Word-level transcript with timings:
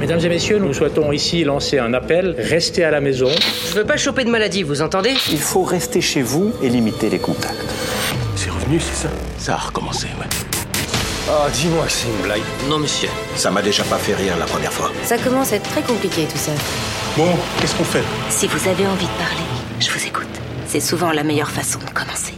Mesdames 0.00 0.20
et 0.20 0.28
messieurs, 0.28 0.58
nous 0.58 0.74
souhaitons 0.74 1.10
ici 1.12 1.42
lancer 1.44 1.78
un 1.78 1.94
appel. 1.94 2.34
Restez 2.38 2.84
à 2.84 2.90
la 2.90 3.00
maison. 3.00 3.28
Je 3.68 3.74
veux 3.74 3.84
pas 3.84 3.96
choper 3.96 4.24
de 4.24 4.30
maladie, 4.30 4.62
vous 4.62 4.82
entendez? 4.82 5.14
Il 5.30 5.38
faut 5.40 5.62
rester 5.64 6.00
chez 6.00 6.22
vous 6.22 6.52
et 6.62 6.68
limiter 6.68 7.08
les 7.08 7.18
contacts. 7.18 7.56
C'est 8.36 8.50
revenu, 8.50 8.78
c'est 8.78 8.94
ça? 8.94 9.08
Ça 9.38 9.54
a 9.54 9.56
recommencé, 9.56 10.06
ouais. 10.20 10.26
Oh, 11.28 11.48
dis-moi 11.52 11.84
que 11.86 11.92
c'est 11.92 12.06
une 12.06 12.22
blague. 12.22 12.42
Non, 12.68 12.78
monsieur. 12.78 13.08
Ça 13.34 13.50
m'a 13.50 13.62
déjà 13.62 13.82
pas 13.84 13.96
fait 13.96 14.14
rire 14.14 14.34
la 14.38 14.44
première 14.44 14.72
fois. 14.72 14.92
Ça 15.02 15.18
commence 15.18 15.52
à 15.52 15.56
être 15.56 15.68
très 15.70 15.82
compliqué 15.82 16.24
tout 16.30 16.38
ça. 16.38 16.52
Bon, 17.16 17.28
qu'est-ce 17.60 17.74
qu'on 17.74 17.84
fait? 17.84 18.04
Si 18.28 18.46
vous 18.46 18.68
avez 18.68 18.86
envie 18.86 19.06
de 19.06 19.18
parler, 19.18 19.46
je 19.80 19.90
vous 19.90 20.06
écoute. 20.06 20.26
C'est 20.68 20.80
souvent 20.80 21.10
la 21.10 21.24
meilleure 21.24 21.50
façon 21.50 21.80
de 21.80 21.90
commencer. 21.90 22.34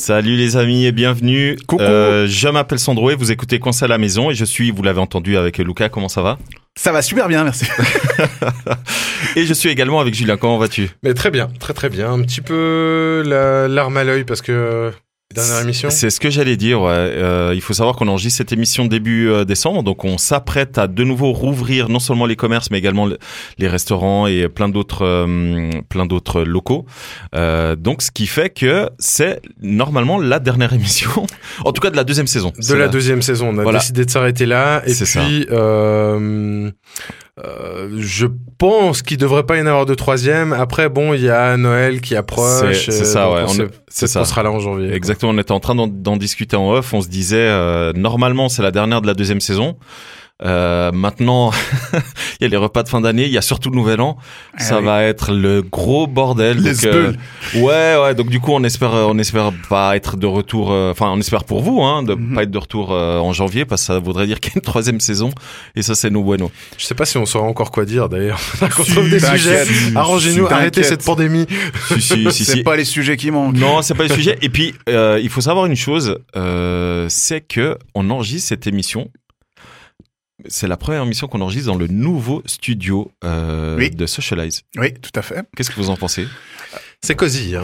Salut 0.00 0.34
les 0.34 0.56
amis 0.56 0.86
et 0.86 0.92
bienvenue. 0.92 1.58
Coucou. 1.66 1.82
Euh, 1.82 2.26
je 2.26 2.48
m'appelle 2.48 2.78
Sandro 2.78 3.10
et 3.10 3.14
vous 3.14 3.32
écoutez 3.32 3.58
Conseil 3.58 3.84
à 3.84 3.88
la 3.88 3.98
maison 3.98 4.30
et 4.30 4.34
je 4.34 4.46
suis, 4.46 4.70
vous 4.70 4.82
l'avez 4.82 4.98
entendu 4.98 5.36
avec 5.36 5.58
Lucas, 5.58 5.90
comment 5.90 6.08
ça 6.08 6.22
va? 6.22 6.38
Ça 6.74 6.90
va 6.90 7.02
super 7.02 7.28
bien, 7.28 7.44
merci. 7.44 7.66
Et 9.36 9.44
je 9.44 9.52
suis 9.52 9.68
également 9.68 10.00
avec 10.00 10.14
Julien, 10.14 10.38
comment 10.38 10.56
vas-tu? 10.56 10.88
Mais 11.02 11.12
très 11.12 11.30
bien, 11.30 11.50
très 11.60 11.74
très 11.74 11.90
bien. 11.90 12.10
Un 12.10 12.22
petit 12.22 12.40
peu 12.40 13.22
la 13.26 13.68
larme 13.68 13.98
à 13.98 14.04
l'œil 14.04 14.24
parce 14.24 14.40
que 14.40 14.90
dernière 15.34 15.60
émission. 15.60 15.90
C'est 15.90 16.10
ce 16.10 16.18
que 16.20 16.28
j'allais 16.30 16.56
dire. 16.56 16.80
Ouais. 16.82 16.88
Euh, 16.90 17.52
il 17.54 17.60
faut 17.60 17.72
savoir 17.72 17.94
qu'on 17.96 18.08
enregistre 18.08 18.38
cette 18.38 18.52
émission 18.52 18.86
début 18.86 19.28
euh, 19.28 19.44
décembre, 19.44 19.82
donc 19.82 20.04
on 20.04 20.18
s'apprête 20.18 20.76
à 20.78 20.86
de 20.88 21.04
nouveau 21.04 21.32
rouvrir 21.32 21.88
non 21.88 21.98
seulement 22.00 22.26
les 22.26 22.36
commerces, 22.36 22.70
mais 22.70 22.78
également 22.78 23.06
le- 23.06 23.18
les 23.58 23.68
restaurants 23.68 24.26
et 24.26 24.48
plein 24.48 24.68
d'autres, 24.68 25.04
euh, 25.06 25.70
plein 25.88 26.06
d'autres 26.06 26.42
locaux. 26.42 26.84
Euh, 27.34 27.76
donc, 27.76 28.02
ce 28.02 28.10
qui 28.10 28.26
fait 28.26 28.50
que 28.50 28.88
c'est 28.98 29.40
normalement 29.62 30.18
la 30.18 30.38
dernière 30.40 30.72
émission, 30.80 31.10
en 31.64 31.72
tout 31.72 31.80
cas 31.80 31.90
de 31.90 31.96
la 31.96 32.04
deuxième 32.04 32.26
saison. 32.26 32.52
De 32.68 32.74
la 32.74 32.88
deuxième 32.88 33.22
saison, 33.22 33.50
on 33.50 33.58
a 33.58 33.62
Voilà. 33.62 33.78
décidé 33.78 34.04
de 34.04 34.10
s'arrêter 34.10 34.46
là. 34.46 34.82
Et 34.86 34.92
C'est 34.94 35.06
ça. 35.06 35.20
puis, 35.20 35.46
euh, 37.44 37.88
je 37.98 38.26
pense 38.58 39.02
qu'il 39.02 39.16
devrait 39.16 39.44
pas 39.44 39.56
y 39.56 39.62
en 39.62 39.66
avoir 39.66 39.86
de 39.86 39.94
troisième. 39.94 40.52
Après, 40.52 40.88
bon, 40.88 41.14
il 41.14 41.22
y 41.22 41.30
a 41.30 41.56
Noël 41.56 42.00
qui 42.00 42.14
approche. 42.16 42.86
C'est- 42.90 43.04
ça, 43.04 43.30
ouais. 43.30 43.42
on 43.46 43.62
On 43.62 43.66
c'est 43.88 44.06
ça. 44.06 44.20
qu'on 44.20 44.24
sera 44.26 44.42
là 44.42 44.50
en 44.50 44.60
janvier. 44.60 44.92
Exactement, 44.92 45.32
on 45.32 45.38
était 45.38 45.52
en 45.52 45.60
train 45.60 45.74
d'en, 45.74 45.86
d'en 45.86 46.16
discuter 46.16 46.56
en 46.56 46.70
off. 46.72 46.92
On 46.92 47.00
se 47.00 47.08
disait, 47.08 47.36
euh, 47.38 47.92
normalement, 47.94 48.48
c'est 48.48 48.62
la 48.62 48.70
dernière 48.70 49.00
de 49.02 49.06
la 49.06 49.14
deuxième 49.14 49.40
saison. 49.40 49.76
Euh, 50.42 50.90
maintenant, 50.92 51.50
il 52.40 52.42
y 52.42 52.44
a 52.44 52.48
les 52.48 52.56
repas 52.56 52.82
de 52.82 52.88
fin 52.88 53.00
d'année, 53.00 53.24
il 53.26 53.30
y 53.32 53.38
a 53.38 53.42
surtout 53.42 53.70
le 53.70 53.76
Nouvel 53.76 54.00
An. 54.00 54.16
Ah 54.56 54.62
ça 54.62 54.78
oui. 54.78 54.84
va 54.86 55.02
être 55.04 55.32
le 55.32 55.62
gros 55.62 56.06
bordel. 56.06 56.58
Les 56.62 56.72
donc, 56.74 56.84
euh, 56.86 57.12
ouais, 57.56 57.96
ouais. 58.02 58.14
Donc 58.14 58.28
du 58.30 58.40
coup, 58.40 58.52
on 58.52 58.64
espère, 58.64 58.92
on 58.92 59.18
espère 59.18 59.52
pas 59.68 59.96
être 59.96 60.16
de 60.16 60.26
retour. 60.26 60.72
euh, 60.72 60.90
Enfin, 60.92 61.10
on 61.10 61.18
espère 61.18 61.44
pour 61.44 61.60
vous, 61.62 61.82
hein, 61.82 62.02
de 62.02 62.14
Mhm. 62.14 62.34
pas 62.34 62.42
être 62.44 62.50
de 62.50 62.58
retour 62.58 62.92
euh, 62.92 63.18
en 63.18 63.32
janvier, 63.32 63.64
parce 63.64 63.82
que 63.82 63.86
ça 63.86 63.98
voudrait 63.98 64.26
dire 64.26 64.40
qu'il 64.40 64.52
y 64.52 64.54
a 64.54 64.58
une 64.58 64.62
troisième 64.62 65.00
saison. 65.00 65.30
Et 65.76 65.82
ça, 65.82 65.94
c'est 65.94 66.10
nous 66.10 66.22
bueno. 66.24 66.50
Je 66.78 66.84
sais 66.86 66.94
pas 66.94 67.04
si 67.04 67.18
on 67.18 67.26
saura 67.26 67.46
encore 67.46 67.70
quoi 67.70 67.84
dire 67.84 68.08
d'ailleurs. 68.08 68.40
On 68.62 68.66
trouve 68.84 69.10
des 69.10 69.20
sujets, 69.20 69.64
arrangez-nous, 69.94 70.46
arrêtez 70.46 70.82
cette 70.82 71.04
pandémie. 71.04 71.46
Si, 71.88 72.00
si, 72.00 72.24
si, 72.32 72.44
C'est 72.44 72.52
si. 72.56 72.62
pas 72.62 72.76
les 72.76 72.84
sujets 72.84 73.16
qui 73.16 73.30
manquent. 73.30 73.56
Non, 73.56 73.82
c'est 73.82 73.94
pas 73.94 74.04
le 74.04 74.14
sujet. 74.14 74.38
Et 74.42 74.48
puis, 74.48 74.74
euh, 74.88 75.20
il 75.22 75.28
faut 75.28 75.40
savoir 75.42 75.66
une 75.66 75.76
chose, 75.76 76.16
euh, 76.36 77.06
c'est 77.08 77.40
que 77.42 77.76
on 77.94 78.08
enregistre 78.10 78.48
cette 78.48 78.66
émission. 78.66 79.10
C'est 80.48 80.68
la 80.68 80.76
première 80.76 81.02
émission 81.02 81.26
qu'on 81.28 81.40
enregistre 81.40 81.66
dans 81.72 81.78
le 81.78 81.86
nouveau 81.86 82.42
studio 82.46 83.10
euh, 83.24 83.76
Oui. 83.76 83.90
de 83.90 84.06
Socialize. 84.06 84.62
Oui, 84.76 84.92
tout 84.94 85.10
à 85.14 85.22
fait. 85.22 85.44
Qu'est-ce 85.56 85.70
que 85.70 85.76
vous 85.76 85.90
en 85.90 85.96
pensez? 85.96 86.26
C'est 87.02 87.14
cosy, 87.14 87.56
hein. 87.56 87.62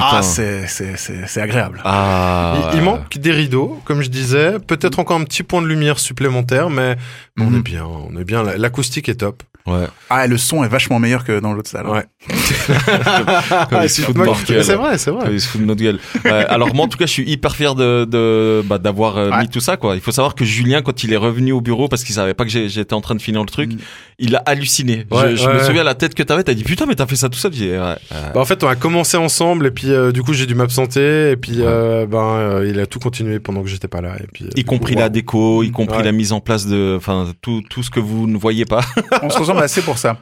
Ah, 0.00 0.22
c'est, 0.22 0.66
c'est, 0.66 0.96
c'est, 0.96 1.26
c'est 1.26 1.42
agréable. 1.42 1.80
Ah. 1.84 2.70
Il, 2.72 2.78
il 2.78 2.82
manque 2.82 3.18
des 3.18 3.32
rideaux, 3.32 3.78
comme 3.84 4.00
je 4.00 4.08
disais. 4.08 4.58
Peut-être 4.66 4.98
encore 4.98 5.18
un 5.18 5.24
petit 5.24 5.42
point 5.42 5.60
de 5.60 5.66
lumière 5.66 5.98
supplémentaire, 5.98 6.70
mais 6.70 6.96
on 7.38 7.44
Mhm. 7.50 7.58
est 7.58 7.62
bien. 7.62 7.84
On 7.84 8.18
est 8.18 8.24
bien. 8.24 8.42
L'acoustique 8.42 9.10
est 9.10 9.16
top. 9.16 9.42
Ouais. 9.66 9.84
Ah, 10.08 10.26
le 10.26 10.38
son 10.38 10.64
est 10.64 10.68
vachement 10.68 10.98
meilleur 10.98 11.24
que 11.24 11.40
dans 11.40 11.52
l'autre 11.52 11.68
salle. 11.68 11.86
Ouais. 11.86 12.06
Comme 13.68 13.82
ils 13.82 13.90
se 13.90 14.00
foutent 14.00 14.16
de 14.16 14.20
notre 14.24 14.38
Mais 14.48 14.54
gueule. 14.54 14.64
C'est 14.64 14.74
vrai, 14.76 14.96
c'est 14.96 15.10
vrai. 15.10 15.28
Ils 15.34 15.40
se 15.42 15.48
foutent 15.48 15.60
de 15.60 15.66
notre 15.66 15.82
gueule. 15.82 15.98
Ouais, 16.24 16.30
alors 16.46 16.74
moi, 16.74 16.86
en 16.86 16.88
tout 16.88 16.96
cas, 16.96 17.04
je 17.04 17.10
suis 17.12 17.30
hyper 17.30 17.54
fier 17.54 17.74
de, 17.74 18.06
de 18.06 18.62
bah, 18.64 18.78
d'avoir 18.78 19.18
euh, 19.18 19.30
Ouais. 19.30 19.42
mis 19.42 19.48
tout 19.50 19.60
ça. 19.60 19.76
Quoi. 19.76 19.94
Il 19.96 20.00
faut 20.00 20.12
savoir 20.12 20.34
que 20.34 20.46
Julien, 20.46 20.80
quand 20.80 21.04
il 21.04 21.12
est 21.12 21.18
revenu 21.18 21.52
au 21.52 21.60
bureau, 21.60 21.88
parce 21.88 22.02
qu'il 22.04 22.14
savait 22.14 22.32
pas 22.32 22.44
que 22.46 22.50
j'étais 22.50 22.94
en 22.94 23.02
train 23.02 23.14
de 23.14 23.20
finir 23.20 23.42
le 23.42 23.46
truc, 23.48 23.72
Mm. 23.74 23.78
il 24.20 24.36
a 24.36 24.42
halluciné. 24.46 25.06
Ouais, 25.10 25.32
je 25.32 25.36
je 25.36 25.46
ouais, 25.46 25.52
me 25.54 25.58
ouais. 25.58 25.64
souviens 25.66 25.84
la 25.84 25.94
tête 25.94 26.14
que 26.14 26.22
t'avais. 26.22 26.44
T'as 26.44 26.54
dit 26.54 26.64
putain, 26.64 26.86
mais 26.86 26.94
t'as 26.94 27.06
fait 27.06 27.16
ça 27.16 27.28
tout 27.28 27.38
seul. 27.38 27.50
Dit, 27.50 27.68
ouais, 27.68 27.78
ouais. 27.78 27.96
Bah, 28.32 28.40
en 28.40 28.44
fait, 28.46 28.64
on 28.64 28.68
a 28.68 28.76
commencé 28.78 29.16
ensemble 29.16 29.66
et 29.66 29.70
puis 29.70 29.92
euh, 29.92 30.12
du 30.12 30.22
coup, 30.22 30.32
j'ai 30.32 30.46
dû 30.46 30.54
m'absenter 30.54 31.30
et 31.32 31.36
puis 31.36 31.56
euh, 31.58 32.06
ben 32.06 32.18
euh, 32.36 32.66
il 32.68 32.80
a 32.80 32.86
tout 32.86 32.98
continué 32.98 33.38
pendant 33.40 33.62
que 33.62 33.68
j'étais 33.68 33.88
pas 33.88 34.00
là 34.00 34.16
et 34.18 34.26
puis 34.32 34.46
euh, 34.46 34.50
y 34.56 34.64
coup, 34.64 34.76
compris 34.76 34.94
wow. 34.94 35.00
la 35.00 35.08
déco, 35.10 35.62
y 35.62 35.70
compris 35.70 35.98
Ouais. 35.98 36.04
la 36.04 36.12
mise 36.12 36.32
en 36.32 36.40
place 36.40 36.66
de, 36.66 36.94
enfin 36.96 37.32
tout 37.42 37.62
tout 37.68 37.82
ce 37.82 37.90
que 37.90 38.00
vous 38.00 38.26
ne 38.26 38.38
voyez 38.38 38.64
pas. 38.64 38.80
On 39.22 39.30
se 39.30 39.38
ressemble 39.38 39.60
assez 39.62 39.82
pour 39.82 39.98
ça. 39.98 40.18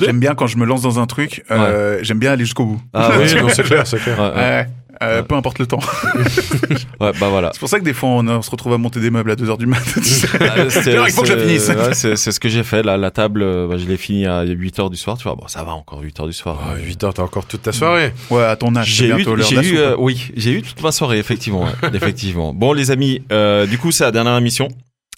J'aime 0.00 0.18
bien 0.20 0.34
quand 0.34 0.46
je 0.46 0.56
me 0.56 0.64
lance 0.64 0.80
dans 0.82 0.98
un 0.98 1.06
truc, 1.06 1.44
euh, 1.50 1.98
j'aime 2.02 2.18
bien 2.18 2.32
aller 2.32 2.44
jusqu'au 2.44 2.64
bout. 2.64 2.80
Ah 2.94 3.10
Oui, 3.18 3.28
c'est 3.50 3.62
clair, 3.64 3.86
c'est 3.86 3.98
clair. 3.98 4.66
Euh, 5.08 5.14
Ouais. 5.20 5.22
Peu 5.22 5.34
importe 5.34 5.58
le 5.58 5.66
temps. 5.66 5.80
Ouais, 7.00 7.12
bah 7.20 7.28
voilà. 7.28 7.50
C'est 7.52 7.58
pour 7.58 7.68
ça 7.68 7.78
que 7.78 7.84
des 7.84 7.92
fois 7.92 8.08
on, 8.10 8.26
on 8.28 8.42
se 8.42 8.50
retrouve 8.50 8.72
à 8.72 8.78
monter 8.78 9.00
des 9.00 9.10
meubles 9.10 9.30
à 9.30 9.34
2h 9.34 9.58
du 9.58 9.66
matin. 9.66 9.82
Ah, 10.40 10.70
c'est- 10.70 10.92
il 10.92 11.10
faut 11.12 11.22
que 11.22 11.28
je 11.28 11.36
finisse. 11.38 11.68
ouais, 11.68 11.94
c'est 11.94 12.16
ce 12.32 12.40
que 12.40 12.48
j'ai 12.48 12.62
fait. 12.62 12.82
Là, 12.82 12.96
la 12.96 13.10
table, 13.10 13.42
euh, 13.42 13.66
bah, 13.68 13.76
je 13.78 13.86
l'ai 13.86 13.96
fini 13.96 14.26
à 14.26 14.42
8 14.42 14.78
heures 14.78 14.90
du 14.90 14.96
soir. 14.96 15.16
Tu 15.18 15.24
vois, 15.24 15.34
bon, 15.34 15.46
ça 15.48 15.62
va 15.64 15.72
encore 15.72 16.00
8 16.00 16.20
heures 16.20 16.26
du 16.26 16.32
soir. 16.32 16.58
Ah, 16.64 16.74
8 16.78 17.04
heures, 17.04 17.14
t'as 17.14 17.22
encore 17.22 17.46
toute 17.46 17.62
ta 17.62 17.72
soirée. 17.72 18.12
ouais, 18.30 18.44
à 18.44 18.56
ton 18.56 18.74
âge, 18.76 18.88
J'ai 18.88 19.06
eu, 19.08 19.14
bientôt 19.14 19.34
l'heure 19.34 19.46
j'ai 19.48 19.56
de 19.56 19.60
la 19.60 19.66
eu, 19.68 19.76
euh, 19.78 19.96
oui, 19.98 20.30
j'ai 20.36 20.52
eu 20.52 20.62
toute 20.62 20.82
ma 20.82 20.92
soirée, 20.92 21.18
effectivement, 21.18 21.64
ouais, 21.64 21.70
effectivement. 21.94 22.54
Bon, 22.54 22.72
les 22.72 22.90
amis, 22.90 23.22
euh, 23.32 23.66
du 23.66 23.78
coup, 23.78 23.90
c'est 23.92 24.04
la 24.04 24.12
dernière 24.12 24.36
émission. 24.36 24.68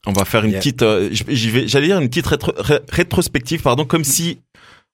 On 0.08 0.12
va 0.12 0.24
faire 0.24 0.44
une 0.44 0.50
Yeah. 0.52 0.60
petite, 0.60 0.82
euh, 0.82 1.08
j'y 1.28 1.50
vais, 1.50 1.66
j'allais 1.66 1.88
dire 1.88 1.98
une 2.00 2.08
petite 2.08 2.26
rétro- 2.28 2.54
ré- 2.58 2.78
rétrospective, 2.88 3.60
pardon, 3.62 3.84
comme 3.84 4.04
si 4.04 4.38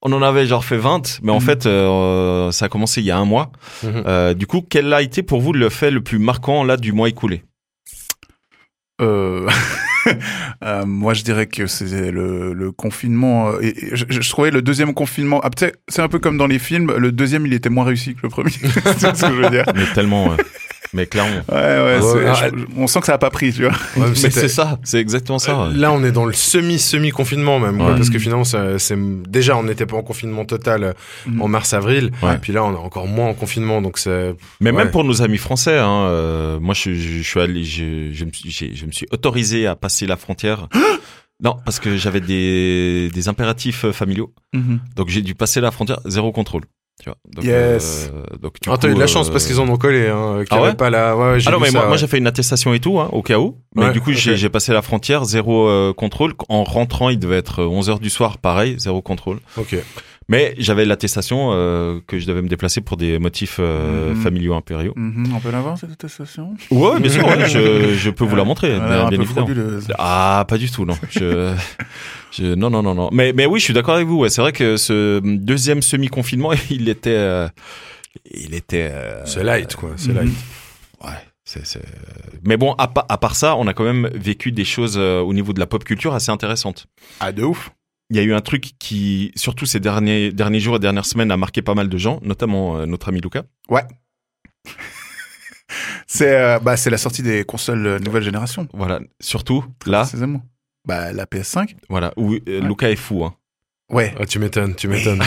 on 0.02 0.12
en 0.12 0.22
avait 0.22 0.46
genre 0.46 0.64
fait 0.64 0.76
20, 0.76 1.20
mais 1.22 1.30
en 1.32 1.36
Mhm. 1.36 1.40
fait, 1.40 1.66
euh, 1.66 2.50
ça 2.52 2.66
a 2.66 2.68
commencé 2.68 3.00
il 3.00 3.06
y 3.06 3.10
a 3.10 3.18
un 3.18 3.24
mois. 3.24 3.52
Mhm. 3.82 4.02
Euh, 4.06 4.34
du 4.34 4.46
coup, 4.46 4.62
quel 4.68 4.92
a 4.92 5.00
été 5.02 5.22
pour 5.22 5.40
vous 5.40 5.52
le 5.52 5.68
fait 5.68 5.90
le 5.90 6.00
plus 6.02 6.18
marquant 6.18 6.64
là 6.64 6.76
du 6.76 6.92
mois 6.92 7.08
écoulé? 7.08 7.42
Euh, 9.00 9.48
euh, 10.64 10.84
moi, 10.86 11.14
je 11.14 11.22
dirais 11.24 11.46
que 11.46 11.66
c'est 11.66 12.10
le, 12.10 12.52
le 12.52 12.72
confinement. 12.72 13.48
euh, 13.50 13.58
et, 13.62 13.68
et 13.92 13.96
je, 13.96 14.04
je 14.08 14.30
trouvais 14.30 14.50
le 14.50 14.62
deuxième 14.62 14.94
confinement. 14.94 15.40
Ah, 15.42 15.50
c'est 15.88 16.02
un 16.02 16.08
peu 16.08 16.18
comme 16.18 16.36
dans 16.36 16.46
les 16.46 16.58
films. 16.58 16.92
Le 16.96 17.10
deuxième, 17.10 17.46
il 17.46 17.52
était 17.52 17.70
moins 17.70 17.84
réussi 17.84 18.14
que 18.14 18.20
le 18.22 18.28
premier. 18.28 18.50
c'est 18.98 19.16
ce 19.16 19.22
que 19.22 19.28
je 19.34 19.40
veux 19.42 19.50
dire. 19.50 19.64
Mais 19.74 19.86
tellement, 19.94 20.28
ouais. 20.28 20.36
Mais 20.92 21.06
clairement. 21.06 21.40
Ouais, 21.50 21.54
ouais. 21.56 21.98
Ouais, 22.00 22.24
ah, 22.28 22.48
je- 22.48 22.64
on 22.76 22.86
sent 22.86 23.00
que 23.00 23.06
ça 23.06 23.14
a 23.14 23.18
pas 23.18 23.30
pris, 23.30 23.52
tu 23.52 23.62
vois. 23.62 23.72
Ouais, 23.96 24.08
Mais 24.10 24.14
c'était- 24.14 24.30
c'est 24.40 24.48
ça, 24.48 24.78
c'est 24.84 24.98
exactement 24.98 25.38
ça. 25.38 25.52
Euh, 25.52 25.68
ouais. 25.70 25.76
Là, 25.76 25.92
on 25.92 26.02
est 26.04 26.12
dans 26.12 26.24
le 26.24 26.32
semi-semi-confinement 26.32 27.58
même, 27.60 27.76
quoi, 27.78 27.90
Ouais. 27.90 27.96
parce 27.96 28.10
que 28.10 28.18
finalement, 28.18 28.44
c'est 28.44 28.96
déjà, 29.28 29.56
on 29.56 29.62
n'était 29.64 29.86
pas 29.86 29.96
en 29.96 30.02
confinement 30.02 30.44
total 30.44 30.84
euh, 30.84 30.92
Mm. 31.26 31.42
en 31.42 31.48
mars-avril, 31.48 32.10
Ouais. 32.22 32.34
et 32.34 32.38
puis 32.38 32.52
là, 32.52 32.64
on 32.64 32.72
est 32.72 32.76
encore 32.76 33.06
moins 33.06 33.28
en 33.28 33.34
confinement, 33.34 33.80
donc 33.82 33.98
c'est. 33.98 34.34
Mais 34.60 34.70
Ouais. 34.70 34.76
même 34.76 34.90
pour 34.90 35.04
nos 35.04 35.22
amis 35.22 35.38
français, 35.38 35.78
hein, 35.78 36.06
euh, 36.06 36.60
moi 36.60 36.74
je, 36.74 36.94
je, 36.94 37.18
je 37.18 37.22
suis 37.22 37.40
allé, 37.40 37.64
je, 37.64 38.10
je, 38.12 38.24
me 38.24 38.30
suis, 38.32 38.74
je 38.76 38.86
me 38.86 38.92
suis 38.92 39.06
autorisé 39.12 39.66
à 39.66 39.76
passer 39.76 40.06
la 40.06 40.16
frontière. 40.16 40.68
non, 41.42 41.56
parce 41.64 41.80
que 41.80 41.96
j'avais 41.96 42.20
des, 42.20 43.10
des 43.12 43.28
impératifs 43.28 43.84
euh, 43.84 43.92
familiaux, 43.92 44.32
Mhm. 44.52 44.80
donc 44.96 45.08
j'ai 45.08 45.22
dû 45.22 45.34
passer 45.34 45.60
la 45.60 45.70
frontière 45.70 46.00
zéro 46.04 46.30
contrôle. 46.32 46.62
Tu 47.02 47.08
vois. 47.08 47.18
Donc, 47.28 47.44
Yes. 47.44 48.10
euh, 48.14 48.36
donc 48.40 48.60
du 48.60 48.70
Ah, 48.70 48.76
t'as 48.78 48.88
eu 48.88 48.94
de 48.94 49.00
la 49.00 49.08
chance 49.08 49.28
euh, 49.28 49.32
parce 49.32 49.44
qu'ils 49.44 49.58
en 49.58 49.68
ont 49.68 49.76
collé, 49.76 50.06
hein, 50.06 50.44
Ah 50.50 50.62
ouais 50.62 50.74
pas 50.74 50.88
la. 50.88 51.16
Ouais, 51.16 51.38
Ah 51.44 51.50
non, 51.50 51.58
mais 51.58 51.70
ça, 51.70 51.84
moi, 51.86 51.96
j'ai 51.96 52.06
fait 52.06 52.18
une 52.18 52.28
attestation 52.28 52.72
et 52.74 52.78
tout, 52.78 53.00
hein, 53.00 53.08
au 53.10 53.22
cas 53.22 53.38
où. 53.40 53.56
Mais 53.74 53.86
Ouais, 53.86 53.92
du 53.92 54.00
coup, 54.00 54.10
ok. 54.10 54.16
j'ai 54.16 54.36
j'ai 54.36 54.48
passé 54.48 54.72
la 54.72 54.82
frontière, 54.82 55.24
zéro 55.24 55.66
euh, 55.68 55.92
contrôle. 55.92 56.34
En 56.48 56.62
rentrant, 56.62 57.08
il 57.08 57.18
devait 57.18 57.38
être 57.38 57.64
11h 57.64 57.98
du 57.98 58.08
soir, 58.08 58.38
pareil, 58.38 58.76
zéro 58.78 59.02
contrôle. 59.02 59.40
Ok. 59.58 59.74
Mais 60.28 60.54
j'avais 60.58 60.84
l'attestation 60.84 61.50
euh, 61.52 62.00
que 62.06 62.18
je 62.18 62.26
devais 62.26 62.42
me 62.42 62.48
déplacer 62.48 62.80
pour 62.80 62.96
des 62.96 63.18
motifs 63.18 63.56
euh, 63.58 64.14
Mhm. 64.14 64.22
familiaux 64.22 64.54
impériaux. 64.54 64.92
Mhm, 64.96 65.32
On 65.34 65.40
peut 65.40 65.50
l'avoir, 65.50 65.76
cette 65.78 65.92
attestation? 65.92 66.54
Ouais, 66.70 67.00
bien 67.00 67.10
sûr, 67.10 67.26
ouais, 67.26 67.48
je, 67.48 67.94
je 67.94 68.10
peux 68.10 68.24
vous 68.24 68.36
la 68.36 68.44
montrer, 68.44 68.70
bien, 68.74 69.06
un 69.06 69.08
bien 69.08 69.18
peu. 69.18 69.80
Ah, 69.98 70.44
pas 70.48 70.58
du 70.58 70.70
tout, 70.70 70.84
non. 70.84 70.96
Je, 71.10 71.54
je, 72.30 72.54
non, 72.54 72.70
non, 72.70 72.82
non, 72.82 72.94
non. 72.94 73.08
Mais, 73.12 73.32
mais 73.32 73.46
oui, 73.46 73.58
je 73.60 73.64
suis 73.64 73.74
d'accord 73.74 73.96
avec 73.96 74.06
vous. 74.06 74.18
Ouais. 74.18 74.28
C'est 74.30 74.40
vrai 74.42 74.52
que 74.52 74.76
ce 74.76 75.20
deuxième 75.20 75.82
semi-confinement, 75.82 76.52
il 76.70 76.88
était, 76.88 77.10
euh, 77.10 77.48
il 78.30 78.54
était. 78.54 78.88
euh, 78.92 79.24
C'est 79.26 79.42
light, 79.44 79.74
quoi, 79.76 79.90
c'est 79.96 80.08
Mhm. 80.12 80.14
light. 80.18 80.32
Ouais. 81.04 81.10
Mais 82.44 82.56
bon, 82.56 82.72
à, 82.78 82.88
pa- 82.88 83.04
à 83.08 83.18
part 83.18 83.36
ça, 83.36 83.56
on 83.56 83.66
a 83.66 83.74
quand 83.74 83.84
même 83.84 84.08
vécu 84.14 84.52
des 84.52 84.64
choses 84.64 84.96
euh, 84.96 85.20
au 85.20 85.34
niveau 85.34 85.52
de 85.52 85.60
la 85.60 85.66
pop 85.66 85.84
culture 85.84 86.14
assez 86.14 86.30
intéressantes. 86.30 86.86
Ah, 87.20 87.32
de 87.32 87.42
ouf. 87.42 87.70
Il 88.12 88.16
y 88.16 88.20
a 88.20 88.24
eu 88.24 88.34
un 88.34 88.42
truc 88.42 88.72
qui, 88.78 89.32
surtout 89.36 89.64
ces 89.64 89.80
derniers 89.80 90.32
derniers 90.32 90.60
jours 90.60 90.76
et 90.76 90.78
dernières 90.78 91.06
semaines, 91.06 91.30
a 91.30 91.38
marqué 91.38 91.62
pas 91.62 91.72
mal 91.74 91.88
de 91.88 91.96
gens, 91.96 92.20
notamment 92.22 92.76
euh, 92.76 92.84
notre 92.84 93.08
ami 93.08 93.22
Lucas. 93.22 93.44
C'est 96.06 96.36
euh, 96.36 96.58
bah, 96.58 96.76
c'est 96.76 96.90
la 96.90 96.98
sortie 96.98 97.22
des 97.22 97.44
consoles 97.44 97.86
euh, 97.86 97.98
nouvelle 97.98 98.22
génération. 98.22 98.68
Voilà, 98.74 99.00
surtout 99.20 99.64
là, 99.86 100.02
Précisément. 100.02 100.42
Bah, 100.86 101.12
la 101.14 101.24
PS5. 101.24 101.74
voilà, 101.88 102.12
où 102.18 102.34
euh, 102.34 102.38
Ouais. 102.46 102.60
Lucas 102.60 102.90
est 102.90 102.96
fou. 102.96 103.24
Hein. 103.24 103.34
Ouais. 103.88 104.14
Ah, 104.20 104.26
tu 104.26 104.38
m'étonnes, 104.38 104.74
tu 104.74 104.88
m'étonnes. 104.88 105.22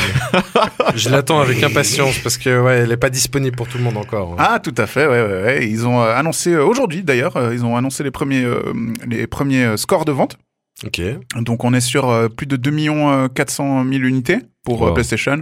je 0.96 1.10
l'attends 1.10 1.40
avec 1.40 1.64
impatience 1.64 2.20
parce 2.20 2.38
que 2.38 2.62
ouais, 2.62 2.78
elle 2.80 2.92
est 2.92 2.98
pas 2.98 3.10
disponible 3.10 3.56
pour 3.56 3.68
tout 3.68 3.78
le 3.80 3.84
monde 3.84 3.98
encore. 3.98 4.34
hein. 4.34 4.36
Ah, 4.38 4.60
tout 4.60 4.74
à 4.78 4.86
fait, 4.86 5.08
ouais, 5.08 5.22
ouais, 5.24 5.44
ouais. 5.44 5.68
Ils 5.70 5.88
ont 5.88 6.02
annoncé 6.02 6.56
aujourd'hui, 6.56 7.02
d'ailleurs, 7.04 7.52
ils 7.54 7.66
ont 7.66 7.76
annoncé 7.76 8.04
les 8.04 8.12
premiers, 8.12 8.44
euh, 8.44 8.62
les 9.08 9.26
premiers 9.28 9.78
scores 9.78 10.06
de 10.06 10.12
vente. 10.12 10.38
Ok. 10.84 11.02
Donc, 11.38 11.64
on 11.64 11.74
est 11.74 11.80
sur 11.82 12.10
euh, 12.10 12.28
plus 12.28 12.48
de 12.48 12.56
2 12.58 12.72
millions 12.72 13.30
400 13.30 13.84
000 13.86 14.04
unités 14.04 14.40
pour 14.64 14.84
euh, 14.84 14.88
Wow. 14.90 14.94
PlayStation. 14.94 15.42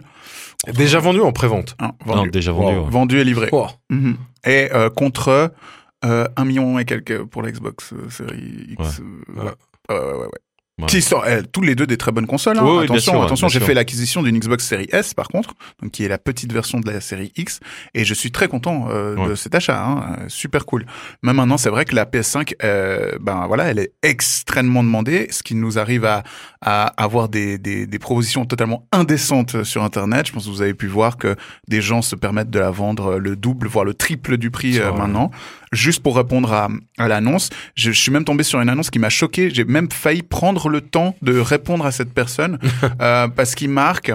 Déjà 0.75 0.99
vendu 0.99 1.19
en 1.21 1.31
pré-vente. 1.31 1.75
Hein, 1.79 1.91
Non, 2.05 2.15
vendu. 2.15 2.31
déjà 2.31 2.51
vendu. 2.51 2.75
Wow. 2.77 2.83
ouais. 2.85 2.89
Vendu 2.91 3.17
et 3.19 3.23
livré. 3.23 3.49
Oh. 3.51 3.67
Mhm. 3.89 4.15
Et 4.45 4.69
euh, 4.73 4.89
contre 4.89 5.51
euh, 6.05 6.27
1 6.35 6.45
million 6.45 6.77
et 6.79 6.85
quelques 6.85 7.23
pour 7.23 7.41
la 7.41 7.51
Xbox 7.51 7.93
euh, 7.93 8.09
Series 8.09 8.67
X. 8.79 8.99
Ouais. 8.99 9.05
euh, 9.39 9.43
ouais. 9.43 9.51
Ouais, 9.89 9.95
ouais, 9.97 10.17
ouais, 10.21 10.27
ouais. 10.79 10.83
Ouais. 10.85 10.89
Qui 10.89 11.01
sont 11.03 11.21
eh, 11.27 11.43
tous 11.43 11.61
les 11.61 11.75
deux 11.75 11.85
des 11.85 11.97
très 11.97 12.11
bonnes 12.11 12.25
consoles. 12.25 12.57
hein. 12.57 12.63
Oui, 12.65 12.83
attention, 12.85 13.11
sûr, 13.13 13.23
attention, 13.23 13.47
j'ai 13.47 13.59
fait 13.59 13.73
l'acquisition 13.75 14.23
d'une 14.23 14.37
Xbox 14.39 14.65
Series 14.67 14.87
S 14.91 15.13
par 15.13 15.27
contre, 15.27 15.53
donc 15.81 15.91
qui 15.91 16.03
est 16.03 16.07
la 16.07 16.17
petite 16.17 16.51
version 16.51 16.79
de 16.79 16.89
la 16.91 16.99
série 16.99 17.31
X, 17.37 17.59
et 17.93 18.05
je 18.05 18.13
suis 18.15 18.31
très 18.31 18.47
content 18.47 18.87
euh, 18.89 19.29
de 19.29 19.35
cet 19.35 19.53
achat. 19.53 19.79
Hein. 19.85 20.17
Euh, 20.21 20.25
Super 20.29 20.65
cool. 20.65 20.85
Mais 21.21 21.31
maintenant, 21.33 21.57
c'est 21.57 21.69
vrai 21.69 21.85
que 21.85 21.95
la 21.95 22.05
PS5, 22.05 22.53
euh, 22.63 23.11
ben 23.21 23.45
voilà, 23.47 23.65
elle 23.65 23.77
est 23.77 23.93
extrêmement 24.01 24.83
demandée, 24.83 25.27
ce 25.29 25.43
qui 25.43 25.53
nous 25.53 25.77
arrive 25.77 26.05
à, 26.05 26.23
à 26.61 26.85
avoir 27.01 27.29
des, 27.29 27.57
des, 27.59 27.85
des 27.85 27.99
propositions 27.99 28.45
totalement 28.45 28.87
indécentes 28.91 29.63
sur 29.63 29.83
Internet. 29.83 30.27
Je 30.27 30.33
pense 30.33 30.45
que 30.45 30.49
vous 30.49 30.61
avez 30.63 30.73
pu 30.73 30.87
voir 30.87 31.17
que 31.17 31.35
des 31.67 31.81
gens 31.81 32.01
se 32.01 32.15
permettent 32.15 32.49
de 32.49 32.59
la 32.59 32.71
vendre 32.71 33.17
le 33.19 33.35
double, 33.35 33.67
voire 33.67 33.85
le 33.85 33.93
triple 33.93 34.37
du 34.37 34.49
prix 34.49 34.79
euh, 34.79 34.91
maintenant. 34.91 35.29
Juste 35.73 36.01
pour 36.01 36.15
répondre 36.15 36.53
à, 36.53 36.69
à 36.97 37.07
l'annonce, 37.07 37.49
je, 37.75 37.91
je 37.91 37.99
suis 37.99 38.11
même 38.11 38.25
tombé 38.25 38.43
sur 38.43 38.61
une 38.61 38.69
annonce 38.69 38.89
qui 38.89 38.99
m'a 38.99 39.09
choqué. 39.09 39.49
J'ai 39.53 39.65
même 39.65 39.91
failli 39.91 40.21
prendre 40.23 40.69
le 40.69 40.81
temps 40.81 41.15
de 41.21 41.37
répondre 41.37 41.85
à 41.85 41.91
cette 41.91 42.13
personne 42.13 42.59
euh, 43.01 43.27
parce 43.27 43.55
qu'il 43.55 43.69
marque 43.69 44.11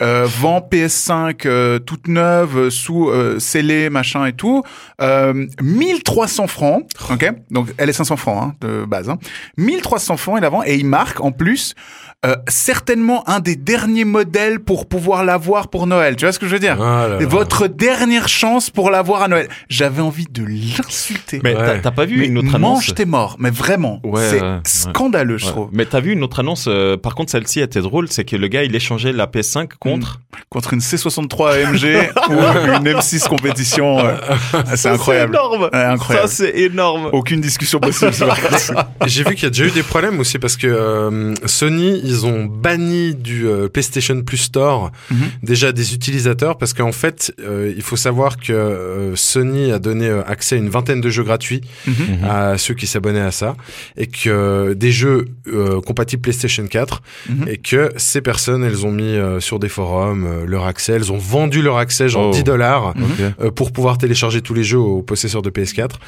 euh, 0.00 0.26
vend 0.26 0.66
PS5 0.70 1.46
euh, 1.46 1.78
toute 1.78 2.08
neuve 2.08 2.56
euh, 2.56 2.70
sous 2.70 3.08
euh, 3.08 3.38
scellé 3.38 3.90
machin 3.90 4.26
et 4.26 4.32
tout, 4.32 4.62
euh, 5.00 5.46
1300 5.60 6.46
francs. 6.46 6.84
Ok, 7.10 7.30
donc 7.50 7.68
elle 7.78 7.88
est 7.88 7.92
500 7.94 8.16
francs 8.16 8.42
hein, 8.42 8.54
de 8.60 8.84
base. 8.84 9.08
Hein. 9.10 9.18
1300 9.58 10.16
francs 10.16 10.38
il 10.38 10.42
la 10.42 10.48
vend 10.48 10.62
et 10.64 10.76
il 10.76 10.86
marque 10.86 11.20
en 11.20 11.32
plus 11.32 11.74
euh, 12.24 12.36
certainement 12.48 13.28
un 13.28 13.40
des 13.40 13.56
derniers 13.56 14.04
modèles 14.04 14.60
pour 14.60 14.86
pouvoir 14.86 15.24
l'avoir 15.24 15.68
pour 15.68 15.88
Noël. 15.88 16.14
Tu 16.14 16.24
vois 16.24 16.32
ce 16.32 16.38
que 16.38 16.46
je 16.46 16.52
veux 16.52 16.60
dire 16.60 16.76
Ah 16.80 17.08
là 17.08 17.16
Et 17.18 17.22
là. 17.22 17.26
Votre 17.28 17.66
dernière 17.66 18.28
chance 18.28 18.70
pour 18.70 18.90
l'avoir 18.90 19.22
à 19.22 19.28
Noël. 19.28 19.48
J'avais 19.68 20.02
envie 20.02 20.26
de 20.30 20.44
l'insulter. 20.44 21.40
Mais 21.42 21.56
Ouais. 21.56 21.80
t'as- 21.80 21.90
pas 21.90 22.04
vu 22.04 22.18
Mais 22.18 22.26
une 22.26 22.38
autre 22.38 22.54
annonce 22.54 22.60
mange 22.86 22.94
tes 22.94 23.04
morts, 23.04 23.36
mais 23.38 23.50
vraiment, 23.50 24.00
Ouais, 24.04 24.22
c'est 24.30 24.40
ouais, 24.40 24.48
ouais. 24.48 24.60
scandaleux, 24.64 25.36
je 25.36 25.46
trouve. 25.46 25.68
Mais 25.72 25.84
t'as 25.84 26.00
vu 26.00 26.12
une 26.12 26.22
autre 26.22 26.40
annonce 26.40 26.66
euh, 26.68 26.96
Par 26.96 27.14
contre, 27.14 27.30
celle-ci 27.32 27.60
était 27.60 27.80
drôle, 27.82 28.08
c'est 28.08 28.24
que 28.24 28.36
le 28.36 28.46
gars 28.48 28.62
il 28.62 28.74
échangeait 28.74 29.12
la 29.12 29.26
PS5 29.26 29.68
contre. 29.78 30.20
Contre 30.48 30.72
une 30.74 30.80
C63 30.80 31.64
AMG 31.66 32.08
ou 32.30 32.32
une 32.32 32.88
M6 32.98 33.26
compétition, 33.28 33.98
euh, 33.98 34.14
c'est 34.76 34.88
incroyable. 34.88 35.32
C'est 35.34 35.38
énorme. 35.46 35.68
Ouais, 35.72 35.84
incroyable. 35.84 36.28
Ça 36.28 36.34
c'est 36.34 36.56
énorme. 36.60 37.10
Aucune 37.12 37.40
discussion 37.40 37.80
possible. 37.80 38.12
J'ai 39.06 39.24
vu 39.24 39.34
qu'il 39.34 39.44
y 39.44 39.46
a 39.46 39.50
déjà 39.50 39.66
eu 39.66 39.70
des 39.70 39.82
problèmes 39.82 40.18
aussi 40.20 40.38
parce 40.38 40.56
que 40.56 40.66
euh, 40.68 41.34
Sony, 41.46 42.00
ils 42.12 42.26
ont 42.26 42.44
banni 42.44 43.14
du 43.14 43.46
euh, 43.46 43.68
PlayStation 43.68 44.20
Plus 44.22 44.36
Store 44.38 44.90
Mhm. 45.10 45.16
déjà 45.42 45.72
des 45.72 45.94
utilisateurs 45.94 46.58
parce 46.58 46.72
qu'en 46.74 46.92
fait, 46.92 47.32
euh, 47.40 47.72
il 47.74 47.82
faut 47.82 47.96
savoir 47.96 48.36
que 48.36 48.52
euh, 48.52 49.16
Sony 49.16 49.72
a 49.72 49.78
donné 49.78 50.08
accès 50.26 50.56
à 50.56 50.58
une 50.58 50.68
vingtaine 50.68 51.00
de 51.00 51.10
jeux 51.10 51.24
gratuits 51.24 51.60
Mhm. 51.86 52.24
à 52.28 52.58
ceux 52.58 52.74
qui 52.74 52.86
s'abonnaient 52.86 53.20
à 53.20 53.30
ça 53.32 53.56
et 53.96 54.06
que 54.06 54.28
euh, 54.30 54.74
des 54.74 54.92
jeux 54.92 55.26
euh, 55.48 55.80
compatibles 55.80 56.22
PlayStation 56.22 56.66
4 56.66 57.02
Mhm. 57.28 57.48
et 57.48 57.56
que 57.58 57.90
ces 57.96 58.20
personnes, 58.20 58.64
elles 58.64 58.84
ont 58.86 58.92
mis 58.92 59.02
euh, 59.16 59.40
sur 59.40 59.58
des 59.58 59.68
forums 59.68 60.26
euh, 60.26 60.44
leur 60.46 60.66
accès, 60.66 60.92
elles 60.92 61.12
ont 61.12 61.18
vendu 61.18 61.62
leur 61.62 61.76
accès 61.78 62.08
genre 62.08 62.28
Oh. 62.28 62.32
10 62.32 62.44
dollars 62.44 62.94
Mhm. 62.96 63.32
Euh, 63.40 63.50
pour 63.50 63.72
pouvoir 63.72 63.98
télécharger 63.98 64.40
tous 64.42 64.54
les 64.54 64.64
jeux 64.64 64.78
aux 64.78 65.02
possesseurs 65.02 65.42
de 65.42 65.50
PS4. 65.50 65.98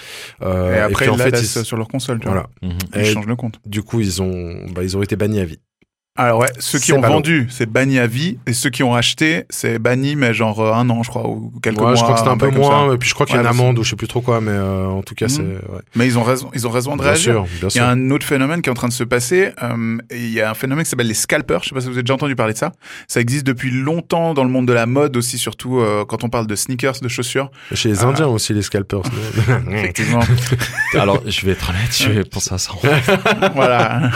Euh, 0.43 0.77
Et 0.77 0.79
après, 0.81 1.07
puis, 1.07 1.15
ils 1.15 1.21
en 1.21 1.25
fait, 1.25 1.41
ils- 1.41 1.65
sur 1.65 1.77
leur 1.77 1.89
console. 1.89 2.19
tu 2.21 2.27
vois. 2.29 2.47
voilà. 2.63 2.75
Mhm. 2.75 2.79
Ils 2.95 3.01
Et- 3.01 3.05
changent 3.13 3.27
le 3.27 3.37
compte. 3.37 3.61
Du 3.67 3.83
coup, 3.83 4.01
ils 4.01 4.21
ont, 4.23 4.57
bah, 4.75 4.83
ils 4.83 4.97
ont 4.97 5.03
été 5.03 5.17
bannis 5.17 5.41
à 5.41 5.45
vie. 5.45 5.59
Alors 6.17 6.39
ouais, 6.39 6.47
ceux 6.61 6.79
qui 6.79 6.93
ont 6.93 7.01
vendu, 7.01 7.49
c'est 7.51 7.67
banni 7.69 7.99
à 7.99 8.07
vie, 8.07 8.39
et 8.47 8.53
ceux 8.53 8.71
qui 8.71 8.85
ont 8.85 8.95
acheté, 8.95 9.47
c'est 9.51 9.81
banni, 9.81 10.15
mais 10.15 10.33
genre 10.33 10.61
euh, 10.61 10.73
un 10.73 10.89
an, 10.89 11.03
je 11.03 11.09
crois, 11.09 11.27
ou 11.29 11.53
quelques 11.61 11.79
Ouais, 11.81 11.87
mois. 11.87 11.95
je 11.97 12.03
crois 12.03 12.13
que 12.15 12.21
c'était 12.21 12.31
un 12.31 12.37
peu 12.37 12.51
moins, 12.51 12.89
ça. 12.89 12.95
et 12.95 12.99
puis 12.99 13.09
je 13.09 13.15
crois 13.15 13.27
qu'il 13.27 13.35
y 13.35 13.39
a 13.39 13.43
Ouais, 13.43 13.49
une 13.49 13.53
amende 13.53 13.81
ou 13.81 13.83
je 13.83 13.91
sais 13.91 13.97
plus 13.97 14.07
trop 14.07 14.21
quoi, 14.21 14.41
mais 14.41 14.53
euh, 14.53 14.87
en 14.87 15.03
tout 15.03 15.17
cas, 15.17 15.25
Mhm. 15.27 15.29
c'est. 15.29 15.43
Ouais. 15.43 15.81
Mais 15.97 16.07
ils 16.07 16.17
ont 16.17 16.23
raison, 16.23 16.53
ils 16.55 16.69
ont 16.69 16.71
raison 16.71 16.93
de 16.95 16.99
Bien 17.03 17.09
réagir. 17.11 17.33
sûr, 17.33 17.43
bien 17.43 17.51
Il 17.63 17.67
y 17.67 17.71
sûr. 17.73 17.83
a 17.83 17.89
un 17.89 18.11
autre 18.13 18.25
phénomène 18.25 18.63
qui 18.63 18.69
est 18.69 18.71
en 18.71 18.77
train 18.77 18.87
de 18.87 18.93
se 18.93 19.03
passer. 19.03 19.51
euh, 19.61 19.99
et 20.11 20.19
il 20.19 20.31
y 20.31 20.41
a 20.41 20.51
un 20.51 20.55
phénomène 20.55 20.85
qui 20.85 20.91
s'appelle 20.91 21.09
les 21.09 21.15
scalpers. 21.15 21.65
Je 21.65 21.71
sais 21.71 21.75
pas 21.75 21.81
si 21.81 21.89
vous 21.89 21.95
avez 21.95 22.05
déjà 22.05 22.15
entendu 22.15 22.37
parler 22.37 22.53
de 22.53 22.59
ça. 22.59 22.71
Ça 23.09 23.19
existe 23.21 23.45
depuis 23.45 23.73
longtemps 23.73 24.35
dans 24.35 24.45
le 24.45 24.51
monde 24.51 24.69
de 24.69 24.73
la 24.73 24.87
mode 24.87 25.17
aussi, 25.17 25.37
surtout 25.37 25.81
euh, 25.81 26.05
quand 26.05 26.23
on 26.23 26.29
parle 26.29 26.47
de 26.47 26.55
sneakers, 26.55 27.01
de 27.03 27.09
chaussures. 27.09 27.51
Chez 27.73 27.89
les 27.89 28.05
Ah. 28.05 28.07
Indiens 28.07 28.29
aussi, 28.29 28.55
les 28.55 28.63
scalpers. 28.63 29.03
Effectivement. 29.73 30.21
Alors 30.95 31.21
je 31.27 31.45
vais 31.45 31.53
être 31.53 31.71
honnête, 31.71 31.91
je 31.93 32.09
vais 32.09 32.23
penser 32.23 32.55
à 32.55 32.59
ça. 32.59 32.71
voilà. 33.57 34.11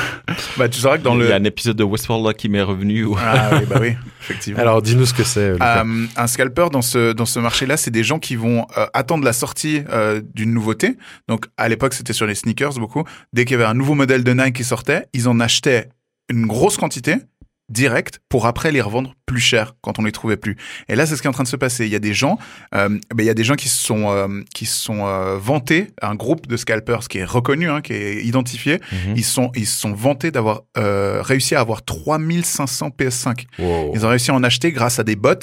Bah 0.56 0.68
tu 0.68 0.78
sauras 0.78 0.98
que 0.98 1.02
dans 1.02 1.14
Il 1.14 1.22
le. 1.22 1.28
y 1.30 1.32
a 1.32 1.36
un 1.36 1.42
épisode 1.44 1.74
de 1.76 1.87
Westworld 1.88 2.26
là 2.26 2.34
qui 2.34 2.48
m'est 2.48 2.62
revenu. 2.62 3.06
Ah 3.18 3.50
oui, 3.52 3.66
bah 3.68 3.78
oui, 3.80 3.94
effectivement. 4.22 4.60
Alors, 4.60 4.82
dis-nous 4.82 5.06
ce 5.06 5.14
que 5.14 5.24
c'est. 5.24 5.56
Euh, 5.60 6.06
un 6.16 6.26
scalper 6.26 6.68
dans 6.70 6.82
ce 6.82 7.12
dans 7.12 7.26
ce 7.26 7.38
marché-là, 7.38 7.76
c'est 7.76 7.90
des 7.90 8.04
gens 8.04 8.18
qui 8.18 8.36
vont 8.36 8.66
euh, 8.76 8.86
attendre 8.94 9.24
la 9.24 9.32
sortie 9.32 9.82
euh, 9.90 10.20
d'une 10.34 10.52
nouveauté. 10.52 10.96
Donc 11.28 11.46
à 11.56 11.68
l'époque, 11.68 11.94
c'était 11.94 12.12
sur 12.12 12.26
les 12.26 12.34
sneakers 12.34 12.74
beaucoup. 12.74 13.04
Dès 13.32 13.44
qu'il 13.44 13.52
y 13.52 13.60
avait 13.60 13.68
un 13.68 13.74
nouveau 13.74 13.94
modèle 13.94 14.24
de 14.24 14.32
Nike 14.32 14.56
qui 14.56 14.64
sortait, 14.64 15.06
ils 15.12 15.28
en 15.28 15.40
achetaient 15.40 15.88
une 16.28 16.46
grosse 16.46 16.76
quantité 16.76 17.16
direct 17.68 18.20
pour 18.28 18.46
après 18.46 18.72
les 18.72 18.80
revendre 18.80 19.14
plus 19.26 19.40
cher 19.40 19.74
quand 19.82 19.98
on 19.98 20.04
les 20.04 20.12
trouvait 20.12 20.38
plus. 20.38 20.56
Et 20.88 20.96
là, 20.96 21.04
c'est 21.04 21.14
ce 21.16 21.20
qui 21.20 21.26
est 21.26 21.30
en 21.30 21.34
train 21.34 21.42
de 21.42 21.48
se 21.48 21.56
passer. 21.56 21.84
Il 21.84 21.92
y 21.92 21.96
a 21.96 21.98
des 21.98 22.14
gens, 22.14 22.38
euh, 22.74 22.88
ben, 22.88 23.22
il 23.22 23.26
y 23.26 23.30
a 23.30 23.34
des 23.34 23.44
gens 23.44 23.56
qui 23.56 23.68
se 23.68 23.76
sont 23.84 24.10
euh, 24.10 24.42
qui 24.54 24.64
se 24.64 24.78
sont 24.80 25.06
euh, 25.06 25.36
vantés, 25.38 25.88
un 26.00 26.14
groupe 26.14 26.46
de 26.46 26.56
scalpers 26.56 27.08
qui 27.08 27.18
est 27.18 27.24
reconnu, 27.24 27.68
hein, 27.68 27.82
qui 27.82 27.92
est 27.92 28.24
identifié. 28.24 28.80
Mhm. 28.92 29.14
Ils 29.16 29.24
sont 29.24 29.50
ils 29.54 29.66
se 29.66 29.78
sont 29.78 29.92
vantés 29.92 30.30
d'avoir 30.30 30.62
réussi 30.76 31.54
à 31.54 31.60
avoir 31.60 31.84
3500 31.84 32.90
PS5. 32.98 33.44
Wow. 33.58 33.92
Ils 33.94 34.06
ont 34.06 34.08
réussi 34.08 34.30
à 34.30 34.34
en 34.34 34.42
acheter 34.42 34.72
grâce 34.72 34.98
à 34.98 35.04
des 35.04 35.16
bots 35.16 35.34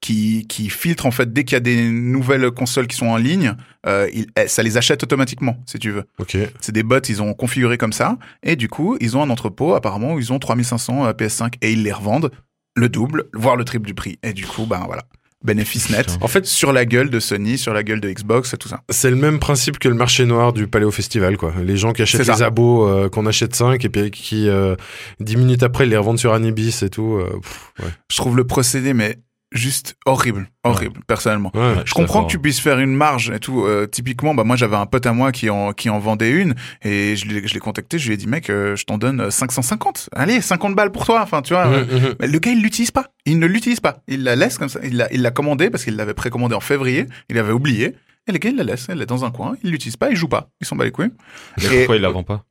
qui, 0.00 0.46
qui 0.48 0.70
filtrent 0.70 1.06
en 1.06 1.10
fait 1.10 1.32
dès 1.32 1.44
qu'il 1.44 1.54
y 1.54 1.56
a 1.56 1.60
des 1.60 1.82
nouvelles 1.90 2.50
consoles 2.50 2.86
qui 2.86 2.96
sont 2.96 3.06
en 3.06 3.16
ligne, 3.16 3.54
ils- 3.86 4.26
eh, 4.38 4.46
ça 4.46 4.62
les 4.62 4.76
achète 4.76 5.02
automatiquement 5.02 5.56
si 5.66 5.78
tu 5.78 5.90
veux. 5.90 6.04
Ok. 6.18 6.36
C'est 6.60 6.72
des 6.72 6.82
bots, 6.82 7.00
ils 7.08 7.22
ont 7.22 7.34
configuré 7.34 7.76
comme 7.78 7.92
ça 7.92 8.18
et 8.42 8.54
du 8.56 8.68
coup 8.68 8.96
ils 9.00 9.16
ont 9.16 9.22
un 9.22 9.30
entrepôt 9.30 9.74
apparemment 9.74 10.14
où 10.14 10.18
ils 10.20 10.32
ont 10.32 10.38
3500 10.38 11.06
euh, 11.06 11.12
PS5 11.12 11.54
et 11.60 11.71
ils 11.72 11.82
les 11.82 11.92
revendent 11.92 12.30
le 12.76 12.88
double, 12.88 13.24
voire 13.34 13.56
le 13.56 13.64
triple 13.64 13.86
du 13.86 13.94
prix. 13.94 14.18
Et 14.22 14.32
du 14.32 14.46
coup 14.46 14.66
ben 14.66 14.82
voilà, 14.86 15.02
bénéfice 15.44 15.90
net 15.90 16.18
En 16.20 16.28
fait, 16.28 16.46
sur 16.46 16.72
la 16.72 16.84
gueule 16.84 17.10
de 17.10 17.20
Sony, 17.20 17.58
sur 17.58 17.74
la 17.74 17.82
gueule 17.82 18.00
de 18.00 18.10
Xbox 18.10 18.54
tout 18.58 18.68
ça. 18.68 18.80
c'est 18.88 19.10
le 19.10 19.16
même 19.16 19.38
principe 19.38 19.78
que 19.78 19.88
le 19.88 19.94
marché 19.94 20.24
noir 20.24 20.52
du 20.52 20.66
Paléo 20.68 20.90
Festival, 20.90 21.36
quoi. 21.36 21.52
Les 21.62 21.76
gens 21.76 21.92
qui 21.92 22.02
achètent 22.02 22.26
les 22.26 22.42
abos, 22.42 22.88
euh, 22.88 23.08
qu'on 23.08 23.26
achète 23.26 23.54
5 23.54 23.84
et 23.84 23.88
puis 23.88 24.10
qui, 24.10 24.48
euh, 24.48 24.76
10 25.20 25.36
minutes 25.36 25.62
après, 25.62 25.86
les 25.86 25.96
revendent 25.96 26.18
sur 26.18 26.32
Anibis 26.32 26.82
et 26.82 26.90
tout. 26.90 27.16
euh, 27.16 27.38
pff, 27.40 27.72
ouais. 27.80 27.90
Je 28.10 28.16
trouve 28.16 28.36
le 28.36 28.46
procédé 28.46 28.94
mais 28.94 29.18
juste 29.52 29.96
horrible, 30.06 30.48
horrible 30.64 31.00
personnellement. 31.06 31.50
Ouais. 31.54 31.74
Je 31.84 31.94
comprends 31.94 32.24
que 32.24 32.30
tu 32.30 32.38
puisses 32.38 32.60
faire 32.60 32.78
une 32.78 32.94
marge 32.94 33.30
et 33.30 33.38
tout. 33.38 33.64
Euh, 33.64 33.86
typiquement, 33.86 34.34
bah 34.34 34.44
moi 34.44 34.56
j'avais 34.56 34.76
un 34.76 34.86
pote 34.86 35.06
à 35.06 35.12
moi 35.12 35.30
qui 35.32 35.50
en 35.50 35.72
qui 35.72 35.90
en 35.90 35.98
vendait 35.98 36.30
une 36.30 36.54
et 36.82 37.16
je 37.16 37.26
l'ai 37.26 37.46
je 37.46 37.54
l'ai 37.54 37.60
contacté. 37.60 37.98
Je 37.98 38.06
lui 38.08 38.14
ai 38.14 38.16
dit 38.16 38.26
mec, 38.26 38.50
euh, 38.50 38.74
je 38.76 38.84
t'en 38.84 38.98
donne 38.98 39.20
euh, 39.20 39.30
550. 39.30 40.08
Allez, 40.14 40.40
50 40.40 40.74
balles 40.74 40.92
pour 40.92 41.04
toi. 41.04 41.20
Enfin, 41.22 41.42
tu 41.42 41.54
vois. 41.54 41.66
Mhm, 41.66 41.86
euh, 41.90 42.14
mais 42.20 42.26
le 42.26 42.38
gars, 42.38 42.50
il 42.52 42.62
l'utilise 42.62 42.90
pas. 42.90 43.06
Il 43.26 43.38
ne 43.38 43.46
l'utilise 43.46 43.80
pas. 43.80 43.98
Il 44.08 44.24
la 44.24 44.36
laisse 44.36 44.58
comme 44.58 44.68
ça. 44.68 44.80
Il 44.82 44.96
l'a 44.96 45.12
il 45.12 45.22
l'a 45.22 45.30
commandé 45.30 45.70
parce 45.70 45.84
qu'il 45.84 45.96
l'avait 45.96 46.14
précommandé 46.14 46.54
en 46.54 46.60
février. 46.60 47.06
Il 47.28 47.38
avait 47.38 47.52
oublié. 47.52 47.94
Et 48.28 48.32
le 48.32 48.38
gars, 48.38 48.50
il 48.50 48.56
la 48.56 48.64
laisse. 48.64 48.86
Elle 48.88 49.02
est 49.02 49.06
dans 49.06 49.24
un 49.24 49.30
coin. 49.30 49.54
Il 49.64 49.70
l'utilise 49.70 49.96
pas. 49.96 50.10
Il 50.10 50.16
joue 50.16 50.28
pas. 50.28 50.48
Il 50.60 50.66
s'en 50.66 50.76
bat 50.76 50.84
les 50.84 50.90
couilles. 50.92 51.10
Mais 51.58 51.64
Et- 51.64 51.76
pourquoi 51.78 51.96
il 51.96 52.02
la 52.02 52.10
vend 52.10 52.22
pas? 52.22 52.44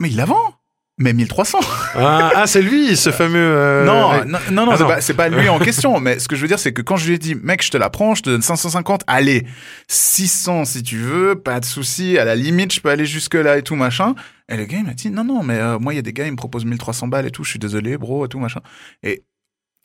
Mais 0.00 0.08
il 0.10 0.16
la 0.16 0.24
vend. 0.24 0.54
Mais 0.98 1.14
1300. 1.14 1.58
Ah, 1.94 2.30
ah, 2.36 2.46
c'est 2.46 2.60
lui, 2.62 2.96
ce 2.96 3.10
fameux. 3.10 3.38
euh, 3.38 3.84
non, 3.84 4.24
non, 4.26 4.38
non, 4.50 4.66
non, 4.66 4.72
Ah 4.72 4.76
c'est 4.76 4.82
non. 4.82 4.88
pas, 4.88 5.00
c'est 5.00 5.14
pas 5.14 5.28
lui 5.30 5.48
en 5.48 5.58
question. 5.60 5.98
Mais 6.00 6.18
ce 6.18 6.28
que 6.28 6.36
je 6.36 6.42
veux 6.42 6.48
dire, 6.48 6.58
c'est 6.58 6.72
que 6.72 6.82
quand 6.82 6.96
je 6.96 7.06
lui 7.08 7.14
ai 7.14 7.18
dit, 7.18 7.34
mec, 7.34 7.62
je 7.64 7.70
te 7.70 7.76
la 7.78 7.88
prends, 7.90 8.14
je 8.14 8.22
te 8.22 8.30
donne 8.30 8.42
550, 8.42 9.02
allez, 9.06 9.46
600 9.88 10.64
si 10.66 10.82
tu 10.82 10.98
veux, 10.98 11.34
pas 11.34 11.60
de 11.60 11.64
souci. 11.64 12.18
À 12.18 12.24
la 12.24 12.34
limite, 12.34 12.72
je 12.74 12.80
peux 12.80 12.90
aller 12.90 13.06
jusque 13.06 13.34
là 13.34 13.56
et 13.56 13.62
tout 13.62 13.74
machin. 13.74 14.14
Et 14.48 14.56
le 14.56 14.64
gars, 14.66 14.78
il 14.78 14.84
m'a 14.84 14.94
dit, 14.94 15.08
non, 15.10 15.24
non, 15.24 15.42
mais 15.42 15.58
euh, 15.58 15.78
moi, 15.78 15.94
il 15.94 15.96
y 15.96 15.98
a 15.98 16.02
des 16.02 16.12
gars, 16.12 16.26
ils 16.26 16.32
me 16.32 16.36
proposent 16.36 16.66
1300 16.66 17.08
balles 17.08 17.26
et 17.26 17.30
tout. 17.30 17.42
Je 17.42 17.50
suis 17.50 17.58
désolé, 17.58 17.96
bro, 17.96 18.26
et 18.26 18.28
tout 18.28 18.38
machin. 18.38 18.60
Et 19.02 19.24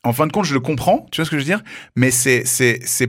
en 0.04 0.14
fin 0.14 0.26
de 0.28 0.32
compte, 0.32 0.46
je 0.46 0.54
le 0.54 0.60
comprends. 0.60 1.06
Tu 1.12 1.20
vois 1.20 1.26
ce 1.26 1.32
que 1.32 1.38
je 1.38 1.42
veux 1.42 1.46
dire 1.46 1.62
Mais 1.96 2.12
c'est, 2.12 2.44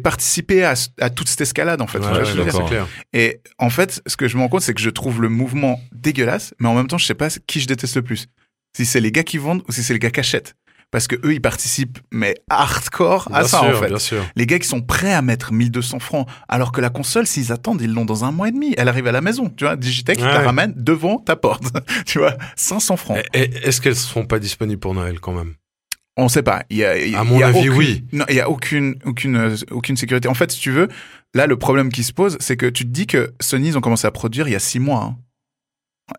participer 0.03 0.65
à, 0.65 0.75
à 1.01 1.11
toute 1.11 1.29
cette 1.29 1.41
escalade 1.43 1.81
en 1.81 1.87
fait. 1.87 1.99
Ouais, 1.99 2.05
Tu 2.07 2.11
vois 2.11 2.19
ouais, 2.21 2.25
ce 2.25 2.31
que 2.33 2.37
je 2.39 2.43
veux 2.43 2.51
dire? 2.51 2.61
c'est 2.63 2.69
clair. 2.69 2.87
et 3.13 3.41
en 3.59 3.71
fait, 3.71 4.03
ce 4.07 4.17
que 4.17 4.27
je 4.29 4.37
me 4.37 4.43
rends 4.43 4.49
compte, 4.49 4.63
c'est 4.63 4.75
que 4.75 4.81
je 4.81 4.91
trouve 4.91 5.21
le 5.23 5.29
mouvement 5.29 5.81
dégueulasse, 5.93 6.55
mais 6.59 6.69
en 6.69 6.75
même 6.75 6.87
temps, 6.89 6.99
je 6.99 7.07
sais 7.07 7.15
pas 7.15 7.29
qui 7.47 7.61
je 7.61 7.67
déteste 7.67 7.97
le 7.97 8.03
plus. 8.03 8.27
Si 8.77 8.85
c'est 8.85 9.01
les 9.01 9.13
gars 9.13 9.23
qui 9.25 9.39
vendent 9.39 9.63
ou 9.69 9.73
si 9.73 9.83
c'est 9.83 9.93
les 9.93 9.99
gars 9.99 10.11
qui 10.11 10.21
achètent. 10.21 10.55
Parce 10.91 11.07
que 11.07 11.17
eux, 11.17 11.35
ils 11.35 11.41
participent, 11.43 11.99
mais 12.11 12.35
hardcore 12.49 13.29
à 13.31 13.41
Bien 13.41 13.49
ça, 13.49 13.59
sûr, 13.61 13.77
en 13.77 13.81
fait. 13.81 13.89
bien 13.89 13.99
sûr. 13.99 14.25
Les 14.37 14.47
gars 14.47 14.59
qui 14.59 14.67
sont 14.67 14.81
prêts 14.81 15.13
à 15.13 15.21
mettre 15.21 15.53
1200 15.53 15.99
francs, 15.99 16.27
alors 16.49 16.73
que 16.73 16.81
la 16.81 16.89
console, 16.89 17.27
s'ils 17.27 17.53
attendent, 17.53 17.83
ils 17.83 17.93
l'ont 17.93 18.07
dans 18.07 18.25
un 18.25 18.33
mois 18.33 18.49
et 18.49 18.53
demi. 18.53 18.75
Elle 18.79 18.89
arrive 18.89 19.07
à 19.07 19.13
la 19.13 19.21
maison, 19.21 19.51
tu 19.55 19.65
vois. 19.65 19.77
Digitech, 19.77 20.17
ils 20.19 20.23
te 20.23 20.27
la 20.27 20.39
Ouais. 20.41 20.47
ramènent 20.47 20.73
devant 20.77 21.19
ta 21.19 21.37
porte. 21.37 21.65
tu 22.07 22.19
vois, 22.21 22.39
500 22.57 22.97
francs. 22.97 23.19
Est-ce 23.35 23.83
qu'elles 23.83 23.97
seront 23.97 24.25
pas 24.25 24.39
disponibles 24.39 24.81
pour 24.81 24.95
Noël 24.95 25.21
quand 25.21 25.33
même? 25.35 25.55
On 26.21 26.29
sait 26.29 26.43
pas. 26.43 26.65
Il 26.69 26.77
y 26.79 26.85
a, 26.85 26.99
il 26.99 27.13
y 27.13 27.15
a 27.15 27.21
À 27.21 27.25
mon 27.25 27.41
avis, 27.41 27.69
aucune- 27.69 27.73
oui. 27.79 28.05
Non, 28.13 28.25
il 28.29 28.35
y 28.35 28.41
a 28.41 28.51
aucune, 28.51 28.97
aucune, 29.05 29.37
euh, 29.37 29.57
aucune 29.71 29.97
sécurité. 29.97 30.29
En 30.29 30.35
fait, 30.35 30.51
si 30.51 30.59
tu 30.61 30.73
veux, 30.73 30.89
là, 31.33 31.47
le 31.47 31.57
problème 31.57 31.91
qui 31.91 32.03
se 32.03 32.13
pose, 32.13 32.37
c'est 32.41 32.57
que 32.57 32.67
tu 32.67 32.85
te 32.85 32.91
dis 32.91 33.07
que 33.07 33.33
Sony, 33.41 33.69
ils 33.69 33.79
ont 33.79 33.81
commencé 33.81 34.07
à 34.07 34.11
produire 34.11 34.49
il 34.49 34.53
y 34.53 34.57
a 34.57 34.59
six 34.61 34.81
mois. 34.81 35.03
hein. 35.05 35.17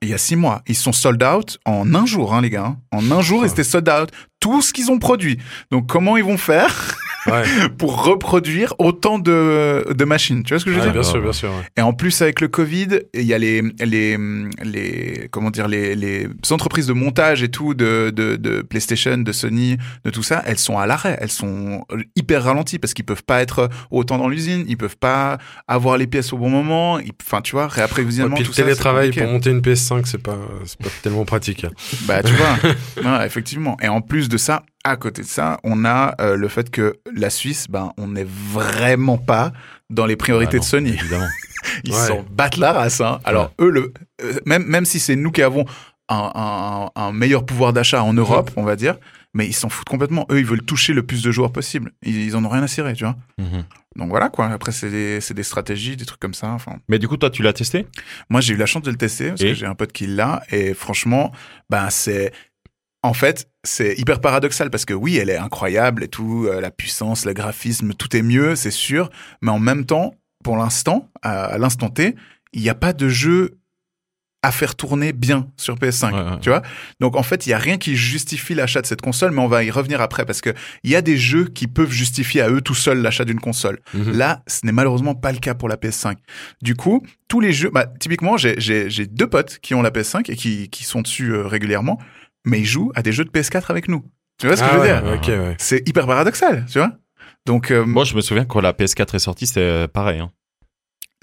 Il 0.01 0.07
y 0.09 0.13
a 0.13 0.17
six 0.17 0.35
mois. 0.35 0.61
Ils 0.67 0.75
sont 0.75 0.93
sold 0.93 1.21
out 1.23 1.57
en 1.65 1.93
un 1.95 2.05
jour, 2.05 2.33
hein, 2.33 2.41
les 2.41 2.49
gars. 2.49 2.65
hein. 2.65 2.77
En 2.91 3.11
un 3.11 3.21
jour, 3.21 3.43
ils 3.45 3.51
étaient 3.51 3.63
sold 3.63 3.89
out. 3.89 4.09
Tout 4.39 4.61
ce 4.61 4.71
qu'ils 4.71 4.89
ont 4.91 4.99
produit. 4.99 5.37
Donc, 5.71 5.87
comment 5.87 6.15
ils 6.15 6.23
vont 6.23 6.37
faire? 6.37 6.95
Ouais, 7.27 7.43
pour 7.77 8.03
reproduire 8.05 8.73
autant 8.79 9.19
de, 9.19 9.93
de 9.93 10.05
machines 10.05 10.43
Tu 10.43 10.53
vois 10.53 10.59
ce 10.59 10.65
que 10.65 10.71
je 10.71 10.75
veux 10.75 10.81
Ouais, 10.81 10.91
dire? 10.91 11.01
bien 11.01 11.03
sûr, 11.09 11.21
bien 11.21 11.33
sûr. 11.33 11.49
ouais. 11.49 11.63
Et 11.77 11.81
en 11.81 11.93
plus, 11.93 12.21
avec 12.21 12.39
le 12.41 12.47
Covid, 12.47 12.88
il 13.13 13.23
y 13.23 13.33
a 13.33 13.38
les, 13.38 13.61
les, 13.83 14.17
les, 14.63 15.27
comment 15.31 15.51
dire, 15.51 15.67
les, 15.67 15.95
les 15.95 16.27
entreprises 16.51 16.88
de 16.88 16.93
montage 16.93 17.43
et 17.43 17.49
tout 17.49 17.73
de, 17.73 18.11
de, 18.15 18.35
de 18.38 18.61
PlayStation, 18.61 19.17
de 19.17 19.31
Sony, 19.31 19.77
de 20.05 20.09
tout 20.09 20.23
ça, 20.23 20.41
elles 20.45 20.57
sont 20.59 20.77
à 20.77 20.85
l'arrêt. 20.88 21.17
Elles 21.21 21.31
sont 21.31 21.83
hyper 22.15 22.43
ralenties 22.43 22.79
parce 22.79 22.93
qu'ils 22.93 23.05
peuvent 23.05 23.23
pas 23.23 23.41
être 23.41 23.69
autant 23.91 24.17
dans 24.17 24.27
l'usine, 24.29 24.65
ils 24.67 24.77
peuvent 24.77 24.97
pas 24.97 25.38
avoir 25.67 25.97
les 25.97 26.07
pièces 26.07 26.31
au 26.33 26.38
bon 26.38 26.49
moment. 26.49 26.99
Enfin, 27.25 27.41
tu 27.41 27.51
vois, 27.51 27.67
puis 28.35 28.43
tout 28.45 28.51
le 28.51 28.55
ça. 28.55 28.63
télétravail 28.63 29.11
pour 29.11 29.27
monter 29.27 29.49
une 29.51 29.61
PS5, 29.61 30.05
c'est 30.05 30.21
pas, 30.23 30.38
pas 30.81 30.89
tellement 31.03 31.25
pratique. 31.25 31.65
Bah, 32.07 32.21
tu 32.23 32.33
vois. 32.33 33.25
Effectivement. 33.25 33.77
Et 33.81 33.88
en 33.88 34.01
plus 34.01 34.29
de 34.29 34.38
ça, 34.38 34.63
à 34.89 34.98
côté 34.98 35.22
de 35.22 35.27
ça, 35.27 35.60
on 35.63 35.86
a 35.86 36.15
euh, 36.22 36.36
le 36.36 36.48
fait 36.48 36.69
que 36.69 36.98
la 37.15 37.29
Suisse, 37.29 37.67
ben, 37.69 37.91
on 37.98 38.08
n'est 38.08 38.25
vraiment 38.27 39.17
pas 39.17 39.51
dans 39.89 40.05
les 40.05 40.15
priorités 40.15 40.58
Ah 40.58 40.60
de 40.60 40.65
Sony. 40.65 40.89
Évidemment. 40.91 41.27
Ils 41.84 41.91
Ouais. 41.93 41.98
s'en 42.08 42.24
battent 42.31 42.58
la 42.58 42.72
race. 42.74 43.01
Hein. 43.01 43.19
Alors, 43.25 43.51
eux, 43.60 43.69
le, 43.69 43.93
euh, 44.24 44.34
même, 44.46 44.63
même 44.65 44.86
si 44.86 45.00
c'est 45.00 45.15
nous 45.15 45.31
qui 45.31 45.41
avons 45.41 45.65
un, 46.08 46.31
un, 46.96 47.01
un 47.01 47.12
meilleur 47.12 47.46
pouvoir 47.46 47.74
d'achat 47.74 48.03
en 48.03 48.13
Europe, 48.13 48.51
on 48.55 48.63
va 48.63 48.75
dire, 48.75 48.96
mais 49.34 49.46
ils 49.46 49.53
s'en 49.53 49.69
foutent 49.69 49.88
complètement. 49.89 50.25
Eux, 50.31 50.39
ils 50.39 50.46
veulent 50.46 50.63
toucher 50.63 50.93
le 50.93 51.03
plus 51.03 51.22
de 51.22 51.31
joueurs 51.31 51.51
possible. 51.51 51.91
Ils, 52.03 52.17
ils 52.25 52.36
en 52.36 52.43
ont 52.46 52.50
rien 52.50 52.63
à 52.63 52.67
cirer, 52.67 52.93
tu 52.93 53.03
vois. 53.03 53.15
Mhm. 53.38 53.63
Donc 53.96 54.10
voilà, 54.10 54.29
quoi. 54.29 54.48
Après, 54.48 54.72
c'est 54.72 54.89
des, 54.89 55.19
c'est 55.22 55.34
des 55.34 55.43
stratégies, 55.43 55.98
des 55.98 56.05
trucs 56.05 56.19
comme 56.19 56.34
ça. 56.34 56.50
Enfin, 56.51 56.77
Mais 56.88 56.98
du 57.00 57.08
coup, 57.08 57.17
toi, 57.17 57.29
tu 57.29 57.43
l'as 57.43 57.53
testé? 57.53 57.86
Moi, 58.29 58.39
j'ai 58.41 58.53
eu 58.53 58.58
la 58.58 58.65
chance 58.65 58.84
de 58.84 58.91
le 58.91 58.98
tester 58.98 59.29
parce 59.29 59.41
Et 59.41 59.48
que 59.50 59.53
j'ai 59.53 59.65
un 59.65 59.75
pote 59.75 59.91
qui 59.91 60.08
l'a. 60.08 60.41
Et 60.51 60.74
franchement, 60.74 61.31
ben, 61.69 61.89
c'est. 61.89 62.31
En 63.01 63.13
fait, 63.13 63.49
c'est 63.63 63.97
hyper 63.97 64.19
paradoxal 64.19 64.69
parce 64.69 64.85
que 64.85 64.93
oui, 64.93 65.17
elle 65.17 65.29
est 65.29 65.37
incroyable 65.37 66.03
et 66.03 66.07
tout, 66.09 66.47
euh, 66.47 66.59
la 66.59 66.71
puissance, 66.71 67.25
le 67.25 67.33
graphisme, 67.33 67.93
tout 67.93 68.15
est 68.15 68.21
mieux, 68.21 68.55
c'est 68.55 68.71
sûr. 68.71 69.09
Mais 69.41 69.51
en 69.51 69.59
même 69.59 69.85
temps, 69.85 70.15
pour 70.43 70.57
l'instant, 70.57 71.09
à, 71.21 71.45
à 71.45 71.57
l'instant 71.57 71.89
T, 71.89 72.15
il 72.53 72.61
n'y 72.61 72.69
a 72.69 72.75
pas 72.75 72.93
de 72.93 73.07
jeu 73.07 73.59
à 74.41 74.51
faire 74.51 74.75
tourner 74.75 75.11
bien 75.11 75.47
sur 75.57 75.75
PS5. 75.75 76.13
Ouais, 76.13 76.31
ouais. 76.31 76.39
Tu 76.41 76.49
vois 76.49 76.61
Donc 76.99 77.17
en 77.17 77.23
fait, 77.23 77.45
il 77.45 77.49
y 77.49 77.53
a 77.53 77.57
rien 77.57 77.77
qui 77.77 77.95
justifie 77.95 78.55
l'achat 78.55 78.81
de 78.81 78.85
cette 78.85 79.01
console, 79.01 79.31
mais 79.31 79.41
on 79.41 79.47
va 79.47 79.63
y 79.63 79.71
revenir 79.71 80.01
après 80.01 80.25
parce 80.25 80.39
que 80.41 80.51
il 80.83 80.91
y 80.91 80.95
a 80.95 81.01
des 81.01 81.17
jeux 81.17 81.45
qui 81.45 81.67
peuvent 81.67 81.91
justifier 81.91 82.41
à 82.41 82.49
eux 82.49 82.61
tout 82.61 82.75
seuls 82.75 83.01
l'achat 83.01 83.25
d'une 83.25 83.39
console. 83.39 83.79
Mhm. 83.93 84.17
Là, 84.17 84.43
ce 84.47 84.65
n'est 84.65 84.71
malheureusement 84.71 85.13
pas 85.13 85.33
le 85.33 85.39
cas 85.39 85.55
pour 85.55 85.67
la 85.67 85.75
PS5. 85.75 86.15
Du 86.61 86.75
coup, 86.75 87.03
tous 87.27 87.41
les 87.41 87.51
jeux, 87.51 87.69
bah, 87.69 87.91
typiquement, 87.99 88.37
j'ai 88.37 89.07
deux 89.07 89.27
potes 89.27 89.59
qui 89.59 89.75
ont 89.75 89.81
la 89.81 89.91
PS5 89.91 90.31
et 90.31 90.35
qui, 90.35 90.69
qui 90.69 90.85
sont 90.85 91.01
dessus 91.01 91.31
euh, 91.31 91.45
régulièrement, 91.45 91.99
mais 92.49 92.59
ils 92.59 92.65
jouent 92.65 92.91
à 92.95 93.01
des 93.01 93.11
jeux 93.11 93.25
de 93.25 93.29
PS4 93.29 93.65
avec 93.69 93.87
nous. 93.87 94.03
Tu 94.39 94.47
vois 94.47 94.55
ce 94.55 94.61
que 94.61 94.67
Ah 94.67 94.71
je 94.73 94.77
veux 94.77 95.11
ouais, 95.11 95.19
dire 95.19 95.39
ouais. 95.41 95.55
C'est 95.57 95.87
hyper 95.87 96.05
paradoxal, 96.07 96.65
tu 96.71 96.79
vois 96.79 96.91
Donc, 97.45 97.71
euh, 97.71 97.85
Moi, 97.85 98.03
je 98.05 98.15
me 98.15 98.21
souviens 98.21 98.45
quand 98.45 98.61
la 98.61 98.73
PS4 98.73 99.15
est 99.15 99.19
sortie, 99.19 99.47
c'était 99.47 99.59
euh, 99.61 99.87
pareil. 99.87 100.19
Hein. 100.19 100.31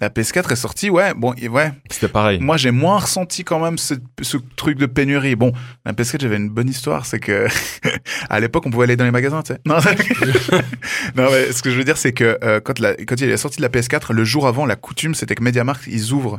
la 0.00 0.10
PS4 0.10 0.52
est 0.52 0.56
sortie, 0.56 0.90
ouais, 0.90 1.14
bon, 1.14 1.34
ouais. 1.50 1.72
C'était 1.90 2.08
pareil. 2.08 2.38
Moi, 2.40 2.58
j'ai 2.58 2.70
moins 2.70 2.98
ressenti 2.98 3.42
quand 3.42 3.58
même 3.58 3.78
ce, 3.78 3.94
ce 4.20 4.36
truc 4.56 4.76
de 4.76 4.84
pénurie. 4.84 5.34
Bon, 5.34 5.52
la 5.86 5.92
PS4, 5.94 6.20
j'avais 6.20 6.36
une 6.36 6.50
bonne 6.50 6.68
histoire, 6.68 7.06
c'est 7.06 7.18
que 7.20 7.46
à 8.28 8.38
l'époque, 8.38 8.66
on 8.66 8.70
pouvait 8.70 8.84
aller 8.84 8.96
dans 8.96 9.04
les 9.06 9.10
magasins, 9.10 9.42
tu 9.42 9.54
sais. 9.54 9.60
Non, 9.64 9.76
non, 11.16 11.30
mais 11.30 11.52
ce 11.52 11.62
que 11.62 11.70
je 11.70 11.78
veux 11.78 11.84
dire, 11.84 11.96
c'est 11.96 12.12
que 12.12 12.38
euh, 12.44 12.60
quand, 12.60 12.78
la, 12.78 12.94
quand 12.94 13.18
il 13.20 13.30
est 13.30 13.36
sorti 13.38 13.56
de 13.56 13.62
la 13.62 13.70
PS4, 13.70 14.12
le 14.12 14.24
jour 14.24 14.46
avant, 14.46 14.66
la 14.66 14.76
coutume, 14.76 15.14
c'était 15.14 15.34
que 15.34 15.42
MediaMarkt, 15.42 15.86
ils 15.86 16.12
ouvrent. 16.12 16.38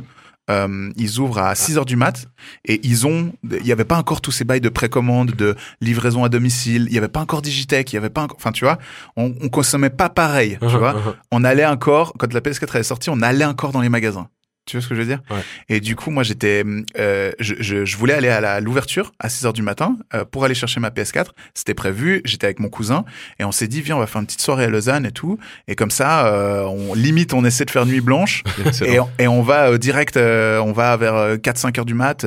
Euh, 0.50 0.90
ils 0.96 1.18
ouvrent 1.18 1.38
à 1.38 1.54
6 1.54 1.78
heures 1.78 1.84
du 1.84 1.96
mat 1.96 2.26
et 2.64 2.80
ils 2.82 3.06
ont, 3.06 3.32
il 3.50 3.62
n'y 3.62 3.72
avait 3.72 3.84
pas 3.84 3.98
encore 3.98 4.20
tous 4.20 4.30
ces 4.30 4.44
bails 4.44 4.60
de 4.60 4.68
précommande, 4.68 5.32
de 5.32 5.54
livraison 5.80 6.24
à 6.24 6.28
domicile, 6.28 6.84
il 6.88 6.92
n'y 6.92 6.98
avait 6.98 7.08
pas 7.08 7.20
encore 7.20 7.42
Digitech, 7.42 7.92
il 7.92 7.96
y 7.96 7.98
avait 7.98 8.10
pas 8.10 8.22
encore, 8.22 8.36
enfin 8.36 8.52
tu 8.52 8.64
vois, 8.64 8.78
on, 9.16 9.34
on 9.42 9.48
consommait 9.48 9.90
pas 9.90 10.08
pareil, 10.08 10.58
tu 10.60 10.76
vois. 10.76 10.94
on 11.30 11.44
allait 11.44 11.66
encore, 11.66 12.14
quand 12.18 12.32
la 12.32 12.40
PS4 12.40 12.78
est 12.78 12.82
sortie, 12.82 13.10
on 13.10 13.20
allait 13.22 13.44
encore 13.44 13.72
dans 13.72 13.80
les 13.80 13.88
magasins. 13.88 14.28
Tu 14.68 14.76
vois 14.76 14.82
ce 14.84 14.88
que 14.88 14.94
je 14.94 15.00
veux 15.00 15.06
dire 15.06 15.20
Ouais. 15.30 15.40
Et 15.68 15.80
du 15.80 15.96
coup, 15.96 16.10
moi, 16.10 16.22
j'étais, 16.22 16.62
euh, 16.98 17.32
je, 17.40 17.54
je, 17.58 17.84
je 17.84 17.96
voulais 17.96 18.12
aller 18.14 18.28
à 18.28 18.60
l'ouverture 18.60 19.12
à 19.18 19.28
6 19.28 19.46
heures 19.46 19.52
du 19.52 19.62
matin 19.62 19.96
euh, 20.14 20.24
pour 20.24 20.44
aller 20.44 20.54
chercher 20.54 20.78
ma 20.78 20.90
PS4. 20.90 21.28
C'était 21.54 21.74
prévu. 21.74 22.20
J'étais 22.24 22.44
avec 22.46 22.60
mon 22.60 22.68
cousin 22.68 23.04
et 23.38 23.44
on 23.44 23.52
s'est 23.52 23.66
dit, 23.68 23.80
viens, 23.82 23.96
on 23.96 24.00
va 24.00 24.06
faire 24.06 24.20
une 24.20 24.26
petite 24.26 24.42
soirée 24.42 24.64
à 24.64 24.68
Lausanne 24.68 25.06
et 25.06 25.12
tout. 25.12 25.38
Et 25.66 25.74
comme 25.74 25.90
ça, 25.90 26.26
euh, 26.26 26.64
on 26.64 26.94
limite, 26.94 27.32
on 27.34 27.44
essaie 27.44 27.64
de 27.64 27.70
faire 27.70 27.86
nuit 27.86 28.00
blanche 28.02 28.42
et, 28.84 29.00
on- 29.00 29.10
et 29.18 29.26
on 29.26 29.42
va 29.42 29.76
direct, 29.78 30.16
on 30.18 30.72
va 30.72 30.96
vers 30.96 31.36
4-5 31.38 31.78
heures 31.78 31.84
du 31.84 31.94
mat. 31.94 32.26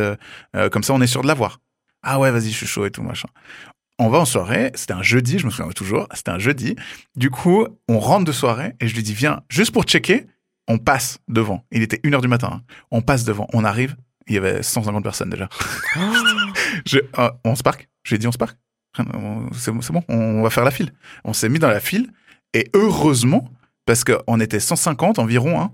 comme 0.71 0.83
ça, 0.83 0.93
on 0.93 1.01
est 1.01 1.07
sûr 1.07 1.21
de 1.21 1.27
l'avoir. 1.27 1.59
Ah 2.03 2.19
ouais, 2.19 2.31
vas-y, 2.31 2.49
je 2.49 2.55
suis 2.57 2.65
chaud 2.67 2.85
et 2.85 2.91
tout 2.91 3.03
machin. 3.03 3.27
On 3.99 4.09
va 4.09 4.17
en 4.17 4.25
soirée, 4.25 4.71
c'était 4.73 4.93
un 4.93 5.03
jeudi, 5.03 5.37
je 5.37 5.45
me 5.45 5.51
souviens 5.51 5.71
toujours, 5.73 6.07
c'était 6.15 6.31
un 6.31 6.39
jeudi. 6.39 6.75
Du 7.15 7.29
coup, 7.29 7.67
on 7.87 7.99
rentre 7.99 8.25
de 8.25 8.31
soirée 8.31 8.73
et 8.79 8.87
je 8.87 8.95
lui 8.95 9.03
dis, 9.03 9.13
viens, 9.13 9.41
juste 9.49 9.71
pour 9.71 9.83
checker, 9.83 10.25
on 10.71 10.77
passe 10.77 11.19
devant. 11.27 11.63
Il 11.71 11.81
était 11.81 11.97
1h 12.03 12.21
du 12.21 12.27
matin. 12.27 12.49
hein. 12.53 12.61
On 12.91 13.01
passe 13.01 13.23
devant, 13.25 13.47
on 13.53 13.63
arrive, 13.63 13.95
il 14.27 14.35
y 14.35 14.37
avait 14.37 14.63
150 14.63 15.03
personnes 15.03 15.29
déjà. 15.29 15.49
Je- 16.85 16.99
euh, 17.19 17.29
on 17.43 17.55
se 17.55 17.63
parque 17.63 17.87
J'ai 18.03 18.17
dit, 18.17 18.27
on 18.27 18.31
se 18.31 18.37
parque 18.37 18.57
C'est 19.53 19.71
bon, 19.71 19.81
on 20.07 20.41
va 20.41 20.49
faire 20.49 20.63
la 20.65 20.71
file. 20.71 20.91
On 21.23 21.33
s'est 21.33 21.49
mis 21.49 21.59
dans 21.59 21.69
la 21.69 21.79
file 21.79 22.09
et 22.53 22.69
heureusement, 22.73 23.47
parce 23.85 24.03
qu'on 24.03 24.39
était 24.39 24.59
150 24.59 25.19
environ, 25.19 25.59
hein, 25.61 25.71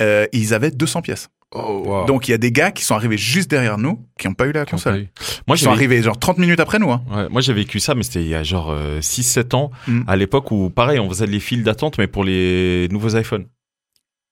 euh, 0.00 0.26
ils 0.32 0.54
avaient 0.54 0.70
200 0.70 1.02
pièces. 1.02 1.28
Oh, 1.54 1.82
wow. 1.86 2.04
Donc 2.06 2.28
il 2.28 2.32
y 2.32 2.34
a 2.34 2.38
des 2.38 2.52
gars 2.52 2.70
qui 2.72 2.84
sont 2.84 2.94
arrivés 2.94 3.16
juste 3.16 3.50
derrière 3.50 3.78
nous, 3.78 4.04
qui 4.18 4.28
n'ont 4.28 4.34
pas 4.34 4.46
eu 4.46 4.52
la 4.52 4.66
console. 4.66 5.06
Moi, 5.46 5.56
Ils 5.56 5.60
sont 5.60 5.70
arrivés 5.70 6.02
genre 6.02 6.18
30 6.18 6.36
minutes 6.36 6.60
après 6.60 6.78
nous. 6.78 6.90
Hein. 6.92 7.02
Ouais, 7.10 7.26
moi 7.30 7.40
j'ai 7.40 7.54
vécu 7.54 7.80
ça, 7.80 7.94
mais 7.94 8.02
c'était 8.02 8.20
il 8.22 8.28
y 8.28 8.34
a 8.34 8.42
genre 8.42 8.76
6-7 9.00 9.54
ans, 9.54 9.70
Mm. 9.86 10.02
à 10.06 10.16
l'époque 10.16 10.50
où 10.50 10.68
pareil, 10.68 10.98
on 10.98 11.08
faisait 11.08 11.26
les 11.26 11.40
files 11.40 11.62
d'attente, 11.64 11.96
mais 11.96 12.06
pour 12.06 12.22
les 12.22 12.86
nouveaux 12.90 13.16
iPhones. 13.16 13.46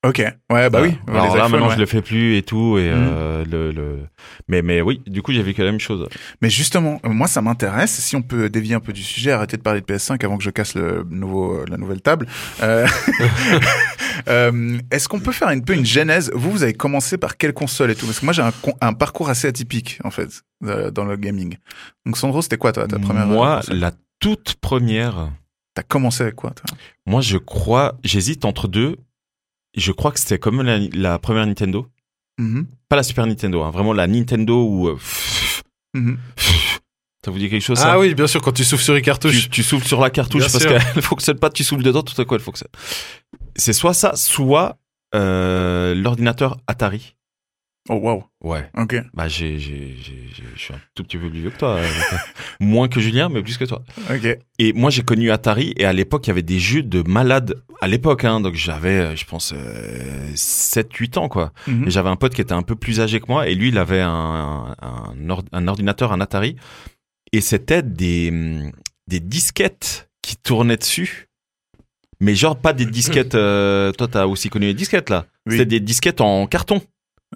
Ok, 0.06 0.18
ouais, 0.50 0.70
bah 0.70 0.80
oui. 0.82 0.96
Alors 1.08 1.36
là, 1.36 1.48
maintenant 1.48 1.66
ouais. 1.66 1.74
je 1.74 1.80
le 1.80 1.86
fais 1.86 2.00
plus 2.00 2.36
et 2.36 2.42
tout, 2.42 2.78
et 2.78 2.88
euh, 2.92 3.44
le, 3.44 3.72
le... 3.72 3.98
Mais, 4.46 4.62
mais 4.62 4.80
oui, 4.80 5.02
du 5.06 5.20
coup 5.20 5.32
j'ai 5.32 5.42
vécu 5.42 5.62
la 5.62 5.72
même 5.72 5.80
chose. 5.80 6.06
Mais 6.40 6.48
justement, 6.48 7.00
euh, 7.04 7.08
moi 7.08 7.26
ça 7.26 7.42
m'intéresse. 7.42 7.90
Si 7.90 8.14
on 8.14 8.22
peut 8.22 8.48
dévier 8.48 8.74
un 8.74 8.80
peu 8.80 8.92
du 8.92 9.02
sujet, 9.02 9.32
arrêter 9.32 9.56
de 9.56 9.62
parler 9.62 9.80
de 9.80 9.86
PS5 9.86 10.24
avant 10.24 10.38
que 10.38 10.44
je 10.44 10.50
casse 10.50 10.74
le 10.76 11.04
nouveau, 11.10 11.64
la 11.66 11.76
nouvelle 11.76 12.02
table. 12.02 12.28
Euh, 12.62 12.86
euh, 14.28 14.78
Est-ce 14.92 15.08
qu'on 15.08 15.18
peut 15.18 15.32
faire 15.32 15.48
un 15.48 15.58
peu 15.58 15.74
une 15.74 15.86
genèse? 15.86 16.30
Vous, 16.34 16.52
vous 16.52 16.62
avez 16.62 16.74
commencé 16.74 17.18
par 17.18 17.36
quelle 17.36 17.52
console 17.52 17.90
et 17.90 17.96
tout? 17.96 18.06
Parce 18.06 18.20
que 18.20 18.24
moi 18.24 18.32
j'ai 18.32 18.42
un, 18.80 18.92
parcours 18.92 19.28
assez 19.28 19.48
atypique 19.48 19.98
en 20.04 20.12
fait 20.12 20.42
euh, 20.64 20.92
dans 20.92 21.04
le 21.04 21.16
gaming. 21.16 21.56
Donc 22.04 22.16
Sandro, 22.16 22.42
c'était 22.42 22.58
quoi 22.58 22.70
toi 22.72 22.86
ta 22.86 23.00
première 23.00 23.26
Moi, 23.26 23.60
la 23.68 23.90
toute 24.20 24.54
première, 24.54 25.30
T'as 25.76 25.82
commencé 25.82 26.22
avec 26.22 26.36
quoi 26.36 26.52
toi? 26.52 26.64
Moi 27.04 27.20
je 27.20 27.36
crois, 27.36 27.98
j'hésite 28.02 28.46
entre 28.46 28.66
deux. 28.66 28.96
Je 29.76 29.92
crois 29.92 30.10
que 30.12 30.18
c'était 30.18 30.38
comme 30.38 30.62
la, 30.62 30.78
la 30.78 31.18
première 31.18 31.46
Nintendo. 31.46 31.86
Mhm, 32.38 32.66
Pas 32.88 32.96
la 32.96 33.02
Super 33.02 33.26
Nintendo, 33.26 33.62
hein, 33.62 33.70
vraiment 33.70 33.92
la 33.92 34.06
Nintendo 34.06 34.62
où... 34.64 34.88
euh, 34.88 34.98
mhm. 35.94 36.18
Ça 37.24 37.32
vous 37.32 37.38
dit 37.38 37.50
quelque 37.50 37.62
chose 37.62 37.80
Ah 37.82 37.98
oui, 37.98 38.14
bien 38.14 38.28
sûr, 38.28 38.40
quand 38.40 38.52
tu 38.52 38.62
souffles 38.62 38.84
sur 38.84 38.94
les 38.94 39.02
cartouches. 39.02 39.44
tu, 39.44 39.48
tu 39.50 39.62
souffles 39.64 39.86
sur 39.86 40.00
la 40.00 40.10
cartouche 40.10 40.42
Bien 40.42 40.50
parce 40.52 40.64
qu'elle 40.64 41.02
fonctionne 41.02 41.38
pas, 41.38 41.50
tu 41.50 41.64
souffles 41.64 41.82
dedans, 41.82 42.02
tout 42.02 42.20
à 42.20 42.24
coup 42.24 42.34
elle 42.36 42.40
fonctionne. 42.40 42.68
C'est 43.56 43.72
soit 43.72 43.94
ça, 43.94 44.14
soit 44.14 44.78
euh, 45.14 45.94
l'ordinateur 45.94 46.58
Atari. 46.68 47.15
Oh 47.88 47.94
wow, 47.94 48.24
Ouais. 48.42 48.68
ok. 48.76 48.96
Bah 49.14 49.28
j'ai, 49.28 49.58
j'ai, 49.60 49.94
j'ai, 50.02 50.28
j'ai- 50.34 50.42
je 50.56 50.60
suis 50.60 50.74
un 50.74 50.80
tout 50.94 51.04
petit 51.04 51.18
peu 51.18 51.30
plus 51.30 51.40
vieux 51.40 51.50
que 51.50 51.58
toi. 51.58 51.76
euh, 51.76 51.86
moins 52.60 52.88
que 52.88 52.98
Julien, 53.00 53.28
mais 53.28 53.42
plus 53.42 53.56
que 53.58 53.64
toi. 53.64 53.82
Ok. 54.10 54.38
Et 54.58 54.72
moi 54.72 54.90
j'ai 54.90 55.02
connu 55.02 55.30
Atari 55.30 55.72
et 55.76 55.84
à 55.84 55.92
l'époque 55.92 56.26
il 56.26 56.30
y 56.30 56.32
avait 56.32 56.42
des 56.42 56.58
jeux 56.58 56.82
de 56.82 57.02
malades. 57.08 57.62
À 57.80 57.86
l'époque, 57.88 58.24
hein, 58.24 58.40
donc 58.40 58.54
j'avais, 58.54 58.98
euh, 59.00 59.16
je 59.16 59.24
pense, 59.26 59.52
7-8 60.34 61.18
ans 61.18 61.28
quoi. 61.28 61.52
Mhm. 61.66 61.86
Et 61.86 61.90
j'avais 61.90 62.08
un 62.08 62.16
pote 62.16 62.34
qui 62.34 62.40
était 62.40 62.52
un 62.52 62.62
peu 62.62 62.74
plus 62.76 63.00
âgé 63.00 63.20
que 63.20 63.26
moi 63.28 63.48
et 63.48 63.54
lui 63.54 63.68
il 63.68 63.78
avait 63.78 64.00
un, 64.00 64.74
un, 64.80 65.30
ord- 65.30 65.44
un 65.52 65.68
ordinateur, 65.68 66.12
un 66.12 66.20
Atari. 66.20 66.56
Et 67.32 67.40
c'était 67.40 67.82
des, 67.82 68.30
hum, 68.30 68.72
des 69.08 69.20
disquettes 69.20 70.08
qui 70.22 70.36
tournaient 70.36 70.76
dessus. 70.76 71.28
Mais 72.20 72.34
genre 72.34 72.56
pas 72.58 72.72
des 72.72 72.86
disquettes. 72.86 73.34
euh, 73.34 73.92
toi 73.92 74.08
t'as 74.08 74.26
aussi 74.26 74.48
connu 74.48 74.66
les 74.66 74.74
disquettes 74.74 75.10
là. 75.10 75.26
Oui. 75.46 75.52
C'était 75.52 75.66
des 75.66 75.80
disquettes 75.80 76.20
en 76.20 76.46
carton. 76.46 76.80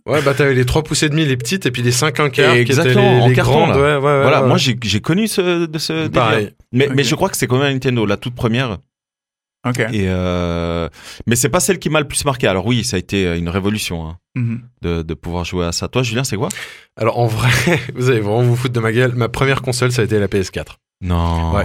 Ouais, 0.07 0.23
bah 0.23 0.35
t'avais 0.35 0.55
les 0.55 0.65
3 0.65 0.83
pouces 0.85 1.03
et 1.03 1.09
demi, 1.09 1.25
les 1.27 1.37
petites, 1.37 1.67
et 1.67 1.71
puis 1.71 1.83
les 1.83 1.91
5 1.91 2.21
un 2.21 2.31
quart, 2.31 2.55
qui 2.55 2.61
étaient 2.61 2.71
Exactement, 2.73 3.17
les, 3.17 3.21
en 3.23 3.29
les 3.29 3.35
carton, 3.35 3.53
grandes. 3.53 3.71
là. 3.71 3.77
Ouais, 3.77 3.83
ouais, 3.83 3.95
ouais, 3.97 4.23
voilà, 4.23 4.43
ouais. 4.43 4.49
moi 4.49 4.57
j'ai 4.57 4.77
j'ai 4.83 5.01
connu 5.01 5.27
ce 5.29 5.67
de 5.67 5.79
ce 5.79 6.07
délire. 6.07 6.51
Mais 6.73 6.89
mais 6.95 7.03
je 7.05 7.15
crois 7.15 7.29
que 7.29 7.37
c'est 7.37 7.47
quand 7.47 7.57
même 7.57 7.65
la 7.67 7.73
Nintendo, 7.73 8.07
la 8.07 8.17
toute 8.17 8.35
première. 8.35 8.79
Ok. 9.69 9.81
Et 9.81 10.05
euh, 10.09 10.89
mais 11.27 11.37
c'est 11.37 11.51
pas 11.51 11.61
celle 11.61 11.79
qui 11.79 11.91
m'a 11.91 12.01
le 12.01 12.09
plus 12.09 12.25
marqué. 12.25 12.47
Alors 12.47 12.65
oui, 12.67 12.83
ça 12.83 12.97
a 12.97 12.99
été 12.99 13.37
une 13.37 13.49
révolution 13.51 14.09
hein, 14.09 14.17
Mhm. 14.37 14.63
de 14.81 15.03
de 15.03 15.15
pouvoir 15.15 15.45
jouer 15.45 15.67
à 15.67 15.73
ça. 15.73 15.89
Toi, 15.89 16.03
Julien, 16.03 16.25
c'est 16.25 16.37
quoi? 16.37 16.49
Alors 16.97 17.19
en 17.19 17.27
vrai, 17.27 17.51
vous 17.95 18.09
allez 18.11 18.21
vraiment 18.21 18.43
vous 18.43 18.57
foutre 18.57 18.73
de 18.73 18.81
ma 18.81 18.93
gueule. 18.93 19.13
Ma 19.17 19.29
première 19.29 19.61
console, 19.61 19.93
ça 19.93 20.01
a 20.03 20.05
été 20.07 20.19
la 20.19 20.29
PS4. 20.29 20.77
Non. 21.03 21.55
Ouais. 21.55 21.63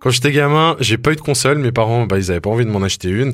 Quand 0.00 0.10
j'étais 0.10 0.32
gamin, 0.32 0.74
j'ai 0.80 0.98
pas 0.98 1.12
eu 1.12 1.16
de 1.16 1.20
console. 1.20 1.58
Mes 1.58 1.70
parents, 1.70 2.04
bah, 2.06 2.18
ils 2.18 2.32
avaient 2.32 2.40
pas 2.40 2.50
envie 2.50 2.64
de 2.64 2.70
m'en 2.70 2.82
acheter 2.82 3.08
une. 3.10 3.32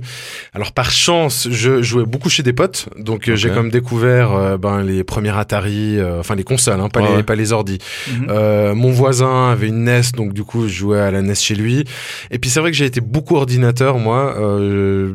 Alors 0.52 0.72
par 0.72 0.90
chance, 0.90 1.48
je 1.50 1.80
jouais 1.80 2.04
beaucoup 2.04 2.28
chez 2.28 2.42
des 2.42 2.52
potes, 2.52 2.90
donc 2.98 3.28
euh, 3.28 3.34
j'ai 3.36 3.48
Ok. 3.48 3.54
comme 3.54 3.70
découvert 3.70 4.32
euh, 4.34 4.58
ben 4.58 4.82
les 4.82 5.04
premières 5.04 5.38
Atari, 5.38 5.98
euh, 5.98 6.20
enfin 6.20 6.34
les 6.34 6.44
consoles, 6.44 6.78
hein, 6.80 6.90
pas 6.90 7.00
Ouais, 7.00 7.16
les 7.16 7.22
pas 7.22 7.34
les 7.34 7.52
ordi. 7.54 7.78
Mhm. 8.10 8.26
Euh, 8.28 8.74
mon 8.74 8.90
voisin 8.90 9.50
avait 9.50 9.68
une 9.68 9.84
NES, 9.84 10.02
donc 10.14 10.34
du 10.34 10.44
coup 10.44 10.64
je 10.68 10.74
jouais 10.74 11.00
à 11.00 11.10
la 11.10 11.22
NES 11.22 11.34
chez 11.34 11.54
lui. 11.54 11.84
Et 12.30 12.38
puis 12.38 12.50
c'est 12.50 12.60
vrai 12.60 12.70
que 12.70 12.76
j'ai 12.76 12.84
été 12.84 13.00
beaucoup 13.00 13.36
ordinateur 13.36 13.96
moi, 13.98 14.34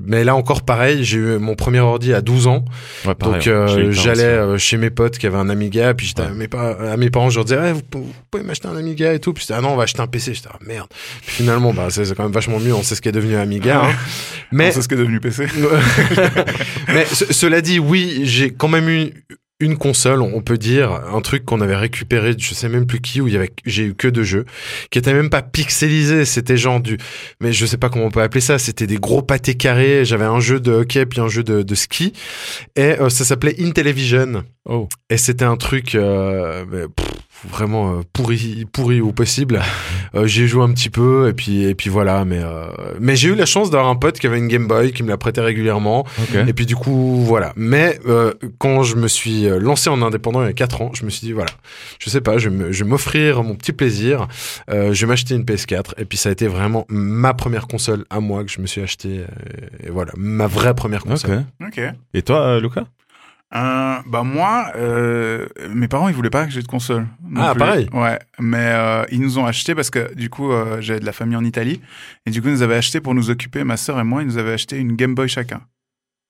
mais 0.07 0.23
là 0.23 0.35
encore 0.35 0.63
pareil, 0.63 1.03
j'ai 1.03 1.17
eu 1.19 1.37
mon 1.37 1.53
premier 1.53 1.79
ordi 1.81 2.11
à 2.11 2.21
12 2.21 2.47
ans. 2.47 2.65
Ouais, 3.05 3.13
pareil, 3.13 3.33
Donc 3.33 3.67
J'ai 3.67 3.83
temps 3.85 3.91
j'allais 3.91 4.23
euh, 4.23 4.57
chez 4.57 4.77
mes 4.77 4.89
potes 4.89 5.19
qui 5.19 5.27
avaient 5.27 5.37
un 5.37 5.49
Amiga, 5.49 5.93
puis 5.93 6.07
j'étais 6.07 6.23
à, 6.23 6.29
mes 6.29 6.47
pa- 6.47 6.75
à 6.91 6.97
mes 6.97 7.11
parents, 7.11 7.29
je 7.29 7.35
leur 7.35 7.45
disais 7.45 7.59
Eh, 7.69 7.73
vous, 7.73 7.81
vous 7.93 8.13
pouvez 8.31 8.43
m'acheter 8.43 8.67
un 8.67 8.75
Amiga 8.77 9.13
et 9.13 9.19
tout. 9.19 9.33
Puis 9.33 9.45
ah 9.51 9.61
non 9.61 9.69
on 9.73 9.75
va 9.75 9.83
acheter 9.83 10.01
un 10.01 10.07
PC. 10.07 10.22
J'étais 10.31 10.49
ah 10.53 10.59
merde. 10.65 10.87
Puis 11.25 11.35
finalement 11.37 11.73
bah 11.73 11.87
c'est 11.89 12.03
quand 12.15 12.23
même 12.23 12.31
vachement 12.31 12.59
mieux. 12.59 12.73
On 12.73 12.83
sait 12.83 12.95
ce 12.95 13.01
qui 13.01 13.09
est 13.09 13.13
devenu 13.13 13.35
Amiga. 13.35 13.85
hein. 13.85 13.95
Mais 14.51 14.71
C'est 14.71 14.81
ce 14.83 14.87
qui 14.87 14.93
est 14.93 14.97
devenu 14.97 15.19
PC. 15.19 15.47
mais 16.87 17.05
ce- 17.05 17.33
cela 17.33 17.59
dit 17.61 17.79
oui 17.79 18.21
j'ai 18.25 18.51
quand 18.51 18.67
même 18.67 18.87
eu 18.87 19.11
une 19.63 19.77
console, 19.77 20.21
on 20.21 20.41
peut 20.41 20.57
dire, 20.57 20.91
un 20.91 21.21
truc 21.21 21.45
qu'on 21.45 21.61
avait 21.61 21.75
récupéré, 21.75 22.35
je 22.37 22.53
sais 22.53 22.69
même 22.69 22.85
plus 22.85 23.01
qui, 23.01 23.21
où 23.21 23.27
il 23.27 23.33
y 23.33 23.37
avait, 23.37 23.51
j'ai 23.65 23.83
eu 23.85 23.95
que 23.95 24.07
deux 24.07 24.23
jeux, 24.23 24.45
qui 24.91 24.99
étaient 24.99 25.13
même 25.13 25.29
pas 25.29 25.41
pixelisés, 25.41 26.25
c'était 26.25 26.57
genre 26.57 26.79
du, 26.79 26.97
mais 27.39 27.53
je 27.53 27.65
sais 27.65 27.77
pas 27.77 27.89
comment 27.89 28.05
on 28.05 28.11
peut 28.11 28.21
appeler 28.21 28.41
ça, 28.41 28.59
c'était 28.59 28.87
des 28.87 28.97
gros 28.97 29.21
pâtés 29.21 29.55
carrés, 29.55 30.05
j'avais 30.05 30.25
un 30.25 30.39
jeu 30.39 30.59
de 30.59 30.71
hockey 30.71 31.05
puis 31.05 31.21
un 31.21 31.27
jeu 31.27 31.43
de, 31.43 31.63
de 31.63 31.75
ski, 31.75 32.13
et 32.75 32.99
euh, 32.99 33.09
ça 33.09 33.25
s'appelait 33.25 33.55
Intellivision. 33.59 34.43
Oh. 34.65 34.87
Et 35.09 35.17
c'était 35.17 35.45
un 35.45 35.57
truc 35.57 35.95
euh, 35.95 36.87
pff, 36.95 37.07
vraiment 37.49 37.95
euh, 37.95 38.01
pourri, 38.13 38.65
pourri 38.71 39.01
au 39.01 39.11
possible. 39.11 39.61
Euh, 40.15 40.27
j'ai 40.27 40.45
joué 40.45 40.61
un 40.61 40.71
petit 40.71 40.91
peu 40.91 41.27
et 41.27 41.33
puis 41.33 41.63
et 41.63 41.73
puis 41.73 41.89
voilà. 41.89 42.23
Mais 42.23 42.39
euh, 42.39 42.67
mais 42.99 43.15
j'ai 43.15 43.29
eu 43.29 43.35
la 43.35 43.47
chance 43.47 43.71
d'avoir 43.71 43.89
un 43.89 43.95
pote 43.95 44.19
qui 44.19 44.27
avait 44.27 44.37
une 44.37 44.47
Game 44.47 44.67
Boy 44.67 44.91
qui 44.91 45.01
me 45.01 45.09
la 45.09 45.17
prêtait 45.17 45.41
régulièrement. 45.41 46.05
Et 46.47 46.53
puis 46.53 46.67
du 46.67 46.75
coup 46.75 47.23
voilà. 47.23 47.51
Mais 47.55 47.99
euh, 48.07 48.31
quand 48.59 48.83
je 48.83 48.95
me 48.95 49.07
suis 49.07 49.47
lancé 49.59 49.89
en 49.89 50.01
indépendant 50.01 50.41
il 50.43 50.47
y 50.47 50.49
a 50.49 50.53
4 50.53 50.81
ans, 50.81 50.91
je 50.93 51.05
me 51.05 51.09
suis 51.09 51.25
dit 51.27 51.33
voilà, 51.33 51.51
je 51.99 52.09
sais 52.09 52.21
pas, 52.21 52.37
je 52.37 52.49
vais 52.49 52.85
m'offrir 52.85 53.43
mon 53.43 53.55
petit 53.55 53.73
plaisir. 53.73 54.27
Euh, 54.69 54.93
je 54.93 55.05
vais 55.05 55.09
m'acheter 55.09 55.35
une 55.35 55.43
PS4 55.43 55.93
et 55.97 56.05
puis 56.05 56.17
ça 56.17 56.29
a 56.29 56.31
été 56.31 56.47
vraiment 56.47 56.85
ma 56.89 57.33
première 57.33 57.67
console 57.67 58.05
à 58.09 58.19
moi 58.19 58.43
que 58.43 58.51
je 58.51 58.61
me 58.61 58.67
suis 58.67 58.81
acheté. 58.81 59.19
euh, 59.19 59.67
et 59.87 59.89
voilà, 59.89 60.11
ma 60.17 60.47
vraie 60.47 60.73
première 60.75 61.03
console. 61.03 61.45
Ok. 61.65 61.79
Et 62.13 62.21
toi, 62.21 62.41
euh, 62.41 62.59
Lucas 62.61 62.85
Euh, 63.55 63.95
bah 64.07 64.23
moi, 64.23 64.71
euh, 64.75 65.45
mes 65.69 65.87
parents 65.87 66.07
ils 66.09 66.15
voulaient 66.15 66.31
pas 66.31 66.45
que 66.45 66.51
j'ai 66.51 66.63
de 66.63 66.67
console. 66.67 67.05
non 67.29 67.41
Ah, 67.43 67.51
plus. 67.53 67.59
pareil. 67.59 67.89
Ouais, 67.93 68.17
mais 68.39 68.57
euh, 68.73 69.03
ils 69.11 69.21
nous 69.21 69.37
ont 69.37 69.45
acheté 69.45 69.75
parce 69.75 69.91
que 69.91 70.11
du 70.15 70.29
coup 70.31 70.51
euh, 70.51 70.81
j'avais 70.81 70.99
de 70.99 71.05
la 71.05 71.11
famille 71.11 71.35
en 71.35 71.43
Italie 71.45 71.79
et 72.25 72.31
du 72.31 72.41
coup 72.41 72.47
ils 72.47 72.53
nous 72.55 72.63
avaient 72.63 72.75
acheté 72.77 72.99
pour 72.99 73.13
nous 73.13 73.29
occuper, 73.29 73.63
ma 73.63 73.77
sœur 73.77 73.99
et 73.99 74.03
moi, 74.03 74.23
ils 74.23 74.27
nous 74.27 74.39
avaient 74.39 74.53
acheté 74.53 74.77
une 74.77 74.95
Game 74.95 75.13
Boy 75.13 75.27
chacun. 75.27 75.61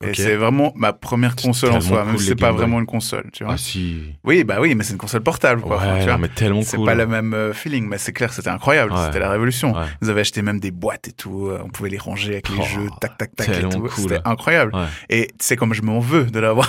Et 0.09 0.13
c'est 0.13 0.35
vraiment 0.35 0.71
ma 0.75 0.93
première 0.93 1.33
C'est 1.37 1.47
console 1.47 1.71
en 1.73 1.81
soi, 1.81 2.05
même 2.05 2.17
si 2.17 2.25
c'est 2.27 2.35
pas 2.35 2.49
Boy. 2.51 2.57
vraiment 2.59 2.79
une 2.79 2.85
console, 2.85 3.29
tu 3.33 3.43
vois. 3.43 3.53
Ah 3.53 3.57
si. 3.57 4.01
Oui, 4.23 4.43
bah 4.43 4.57
oui, 4.59 4.75
mais 4.75 4.83
c'est 4.83 4.93
une 4.93 4.97
console 4.97 5.21
portable 5.21 5.61
quoi. 5.61 5.79
Tu 5.81 5.87
Ouais, 5.87 6.03
vois. 6.05 6.17
mais 6.17 6.27
tellement 6.29 6.61
C'est 6.61 6.77
cool. 6.77 6.85
pas 6.85 6.95
le 6.95 7.05
même 7.07 7.33
euh, 7.33 7.53
feeling, 7.53 7.87
mais 7.87 7.97
c'est 7.97 8.13
clair, 8.13 8.31
c'était 8.33 8.49
incroyable, 8.49 8.91
Ouais. 8.93 8.99
c'était 9.05 9.19
la 9.19 9.29
révolution. 9.29 9.73
Ouais. 9.73 9.85
Nous 10.01 10.09
avaient 10.09 10.21
acheté 10.21 10.41
même 10.41 10.59
des 10.59 10.71
boîtes 10.71 11.07
et 11.07 11.11
tout, 11.13 11.47
euh, 11.47 11.59
on 11.63 11.69
pouvait 11.69 11.89
les 11.89 11.97
ranger 11.97 12.33
avec 12.33 12.49
les 12.49 12.63
jeux, 12.63 12.87
tac 13.01 13.17
tac 13.17 13.35
tac 13.35 13.49
et 13.49 13.61
tout. 13.69 13.79
cool. 13.81 13.89
C'était 13.91 14.19
incroyable. 14.25 14.71
Et 15.09 15.29
c'est 15.39 15.55
comme 15.55 15.73
je 15.73 15.81
m'en 15.81 15.99
veux 15.99 16.25
de 16.25 16.39
l'avoir 16.39 16.67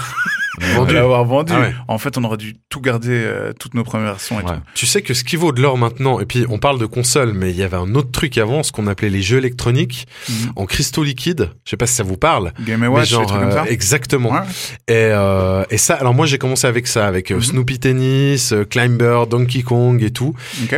Vendu. 0.60 0.94
l'avoir 0.94 1.24
vendu. 1.24 1.52
Ah 1.54 1.60
ouais. 1.60 1.74
En 1.88 1.98
fait, 1.98 2.16
on 2.18 2.24
aurait 2.24 2.36
dû 2.36 2.54
tout 2.68 2.80
garder, 2.80 3.08
euh, 3.10 3.52
toutes 3.58 3.74
nos 3.74 3.84
premières 3.84 4.08
versions 4.08 4.40
et 4.40 4.44
Ouais. 4.44 4.52
tout. 4.54 4.60
Tu 4.74 4.86
sais 4.86 5.02
que 5.02 5.14
ce 5.14 5.24
qui 5.24 5.36
vaut 5.36 5.52
de 5.52 5.60
l'or 5.60 5.78
maintenant, 5.78 6.20
et 6.20 6.26
puis 6.26 6.44
on 6.48 6.58
parle 6.58 6.78
de 6.78 6.86
console, 6.86 7.32
mais 7.34 7.50
il 7.50 7.56
y 7.56 7.62
avait 7.62 7.76
un 7.76 7.94
autre 7.94 8.10
truc 8.10 8.38
avant, 8.38 8.62
ce 8.62 8.72
qu'on 8.72 8.86
appelait 8.86 9.10
les 9.10 9.22
jeux 9.22 9.38
électroniques 9.38 10.06
Mhm. 10.28 10.52
en 10.56 10.66
cristaux 10.66 11.02
liquides. 11.04 11.50
Je 11.64 11.70
sais 11.70 11.76
pas 11.76 11.86
si 11.86 11.94
ça 11.94 12.02
vous 12.02 12.16
parle. 12.16 12.52
Game 12.66 12.80
mais 12.80 12.86
Watch, 12.86 13.08
genre, 13.10 13.22
des 13.22 13.26
trucs 13.28 13.40
comme 13.40 13.50
euh, 13.50 13.64
ça. 13.64 13.70
exactement. 13.70 14.32
Ouais. 14.32 14.40
Et, 14.88 14.92
euh, 14.94 15.64
et 15.70 15.78
ça, 15.78 15.94
alors 15.94 16.14
moi 16.14 16.26
j'ai 16.26 16.38
commencé 16.38 16.66
avec 16.66 16.86
ça, 16.86 17.06
avec 17.06 17.30
Mhm. 17.30 17.40
Snoopy 17.40 17.78
Tennis, 17.78 18.54
Climber, 18.70 19.22
Donkey 19.28 19.62
Kong 19.62 20.02
et 20.02 20.10
tout. 20.10 20.34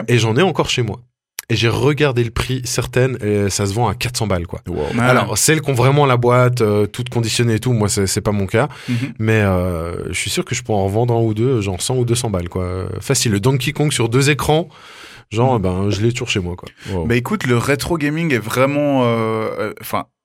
Et 0.09 0.19
j'en 0.19 0.37
ai 0.37 0.43
encore 0.43 0.71
chez 0.71 0.83
moi. 0.83 1.01
Et 1.49 1.55
j'ai 1.55 1.69
regardé 1.69 2.25
le 2.25 2.31
prix, 2.31 2.63
certaines, 2.65 3.19
et 3.23 3.51
ça 3.51 3.67
se 3.67 3.73
vend 3.73 3.87
à 3.87 3.95
400 3.95 4.27
balles, 4.27 4.47
quoi. 4.49 4.63
Ouais. 4.67 4.99
Alors, 4.99 5.39
celles 5.39 5.61
qui 5.61 5.71
ont 5.71 5.75
vraiment 5.75 6.05
la 6.05 6.17
boîte, 6.17 6.61
euh, 6.61 6.87
toute 6.87 7.09
conditionnée 7.09 7.55
et 7.55 7.61
tout, 7.61 7.73
moi, 7.73 7.89
c'est 7.89 8.09
c'est 8.09 8.21
pas 8.21 8.33
mon 8.33 8.47
cas. 8.47 8.69
Mhm. 8.89 8.97
Mais 9.21 9.43
euh, 9.43 10.13
je 10.13 10.19
suis 10.19 10.31
sûr 10.31 10.45
que 10.45 10.57
je 10.57 10.63
pourrais 10.65 10.81
en 10.83 10.89
vendre 10.89 11.15
un 11.15 11.21
ou 11.21 11.35
deux, 11.35 11.61
genre 11.61 11.81
100 11.81 11.99
ou 11.99 12.05
200 12.05 12.31
balles, 12.31 12.49
quoi. 12.49 12.87
Facile. 13.01 13.31
Le 13.31 13.39
Donkey 13.41 13.73
Kong 13.73 13.93
sur 13.93 14.09
deux 14.09 14.29
écrans, 14.31 14.69
genre, 15.31 15.59
ben, 15.61 15.91
je 15.91 16.01
l'ai 16.01 16.13
toujours 16.13 16.29
chez 16.29 16.41
moi, 16.41 16.57
quoi. 16.57 16.69
Wow. 16.91 17.07
Bah 17.07 17.17
écoute, 17.17 17.47
le 17.47 17.57
rétro 17.57 17.99
gaming 17.99 18.33
est 18.33 18.39
vraiment, 18.39 19.05
euh, 19.05 19.49
euh, 19.59 19.73
enfin, 19.81 20.01
euh, 20.01 20.16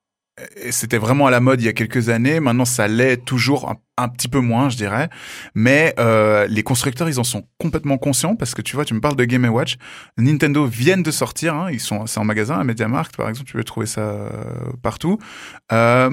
c'était 0.70 0.98
vraiment 0.98 1.28
à 1.28 1.32
la 1.32 1.40
mode 1.40 1.62
il 1.62 1.66
y 1.66 1.68
a 1.68 1.74
quelques 1.74 2.10
années. 2.10 2.40
Maintenant, 2.40 2.66
ça 2.66 2.88
l'est 2.88 3.18
toujours 3.18 3.70
un, 3.70 3.78
un 3.98 4.08
petit 4.08 4.28
peu 4.28 4.40
moins, 4.40 4.70
je 4.70 4.78
dirais. 4.78 5.10
Mais 5.56 5.94
euh, 6.00 6.48
les 6.48 6.64
constructeurs, 6.64 7.10
ils 7.10 7.20
en 7.20 7.24
sont 7.24 7.44
complètement 7.58 7.98
conscients 7.98 8.36
parce 8.36 8.56
que 8.56 8.62
tu 8.62 8.76
vois, 8.76 8.86
tu 8.86 8.94
me 8.94 9.02
parles 9.02 9.16
de 9.16 9.26
Game 9.26 9.46
Watch. 9.46 9.78
Nintendo 10.18 10.66
viennent 10.66 11.04
de 11.04 11.12
sortir. 11.12 11.56
Hein, 11.56 11.70
ils 11.72 11.80
sont, 11.80 12.08
c'est 12.08 12.20
en 12.20 12.26
magasin 12.26 12.60
à 12.60 12.64
MediaMarkt, 12.64 13.16
par 13.18 13.30
exemple. 13.30 13.50
Tu 13.50 13.58
peux 13.58 13.64
trouver 13.64 13.86
ça 13.86 14.02
euh, 14.02 14.30
partout. 14.82 15.20
Euh, 15.72 16.10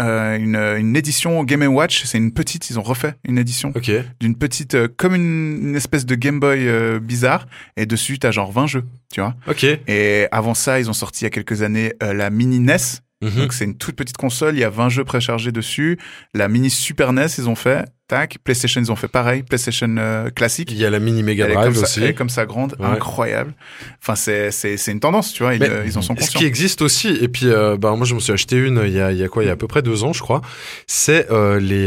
euh, 0.00 0.38
une, 0.38 0.56
une 0.56 0.96
édition 0.96 1.44
Game 1.44 1.62
Watch, 1.64 2.04
c'est 2.04 2.16
une 2.16 2.32
petite. 2.32 2.70
Ils 2.70 2.78
ont 2.78 2.82
refait 2.82 3.14
une 3.24 3.36
édition 3.36 3.72
d'une 4.20 4.36
petite, 4.36 4.74
euh, 4.74 4.88
comme 4.96 5.14
une, 5.14 5.68
une 5.68 5.76
espèce 5.76 6.06
de 6.06 6.14
Game 6.14 6.40
Boy 6.40 6.66
euh, 6.66 6.98
bizarre. 6.98 7.46
Et 7.76 7.84
dessus, 7.84 8.18
t'as 8.18 8.30
genre 8.30 8.50
20 8.50 8.66
jeux, 8.66 8.84
tu 9.12 9.20
vois. 9.20 9.34
Ok. 9.46 9.64
Et 9.64 10.28
avant 10.32 10.54
ça, 10.54 10.80
ils 10.80 10.88
ont 10.88 10.94
sorti 10.94 11.22
il 11.22 11.24
y 11.24 11.26
a 11.26 11.30
quelques 11.30 11.62
années 11.62 11.92
la 12.00 12.30
mini 12.30 12.58
NES. 12.58 12.76
Mhm. 13.22 13.30
Donc 13.30 13.52
c'est 13.52 13.64
une 13.64 13.78
toute 13.78 13.96
petite 13.96 14.16
console, 14.16 14.54
il 14.56 14.60
y 14.60 14.64
a 14.64 14.70
20 14.70 14.88
jeux 14.88 15.04
préchargés 15.04 15.52
dessus. 15.52 15.98
La 16.34 16.48
mini 16.48 16.70
Super 16.70 17.12
NES, 17.12 17.26
ils 17.38 17.48
ont 17.48 17.54
fait. 17.54 17.86
Tac. 18.12 18.36
PlayStation, 18.44 18.80
ils 18.80 18.92
ont 18.92 18.96
fait 18.96 19.08
pareil. 19.08 19.42
PlayStation 19.42 19.94
euh, 19.98 20.28
classique. 20.28 20.70
Il 20.70 20.76
y 20.76 20.84
a 20.84 20.90
la 20.90 20.98
mini 20.98 21.22
Mega 21.22 21.46
Drive 21.46 21.64
comme 21.64 21.74
ça, 21.74 21.82
aussi. 21.84 22.00
elle 22.02 22.10
est 22.10 22.14
comme 22.14 22.28
ça 22.28 22.44
grande, 22.44 22.76
Ouais. 22.78 22.86
incroyable. 22.86 23.54
Enfin, 24.02 24.14
c'est, 24.16 24.50
c'est, 24.50 24.76
c'est 24.76 24.92
une 24.92 25.00
tendance, 25.00 25.32
tu 25.32 25.42
vois. 25.42 25.54
Ils, 25.54 25.62
euh, 25.62 25.82
ils 25.86 25.96
en 25.96 26.02
sont 26.02 26.14
Ce 26.16 26.20
conscients. 26.20 26.38
qui 26.40 26.44
existe 26.46 26.82
aussi, 26.82 27.08
et 27.08 27.28
puis 27.28 27.46
euh, 27.46 27.76
bah, 27.78 27.94
moi 27.96 28.04
je 28.06 28.14
me 28.14 28.20
suis 28.20 28.32
acheté 28.32 28.56
une 28.56 28.82
il 28.84 28.92
y 28.92 29.00
a, 29.00 29.12
il 29.12 29.18
y 29.18 29.24
a 29.24 29.28
quoi? 29.28 29.42
Il 29.44 29.46
y 29.46 29.48
a 29.48 29.52
à 29.52 29.56
peu 29.56 29.66
près 29.66 29.80
deux 29.82 30.04
ans, 30.04 30.12
je 30.12 30.20
crois. 30.20 30.42
C'est 30.86 31.30
euh, 31.30 31.58
les 31.58 31.82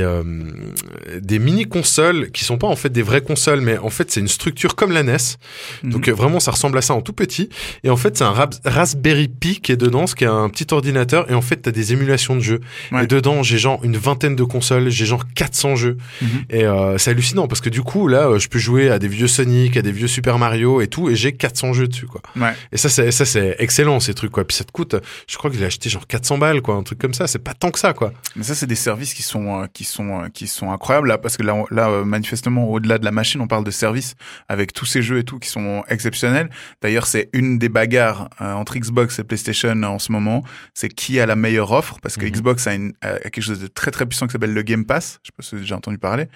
des 1.21 1.39
mini 1.39 1.65
consoles 1.65 2.31
qui 2.31 2.43
sont 2.43 2.57
pas 2.57 2.67
en 2.67 2.75
fait 2.75 2.89
des 2.89 3.01
vraies 3.03 3.21
consoles, 3.21 3.61
mais 3.61 3.77
en 3.77 3.89
fait 3.89 4.11
c'est 4.11 4.19
une 4.19 4.27
structure 4.27 4.75
comme 4.75 4.91
la 4.91 5.03
NES. 5.03 5.17
Mhm. 5.83 5.91
Donc 5.91 6.09
vraiment 6.09 6.39
ça 6.39 6.51
ressemble 6.51 6.77
à 6.77 6.81
ça 6.81 6.93
en 6.93 7.01
tout 7.01 7.13
petit. 7.13 7.49
Et 7.83 7.89
en 7.89 7.97
fait 7.97 8.17
c'est 8.17 8.23
un 8.23 8.33
Raspberry 8.65 9.27
Pi 9.27 9.59
qui 9.61 9.71
est 9.71 9.77
dedans, 9.77 10.07
ce 10.07 10.15
qui 10.15 10.23
est 10.23 10.27
un 10.27 10.49
petit 10.49 10.67
ordinateur. 10.73 11.29
Et 11.29 11.33
en 11.33 11.41
fait 11.41 11.57
t'as 11.57 11.71
des 11.71 11.93
émulations 11.93 12.35
de 12.35 12.41
jeux. 12.41 12.61
Ouais. 12.91 13.03
Et 13.03 13.07
dedans 13.07 13.43
j'ai 13.43 13.57
genre 13.57 13.79
une 13.83 13.97
vingtaine 13.97 14.35
de 14.35 14.43
consoles, 14.43 14.89
j'ai 14.89 15.05
genre 15.05 15.23
400 15.35 15.75
jeux. 15.75 15.97
Et 16.49 16.65
euh, 16.65 16.97
c'est 16.97 17.11
hallucinant 17.11 17.47
parce 17.47 17.61
que 17.61 17.69
du 17.69 17.81
coup 17.81 18.07
là 18.07 18.27
euh, 18.29 18.39
je 18.39 18.47
peux 18.47 18.59
jouer 18.59 18.89
à 18.89 18.99
des 18.99 19.07
vieux 19.07 19.27
Sonic, 19.27 19.77
à 19.77 19.81
des 19.81 19.91
vieux 19.91 20.07
Super 20.07 20.37
Mario 20.39 20.81
et 20.81 20.87
tout, 20.87 21.09
et 21.09 21.15
j'ai 21.15 21.33
400 21.33 21.73
jeux 21.73 21.87
dessus 21.87 22.05
quoi. 22.07 22.21
Ouais. 22.35 22.53
Et 22.71 22.77
ça, 22.77 22.89
c'est, 22.89 23.11
ça, 23.11 23.25
c'est 23.25 23.55
excellent, 23.59 23.99
ces 23.99 24.13
trucs, 24.13 24.31
quoi. 24.31 24.45
Puis 24.45 24.57
ça 24.57 24.63
te 24.63 24.71
coûte, 24.71 24.95
je 25.27 25.37
crois 25.37 25.49
que 25.49 25.57
j'ai 25.57 25.65
acheté 25.65 25.89
genre 25.89 26.07
400 26.07 26.37
balles, 26.37 26.61
quoi. 26.61 26.75
Un 26.75 26.83
truc 26.83 26.99
comme 26.99 27.13
ça. 27.13 27.27
C'est 27.27 27.39
pas 27.39 27.53
tant 27.53 27.71
que 27.71 27.79
ça, 27.79 27.93
quoi. 27.93 28.13
Mais 28.35 28.43
ça, 28.43 28.55
c'est 28.55 28.67
des 28.67 28.75
services 28.75 29.13
qui 29.13 29.23
sont 29.23 29.61
euh, 29.61 29.65
qui 29.73 29.83
sont 29.83 30.23
euh, 30.23 30.27
qui 30.33 30.47
sont 30.47 30.71
incroyables 30.71 31.07
là, 31.07 31.17
parce 31.17 31.37
que 31.37 31.43
là, 31.43 32.03
manifestement, 32.03 32.69
au-delà 32.69 32.97
de 32.97 33.05
la 33.05 33.11
machine, 33.11 33.41
on 33.41 33.47
parle 33.47 33.63
de 33.63 33.71
services 33.71 34.15
avec 34.49 34.73
tous 34.73 34.85
ces 34.85 35.01
jeux 35.01 35.19
et 35.19 35.23
tout 35.23 35.39
qui 35.39 35.49
sont 35.49 35.83
exceptionnels. 35.87 36.49
D'ailleurs, 36.81 37.07
c'est 37.07 37.29
une 37.33 37.57
des 37.59 37.69
bagarres 37.69 38.29
entre 38.39 38.77
Xbox 38.77 39.19
et 39.19 39.23
PlayStation 39.23 39.81
en 39.83 39.99
ce 39.99 40.11
moment. 40.11 40.43
C'est 40.73 40.89
qui 40.89 41.19
a 41.19 41.25
la 41.25 41.35
meilleure 41.35 41.71
offre, 41.71 41.99
parce 42.01 42.17
que 42.17 42.25
Mhm. 42.25 42.31
Xbox 42.31 42.67
a, 42.67 42.73
une, 42.73 42.93
a 43.01 43.19
quelque 43.19 43.41
chose 43.41 43.59
de 43.59 43.67
très 43.67 43.91
très 43.91 44.05
puissant 44.05 44.27
qui 44.27 44.33
s'appelle 44.33 44.53
le 44.53 44.61
Game 44.61 44.85
Pass. 44.85 45.19
Je 45.23 45.27
sais 45.27 45.33
pas 45.35 45.43
si 45.43 45.55
avez 45.55 45.61
déjà 45.61 45.75
entendu 45.95 45.99
parler. 45.99 46.27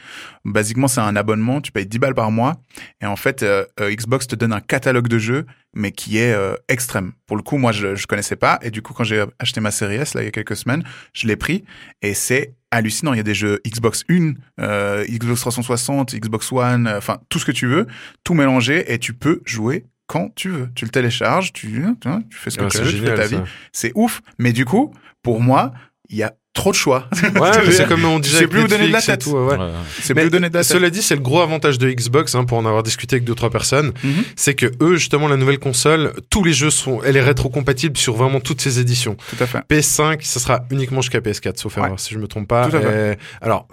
Basiquement, 0.46 0.88
c'est 0.88 1.02
un 1.02 1.16
abonnement. 1.16 1.62
Tu 1.62 1.72
payes 1.72 1.86
10 1.86 2.00
balles 2.00 2.16
par 2.16 2.32
mois, 2.32 2.58
et 3.02 3.06
en 3.06 3.16
fait, 3.16 3.44
euh, 3.44 3.66
euh, 3.80 3.94
Xbox 3.94 4.28
te 4.28 4.36
donne 4.36 4.54
un 4.54 4.62
catalogue 4.62 5.08
de 5.08 5.18
jeux 5.18 5.46
mais 5.74 5.92
qui 5.92 6.18
est 6.18 6.34
euh, 6.34 6.56
extrême. 6.68 7.14
Pour 7.28 7.38
le 7.38 7.44
coup, 7.44 7.58
moi, 7.58 7.72
je, 7.72 7.96
je 7.96 8.08
connaissais 8.08 8.36
pas, 8.36 8.60
et 8.62 8.72
du 8.72 8.82
coup, 8.82 8.94
quand 8.94 9.04
j'ai 9.04 9.24
acheté 9.38 9.62
ma 9.62 9.72
série 9.72 9.96
S 9.96 10.14
là 10.14 10.22
il 10.22 10.26
y 10.26 10.28
a 10.28 10.32
quelques 10.32 10.56
semaines, 10.56 10.84
je 11.14 11.28
l'ai 11.28 11.36
pris, 11.36 11.64
et 12.02 12.14
c'est 12.14 12.56
hallucinant. 12.72 13.14
Il 13.14 13.18
y 13.18 13.20
a 13.20 13.24
des 13.24 13.36
jeux 13.36 13.60
Xbox 13.68 14.04
1, 14.10 14.34
euh, 14.60 15.06
Xbox 15.06 15.42
360, 15.42 16.16
Xbox 16.16 16.52
One, 16.52 16.88
enfin 16.88 17.20
tout 17.30 17.40
ce 17.40 17.46
que 17.46 17.52
tu 17.52 17.68
veux, 17.68 17.88
tout 18.24 18.34
mélangé, 18.34 18.92
et 18.92 19.00
tu 19.00 19.14
peux 19.14 19.42
jouer 19.46 19.86
quand 20.08 20.34
tu 20.36 20.50
veux. 20.50 20.70
Tu 20.74 20.86
le 20.86 20.92
télécharges, 20.92 21.54
tu, 21.54 21.84
tu, 22.02 22.10
vois, 22.10 22.22
tu 22.30 22.38
fais 22.38 22.50
ce 22.50 22.58
que 22.58 22.64
Ah, 22.64 22.68
tu 22.68 22.78
veux, 22.80 22.84
tu 22.86 22.90
fais 22.92 22.98
génial, 22.98 23.16
ta 23.16 23.28
vie. 23.28 23.42
C'est 23.72 23.92
ouf. 23.94 24.22
Mais 24.40 24.54
du 24.54 24.66
coup, 24.66 24.92
pour 25.22 25.40
moi, 25.40 25.74
il 26.10 26.18
y 26.18 26.24
a 26.24 26.34
trop 26.54 26.72
de 26.72 26.76
choix. 26.76 27.08
Ouais, 27.40 27.52
mais 27.66 27.72
c'est 27.72 27.88
comme 27.88 28.04
on 28.06 28.20
disait 28.20 28.38
avec 28.40 28.50
plus 28.50 28.64
où 28.64 28.68
donner 28.68 28.88
de 28.88 28.94
la 28.94 29.02
tête. 29.02 29.22
tout, 29.22 29.32
ouais. 29.32 29.56
Ouais. 29.58 29.68
C'est 30.02 30.14
plus 30.14 30.30
donner 30.30 30.50
de 30.50 30.54
la 30.56 30.64
tête. 30.64 30.72
Cela 30.72 30.90
dit, 30.90 31.02
c'est 31.02 31.16
le 31.16 31.22
gros 31.22 31.42
avantage 31.42 31.78
de 31.78 31.90
Xbox, 31.90 32.36
hein, 32.36 32.44
pour 32.44 32.58
en 32.58 32.66
avoir 32.66 32.84
discuté 32.84 33.16
avec 33.16 33.24
deux 33.24 33.36
trois 33.36 33.50
personnes, 33.50 33.94
Mhm. 34.04 34.24
c'est 34.36 34.56
que 34.56 34.66
eux, 34.82 34.96
justement, 34.96 35.28
la 35.28 35.38
nouvelle 35.38 35.60
console, 35.60 36.14
tous 36.30 36.44
les 36.44 36.54
jeux 36.54 36.70
sont, 36.72 37.02
elle 37.04 37.16
est 37.18 37.22
rétro-compatible 37.22 37.98
sur 37.98 38.16
vraiment 38.16 38.40
toutes 38.40 38.62
ses 38.62 38.80
éditions. 38.80 39.16
Tout 39.30 39.44
à 39.44 39.48
fait. 39.48 39.60
PS5, 39.70 40.22
ça 40.24 40.40
sera 40.40 40.66
uniquement 40.72 41.02
jusqu'à 41.02 41.20
PS4, 41.22 41.58
sauf 41.60 41.78
Ouais. 41.78 41.84
erreur, 41.84 42.00
si 42.00 42.14
je 42.14 42.20
me 42.20 42.28
trompe 42.28 42.48
pas. 42.48 42.68
Tout 42.70 42.76
à 42.78 42.82
fait. 42.82 43.14
Et- 43.14 43.18
alors, 43.46 43.68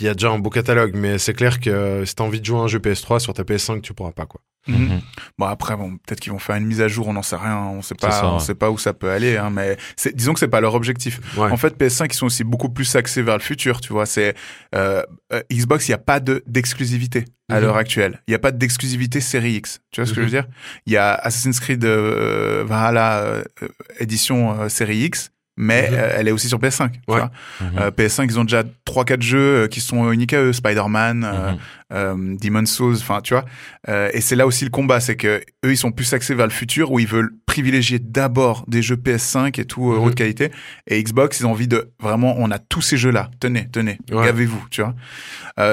il 0.00 0.06
y 0.06 0.08
a 0.08 0.14
déjà 0.14 0.28
un 0.30 0.38
beau 0.38 0.50
catalogue, 0.50 0.92
mais 0.94 1.18
c'est 1.18 1.34
clair 1.34 1.58
que 1.60 2.04
si 2.04 2.14
t'as 2.14 2.24
envie 2.24 2.40
de 2.40 2.44
jouer 2.44 2.58
à 2.58 2.62
un 2.62 2.68
jeu 2.68 2.78
PS3 2.78 3.18
sur 3.18 3.32
ta 3.34 3.42
PS5, 3.44 3.80
tu 3.82 3.92
pourras 3.94 4.12
pas, 4.12 4.26
quoi. 4.26 4.40
Mhm. 4.66 5.00
Bon 5.38 5.46
après 5.46 5.76
bon 5.76 5.96
peut-être 5.98 6.20
qu'ils 6.20 6.32
vont 6.32 6.38
faire 6.38 6.56
une 6.56 6.64
mise 6.66 6.80
à 6.80 6.88
jour, 6.88 7.06
on 7.08 7.12
n'en 7.12 7.22
sait 7.22 7.36
rien, 7.36 7.58
on 7.58 7.82
sait 7.82 7.94
pas, 7.94 8.10
ça, 8.10 8.26
on 8.28 8.34
ouais. 8.34 8.40
sait 8.40 8.54
pas 8.54 8.70
où 8.70 8.78
ça 8.78 8.94
peut 8.94 9.10
aller, 9.10 9.36
hein, 9.36 9.50
mais 9.50 9.76
disons 10.14 10.32
que 10.32 10.40
c'est 10.40 10.48
pas 10.48 10.60
leur 10.60 10.74
objectif. 10.74 11.20
Ouais. 11.36 11.50
En 11.50 11.56
fait 11.56 11.76
PS5 11.78 12.06
ils 12.10 12.14
sont 12.16 12.26
aussi 12.26 12.44
beaucoup 12.44 12.68
plus 12.70 12.94
axés 12.96 13.22
vers 13.22 13.36
le 13.36 13.42
futur, 13.42 13.80
tu 13.80 13.92
vois. 13.92 14.06
C'est 14.06 14.34
euh, 14.74 15.02
euh, 15.32 15.42
Xbox, 15.52 15.88
il 15.88 15.90
y 15.90 15.94
a 15.94 15.98
pas 15.98 16.20
de 16.20 16.42
d'exclusivité 16.46 17.24
à 17.50 17.56
Mhm. 17.56 17.60
l'heure 17.62 17.76
actuelle. 17.76 18.22
Il 18.26 18.30
y 18.32 18.34
a 18.34 18.38
pas 18.38 18.52
d'exclusivité 18.52 19.20
série 19.20 19.52
X. 19.56 19.80
Tu 19.90 20.00
vois 20.00 20.06
ce 20.06 20.12
que 20.12 20.16
je 20.16 20.20
Mhm. 20.20 20.26
veux 20.26 20.30
dire? 20.42 20.46
Il 20.86 20.92
y 20.94 20.96
a 20.96 21.12
Assassin's 21.14 21.60
Creed 21.60 21.84
euh, 21.84 22.64
Valhalla 22.66 23.18
euh, 23.18 23.44
euh, 23.62 23.68
édition 24.00 24.58
euh, 24.62 24.68
série 24.70 24.98
X. 25.04 25.30
Mais 25.56 25.88
Mhm. 25.90 25.96
euh, 25.96 26.10
elle 26.16 26.28
est 26.28 26.32
aussi 26.32 26.48
sur 26.48 26.58
PS5. 26.58 26.90
tu 26.92 26.98
Ouais. 27.06 27.18
vois. 27.20 27.30
Mhm. 27.60 27.78
Euh, 27.78 27.90
PS5, 27.92 28.24
ils 28.28 28.38
ont 28.40 28.44
déjà 28.44 28.64
3-4 28.84 29.22
jeux 29.22 29.38
euh, 29.64 29.68
qui 29.68 29.80
sont 29.80 30.10
uniques 30.10 30.32
à 30.32 30.42
eux. 30.42 30.52
Spider-Man, 30.52 31.18
Mhm. 31.20 31.58
euh, 31.92 32.36
Demon's 32.40 32.70
Souls, 32.72 32.96
enfin 32.96 33.20
tu 33.22 33.34
vois. 33.34 33.44
Euh, 33.88 34.10
et 34.12 34.20
c'est 34.20 34.34
là 34.34 34.46
aussi 34.46 34.64
le 34.64 34.70
combat, 34.70 34.98
c'est 34.98 35.14
que 35.16 35.40
eux 35.64 35.70
ils 35.72 35.76
sont 35.76 35.92
plus 35.92 36.12
axés 36.12 36.34
vers 36.34 36.46
le 36.46 36.52
futur 36.52 36.90
où 36.90 36.98
ils 36.98 37.06
veulent 37.06 37.30
privilégier 37.46 38.00
d'abord 38.00 38.64
des 38.66 38.82
jeux 38.82 38.96
PS5 38.96 39.60
et 39.60 39.64
tout 39.64 39.84
haute 39.84 40.16
qualité. 40.16 40.50
Et 40.88 41.00
Xbox 41.00 41.38
ils 41.38 41.46
ont 41.46 41.52
envie 41.52 41.68
de 41.68 41.92
vraiment, 42.00 42.34
on 42.38 42.50
a 42.50 42.58
tous 42.58 42.82
ces 42.82 42.96
jeux 42.96 43.12
là. 43.12 43.30
Tenez, 43.38 43.68
tenez, 43.70 43.98
Ouais. 44.10 44.24
gavez-vous, 44.24 44.66
tu 44.72 44.82
vois. 44.82 44.94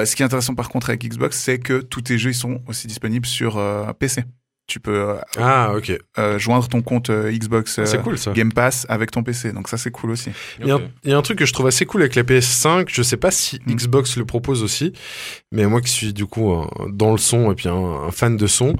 Ce 0.04 0.14
qui 0.14 0.22
est 0.22 0.26
intéressant 0.26 0.54
par 0.54 0.68
contre 0.68 0.90
avec 0.90 1.04
Xbox, 1.04 1.36
c'est 1.38 1.58
que 1.58 1.80
tous 1.80 2.02
tes 2.02 2.18
jeux 2.18 2.30
ils 2.30 2.34
sont 2.34 2.60
aussi 2.68 2.86
disponibles 2.86 3.26
sur 3.26 3.60
PC. 3.98 4.22
Tu 4.72 4.80
peux 4.80 4.96
euh, 5.10 5.14
Ah, 5.38 5.74
ok. 5.76 5.92
euh, 6.18 6.38
joindre 6.38 6.66
ton 6.66 6.80
compte 6.80 7.10
euh, 7.10 7.30
Xbox 7.30 7.78
euh, 7.78 7.84
C'est 7.84 8.00
cool 8.00 8.16
ça. 8.16 8.32
Game 8.32 8.50
Pass 8.54 8.86
avec 8.88 9.10
ton 9.10 9.22
PC, 9.22 9.52
donc 9.52 9.68
ça 9.68 9.76
c'est 9.76 9.90
cool 9.90 10.12
aussi. 10.12 10.30
Il 10.60 10.66
y, 10.66 10.70
a 10.70 10.76
un, 10.76 10.80
il 11.04 11.10
y 11.10 11.12
a 11.12 11.18
un 11.18 11.20
truc 11.20 11.36
que 11.40 11.44
je 11.44 11.52
trouve 11.52 11.66
assez 11.66 11.84
cool 11.84 12.00
avec 12.00 12.14
la 12.14 12.22
PS5. 12.22 12.86
Je 12.88 13.02
sais 13.02 13.18
pas 13.18 13.30
si 13.30 13.60
Mm. 13.66 13.74
Xbox 13.74 14.16
le 14.16 14.24
propose 14.24 14.62
aussi, 14.62 14.94
mais 15.50 15.66
moi 15.66 15.82
qui 15.82 15.90
suis 15.90 16.14
du 16.14 16.24
coup 16.24 16.56
dans 16.88 17.12
le 17.12 17.18
son 17.18 17.52
et 17.52 17.54
puis 17.54 17.68
un, 17.68 17.74
un 17.74 18.10
fan 18.10 18.38
de 18.38 18.46
son, 18.46 18.74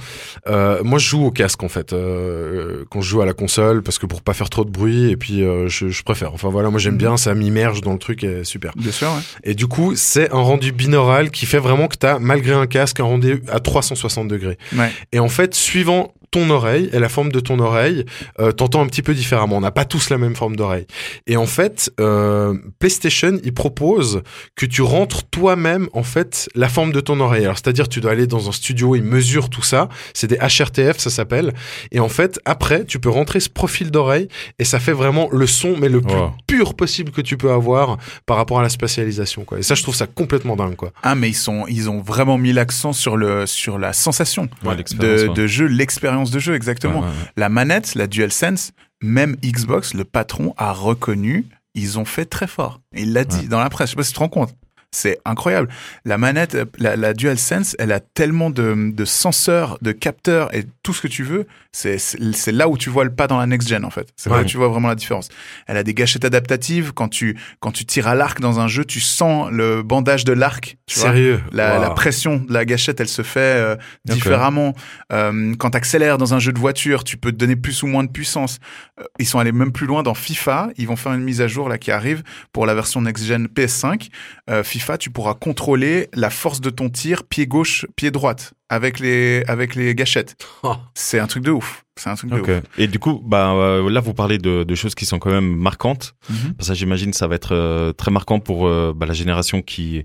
euh, 0.48 0.82
moi 0.82 0.98
je 0.98 1.08
joue 1.10 1.26
au 1.26 1.30
casque 1.30 1.62
en 1.62 1.68
fait 1.68 1.92
euh, 1.92 2.84
quand 2.90 3.02
je 3.02 3.10
joue 3.10 3.20
à 3.20 3.26
la 3.26 3.34
console 3.34 3.82
parce 3.82 3.98
que 3.98 4.06
pour 4.06 4.22
pas 4.22 4.32
faire 4.32 4.48
trop 4.48 4.64
de 4.64 4.70
bruit 4.70 5.10
et 5.10 5.16
puis 5.18 5.42
euh, 5.44 5.68
je, 5.68 5.88
je 5.88 6.02
préfère. 6.04 6.32
Enfin 6.32 6.48
voilà, 6.48 6.70
moi 6.70 6.78
j'aime 6.80 6.94
Mhm. 6.94 6.98
bien, 6.98 7.16
ça 7.18 7.34
m'immerge 7.34 7.82
dans 7.82 7.92
le 7.92 7.98
truc, 7.98 8.24
et 8.24 8.44
super. 8.44 8.72
Bien 8.76 8.92
sûr. 8.92 9.08
Ouais. 9.08 9.20
Et 9.44 9.54
du 9.54 9.66
coup 9.66 9.92
c'est 9.94 10.32
un 10.32 10.40
rendu 10.40 10.72
binaural 10.72 11.30
qui 11.30 11.44
fait 11.44 11.58
vraiment 11.58 11.86
que 11.86 11.96
t'as 11.96 12.18
malgré 12.18 12.54
un 12.54 12.66
casque 12.66 12.98
un 13.00 13.04
rendu 13.04 13.42
à 13.50 13.60
360 13.60 14.28
degrés. 14.28 14.56
Ouais. 14.74 14.90
Et 15.12 15.18
en 15.18 15.28
fait, 15.28 15.54
suivant 15.82 16.14
ton 16.32 16.50
oreille 16.50 16.90
et 16.92 16.98
la 16.98 17.08
forme 17.08 17.30
de 17.30 17.38
ton 17.38 17.60
oreille, 17.60 18.04
euh, 18.40 18.50
t'entends 18.50 18.82
un 18.82 18.86
petit 18.86 19.02
peu 19.02 19.14
différemment. 19.14 19.58
On 19.58 19.60
n'a 19.60 19.70
pas 19.70 19.84
tous 19.84 20.10
la 20.10 20.18
même 20.18 20.34
forme 20.34 20.56
d'oreille. 20.56 20.86
Et 21.28 21.36
en 21.36 21.46
fait, 21.46 21.92
euh, 22.00 22.54
PlayStation, 22.80 23.38
il 23.44 23.54
propose 23.54 24.22
que 24.56 24.66
tu 24.66 24.82
rentres 24.82 25.22
toi-même 25.24 25.88
en 25.92 26.02
fait 26.02 26.48
la 26.56 26.68
forme 26.68 26.90
de 26.92 27.00
ton 27.00 27.20
oreille. 27.20 27.44
Alors 27.44 27.56
c'est-à-dire, 27.58 27.88
tu 27.88 28.00
dois 28.00 28.12
aller 28.12 28.26
dans 28.26 28.48
un 28.48 28.52
studio, 28.52 28.96
ils 28.96 29.02
mesurent 29.04 29.50
tout 29.50 29.62
ça. 29.62 29.88
C'est 30.14 30.26
des 30.26 30.36
HRTF, 30.38 30.98
ça 30.98 31.10
s'appelle. 31.10 31.52
Et 31.92 32.00
en 32.00 32.08
fait, 32.08 32.40
après, 32.44 32.84
tu 32.84 32.98
peux 32.98 33.10
rentrer 33.10 33.38
ce 33.40 33.48
profil 33.50 33.90
d'oreille 33.90 34.28
et 34.58 34.64
ça 34.64 34.80
fait 34.80 34.92
vraiment 34.92 35.28
le 35.32 35.46
son, 35.46 35.76
mais 35.78 35.88
le 35.88 36.00
plus 36.00 36.12
Wow. 36.12 36.32
pur 36.46 36.74
possible 36.74 37.10
que 37.12 37.20
tu 37.20 37.36
peux 37.36 37.50
avoir 37.52 37.96
par 38.26 38.36
rapport 38.38 38.58
à 38.58 38.62
la 38.62 38.68
spatialisation. 38.68 39.44
Quoi. 39.44 39.58
Et 39.58 39.62
ça, 39.62 39.74
je 39.74 39.82
trouve 39.82 39.94
ça 39.94 40.06
complètement 40.06 40.56
dingue. 40.56 40.76
Quoi. 40.76 40.92
Ah 41.02 41.14
mais 41.14 41.28
ils 41.28 41.34
sont 41.34 41.64
ils 41.68 41.88
ont 41.90 42.00
vraiment 42.00 42.38
mis 42.38 42.52
l'accent 42.52 42.92
sur 42.92 43.16
le 43.16 43.46
sur 43.46 43.78
la 43.78 43.92
sensation 43.92 44.48
Ouais, 44.64 44.76
l'expérience, 44.76 45.22
de, 45.22 45.28
ouais. 45.28 45.34
de 45.34 45.46
jeu, 45.46 45.66
l'expérience 45.66 46.21
de 46.30 46.38
jeu 46.38 46.54
exactement. 46.54 47.00
Ouais, 47.00 47.06
ouais, 47.06 47.12
ouais. 47.12 47.32
La 47.36 47.48
manette, 47.48 47.94
la 47.94 48.06
DualSense, 48.06 48.72
même 49.02 49.36
Xbox, 49.44 49.94
le 49.94 50.04
patron 50.04 50.54
a 50.56 50.72
reconnu, 50.72 51.46
ils 51.74 51.98
ont 51.98 52.04
fait 52.04 52.24
très 52.24 52.46
fort. 52.46 52.80
Il 52.94 53.12
l'a 53.12 53.24
dit 53.24 53.48
dans 53.48 53.60
la 53.60 53.70
presse, 53.70 53.88
je 53.88 53.90
sais 53.92 53.96
pas 53.96 54.02
si 54.02 54.10
tu 54.10 54.14
te 54.14 54.20
rends 54.20 54.28
compte. 54.28 54.54
C'est 54.92 55.18
incroyable. 55.24 55.68
La 56.04 56.18
manette, 56.18 56.56
la, 56.78 56.96
la 56.96 57.14
DualSense, 57.14 57.74
elle 57.78 57.92
a 57.92 58.00
tellement 58.00 58.50
de, 58.50 58.92
de 58.92 59.04
senseurs, 59.04 59.78
de 59.80 59.92
capteurs 59.92 60.54
et 60.54 60.64
tout 60.82 60.92
ce 60.92 61.00
que 61.00 61.08
tu 61.08 61.22
veux. 61.22 61.46
C'est 61.74 62.52
là 62.52 62.68
où 62.68 62.76
tu 62.76 62.90
vois 62.90 63.04
le 63.04 63.14
pas 63.14 63.26
dans 63.26 63.38
la 63.38 63.46
next 63.46 63.66
gen 63.66 63.86
en 63.86 63.90
fait. 63.90 64.08
C'est 64.16 64.28
là 64.28 64.40
où 64.40 64.44
tu 64.44 64.58
vois 64.58 64.68
vraiment 64.68 64.88
la 64.88 64.94
différence. 64.94 65.30
Elle 65.66 65.78
a 65.78 65.82
des 65.82 65.94
gâchettes 65.94 66.26
adaptatives. 66.26 66.92
Quand 66.92 67.08
tu 67.08 67.38
quand 67.60 67.72
tu 67.72 67.86
tires 67.86 68.08
à 68.08 68.14
l'arc 68.14 68.40
dans 68.40 68.60
un 68.60 68.68
jeu, 68.68 68.84
tu 68.84 69.00
sens 69.00 69.50
le 69.50 69.82
bandage 69.82 70.24
de 70.24 70.34
l'arc. 70.34 70.76
vois. 71.00 71.04
Sérieux 71.04 71.40
La, 71.52 71.88
pression 71.90 72.36
de 72.36 72.52
la 72.52 72.66
gâchette, 72.66 73.00
elle 73.00 73.08
se 73.08 73.22
fait 73.22 73.40
euh, 73.40 73.76
différemment. 74.04 74.74
Euh, 75.12 75.54
quand 75.58 75.70
tu 75.70 75.76
accélères 75.78 76.18
dans 76.18 76.34
un 76.34 76.38
jeu 76.38 76.52
de 76.52 76.58
voiture, 76.58 77.04
tu 77.04 77.16
peux 77.16 77.32
te 77.32 77.36
donner 77.36 77.56
plus 77.56 77.82
ou 77.82 77.86
moins 77.86 78.04
de 78.04 78.10
puissance. 78.10 78.58
Euh, 79.00 79.04
ils 79.18 79.26
sont 79.26 79.38
allés 79.38 79.52
même 79.52 79.72
plus 79.72 79.86
loin 79.86 80.02
dans 80.02 80.14
FIFA. 80.14 80.68
Ils 80.76 80.86
vont 80.86 80.96
faire 80.96 81.14
une 81.14 81.22
mise 81.22 81.40
à 81.40 81.48
jour 81.48 81.70
là 81.70 81.78
qui 81.78 81.90
arrive 81.90 82.22
pour 82.52 82.66
la 82.66 82.74
version 82.74 83.00
next-gen 83.00 83.46
PS5. 83.46 84.08
Euh, 84.50 84.62
FIFA, 84.62 84.81
tu 84.98 85.10
pourras 85.10 85.34
contrôler 85.34 86.08
la 86.14 86.30
force 86.30 86.60
de 86.60 86.70
ton 86.70 86.88
tir 86.88 87.24
pied 87.24 87.46
gauche, 87.46 87.86
pied 87.96 88.10
droite 88.10 88.54
avec 88.68 88.98
les 88.98 89.44
avec 89.48 89.74
les 89.74 89.94
gâchettes. 89.94 90.36
Oh. 90.64 90.76
C'est 90.94 91.18
un 91.18 91.26
truc 91.26 91.42
de 91.42 91.50
ouf. 91.50 91.84
C'est 91.96 92.08
un 92.08 92.14
truc 92.14 92.30
de 92.30 92.40
ouf. 92.40 92.62
Et 92.78 92.86
du 92.86 93.00
coup, 93.00 93.20
bah 93.24 93.52
euh, 93.52 93.90
là 93.90 94.00
vous 94.00 94.14
parlez 94.14 94.38
de, 94.38 94.62
de 94.62 94.74
choses 94.76 94.94
qui 94.94 95.06
sont 95.06 95.18
quand 95.18 95.30
même 95.30 95.56
marquantes. 95.56 96.14
Mhm. 96.30 96.54
Ça, 96.60 96.74
j'imagine, 96.74 97.12
ça 97.12 97.26
va 97.26 97.34
être 97.34 97.52
euh, 97.52 97.92
très 97.92 98.12
marquant 98.12 98.38
pour 98.38 98.68
euh, 98.68 98.92
bah, 98.94 99.06
la 99.06 99.12
génération 99.12 99.60
qui, 99.60 100.04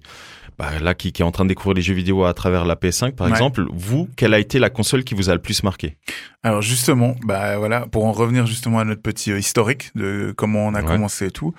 bah, 0.57 0.79
là, 0.81 0.93
qui, 0.95 1.11
qui 1.11 1.21
est 1.21 1.25
en 1.25 1.31
train 1.31 1.45
de 1.45 1.49
découvrir 1.49 1.75
les 1.75 1.81
jeux 1.81 1.93
vidéo 1.93 2.25
à 2.25 2.33
travers 2.33 2.65
la 2.65 2.75
PS5, 2.75 3.11
par 3.13 3.27
Ouais. 3.27 3.33
exemple. 3.33 3.65
Vous, 3.73 4.09
quelle 4.15 4.33
a 4.33 4.39
été 4.39 4.57
la 4.59 4.69
console 4.69 5.03
qui 5.03 5.13
vous 5.15 5.29
a 5.29 5.33
le 5.33 5.41
plus 5.41 5.63
marqué? 5.63 5.97
Alors 6.43 6.61
justement, 6.61 7.15
bah 7.25 7.57
voilà, 7.57 7.81
pour 7.87 8.05
en 8.05 8.11
revenir 8.11 8.45
justement 8.47 8.79
à 8.79 8.85
notre 8.85 9.01
petit 9.01 9.31
euh, 9.31 9.39
historique 9.39 9.91
de 9.95 10.33
comment 10.35 10.65
on 10.67 10.73
a 10.73 10.81
Ouais. 10.81 10.87
commencé 10.87 11.27
et 11.27 11.31
tout. 11.31 11.53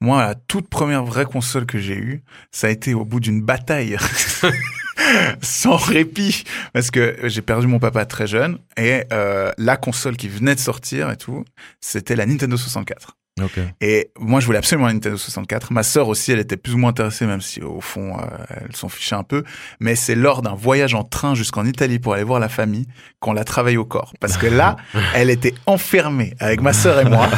Moi, 0.00 0.20
la 0.22 0.34
toute 0.34 0.68
première 0.68 1.04
vraie 1.04 1.24
console 1.24 1.66
que 1.66 1.78
j'ai 1.78 1.96
eue, 1.96 2.22
ça 2.50 2.66
a 2.66 2.70
été 2.70 2.92
au 2.94 3.04
bout 3.04 3.20
d'une 3.20 3.40
bataille 3.42 3.96
sans 5.42 5.76
répit 5.76 6.44
parce 6.72 6.90
que 6.90 7.16
j'ai 7.24 7.42
perdu 7.42 7.66
mon 7.66 7.78
papa 7.78 8.04
très 8.04 8.26
jeune 8.26 8.58
et 8.76 9.04
euh, 9.12 9.50
la 9.58 9.76
console 9.76 10.16
qui 10.16 10.28
venait 10.28 10.54
de 10.54 10.60
sortir 10.60 11.10
et 11.10 11.16
tout, 11.16 11.44
c'était 11.80 12.16
la 12.16 12.26
Nintendo 12.26 12.56
64. 12.56 13.16
Ok. 13.42 13.58
Et 13.80 14.10
moi, 14.20 14.38
je 14.38 14.46
voulais 14.46 14.58
absolument 14.58 14.88
une 14.88 14.94
Nintendo 14.94 15.16
64. 15.16 15.72
Ma 15.72 15.82
sœur 15.82 16.06
aussi, 16.06 16.30
elle 16.30 16.38
était 16.38 16.56
plus 16.56 16.74
ou 16.74 16.78
moins 16.78 16.90
intéressée, 16.90 17.26
même 17.26 17.40
si 17.40 17.60
au 17.62 17.80
fond, 17.80 18.16
euh, 18.16 18.22
elle 18.68 18.76
s'en 18.76 18.88
fichait 18.88 19.16
un 19.16 19.24
peu. 19.24 19.42
Mais 19.80 19.96
c'est 19.96 20.14
lors 20.14 20.40
d'un 20.40 20.54
voyage 20.54 20.94
en 20.94 21.02
train 21.02 21.34
jusqu'en 21.34 21.64
Italie 21.66 21.98
pour 21.98 22.14
aller 22.14 22.22
voir 22.22 22.38
la 22.38 22.48
famille 22.48 22.86
qu'on 23.18 23.32
l'a 23.32 23.42
travaillé 23.42 23.76
au 23.76 23.84
corps. 23.84 24.12
Parce 24.20 24.36
que 24.36 24.46
là, 24.46 24.76
elle 25.16 25.30
était 25.30 25.52
enfermée 25.66 26.34
avec 26.38 26.60
ma 26.60 26.72
sœur 26.72 27.00
et 27.00 27.04
moi. 27.06 27.28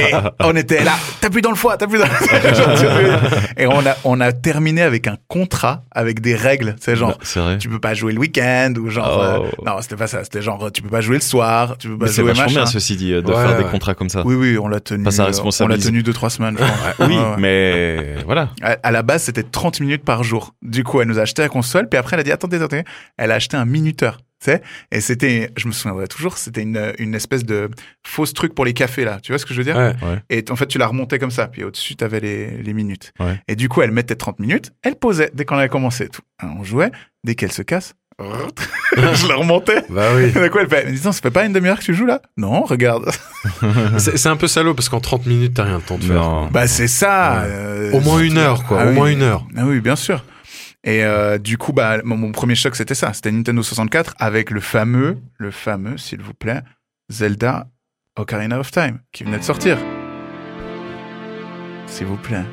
et 0.00 0.14
on 0.40 0.56
était 0.56 0.82
là, 0.82 0.92
t'appuies 1.20 1.42
dans 1.42 1.50
le 1.50 1.56
foie, 1.56 1.76
t'appuies 1.76 1.98
dans 1.98 2.06
le 2.06 2.10
foie. 2.10 2.38
Et 3.58 3.66
on 3.66 3.84
a, 3.86 3.96
on 4.04 4.20
a 4.20 4.32
terminé 4.32 4.82
avec 4.82 5.06
un 5.06 5.16
contrat, 5.28 5.84
avec 5.90 6.20
des 6.20 6.34
règles. 6.34 6.76
C'est 6.80 6.96
genre, 6.96 7.18
C'est 7.22 7.40
vrai. 7.40 7.58
tu 7.58 7.68
peux 7.68 7.78
pas 7.78 7.94
jouer 7.94 8.12
le 8.12 8.18
week-end 8.20 8.72
ou 8.78 8.88
genre, 8.90 9.22
euh, 9.22 9.38
Oh. 9.58 9.64
non, 9.64 9.76
c'était 9.80 9.96
pas 9.96 10.06
ça. 10.06 10.24
C'était 10.24 10.42
genre, 10.42 10.70
tu 10.72 10.82
peux 10.82 10.88
pas 10.88 11.00
jouer 11.00 11.16
le 11.16 11.22
soir, 11.22 11.76
tu 11.78 11.88
peux 11.88 11.98
pas 11.98 12.06
Mais 12.06 12.10
c'est 12.12 12.22
vachement 12.22 12.44
machin. 12.44 12.54
bien, 12.62 12.66
ceci 12.66 12.96
dit, 12.96 13.10
de 13.12 13.20
Ouais, 13.20 13.34
faire 13.34 13.58
des 13.58 13.64
contrats 13.64 13.94
comme 13.94 14.08
ça. 14.08 14.22
Oui, 14.24 14.34
oui, 14.34 14.58
on 14.58 14.68
l'a 14.68 14.80
tenu. 14.80 15.04
On 15.64 15.68
l'a 15.68 15.78
tenu 15.78 16.02
deux, 16.02 16.12
trois 16.12 16.30
semaines. 16.30 16.56
je 16.58 16.64
crois. 16.64 16.94
Oui, 17.08 17.14
Ouais, 17.16 17.20
ouais. 17.22 17.36
mais 17.38 18.22
voilà. 18.24 18.50
À, 18.62 18.76
à 18.82 18.90
la 18.90 19.02
base, 19.02 19.24
c'était 19.24 19.42
30 19.42 19.80
minutes 19.80 20.04
par 20.04 20.22
jour. 20.22 20.54
Du 20.62 20.84
coup, 20.84 21.00
elle 21.00 21.08
nous 21.08 21.18
a 21.18 21.22
acheté 21.22 21.42
la 21.42 21.48
console, 21.48 21.88
puis 21.88 21.98
après, 21.98 22.16
elle 22.16 22.20
a 22.20 22.24
dit, 22.24 22.32
attendez, 22.32 22.56
attendez. 22.56 22.84
Elle 23.16 23.30
a 23.32 23.34
acheté 23.36 23.56
un 23.56 23.64
minuteur. 23.64 24.18
Tu 24.38 24.50
sais 24.50 24.60
et 24.92 25.00
c'était, 25.00 25.50
je 25.56 25.66
me 25.66 25.72
souviendrai 25.72 26.08
toujours, 26.08 26.36
c'était 26.36 26.60
une, 26.60 26.92
une 26.98 27.14
espèce 27.14 27.42
de 27.42 27.70
fausse 28.06 28.34
truc 28.34 28.54
pour 28.54 28.66
les 28.66 28.74
cafés, 28.74 29.06
là. 29.06 29.18
Tu 29.22 29.32
vois 29.32 29.38
ce 29.38 29.46
que 29.46 29.54
je 29.54 29.58
veux 29.60 29.64
dire? 29.64 29.76
Ouais. 29.76 29.94
Ouais. 30.02 30.18
Et 30.28 30.44
en 30.50 30.56
fait, 30.56 30.66
tu 30.66 30.76
la 30.76 30.86
remontais 30.86 31.18
comme 31.18 31.30
ça, 31.30 31.46
puis 31.48 31.64
au-dessus, 31.64 31.96
t'avais 31.96 32.20
les, 32.20 32.50
les 32.62 32.72
minutes. 32.74 33.12
Ouais. 33.18 33.40
Et 33.48 33.56
du 33.56 33.70
coup, 33.70 33.80
elle 33.80 33.92
mettait 33.92 34.14
30 34.14 34.38
minutes, 34.40 34.72
elle 34.82 34.96
posait 34.96 35.30
dès 35.32 35.46
qu'on 35.46 35.56
avait 35.56 35.70
commencé 35.70 36.04
et 36.04 36.08
tout. 36.10 36.20
On 36.42 36.62
jouait, 36.64 36.90
dès 37.24 37.34
qu'elle 37.34 37.50
se 37.50 37.62
casse, 37.62 37.94
je 38.96 39.28
la 39.28 39.36
remontais. 39.36 39.84
Bah 39.90 40.08
oui. 40.16 40.32
Et 40.34 40.48
coup, 40.50 40.58
elle 40.58 40.68
fait, 40.68 40.84
mais 40.86 40.92
dis 40.92 40.98
ça 40.98 41.12
fait 41.12 41.30
pas 41.30 41.44
une 41.44 41.52
demi-heure 41.52 41.78
que 41.78 41.84
tu 41.84 41.92
joues 41.94 42.06
là? 42.06 42.22
Non, 42.38 42.62
regarde. 42.64 43.10
c'est 43.98 44.16
c'est 44.16 44.28
un 44.30 44.36
peu 44.36 44.46
salaud 44.48 44.72
parce 44.74 44.88
qu'en 44.88 45.00
30 45.00 45.26
minutes, 45.26 45.54
t'as 45.54 45.64
rien 45.64 45.76
le 45.76 45.82
temps 45.82 45.98
de 45.98 46.04
faire. 46.04 46.16
Non. 46.16 46.46
Bah, 46.46 46.66
c'est 46.66 46.88
ça. 46.88 47.42
Ouais. 47.42 47.48
euh, 47.50 47.92
Au 47.92 48.00
moins 48.00 48.20
une 48.20 48.38
heure, 48.38 48.64
quoi. 48.64 48.78
Ah 48.80 48.84
au 48.86 48.88
oui. 48.88 48.94
moins 48.94 49.10
une 49.10 49.22
heure. 49.22 49.44
Ah 49.56 49.64
oui, 49.66 49.80
bien 49.80 49.96
sûr. 49.96 50.24
Et 50.84 51.04
euh, 51.04 51.36
du 51.36 51.58
coup, 51.58 51.72
bah, 51.74 51.98
mon, 52.04 52.16
mon 52.16 52.32
premier 52.32 52.54
choc, 52.54 52.74
c'était 52.76 52.94
ça. 52.94 53.12
C'était 53.12 53.32
Nintendo 53.32 53.62
64 53.62 54.14
avec 54.18 54.50
le 54.50 54.60
fameux, 54.60 55.18
le 55.36 55.50
fameux, 55.50 55.98
s'il 55.98 56.22
vous 56.22 56.32
plaît, 56.34 56.62
Zelda 57.10 57.66
Ocarina 58.16 58.58
of 58.60 58.70
Time, 58.70 59.00
qui 59.12 59.24
venait 59.24 59.38
de 59.38 59.44
sortir. 59.44 59.76
S'il 61.86 62.06
vous 62.06 62.16
plaît. 62.16 62.44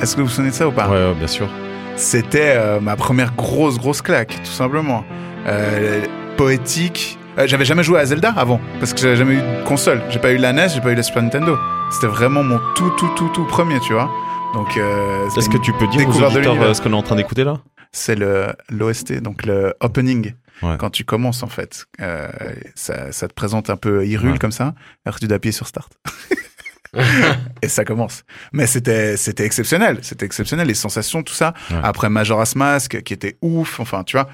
Est-ce 0.00 0.14
que 0.16 0.20
vous 0.20 0.26
vous 0.26 0.32
souvenez 0.32 0.50
de 0.50 0.54
ça 0.54 0.68
ou 0.68 0.72
pas? 0.72 0.88
Ouais, 0.88 0.96
ouais, 1.08 1.14
bien 1.14 1.26
sûr. 1.26 1.48
C'était 1.96 2.54
euh, 2.56 2.80
ma 2.80 2.96
première 2.96 3.34
grosse, 3.34 3.78
grosse 3.78 4.02
claque, 4.02 4.36
tout 4.44 4.50
simplement. 4.50 5.04
Euh, 5.46 6.04
poétique. 6.36 7.18
Euh, 7.38 7.46
j'avais 7.46 7.64
jamais 7.64 7.82
joué 7.82 7.98
à 8.00 8.04
Zelda 8.06 8.32
avant, 8.36 8.60
parce 8.78 8.92
que 8.92 9.00
j'avais 9.00 9.16
jamais 9.16 9.34
eu 9.34 9.38
de 9.38 9.64
console. 9.64 10.02
J'ai 10.10 10.18
pas 10.18 10.32
eu 10.32 10.36
la 10.36 10.52
NES, 10.52 10.68
j'ai 10.74 10.80
pas 10.80 10.90
eu 10.92 10.94
la 10.94 11.02
Super 11.02 11.22
Nintendo. 11.22 11.56
C'était 11.90 12.06
vraiment 12.06 12.42
mon 12.42 12.58
tout, 12.74 12.90
tout, 12.90 13.08
tout, 13.16 13.28
tout 13.28 13.44
premier, 13.44 13.80
tu 13.80 13.92
vois. 13.92 14.10
Donc, 14.54 14.76
euh, 14.76 15.28
Est-ce 15.36 15.48
que 15.48 15.58
tu 15.58 15.72
peux 15.72 15.86
dire 15.88 16.08
aux 16.08 16.22
auditeurs 16.22 16.60
euh, 16.60 16.74
ce 16.74 16.80
qu'on 16.82 16.92
est 16.92 16.96
en 16.96 17.02
train 17.02 17.16
d'écouter 17.16 17.44
là 17.44 17.54
c'est 17.92 18.14
le 18.16 18.48
l'OST, 18.68 19.22
donc 19.22 19.46
le 19.46 19.72
opening. 19.80 20.34
Ouais. 20.62 20.76
Quand 20.78 20.90
tu 20.90 21.04
commences 21.04 21.42
en 21.42 21.46
fait, 21.46 21.86
euh, 22.02 22.28
ça, 22.74 23.10
ça 23.10 23.26
te 23.26 23.32
présente 23.32 23.70
un 23.70 23.76
peu 23.76 24.04
Hyrule 24.06 24.32
Ouais. 24.32 24.38
comme 24.38 24.52
ça. 24.52 24.74
Alors 25.06 25.18
tu 25.18 25.26
dois 25.26 25.36
appuyer 25.36 25.52
sur 25.52 25.66
Start. 25.66 25.90
et 27.62 27.68
ça 27.68 27.84
commence. 27.84 28.24
Mais 28.52 28.66
c'était 28.66 29.16
c'était 29.16 29.44
exceptionnel, 29.44 29.98
c'était 30.02 30.26
exceptionnel 30.26 30.66
les 30.66 30.74
sensations 30.74 31.22
tout 31.22 31.34
ça. 31.34 31.54
Ouais. 31.70 31.76
Après 31.82 32.08
Majora's 32.08 32.54
Mask 32.56 33.02
qui 33.02 33.12
était 33.14 33.36
ouf, 33.42 33.80
enfin 33.80 34.04
tu 34.04 34.16
vois. 34.16 34.28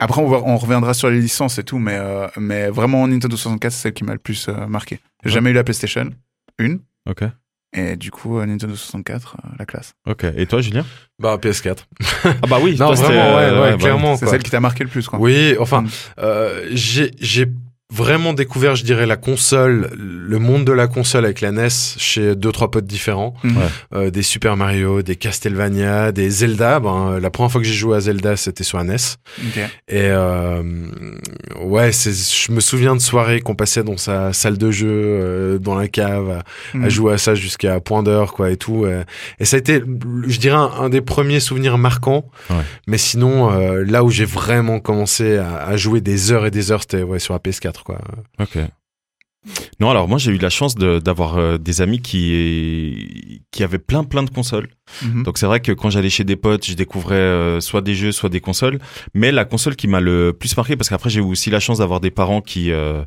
Après, 0.00 0.20
on, 0.20 0.28
va- 0.28 0.42
on 0.44 0.56
reviendra 0.56 0.92
sur 0.92 1.08
les 1.08 1.20
licences 1.20 1.56
et 1.58 1.62
tout, 1.62 1.78
mais, 1.78 1.94
euh, 1.96 2.26
mais 2.36 2.68
vraiment, 2.68 3.06
Nintendo 3.06 3.36
64, 3.36 3.72
c'est 3.72 3.78
celle 3.82 3.92
qui 3.94 4.02
m'a 4.02 4.12
le 4.12 4.18
plus 4.18 4.48
euh, 4.48 4.66
marqué. 4.66 4.98
J'ai 5.22 5.28
Ouais. 5.28 5.34
jamais 5.34 5.50
eu 5.50 5.52
la 5.52 5.62
PlayStation, 5.62 6.10
une, 6.58 6.80
Ok. 7.08 7.22
et 7.76 7.94
du 7.94 8.10
coup, 8.10 8.40
euh, 8.40 8.44
Nintendo 8.44 8.74
64, 8.74 9.36
euh, 9.44 9.48
la 9.56 9.64
classe. 9.66 9.94
Ok. 10.08 10.24
Et 10.36 10.46
toi, 10.46 10.60
Julien? 10.60 10.84
Bah, 11.20 11.38
PS4. 11.40 11.86
Ah 12.24 12.46
bah 12.48 12.58
oui. 12.60 12.72
Non, 12.72 12.88
toi, 12.92 12.96
vraiment, 12.96 13.36
ouais, 13.36 13.70
ouais, 13.72 13.78
clairement. 13.78 14.16
C'est 14.16 14.26
celle 14.26 14.42
qui 14.42 14.50
t'a 14.50 14.58
marqué 14.60 14.82
le 14.82 14.90
plus, 14.90 15.06
quoi. 15.06 15.20
Oui, 15.20 15.54
enfin, 15.60 15.82
Mm. 15.82 15.88
euh, 16.18 16.66
j'ai 16.72 17.12
j'ai 17.20 17.46
vraiment 17.94 18.32
découvert, 18.32 18.74
je 18.76 18.84
dirais, 18.84 19.06
la 19.06 19.16
console, 19.16 19.90
le 19.96 20.38
monde 20.38 20.64
de 20.64 20.72
la 20.72 20.86
console 20.88 21.24
avec 21.24 21.40
la 21.40 21.52
NES 21.52 21.68
chez 21.96 22.34
deux 22.34 22.50
trois 22.52 22.70
potes 22.70 22.86
différents. 22.86 23.34
Ouais. 23.44 23.50
Euh, 23.94 24.10
des 24.10 24.22
Super 24.22 24.56
Mario, 24.56 25.02
des 25.02 25.16
Castlevania, 25.16 26.10
des 26.12 26.28
Zelda. 26.30 26.80
Ben, 26.80 27.18
la 27.20 27.30
première 27.30 27.52
fois 27.52 27.60
que 27.60 27.66
j'ai 27.66 27.74
joué 27.74 27.96
à 27.96 28.00
Zelda, 28.00 28.36
c'était 28.36 28.64
sur 28.64 28.78
la 28.78 28.84
NES. 28.84 28.96
Ok. 29.46 29.58
Et 29.88 30.00
euh, 30.10 30.62
ouais, 31.60 31.92
c'est, 31.92 32.12
je 32.12 32.52
me 32.52 32.60
souviens 32.60 32.96
de 32.96 33.00
soirées 33.00 33.40
qu'on 33.40 33.54
passait 33.54 33.84
dans 33.84 33.96
sa 33.96 34.32
salle 34.32 34.58
de 34.58 34.70
jeu, 34.70 34.88
euh, 34.90 35.58
dans 35.58 35.74
la 35.76 35.88
cave, 35.88 36.30
à, 36.30 36.38
à 36.38 36.42
Mhm. 36.78 36.88
jouer 36.90 37.12
à 37.14 37.18
ça 37.18 37.34
jusqu'à 37.34 37.80
point 37.80 38.02
d'heure, 38.02 38.32
quoi, 38.32 38.50
et 38.50 38.56
tout. 38.56 38.84
euh. 38.84 39.04
Et 39.38 39.44
ça 39.44 39.56
a 39.56 39.58
été, 39.60 39.82
je 40.26 40.38
dirais, 40.38 40.56
un, 40.56 40.70
un 40.80 40.88
des 40.88 41.00
premiers 41.00 41.40
souvenirs 41.40 41.78
marquants. 41.78 42.24
Ouais. 42.50 42.56
Mais 42.86 42.98
sinon, 42.98 43.52
euh, 43.52 43.84
là 43.86 44.02
où 44.04 44.10
j'ai 44.10 44.24
vraiment 44.24 44.80
commencé 44.80 45.36
à, 45.36 45.64
à 45.64 45.76
jouer 45.76 46.00
des 46.00 46.32
heures 46.32 46.46
et 46.46 46.50
des 46.50 46.72
heures, 46.72 46.80
c'était 46.82 47.02
ouais, 47.02 47.18
sur 47.18 47.34
la 47.34 47.40
PS4, 47.40 47.82
quoi. 47.84 48.00
Ok. 48.40 48.58
Non, 49.78 49.90
alors 49.90 50.08
moi 50.08 50.16
j'ai 50.16 50.32
eu 50.32 50.38
la 50.38 50.48
chance 50.48 50.74
de- 50.74 50.98
d'avoir 51.00 51.36
euh, 51.36 51.58
des 51.58 51.82
amis 51.82 52.00
qui 52.00 53.42
qui 53.50 53.62
avaient 53.62 53.78
plein 53.78 54.02
plein 54.02 54.22
de 54.22 54.30
consoles. 54.30 54.68
Mhm. 55.02 55.22
Donc 55.24 55.36
c'est 55.36 55.44
vrai 55.44 55.60
que 55.60 55.70
quand 55.72 55.90
j'allais 55.90 56.08
chez 56.08 56.24
des 56.24 56.36
potes, 56.36 56.64
je 56.66 56.72
découvrais 56.72 57.16
euh, 57.16 57.60
soit 57.60 57.82
des 57.82 57.94
jeux, 57.94 58.10
soit 58.12 58.30
des 58.30 58.40
consoles. 58.40 58.78
Mais 59.12 59.32
la 59.32 59.44
console 59.44 59.76
qui 59.76 59.86
m'a 59.86 60.00
le 60.00 60.32
plus 60.32 60.56
marqué, 60.56 60.76
parce 60.76 60.88
qu'après 60.88 61.10
j'ai 61.10 61.20
eu 61.20 61.24
aussi 61.24 61.50
la 61.50 61.60
chance 61.60 61.78
d'avoir 61.78 62.00
des 62.00 62.10
parents 62.10 62.40
qui 62.40 62.70
euh, 62.72 63.04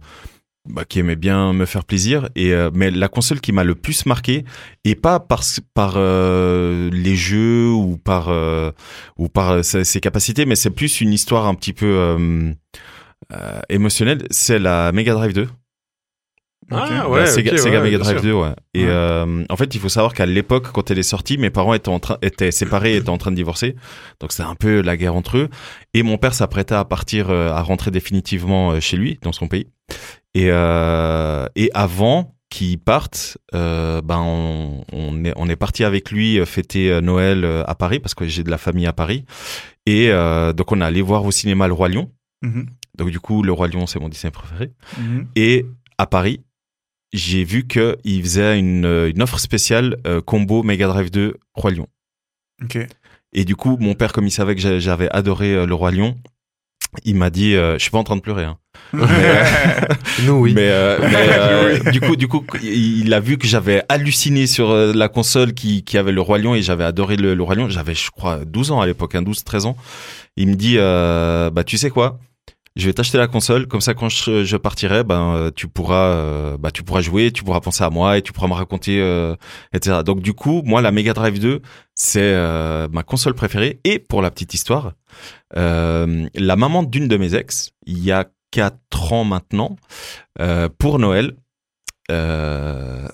bah, 0.70 0.86
qui 0.86 1.00
aimaient 1.00 1.16
bien 1.16 1.54
me 1.54 1.66
faire 1.66 1.86
plaisir. 1.86 2.30
Et 2.36 2.54
mais 2.72 2.92
la 2.92 3.08
console 3.08 3.40
qui 3.42 3.52
m'a 3.52 3.64
le 3.64 3.74
plus 3.74 4.06
marqué, 4.06 4.46
et 4.84 4.94
pas 4.94 5.20
par 5.20 5.42
par 5.74 5.96
les 5.98 7.16
jeux 7.16 7.72
ou 7.72 7.98
par 7.98 8.30
ou 9.18 9.28
par 9.28 9.66
ses, 9.66 9.84
ses 9.84 10.00
capacités, 10.02 10.46
mais 10.46 10.56
c'est 10.56 10.70
plus 10.70 11.02
une 11.02 11.14
histoire 11.14 11.48
un 11.48 11.56
petit 11.56 11.74
peu 11.74 12.54
euh, 13.34 13.60
émotionnelle. 13.70 14.26
C'est 14.32 14.60
la 14.60 14.92
Mega 14.92 15.14
Drive 15.14 15.34
2. 15.34 15.48
Ah 16.70 17.08
Bah, 17.10 17.26
Sega, 17.28 17.54
ok, 17.54 17.60
Sega 17.60 17.78
ouais, 17.78 17.84
Mega 17.84 17.98
Drive 18.00 18.18
sûr. 18.20 18.24
2, 18.24 18.34
ouais. 18.34 18.50
Et 18.74 18.84
Ouais. 18.84 18.90
euh, 18.90 19.46
en 19.50 19.56
fait, 19.56 19.74
il 19.74 19.80
faut 19.80 19.88
savoir 19.88 20.14
qu'à 20.14 20.26
l'époque, 20.26 20.72
quand 20.74 20.92
elle 20.92 21.00
est 21.00 21.04
sortie, 21.04 21.38
mes 21.38 21.50
parents 21.50 21.74
étaient 21.74 21.88
en 21.90 22.00
train, 22.00 22.18
étaient 22.22 22.52
séparés, 22.52 22.98
étaient 22.98 23.10
en 23.10 23.18
train 23.18 23.32
de 23.32 23.38
divorcer. 23.38 23.76
Donc 24.20 24.34
c'était 24.34 24.44
un 24.50 24.56
peu 24.56 24.82
la 24.82 24.98
guerre 24.98 25.16
entre 25.16 25.38
eux. 25.38 25.50
Et 25.94 26.04
mon 26.04 26.18
père 26.18 26.34
s'apprêtait 26.34 26.76
à 26.76 26.84
partir, 26.84 27.30
euh, 27.30 27.52
à 27.52 27.62
rentrer 27.62 27.90
définitivement 27.92 28.80
chez 28.82 28.98
lui, 28.98 29.18
dans 29.22 29.32
son 29.32 29.48
pays. 29.48 29.68
Et 30.34 30.48
euh, 30.52 31.48
et 31.56 31.70
avant 31.74 32.34
qu'il 32.50 32.80
parte, 32.80 33.38
euh, 33.56 34.02
ben 34.02 34.20
on, 34.20 34.84
on 34.92 35.24
est 35.24 35.34
on 35.38 35.48
est 35.48 35.56
parti 35.56 35.86
avec 35.86 36.12
lui 36.12 36.46
fêter 36.46 37.00
Noël 37.02 37.46
à 37.66 37.76
Paris 37.76 38.00
parce 38.00 38.14
que 38.14 38.26
j'ai 38.28 38.44
de 38.44 38.52
la 38.52 38.58
famille 38.58 38.88
à 38.88 38.94
Paris. 38.94 39.24
Et 39.86 40.10
euh, 40.12 40.52
donc 40.52 40.72
on 40.74 40.82
est 40.82 40.86
allé 40.86 41.02
voir 41.02 41.24
au 41.24 41.32
cinéma 41.32 41.68
Le 41.68 41.74
Roi 41.74 41.88
Lion. 41.90 42.12
Mhm. 42.42 42.68
Donc 42.98 43.10
du 43.12 43.20
coup, 43.20 43.44
Le 43.44 43.52
Roi 43.52 43.68
Lion, 43.68 43.88
c'est 43.88 44.00
mon 44.00 44.10
Disney 44.10 44.32
préféré. 44.32 44.72
Mhm. 44.98 45.28
Et 45.36 45.66
à 45.98 46.06
Paris, 46.08 46.42
j'ai 47.14 47.44
vu 47.44 47.68
qu'il 47.68 48.22
faisait 48.24 48.58
une, 48.60 48.86
euh, 48.86 49.10
une 49.10 49.22
offre 49.22 49.40
spéciale 49.40 49.98
euh, 50.06 50.20
combo 50.22 50.64
Mega 50.64 50.88
Drive 50.88 51.12
2 51.12 51.36
Roi 51.54 51.72
Lion. 51.72 51.88
Ok. 52.64 52.78
Et 53.34 53.46
du 53.46 53.56
coup, 53.56 53.78
mon 53.80 53.94
père, 53.94 54.14
comme 54.14 54.26
il 54.26 54.32
savait 54.32 54.56
que 54.56 54.62
j'a- 54.62 54.80
j'avais 54.80 55.10
adoré 55.12 55.54
euh, 55.54 55.66
le 55.66 55.74
Roi 55.76 55.92
Lion, 55.92 56.18
il 57.04 57.16
m'a 57.16 57.30
dit, 57.30 57.54
euh, 57.56 57.74
je 57.78 57.80
suis 57.84 57.92
pas 57.92 57.98
en 58.00 58.04
train 58.04 58.16
de 58.16 58.22
pleurer, 58.22 58.46
hein. 58.46 58.58
Nous, 60.24 60.34
oui. 60.34 60.54
mais, 60.54 60.70
euh, 60.70 60.98
mais, 61.02 61.08
euh, 61.88 61.92
du 61.92 62.00
coup, 62.02 62.16
du 62.16 62.28
coup, 62.28 62.44
il 62.64 63.14
a 63.14 63.20
vu 63.20 63.38
que 63.38 63.46
j'avais 63.48 63.84
halluciné 63.90 64.48
sur 64.48 64.74
la 64.74 65.08
console 65.10 65.54
qui, 65.54 65.84
qui 65.84 65.98
avait 65.98 66.12
le 66.12 66.22
Roi 66.22 66.38
Lion 66.40 66.56
et 66.56 66.62
j'avais 66.62 66.84
adoré 66.86 67.16
le, 67.16 67.36
le 67.36 67.44
Roi 67.44 67.56
Lion. 67.56 67.70
J'avais, 67.70 67.94
je 67.96 68.10
crois, 68.12 68.44
12 68.46 68.72
ans 68.72 68.82
à 68.82 68.86
l'époque, 68.88 69.16
hein, 69.16 69.22
12, 69.22 69.44
13 69.44 69.66
ans. 69.66 69.78
Il 70.36 70.50
me 70.50 70.56
dit, 70.56 70.76
euh, 70.78 71.50
bah, 71.50 71.64
tu 71.64 71.78
sais 71.78 71.90
quoi? 71.90 72.20
Je 72.78 72.86
vais 72.86 72.94
t'acheter 72.94 73.18
la 73.18 73.28
console, 73.28 73.68
comme 73.68 73.82
ça 73.82 73.96
quand 73.96 74.08
je, 74.08 74.44
je 74.44 74.56
partirai, 74.56 75.04
ben 75.04 75.34
euh, 75.34 75.50
tu 75.50 75.68
pourras, 75.68 76.10
euh, 76.10 76.58
bah 76.58 76.70
tu 76.70 76.84
pourras 76.84 77.02
jouer, 77.02 77.32
tu 77.32 77.44
pourras 77.44 77.60
penser 77.60 77.84
à 77.84 77.90
moi 77.90 78.20
et 78.20 78.22
tu 78.22 78.34
pourras 78.34 78.48
me 78.48 78.54
raconter, 78.54 79.02
euh, 79.02 79.36
etc. 79.74 80.02
Donc 80.06 80.22
du 80.22 80.34
coup, 80.34 80.62
moi 80.64 80.80
la 80.82 80.92
Mega 80.92 81.14
Drive 81.14 81.40
2, 81.40 81.62
c'est 81.96 82.22
euh, 82.22 82.88
ma 82.92 83.02
console 83.02 83.34
préférée. 83.34 83.80
Et 83.84 83.98
pour 83.98 84.22
la 84.22 84.30
petite 84.30 84.54
histoire, 84.54 84.94
la 85.56 86.56
maman 86.56 86.84
d'une 86.84 87.08
de 87.08 87.18
mes 87.18 87.34
ex, 87.34 87.72
il 87.88 87.98
y 88.04 88.12
a 88.12 88.28
quatre 88.52 89.12
ans 89.12 89.24
maintenant, 89.24 89.76
pour 90.78 91.00
Noël, 91.00 91.36
elle 92.10 93.10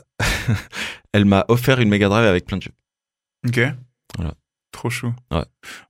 m'a 1.25 1.45
offert 1.47 1.79
une 1.79 1.87
Mega 1.87 2.09
Drive 2.09 2.25
avec 2.25 2.45
plein 2.45 2.57
de 2.57 2.63
jeux. 2.63 2.73
Ok. 3.47 3.61
Voilà. 4.17 4.33
Trop 4.83 4.89
chou. 4.89 5.13
Ouais. 5.31 5.45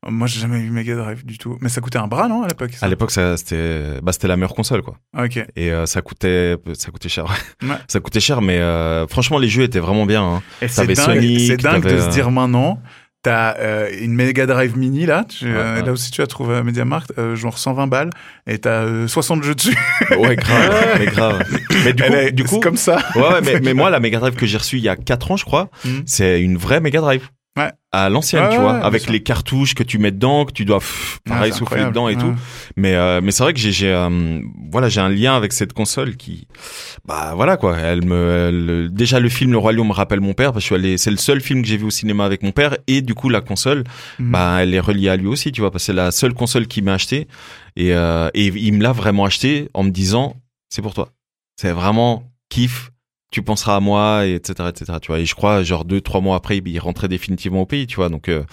Moi, 0.08 0.28
j'ai 0.28 0.40
jamais 0.40 0.60
eu 0.60 0.70
Mega 0.70 0.94
Drive 0.96 1.26
du 1.26 1.40
tout. 1.40 1.58
Mais 1.62 1.70
ça 1.70 1.82
coûtait 1.82 1.98
un 1.98 2.06
bras, 2.06 2.28
non, 2.28 2.44
à 2.44 2.48
l'époque 2.48 2.70
À 2.80 2.88
l'époque, 2.88 3.10
c'était, 3.10 4.00
bah, 4.04 4.12
la 4.22 4.36
meilleure 4.38 4.54
console, 4.54 4.84
quoi. 4.84 4.98
Ah, 5.18 5.24
Ok. 5.24 5.44
Et 5.56 5.72
euh, 5.72 5.88
ça 5.88 6.04
coûtait, 6.04 6.58
ça 6.74 6.92
coûtait 6.92 7.10
cher. 7.10 7.26
Ouais. 7.64 7.70
ça 7.88 8.00
coûtait 8.00 8.20
cher, 8.20 8.44
mais 8.44 8.60
euh, 8.60 9.08
franchement, 9.08 9.40
les 9.40 9.48
jeux 9.48 9.64
étaient 9.64 9.80
vraiment 9.80 10.06
bien. 10.06 10.24
Hein. 10.24 10.44
Et 10.62 10.68
c'est 10.68 10.82
T'avais 10.82 10.94
dingue, 10.94 11.06
Sonic, 11.16 11.40
c'est 11.40 11.58
dingue 11.58 11.84
de 11.84 11.98
se 11.98 12.04
euh, 12.06 12.10
dire 12.10 12.30
maintenant, 12.30 12.80
t'as 13.24 13.58
euh, 13.58 13.90
une 14.00 14.14
Mega 14.14 14.46
Drive 14.46 14.78
Mini 14.78 15.08
là, 15.08 15.24
tu- 15.28 15.46
euh, 15.48 15.80
ouais. 15.80 15.84
là 15.86 15.92
aussi 15.92 16.12
tu 16.12 16.22
la 16.22 16.28
trouves 16.28 16.52
à 16.54 16.62
MediaMarkt, 16.62 17.14
euh, 17.18 17.36
genre 17.36 17.58
120 17.58 17.88
balles, 17.88 18.12
et 18.46 18.60
t'as 18.60 18.84
euh, 18.84 19.08
60 19.08 19.42
jeux 19.42 19.56
dessus. 19.56 19.76
Ouais, 20.20 20.36
grave, 20.36 20.86
mais 21.00 21.06
grave. 21.08 21.44
Mais 21.84 21.94
du 21.94 22.04
coup, 22.04 22.10
Elle 22.14 22.28
est- 22.28 22.32
du 22.32 22.44
coup, 22.44 22.50
c'est 22.56 22.60
comme 22.60 22.78
ça. 22.78 22.98
ouais, 23.16 23.22
ouais, 23.22 23.42
mais, 23.42 23.60
mais 23.64 23.74
moi, 23.74 23.90
la 23.90 24.00
Mega 24.00 24.20
Drive 24.20 24.36
que 24.36 24.46
j'ai 24.46 24.58
reçue 24.60 24.78
il 24.78 24.84
y 24.84 24.90
a 24.90 24.96
4 24.98 25.32
ans, 25.32 25.38
je 25.38 25.46
crois, 25.46 25.70
Mm. 25.84 25.90
c'est 26.06 26.42
une 26.44 26.58
vraie 26.58 26.80
Mega 26.80 27.02
Drive. 27.02 27.28
Ouais. 27.56 27.72
À 27.92 28.10
l'ancienne, 28.10 28.42
Ouais, 28.46 28.50
tu 28.50 28.58
vois, 28.60 28.74
ouais, 28.80 28.84
avec 28.84 29.08
les 29.08 29.22
cartouches 29.22 29.76
que 29.76 29.84
tu 29.84 30.00
mets 30.00 30.10
dedans, 30.10 30.46
que 30.46 30.52
tu 30.54 30.66
dois, 30.66 30.80
pff, 30.80 31.20
Ah, 31.28 31.30
pareil, 31.36 31.54
souffler 31.54 31.82
dedans 31.86 32.10
et 32.10 32.18
tout. 32.18 32.34
Mais, 32.76 32.96
euh, 32.96 33.22
mais 33.24 33.30
c'est 33.30 33.44
vrai 33.44 33.54
que 33.54 33.60
j'ai, 33.60 33.72
j'ai, 33.72 33.94
euh, 33.94 34.42
voilà, 34.72 34.90
j'ai 34.90 35.02
un 35.02 35.10
lien 35.10 35.36
avec 35.36 35.54
cette 35.54 35.72
console 35.74 36.16
qui, 36.16 36.48
bah, 37.06 37.34
voilà, 37.36 37.56
quoi. 37.58 37.78
Elle 37.78 38.04
me, 38.04 38.48
elle- 38.50 38.90
déjà 38.92 39.20
le 39.20 39.30
film 39.30 39.52
Le 39.52 39.60
Roi 39.60 39.72
Lion 39.74 39.86
me 39.86 39.94
rappelle 39.94 40.20
mon 40.22 40.34
père 40.34 40.52
parce 40.52 40.64
que 40.68 40.70
je 40.70 40.74
suis 40.74 40.76
allé, 40.76 40.98
c'est 40.98 41.12
le 41.12 41.18
seul 41.18 41.42
film 41.42 41.62
que 41.62 41.68
j'ai 41.68 41.78
vu 41.78 41.86
au 41.86 41.90
cinéma 41.92 42.26
avec 42.26 42.42
mon 42.42 42.52
père 42.52 42.76
et 42.88 43.02
du 43.04 43.14
coup 43.14 43.30
la 43.30 43.42
console, 43.42 43.84
Mhm. 44.18 44.32
bah, 44.32 44.58
elle 44.62 44.74
est 44.74 44.80
reliée 44.80 45.10
à 45.10 45.16
lui 45.16 45.28
aussi, 45.28 45.52
tu 45.52 45.62
vois, 45.62 45.70
parce 45.70 45.84
que 45.84 45.86
c'est 45.88 45.94
la 45.94 46.10
seule 46.10 46.34
console 46.34 46.66
qu'il 46.66 46.84
m'a 46.86 46.94
acheté 46.96 47.28
et, 47.76 47.94
euh, 47.94 48.30
et 48.34 48.48
il 48.48 48.74
me 48.74 48.82
l'a 48.82 48.94
vraiment 48.94 49.26
acheté 49.26 49.70
en 49.76 49.84
me 49.84 49.92
disant, 49.92 50.36
c'est 50.70 50.82
pour 50.82 50.96
toi. 50.96 51.10
C'est 51.62 51.72
vraiment 51.72 52.24
kiff. 52.50 52.90
Tu 53.34 53.42
penseras 53.42 53.78
à 53.78 53.80
moi, 53.80 54.28
et 54.28 54.36
etc., 54.36 54.70
etc. 54.70 55.00
Tu 55.02 55.08
vois. 55.08 55.20
Et 55.20 55.26
je 55.26 55.34
crois, 55.34 55.64
genre 55.64 55.86
deux, 55.86 56.02
trois 56.02 56.22
mois 56.22 56.36
après, 56.36 56.58
il 56.64 56.80
rentrait 56.80 57.08
définitivement 57.08 57.62
au 57.62 57.66
pays, 57.66 57.88
tu 57.88 57.96
vois. 57.96 58.10
Donc, 58.10 58.30
euh, 58.30 58.44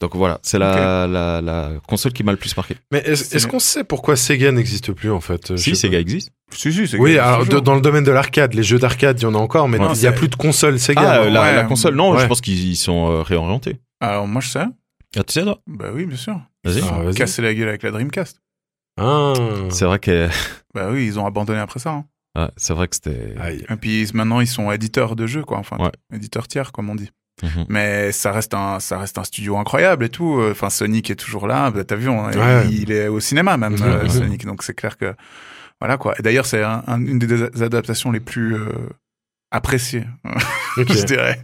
donc 0.00 0.14
voilà, 0.14 0.38
c'est 0.42 0.58
la, 0.58 1.06
la, 1.06 1.40
la 1.40 1.70
console 1.88 2.12
qui 2.12 2.22
m'a 2.22 2.32
le 2.32 2.36
plus 2.38 2.54
marqué. 2.56 2.76
Mais 2.92 2.98
est-ce 3.06 3.46
qu'on 3.46 3.58
sait 3.58 3.82
pourquoi 3.82 4.16
Sega 4.16 4.52
n'existe 4.52 4.92
plus 4.92 5.10
en 5.10 5.20
fait 5.20 5.56
Si, 5.56 5.70
Je 5.70 5.74
sais 5.74 5.86
Sega 5.86 5.96
pas. 5.96 6.00
existe. 6.02 6.30
Si, 6.52 6.70
si, 6.86 6.96
Oui, 6.98 7.16
alors 7.18 7.46
de- 7.46 7.60
dans 7.60 7.74
le 7.74 7.80
domaine 7.80 8.04
de 8.04 8.10
l'arcade, 8.10 8.52
les 8.54 8.62
jeux 8.62 8.78
d'arcade, 8.78 9.18
il 9.20 9.22
y 9.22 9.26
en 9.26 9.34
a 9.34 9.38
encore, 9.38 9.68
mais 9.68 9.78
Ouais. 9.78 9.86
il 9.94 10.00
n'y 10.00 10.06
a 10.06 10.12
plus 10.12 10.28
de 10.28 10.34
console 10.36 10.78
Sega. 10.78 11.00
Ah, 11.00 11.24
non 11.24 11.30
la, 11.32 11.42
ouais. 11.42 11.54
la 11.56 11.64
console, 11.64 11.94
non, 11.94 12.12
Ouais. 12.12 12.20
je 12.20 12.26
pense 12.26 12.40
qu'ils 12.42 12.68
y 12.68 12.76
sont 12.76 13.10
euh, 13.10 13.22
réorientés. 13.22 13.78
Alors 14.00 14.26
moi 14.26 14.42
je 14.42 14.48
sais. 14.48 14.64
Ah, 15.16 15.24
tu 15.24 15.32
sais, 15.32 15.42
toi? 15.44 15.58
Bah 15.66 15.86
oui, 15.94 16.04
bien 16.06 16.16
sûr. 16.18 16.38
Vas-y. 16.64 16.82
Ah, 16.82 17.02
vas-y. 17.02 17.14
Casser 17.14 17.40
la 17.42 17.54
gueule 17.54 17.68
avec 17.68 17.82
la 17.82 17.90
Dreamcast. 17.90 18.40
Ah. 19.00 19.32
C'est 19.70 19.84
vrai 19.86 19.98
que, 19.98 20.28
Bah 20.74 20.88
oui, 20.92 21.06
ils 21.06 21.18
ont 21.18 21.24
abandonné 21.26 21.58
après 21.60 21.80
ça. 21.80 21.90
hein. 21.90 22.04
Ouais, 22.36 22.48
c'est 22.56 22.72
vrai 22.74 22.88
que 22.88 22.96
c'était. 22.96 23.34
Et 23.70 23.76
puis 23.76 24.08
maintenant 24.14 24.40
ils 24.40 24.46
sont 24.46 24.70
éditeurs 24.72 25.16
de 25.16 25.26
jeux, 25.26 25.42
quoi. 25.44 25.58
Enfin, 25.58 25.76
Ouais. 25.78 25.90
éditeurs 26.12 26.48
tiers, 26.48 26.72
comme 26.72 26.88
on 26.90 26.94
dit. 26.94 27.10
Mhm. 27.42 27.64
Mais 27.70 28.12
ça 28.12 28.32
reste 28.32 28.52
un, 28.52 28.80
ça 28.80 28.98
reste 28.98 29.16
un 29.16 29.24
studio 29.24 29.56
incroyable 29.56 30.04
et 30.04 30.08
tout. 30.10 30.40
Enfin, 30.50 30.68
Sonic 30.68 31.10
est 31.10 31.14
toujours 31.16 31.46
là. 31.46 31.70
Bah, 31.70 31.84
T'as 31.84 31.96
vu, 31.96 32.08
on- 32.08 32.26
Ouais. 32.26 32.68
il 32.70 32.92
est 32.92 33.08
au 33.08 33.18
cinéma 33.20 33.56
même, 33.56 33.76
euh. 33.80 34.08
Sonic. 34.08 34.44
Donc 34.44 34.62
c'est 34.62 34.74
clair 34.74 34.98
que, 34.98 35.14
voilà 35.80 35.96
quoi. 35.96 36.14
Et 36.18 36.22
d'ailleurs, 36.22 36.44
c'est 36.44 36.62
un- 36.62 36.82
un- 36.86 37.00
une 37.04 37.18
des 37.18 37.62
adaptations 37.62 38.10
les 38.12 38.20
plus 38.20 38.54
euh, 38.56 38.68
appréciées, 39.52 40.04
je 40.76 41.04
dirais. 41.04 41.40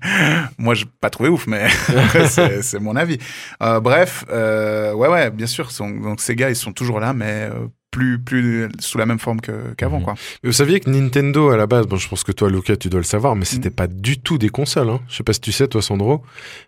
Moi, 0.58 0.74
j'ai 0.74 0.84
pas 1.00 1.08
trouvé 1.10 1.28
ouf, 1.30 1.46
mais 1.46 1.66
c'est 2.28 2.62
c'est 2.62 2.78
mon 2.78 2.94
avis. 2.94 3.18
Euh, 3.62 3.80
bref, 3.80 4.24
euh, 4.30 4.92
ouais, 4.92 5.08
ouais, 5.08 5.30
bien 5.30 5.46
sûr. 5.46 5.70
sont- 5.70 5.88
donc 5.90 6.20
ces 6.20 6.36
gars, 6.36 6.50
ils 6.50 6.56
sont 6.56 6.72
toujours 6.72 7.00
là, 7.00 7.14
mais 7.14 7.48
euh, 7.50 7.66
plus 7.96 8.18
plus 8.18 8.68
sous 8.78 8.98
la 8.98 9.06
même 9.06 9.18
forme 9.18 9.40
qu'avant 9.76 9.98
Mhm. 9.98 10.04
quoi. 10.04 10.14
Vous 10.44 10.52
saviez 10.52 10.80
que 10.80 10.90
Nintendo, 10.90 11.48
à 11.48 11.56
la 11.56 11.66
base, 11.66 11.86
bon, 11.86 11.96
je 11.96 12.06
pense 12.08 12.24
que 12.24 12.32
toi, 12.32 12.50
Luca, 12.50 12.76
tu 12.76 12.88
dois 12.90 13.00
le 13.00 13.04
savoir, 13.04 13.34
mais 13.36 13.46
c'était 13.46 13.70
Mm. 13.70 13.80
pas 13.82 13.86
du 13.86 14.18
tout 14.18 14.36
des 14.36 14.50
consoles. 14.50 14.90
Hein. 14.90 15.00
Je 15.08 15.16
sais 15.16 15.22
pas 15.22 15.32
si 15.32 15.40
tu 15.40 15.50
sais, 15.52 15.66
toi, 15.66 15.80
Sandro. 15.80 16.22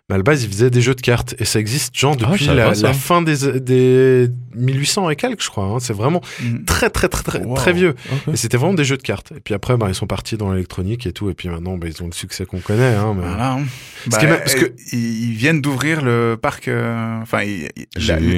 Mais 0.09 0.15
à 0.15 0.17
la 0.17 0.23
base, 0.23 0.43
ils 0.43 0.49
faisaient 0.49 0.71
des 0.71 0.81
jeux 0.81 0.95
de 0.95 1.01
cartes. 1.01 1.35
Et 1.37 1.45
ça 1.45 1.59
existe, 1.59 1.95
genre, 1.95 2.15
Ah, 2.23 2.31
depuis 2.31 2.45
la, 2.47 2.73
fin 2.93 3.21
des, 3.21 3.59
des 3.59 4.27
1800 4.55 5.09
et 5.11 5.15
quelques, 5.15 5.43
je 5.43 5.49
crois. 5.49 5.65
hein. 5.65 5.77
C'est 5.79 5.93
vraiment 5.93 6.21
Mhm. 6.41 6.65
très, 6.65 6.89
très, 6.89 7.07
très, 7.09 7.21
très, 7.23 7.41
Wow. 7.43 7.53
très 7.55 7.73
vieux. 7.73 7.93
Ok. 8.11 8.33
Et 8.33 8.37
c'était 8.37 8.57
vraiment 8.57 8.73
des 8.73 8.85
jeux 8.85 8.97
de 8.97 9.03
cartes. 9.03 9.31
Et 9.37 9.39
puis 9.39 9.53
après, 9.53 9.77
bah, 9.77 9.85
ils 9.89 9.95
sont 9.95 10.07
partis 10.07 10.35
dans 10.37 10.51
l'électronique 10.51 11.05
et 11.05 11.11
tout. 11.13 11.29
Et 11.29 11.35
puis 11.35 11.47
maintenant, 11.49 11.77
bah, 11.77 11.87
ils 11.87 12.01
ont 12.01 12.07
le 12.07 12.11
succès 12.13 12.45
qu'on 12.45 12.59
connaît. 12.59 12.95
Hein, 12.95 13.13
mais... 13.15 13.21
Voilà. 13.27 13.59
parce 14.39 14.55
que- 14.55 14.73
ils, 14.93 15.29
ils 15.29 15.35
viennent 15.35 15.61
d'ouvrir 15.61 16.01
le 16.01 16.37
parc. 16.41 16.67
euh, 16.67 17.21
Enfin, 17.21 17.43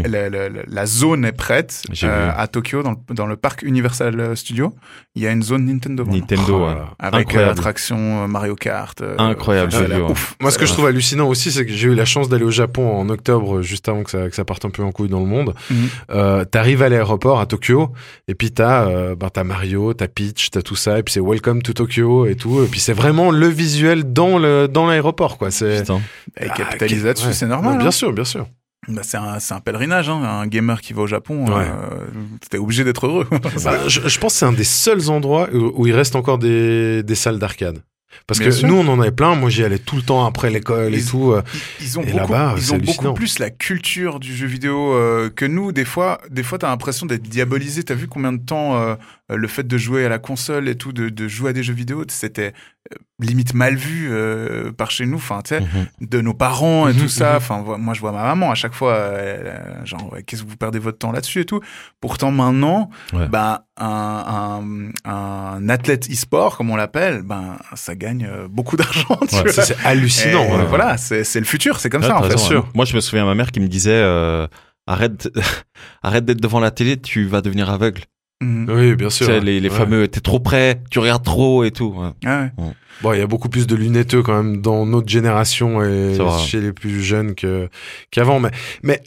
la, 0.07 0.85
zone 0.85 1.25
est 1.25 1.31
prête 1.31 1.83
euh, 2.03 2.31
à 2.35 2.47
Tokyo 2.47 2.80
dans 2.83 2.91
le, 2.91 3.15
dans 3.15 3.25
le 3.27 3.35
parc 3.37 3.61
Universal 3.63 4.35
Studio. 4.37 4.73
Il 5.15 5.23
y 5.23 5.27
a 5.27 5.31
une 5.31 5.43
zone 5.43 5.65
Nintendo. 5.65 6.03
vraiment. 6.03 6.17
Nintendo, 6.19 6.53
Oh 6.55 6.59
ouais. 6.61 6.65
là 6.67 6.75
là. 6.75 6.85
Avec 6.99 7.13
euh, 7.13 7.19
incroyable. 7.21 7.49
l'attraction 7.55 8.23
euh, 8.23 8.27
Mario 8.27 8.55
Kart. 8.55 9.01
euh, 9.01 9.15
Incroyable, 9.17 9.73
ouf. 10.09 10.35
Moi, 10.41 10.51
ce 10.51 10.57
que 10.57 10.63
Euh, 10.63 10.67
je 10.67 10.73
trouve 10.73 10.85
hallucinant 10.87 11.27
aussi, 11.27 11.51
c'est 11.51 11.65
que 11.65 11.71
j'ai 11.71 11.87
eu 11.87 11.95
la 11.95 12.05
chance 12.05 12.29
d'aller 12.29 12.43
au 12.45 12.51
Japon 12.51 12.95
en 12.97 13.09
octobre, 13.09 13.61
juste 13.61 13.87
avant 13.89 14.03
que 14.03 14.09
ça, 14.11 14.29
que 14.29 14.35
ça 14.35 14.45
parte 14.45 14.65
un 14.65 14.69
peu 14.69 14.83
en 14.83 14.91
couille 14.91 15.09
dans 15.09 15.19
le 15.19 15.25
monde. 15.25 15.53
Mhm. 15.69 15.77
Euh, 16.11 16.45
T'arrives 16.45 16.81
à 16.83 16.89
l'aéroport 16.89 17.39
à 17.39 17.45
Tokyo, 17.45 17.91
et 18.27 18.35
puis 18.35 18.51
t'as 18.51 18.87
euh, 18.87 19.15
ben, 19.15 19.29
t'as 19.29 19.43
Mario, 19.43 19.93
t'as 19.93 20.07
Peach, 20.07 20.49
t'as 20.51 20.61
tout 20.61 20.75
ça, 20.75 20.99
et 20.99 21.03
puis 21.03 21.13
c'est 21.13 21.19
Welcome 21.21 21.61
to 21.61 21.73
Tokyo 21.73 22.25
et 22.25 22.35
tout. 22.35 22.63
Et 22.63 22.67
puis 22.67 22.79
c'est 22.79 22.93
vraiment 22.93 23.31
le 23.31 23.47
visuel 23.47 24.11
dans 24.13 24.37
le 24.37 24.67
dans 24.67 24.85
l'aéroport, 24.87 25.37
quoi. 25.37 25.51
C'est 25.51 25.81
Putain. 25.81 26.01
Et 26.39 26.47
Ah, 26.49 26.53
capitaliser 26.53 27.07
là-dessus, 27.07 27.27
ouais. 27.27 27.33
c'est 27.33 27.47
normal. 27.47 27.73
Non, 27.73 27.77
bien 27.79 27.87
hein. 27.87 27.91
sûr, 27.91 28.13
bien 28.13 28.23
sûr. 28.23 28.47
Bah, 28.87 29.01
c'est 29.03 29.17
un, 29.17 29.39
c'est 29.39 29.53
un 29.53 29.59
pèlerinage, 29.59 30.09
hein. 30.09 30.21
un 30.23 30.47
gamer 30.47 30.81
qui 30.81 30.93
va 30.93 31.03
au 31.03 31.07
Japon, 31.07 31.45
Ouais. 31.47 31.65
euh, 31.65 32.05
t'es 32.49 32.57
obligé 32.57 32.83
d'être 32.83 33.05
heureux. 33.05 33.27
Bah, 33.63 33.87
je, 33.87 34.01
je 34.07 34.19
pense 34.19 34.33
que 34.33 34.39
c'est 34.39 34.45
un 34.45 34.53
des 34.53 34.63
seuls 34.63 35.09
endroits 35.11 35.49
où, 35.53 35.71
où 35.75 35.87
il 35.87 35.93
reste 35.93 36.15
encore 36.15 36.39
des, 36.39 37.03
des 37.03 37.15
salles 37.15 37.37
d'arcade. 37.37 37.83
Parce 38.27 38.39
Bien 38.39 38.49
que 38.49 38.53
sûr. 38.55 38.67
nous, 38.67 38.75
on 38.75 38.87
en 38.89 38.99
avait 38.99 39.11
plein. 39.11 39.35
Moi, 39.35 39.49
j'y 39.49 39.63
allais 39.63 39.77
tout 39.79 39.95
le 39.95 40.01
temps 40.01 40.25
après 40.25 40.49
l'école 40.49 40.93
et 40.93 41.01
tout. 41.03 41.31
euh. 41.31 41.41
Ils, 41.79 41.97
ont, 41.97 42.01
Et 42.03 42.11
beaucoup, 42.11 42.33
ils 42.57 42.73
ont 42.73 42.77
beaucoup 42.77 43.13
plus 43.13 43.39
la 43.39 43.49
culture 43.49 44.19
du 44.19 44.35
jeu 44.35 44.47
vidéo 44.47 44.93
euh, 44.93 45.29
que 45.29 45.45
nous. 45.45 45.71
Des 45.71 45.85
fois, 45.85 46.19
des 46.29 46.43
fois, 46.43 46.57
t'as 46.57 46.67
l'impression 46.67 47.05
d'être 47.05 47.23
diabolisé. 47.23 47.83
T'as 47.83 47.93
vu 47.93 48.07
combien 48.09 48.33
de 48.33 48.43
temps 48.43 48.75
euh, 48.75 48.95
le 49.35 49.47
fait 49.47 49.67
de 49.67 49.77
jouer 49.77 50.05
à 50.05 50.09
la 50.09 50.19
console 50.19 50.67
et 50.69 50.75
tout, 50.75 50.91
de, 50.93 51.09
de 51.09 51.27
jouer 51.27 51.49
à 51.51 51.53
des 51.53 51.63
jeux 51.63 51.73
vidéo, 51.73 52.03
c'était 52.09 52.53
euh, 52.91 52.95
limite 53.19 53.53
mal 53.53 53.75
vu 53.75 54.07
euh, 54.11 54.71
par 54.71 54.89
chez 54.91 55.05
nous. 55.05 55.17
Enfin, 55.17 55.41
tu 55.43 55.49
sais, 55.55 55.61
Mhm. 55.61 55.87
de 56.09 56.21
nos 56.21 56.33
parents 56.33 56.87
et 56.87 56.93
Mhm, 56.93 56.99
tout 56.99 57.07
ça. 57.07 57.31
mhm. 57.31 57.37
Enfin, 57.37 57.77
moi, 57.77 57.93
je 57.93 57.99
vois 58.01 58.11
ma 58.11 58.23
maman 58.23 58.51
à 58.51 58.55
chaque 58.55 58.73
fois, 58.73 58.93
euh, 58.93 59.85
genre, 59.85 60.11
ouais, 60.13 60.23
qu'est-ce 60.23 60.43
que 60.43 60.49
vous 60.49 60.57
perdez 60.57 60.79
votre 60.79 60.97
temps 60.97 61.11
là-dessus 61.11 61.41
et 61.41 61.45
tout. 61.45 61.59
Pourtant, 61.99 62.31
maintenant, 62.31 62.89
Ouais. 63.13 63.27
ben, 63.27 63.59
un, 63.77 64.91
un, 65.05 65.09
un 65.11 65.69
athlète 65.69 66.09
e-sport, 66.11 66.57
comme 66.57 66.69
on 66.69 66.75
l'appelle, 66.75 67.21
ben, 67.23 67.57
ça 67.75 67.95
gagne 67.95 68.27
euh, 68.31 68.47
beaucoup 68.49 68.77
d'argent. 68.77 69.17
Ouais, 69.21 69.51
c'est 69.51 69.77
hallucinant. 69.85 70.43
Et 70.45 70.55
ouais. 70.57 70.65
Voilà, 70.65 70.97
c'est 70.97 71.39
le 71.39 71.45
futur, 71.45 71.79
c'est 71.79 71.89
comme 71.89 72.01
Ouais, 72.01 72.07
ça 72.07 72.17
en 72.17 72.23
fait. 72.23 72.29
raison, 72.29 72.37
sûr. 72.45 72.63
ouais. 72.63 72.69
Moi, 72.75 72.85
je 72.85 72.95
me 72.95 73.01
souviens 73.01 73.25
ma 73.25 73.35
mère 73.35 73.51
qui 73.51 73.59
me 73.59 73.67
disait 73.67 73.91
euh, 73.93 74.47
arrête, 74.87 75.29
arrête 76.03 76.25
d'être 76.25 76.41
devant 76.41 76.59
la 76.59 76.71
télé, 76.71 76.99
tu 76.99 77.25
vas 77.25 77.41
devenir 77.41 77.69
aveugle. 77.69 78.01
Mhm. 78.41 78.65
Oui, 78.69 78.95
bien 78.95 79.07
Tu 79.09 79.15
sûr. 79.17 79.25
sais, 79.27 79.39
les, 79.39 79.59
les 79.59 79.69
Ouais. 79.69 79.75
fameux, 79.75 80.07
t'es 80.07 80.19
trop 80.19 80.39
près, 80.39 80.81
tu 80.89 80.99
regardes 80.99 81.23
trop 81.23 81.63
et 81.63 81.71
tout. 81.71 81.93
ouais. 81.97 82.09
Ah 82.25 82.49
ouais. 82.57 82.65
Bon, 83.01 83.13
il 83.13 83.19
y 83.19 83.21
a 83.21 83.27
beaucoup 83.27 83.49
plus 83.49 83.65
de 83.67 83.75
lunetteux 83.75 84.21
quand 84.21 84.43
même 84.43 84.61
dans 84.61 84.85
notre 84.85 85.07
génération 85.09 85.83
et 85.83 86.15
chez 86.45 86.59
les 86.61 86.71
plus 86.73 87.01
jeunes 87.01 87.33
que 87.35 87.69
qu'avant. 88.11 88.39
Mais, 88.39 88.51
mais 88.83 89.01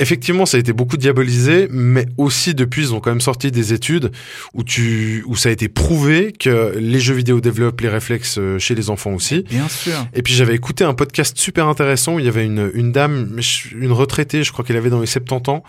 effectivement, 0.00 0.46
ça 0.46 0.56
a 0.56 0.60
été 0.60 0.72
beaucoup 0.72 0.96
diabolisé, 0.96 1.68
mais 1.70 2.06
aussi 2.16 2.54
depuis, 2.54 2.82
ils 2.82 2.94
ont 2.94 3.00
quand 3.00 3.10
même 3.10 3.20
sorti 3.20 3.50
des 3.50 3.72
études 3.72 4.10
où 4.54 4.64
tu 4.64 5.22
où 5.26 5.36
ça 5.36 5.50
a 5.50 5.52
été 5.52 5.68
prouvé 5.68 6.32
que 6.32 6.74
les 6.78 6.98
jeux 6.98 7.14
vidéo 7.14 7.40
développent 7.40 7.80
les 7.80 7.88
réflexes 7.88 8.38
euh, 8.38 8.58
chez 8.58 8.74
les 8.74 8.90
enfants 8.90 9.12
aussi. 9.12 9.44
Bien 9.48 9.68
sûr. 9.68 9.92
Et 10.14 10.22
puis 10.22 10.32
j'avais 10.34 10.54
écouté 10.54 10.84
un 10.84 10.94
podcast 10.94 11.38
super 11.38 11.68
intéressant 11.68 12.14
où 12.14 12.18
il 12.18 12.24
y 12.24 12.28
avait 12.28 12.44
une, 12.44 12.70
une 12.74 12.92
dame, 12.92 13.38
une 13.74 13.92
retraitée, 13.92 14.42
je 14.42 14.52
crois 14.52 14.64
qu'elle 14.64 14.76
avait 14.76 14.90
dans 14.90 15.00
les 15.00 15.06
70 15.06 15.50
ans, 15.50 15.62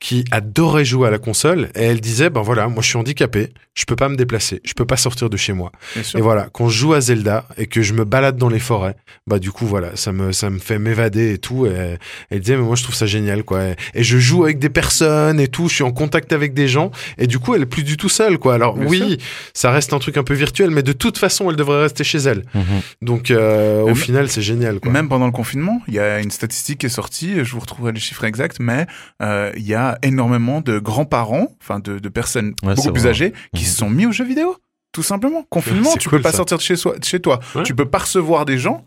qui 0.00 0.24
adorait 0.30 0.84
jouer 0.84 1.08
à 1.08 1.10
la 1.10 1.18
console. 1.18 1.70
Et 1.74 1.82
elle 1.82 2.00
disait, 2.00 2.30
ben 2.30 2.42
voilà, 2.42 2.68
moi 2.68 2.82
je 2.82 2.88
suis 2.88 2.98
handicapé, 2.98 3.48
je 3.74 3.84
peux 3.84 3.96
pas 3.96 4.08
me 4.08 4.16
déplacer, 4.16 4.60
je 4.64 4.74
peux 4.74 4.84
pas 4.84 4.96
sortir 4.96 5.28
de 5.30 5.36
chez 5.36 5.52
moi. 5.52 5.72
Bien 5.94 6.02
sûr. 6.02 6.18
Et 6.18 6.22
voilà, 6.22 6.48
quand 6.52 6.68
je 6.68 6.78
joue 6.78 6.94
à 6.94 7.00
Zelda 7.00 7.46
et 7.56 7.66
que 7.66 7.82
je 7.82 7.92
me 7.94 8.04
balade 8.04 8.36
dans 8.36 8.48
les 8.48 8.58
forêts, 8.58 8.96
bah 9.26 9.38
du 9.38 9.50
coup 9.50 9.66
voilà, 9.66 9.96
ça 9.96 10.12
me 10.12 10.32
ça 10.32 10.50
me 10.50 10.58
fait 10.58 10.78
m'évader 10.78 11.34
et 11.34 11.38
tout. 11.38 11.66
Et 11.66 11.98
elle 12.30 12.40
disait 12.40 12.56
mais 12.56 12.62
moi 12.62 12.76
je 12.76 12.82
trouve 12.82 12.94
ça 12.94 13.06
génial 13.06 13.44
quoi. 13.44 13.71
Et, 13.94 14.00
et 14.00 14.02
je 14.02 14.18
joue 14.18 14.44
avec 14.44 14.58
des 14.58 14.68
personnes 14.68 15.40
et 15.40 15.48
tout, 15.48 15.68
je 15.68 15.74
suis 15.74 15.84
en 15.84 15.92
contact 15.92 16.32
avec 16.32 16.54
des 16.54 16.68
gens 16.68 16.90
et 17.18 17.26
du 17.26 17.38
coup 17.38 17.54
elle 17.54 17.62
est 17.62 17.66
plus 17.66 17.82
du 17.84 17.96
tout 17.96 18.08
seule 18.08 18.38
quoi. 18.38 18.54
Alors 18.54 18.76
Bien 18.76 18.86
oui, 18.86 19.18
ça 19.54 19.70
reste 19.70 19.92
un 19.92 19.98
truc 19.98 20.16
un 20.16 20.22
peu 20.24 20.34
virtuel, 20.34 20.70
mais 20.70 20.82
de 20.82 20.92
toute 20.92 21.18
façon 21.18 21.50
elle 21.50 21.56
devrait 21.56 21.82
rester 21.82 22.04
chez 22.04 22.18
elle. 22.18 22.44
Donc 23.00 23.30
euh, 23.30 23.82
au 23.82 23.94
final 23.94 24.28
c'est 24.28 24.42
génial 24.42 24.80
quoi. 24.80 24.90
Même 24.92 25.08
pendant 25.08 25.26
le 25.26 25.32
confinement, 25.32 25.80
il 25.88 25.94
y 25.94 25.98
a 25.98 26.20
une 26.20 26.30
statistique 26.30 26.78
qui 26.80 26.86
est 26.86 26.90
sortie, 26.90 27.44
je 27.44 27.52
vous 27.52 27.60
retrouverai 27.60 27.92
les 27.92 28.00
chiffres 28.00 28.24
exacts, 28.24 28.58
mais 28.60 28.86
euh, 29.22 29.50
il 29.56 29.66
y 29.66 29.74
a 29.74 29.98
énormément 30.02 30.60
de 30.60 30.78
grands-parents, 30.78 31.48
enfin 31.62 31.78
de, 31.80 31.98
de 31.98 32.08
personnes 32.08 32.54
Ouais, 32.62 32.74
beaucoup 32.74 32.92
plus 32.92 33.02
vrai. 33.02 33.10
âgées, 33.10 33.32
qui 33.54 33.62
Mhm. 33.62 33.68
se 33.68 33.76
sont 33.76 33.90
mis 33.90 34.06
aux 34.06 34.12
jeux 34.12 34.24
vidéo. 34.24 34.56
Tout 34.92 35.02
simplement. 35.02 35.44
Confinement, 35.48 35.94
tu 35.96 36.08
cool, 36.10 36.18
peux 36.18 36.22
pas 36.24 36.32
ça. 36.32 36.36
sortir 36.38 36.58
de 36.58 36.62
chez, 36.62 36.76
soi, 36.76 36.98
de 36.98 37.04
chez 37.04 37.18
toi. 37.18 37.40
Ouais. 37.54 37.62
Tu 37.62 37.74
peux 37.74 37.86
pas 37.86 37.98
recevoir 37.98 38.44
des 38.44 38.58
gens. 38.58 38.84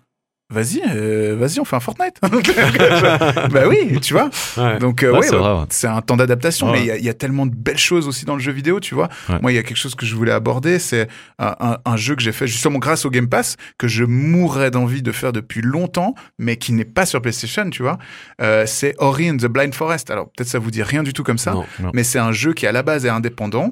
Vas-y, 0.52 0.82
euh, 0.88 1.36
vas-y, 1.40 1.60
on 1.60 1.66
fait 1.66 1.76
un 1.76 1.80
Fortnite. 1.80 2.18
bah 3.52 3.68
oui, 3.68 4.00
tu 4.00 4.14
vois. 4.14 4.30
Ouais. 4.58 4.78
Donc 4.80 5.02
euh, 5.04 5.12
Ouais, 5.12 5.20
ouais, 5.20 5.26
c'est 5.28 5.38
bah, 5.38 5.66
c'est 5.70 5.88
un 5.88 6.02
temps 6.02 6.18
d'adaptation, 6.18 6.72
mais 6.72 6.82
il 6.82 6.86
y 6.86 6.92
a- 6.92 6.98
il 6.98 7.04
y, 7.04 7.10
a 7.10 7.14
tellement 7.16 7.46
de 7.48 7.56
belles 7.56 7.78
choses 7.80 8.08
aussi 8.08 8.26
dans 8.26 8.36
le 8.36 8.40
jeu 8.42 8.52
vidéo, 8.52 8.80
tu 8.80 8.94
vois. 8.96 9.10
Moi, 9.42 9.52
il 9.52 9.56
y 9.56 9.58
a 9.58 9.64
quelque 9.64 9.78
chose 9.78 9.96
que 9.96 10.06
je 10.06 10.16
voulais 10.16 10.32
aborder, 10.32 10.78
c'est 10.80 11.08
un, 11.40 11.56
un- 11.60 11.78
un 11.84 11.98
jeu 11.98 12.16
que 12.16 12.22
j'ai 12.22 12.32
fait 12.32 12.46
justement 12.48 12.78
grâce 12.80 13.06
au 13.06 13.10
Game 13.10 13.28
Pass, 13.28 13.58
que 13.78 13.88
je 13.88 14.04
mourrais 14.04 14.70
d'envie 14.72 15.02
de 15.02 15.12
faire 15.12 15.34
depuis 15.34 15.62
longtemps, 15.62 16.14
mais 16.38 16.58
qui 16.58 16.74
n'est 16.74 16.86
pas 16.86 17.06
sur 17.06 17.22
PlayStation, 17.22 17.70
tu 17.72 17.82
vois. 17.82 17.98
Euh, 18.42 18.66
c'est 18.68 18.94
Ori 19.00 19.32
and 19.32 19.38
the 19.38 19.48
Blind 19.48 19.74
Forest. 19.74 20.12
Alors 20.12 20.26
peut-être 20.32 20.50
ça 20.50 20.60
vous 20.60 20.72
dit 20.72 20.84
rien 20.84 21.04
du 21.04 21.14
tout 21.14 21.24
comme 21.24 21.38
ça, 21.40 21.54
Non. 21.54 21.66
Non. 21.80 21.92
mais 21.94 22.04
c'est 22.04 22.20
un 22.20 22.32
jeu 22.32 22.54
qui 22.54 22.68
à 22.68 22.72
la 22.72 22.84
base 22.84 23.06
est 23.06 23.10
indépendant. 23.10 23.72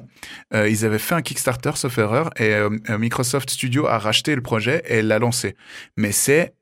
Euh, 0.54 0.68
ils 0.68 0.84
avaient 0.84 0.98
fait 0.98 1.14
un 1.14 1.22
Kickstarter, 1.22 1.72
sauf 1.76 1.96
erreur, 1.98 2.30
et 2.36 2.52
euh, 2.54 2.68
euh, 2.90 2.98
Microsoft 2.98 3.48
Studio 3.50 3.86
a 3.86 3.98
racheté 3.98 4.34
le 4.34 4.40
projet 4.42 4.82
et 4.88 5.02
l'a 5.02 5.18
lancé. 5.20 5.54
Mais 5.96 6.10
c'est 6.12 6.54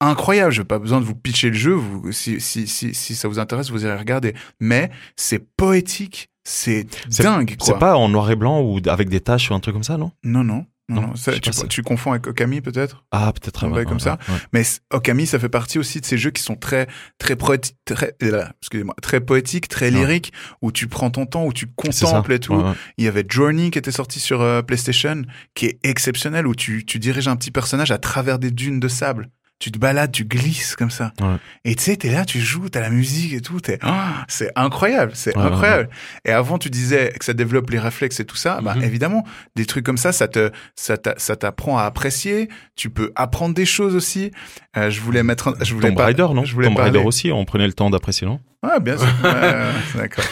incroyable. 0.00 0.52
Je 0.52 0.60
n'ai 0.60 0.66
pas 0.66 0.78
besoin 0.78 1.00
de 1.00 1.04
vous 1.04 1.14
pitcher 1.14 1.48
le 1.50 1.56
jeu. 1.56 1.72
Vous, 1.74 2.12
si, 2.12 2.40
si, 2.40 2.66
si, 2.66 2.94
si 2.94 3.14
ça 3.14 3.28
vous 3.28 3.38
intéresse, 3.38 3.70
vous 3.70 3.84
irez 3.84 3.96
regarder. 3.96 4.34
Mais 4.58 4.90
c'est 5.16 5.38
poétique. 5.56 6.28
C'est 6.42 6.86
dingue, 7.22 7.56
quoi. 7.56 7.66
C'est 7.66 7.78
pas 7.78 7.96
en 7.96 8.08
noir 8.08 8.30
et 8.30 8.36
blanc 8.36 8.60
ou 8.62 8.80
avec 8.88 9.08
des 9.08 9.20
taches 9.20 9.50
ou 9.50 9.54
un 9.54 9.60
truc 9.60 9.74
comme 9.74 9.84
ça, 9.84 9.96
non? 9.96 10.10
Non, 10.24 10.42
non. 10.42 10.66
Non. 10.88 11.14
Ça, 11.14 11.32
tu, 11.38 11.82
confonds 11.82 12.10
avec 12.10 12.26
Okami, 12.26 12.60
peut-être? 12.60 13.04
Ah, 13.12 13.32
peut-être. 13.32 13.62
Un 13.62 13.70
ouais, 13.70 13.84
comme 13.84 13.94
ouais, 13.94 14.00
ça. 14.00 14.18
ouais. 14.28 14.34
Mais 14.52 14.62
Okami, 14.92 15.24
ça 15.24 15.38
fait 15.38 15.48
partie 15.48 15.78
aussi 15.78 16.00
de 16.00 16.04
ces 16.06 16.18
jeux 16.18 16.30
qui 16.30 16.42
sont 16.42 16.56
très, 16.56 16.88
très, 17.18 17.34
poéti- 17.34 17.74
très, 17.84 18.16
euh, 18.24 18.44
excusez-moi, 18.60 18.96
très 19.00 19.20
poétiques, 19.20 19.68
très 19.68 19.92
lyriques, 19.92 20.32
où 20.62 20.72
tu 20.72 20.88
prends 20.88 21.10
ton 21.10 21.26
temps, 21.26 21.44
où 21.44 21.52
tu 21.52 21.68
contemples 21.68 22.32
et 22.32 22.40
tout. 22.40 22.60
Il 22.98 23.04
y 23.04 23.08
avait 23.08 23.24
Journey 23.28 23.70
qui 23.70 23.78
était 23.78 23.92
sorti 23.92 24.18
sur 24.18 24.40
euh, 24.40 24.62
PlayStation, 24.62 25.22
qui 25.54 25.66
est 25.66 25.78
exceptionnel, 25.84 26.48
où 26.48 26.56
tu, 26.56 26.84
tu 26.84 26.98
diriges 26.98 27.28
un 27.28 27.36
petit 27.36 27.52
personnage 27.52 27.92
à 27.92 27.98
travers 27.98 28.40
des 28.40 28.50
dunes 28.50 28.80
de 28.80 28.88
sable. 28.88 29.30
Tu 29.60 29.70
te 29.70 29.78
balades, 29.78 30.10
tu 30.10 30.24
glisses 30.24 30.74
comme 30.74 30.90
ça. 30.90 31.12
Ouais. 31.20 31.36
Et 31.66 31.74
tu 31.74 31.84
sais, 31.84 31.96
t'es 31.96 32.10
là, 32.10 32.24
tu 32.24 32.40
joues, 32.40 32.70
t'as 32.70 32.80
la 32.80 32.88
musique 32.88 33.34
et 33.34 33.40
tout. 33.42 33.58
Ah, 33.82 34.24
c'est 34.26 34.50
incroyable, 34.56 35.12
c'est 35.14 35.36
Ouais, 35.36 35.42
incroyable. 35.44 35.90
Et 36.24 36.30
avant, 36.32 36.56
tu 36.58 36.70
disais 36.70 37.12
que 37.18 37.24
ça 37.26 37.34
développe 37.34 37.68
les 37.70 37.78
réflexes 37.78 38.20
et 38.20 38.24
tout 38.24 38.36
ça. 38.36 38.60
Bah, 38.62 38.74
Mhm. 38.76 38.84
évidemment, 38.84 39.24
des 39.56 39.66
trucs 39.66 39.84
comme 39.84 39.98
ça, 39.98 40.12
ça 40.12 40.28
te, 40.28 40.50
ça 40.76 40.96
t'a- 40.96 41.14
ça 41.18 41.36
t'apprend 41.36 41.76
à 41.76 41.82
apprécier. 41.84 42.48
Tu 42.74 42.88
peux 42.88 43.12
apprendre 43.16 43.54
des 43.54 43.66
choses 43.66 43.94
aussi. 43.94 44.30
Euh, 44.78 44.88
je 44.88 45.00
voulais 45.02 45.22
mettre, 45.22 45.48
un- 45.48 45.54
je 45.62 45.74
voulais 45.74 45.88
Tomb 45.90 45.98
Raider, 45.98 46.26
non? 46.34 46.44
Je 46.44 46.54
voulais 46.54 46.68
Tomb 46.68 46.76
parler- 46.76 46.92
Raider 46.92 47.04
aussi, 47.06 47.30
on 47.30 47.44
prenait 47.44 47.66
le 47.66 47.74
temps 47.74 47.90
d'apprécier, 47.90 48.26
non? 48.26 48.40
Ouais, 48.62 48.78
bien 48.80 48.98
sûr. 48.98 49.08
D'accord. 49.94 50.24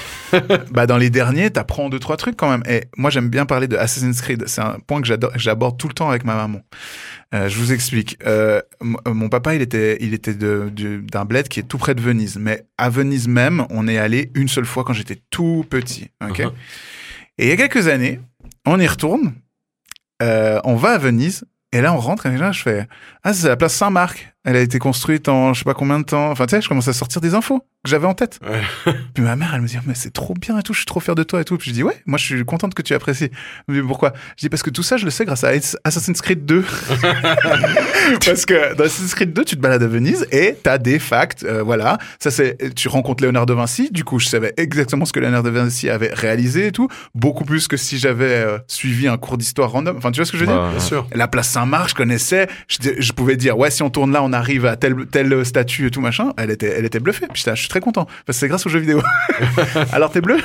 bah, 0.71 0.87
dans 0.87 0.99
les 0.99 1.09
derniers, 1.09 1.51
t'apprends 1.51 1.89
deux, 1.89 1.99
trois 1.99 2.19
trucs 2.19 2.37
quand 2.37 2.51
même. 2.51 2.63
Et 2.69 2.85
moi, 2.99 3.09
j'aime 3.11 3.31
bien 3.31 3.47
parler 3.47 3.69
de 3.69 3.77
Assassin's 3.77 4.21
Creed. 4.21 4.45
C'est 4.47 4.61
un 4.61 4.79
point 4.87 5.01
que 5.01 5.09
j'aborde 5.37 5.79
tout 5.79 5.89
le 5.89 5.95
temps 5.95 6.11
avec 6.11 6.25
ma 6.25 6.35
maman. 6.35 6.61
Euh, 7.35 7.49
je 7.49 7.59
vous 7.59 7.73
explique. 7.73 8.19
Euh, 8.27 8.61
m- 8.83 8.97
mon 9.07 9.31
papa, 9.31 9.55
il 9.55 9.63
était, 9.63 9.97
il 10.01 10.13
était 10.13 10.35
de, 10.35 10.69
du- 10.71 10.99
d'un 11.03 11.25
bled 11.25 11.49
qui 11.49 11.61
est 11.61 11.63
tout 11.63 11.79
près 11.79 11.95
de 11.95 12.03
Venise. 12.03 12.37
Mais 12.39 12.67
à 12.77 12.91
Venise 12.91 13.29
même, 13.29 13.65
on 13.71 13.89
est 13.89 13.97
allé 13.99 14.31
une 14.35 14.49
seule 14.49 14.67
fois 14.67 14.85
quand 14.85 14.93
j'étais 14.93 15.23
tout 15.31 15.65
petit. 15.69 16.09
Ok? 16.23 16.41
Uh-huh. 16.41 16.53
Et 17.39 17.45
il 17.45 17.49
y 17.49 17.53
a 17.53 17.57
quelques 17.57 17.89
années, 17.89 18.21
on 18.67 18.79
y 18.79 18.87
retourne. 18.87 19.33
Euh, 20.23 20.61
on 20.65 20.75
va 20.77 20.91
à 20.91 20.99
Venise. 20.99 21.45
Et 21.73 21.81
là, 21.83 21.93
on 21.93 21.99
rentre 21.99 22.25
et 22.27 22.37
là, 22.37 22.51
je 22.51 22.63
fais 22.63 22.89
Ah, 23.25 23.33
c'est 23.35 23.47
la 23.49 23.57
place 23.57 23.75
Saint-Marc. 23.75 24.35
Elle 24.45 24.57
a 24.57 24.61
été 24.61 24.79
construite 24.79 25.29
en 25.29 25.53
je 25.53 25.61
sais 25.61 25.65
pas 25.65 25.75
combien 25.75 25.99
de 25.99 26.05
temps. 26.05 26.31
Enfin, 26.31 26.47
tu 26.47 26.55
sais, 26.55 26.63
je 26.63 26.69
commence 26.69 26.89
à 26.89 26.93
sortir 26.93 27.21
des 27.21 27.35
infos 27.35 27.59
que 27.85 27.91
j'avais 27.91 28.07
en 28.07 28.15
tête. 28.15 28.39
Ouais. 28.49 28.95
Puis 29.15 29.23
ma 29.23 29.37
mère, 29.37 29.53
elle 29.55 29.61
me 29.61 29.67
dit, 29.67 29.77
mais 29.87 29.95
c'est 29.95 30.13
trop 30.13 30.35
bien 30.35 30.59
et 30.59 30.63
tout, 30.63 30.73
je 30.73 30.79
suis 30.79 30.87
trop 30.87 31.01
fier 31.01 31.15
de 31.15 31.23
toi 31.23 31.41
et 31.41 31.45
tout. 31.45 31.59
Puis 31.59 31.71
je 31.71 31.75
dis, 31.75 31.83
ouais, 31.83 32.01
moi 32.07 32.19
je 32.19 32.25
suis 32.25 32.45
contente 32.45 32.75
que 32.75 32.83
tu 32.83 32.95
apprécies. 32.95 33.31
Elle 33.69 33.75
me 33.75 33.81
dit, 33.81 33.87
pourquoi? 33.87 34.13
Je 34.37 34.43
dis, 34.43 34.49
parce 34.49 34.63
que 34.63 34.71
tout 34.71 34.83
ça, 34.83 34.97
je 34.97 35.05
le 35.05 35.11
sais 35.11 35.25
grâce 35.25 35.45
à 35.45 35.51
Assassin's 35.85 36.21
Creed 36.21 36.45
2. 36.45 36.65
parce 38.25 38.47
que 38.47 38.75
dans 38.75 38.85
Assassin's 38.85 39.15
Creed 39.15 39.33
2, 39.33 39.45
tu 39.45 39.57
te 39.57 39.61
balades 39.61 39.83
à 39.83 39.87
Venise 39.87 40.27
et 40.31 40.57
t'as 40.63 40.79
des 40.79 40.99
facts, 40.99 41.45
euh, 41.45 41.63
voilà. 41.63 41.99
Ça, 42.19 42.31
c'est, 42.31 42.75
tu 42.75 42.89
rencontres 42.89 43.23
Léonard 43.23 43.47
de 43.47 43.55
Vinci. 43.55 43.91
Du 43.91 44.05
coup, 44.05 44.19
je 44.19 44.29
savais 44.29 44.55
exactement 44.57 45.05
ce 45.05 45.13
que 45.13 45.21
Léonard 45.21 45.43
de 45.43 45.51
Vinci 45.51 45.91
avait 45.91 46.13
réalisé 46.13 46.69
et 46.69 46.73
tout. 46.73 46.89
Beaucoup 47.15 47.45
plus 47.45 47.69
que 47.69 47.77
si 47.77 47.99
j'avais 47.99 48.25
euh, 48.25 48.59
suivi 48.67 49.09
un 49.09 49.19
cours 49.19 49.37
d'histoire 49.37 49.71
random. 49.71 49.97
Enfin, 49.97 50.11
tu 50.11 50.21
vois 50.21 50.27
ce 50.27 50.33
que 50.33 50.39
je 50.39 50.45
veux 50.45 50.51
dire? 50.53 50.71
Bien 50.71 50.81
sûr. 50.81 51.07
la 51.13 51.29
place 51.29 51.49
Saint-Marc, 51.49 51.91
je 51.91 51.95
connaissais. 51.95 52.49
Je, 52.69 52.79
je 52.99 53.13
pouvais 53.13 53.37
dire, 53.37 53.59
ouais, 53.59 53.71
si 53.71 53.83
on 53.83 53.91
tourne 53.91 54.13
là, 54.13 54.23
on 54.23 54.28
arrive 54.33 54.67
à 54.67 54.77
tel, 54.77 55.07
tel 55.11 55.45
statut 55.45 55.87
et 55.87 55.91
tout 55.91 56.01
machin. 56.01 56.33
Elle 56.37 56.51
était, 56.51 56.75
elle 56.79 56.85
était 56.85 57.01
bluffée. 57.01 57.27
Puis 57.33 57.43
j'étais, 57.45 57.55
je 57.57 57.61
suis 57.61 57.69
très 57.69 57.81
content. 57.81 58.05
Parce 58.27 58.39
que 58.39 58.41
c'est 58.41 58.49
grâce 58.49 58.67
aux 58.67 58.71
jeux 58.71 58.81
vidéo. 58.81 59.03
Alors 59.93 60.11
t'es 60.11 60.21
bleu? 60.21 60.39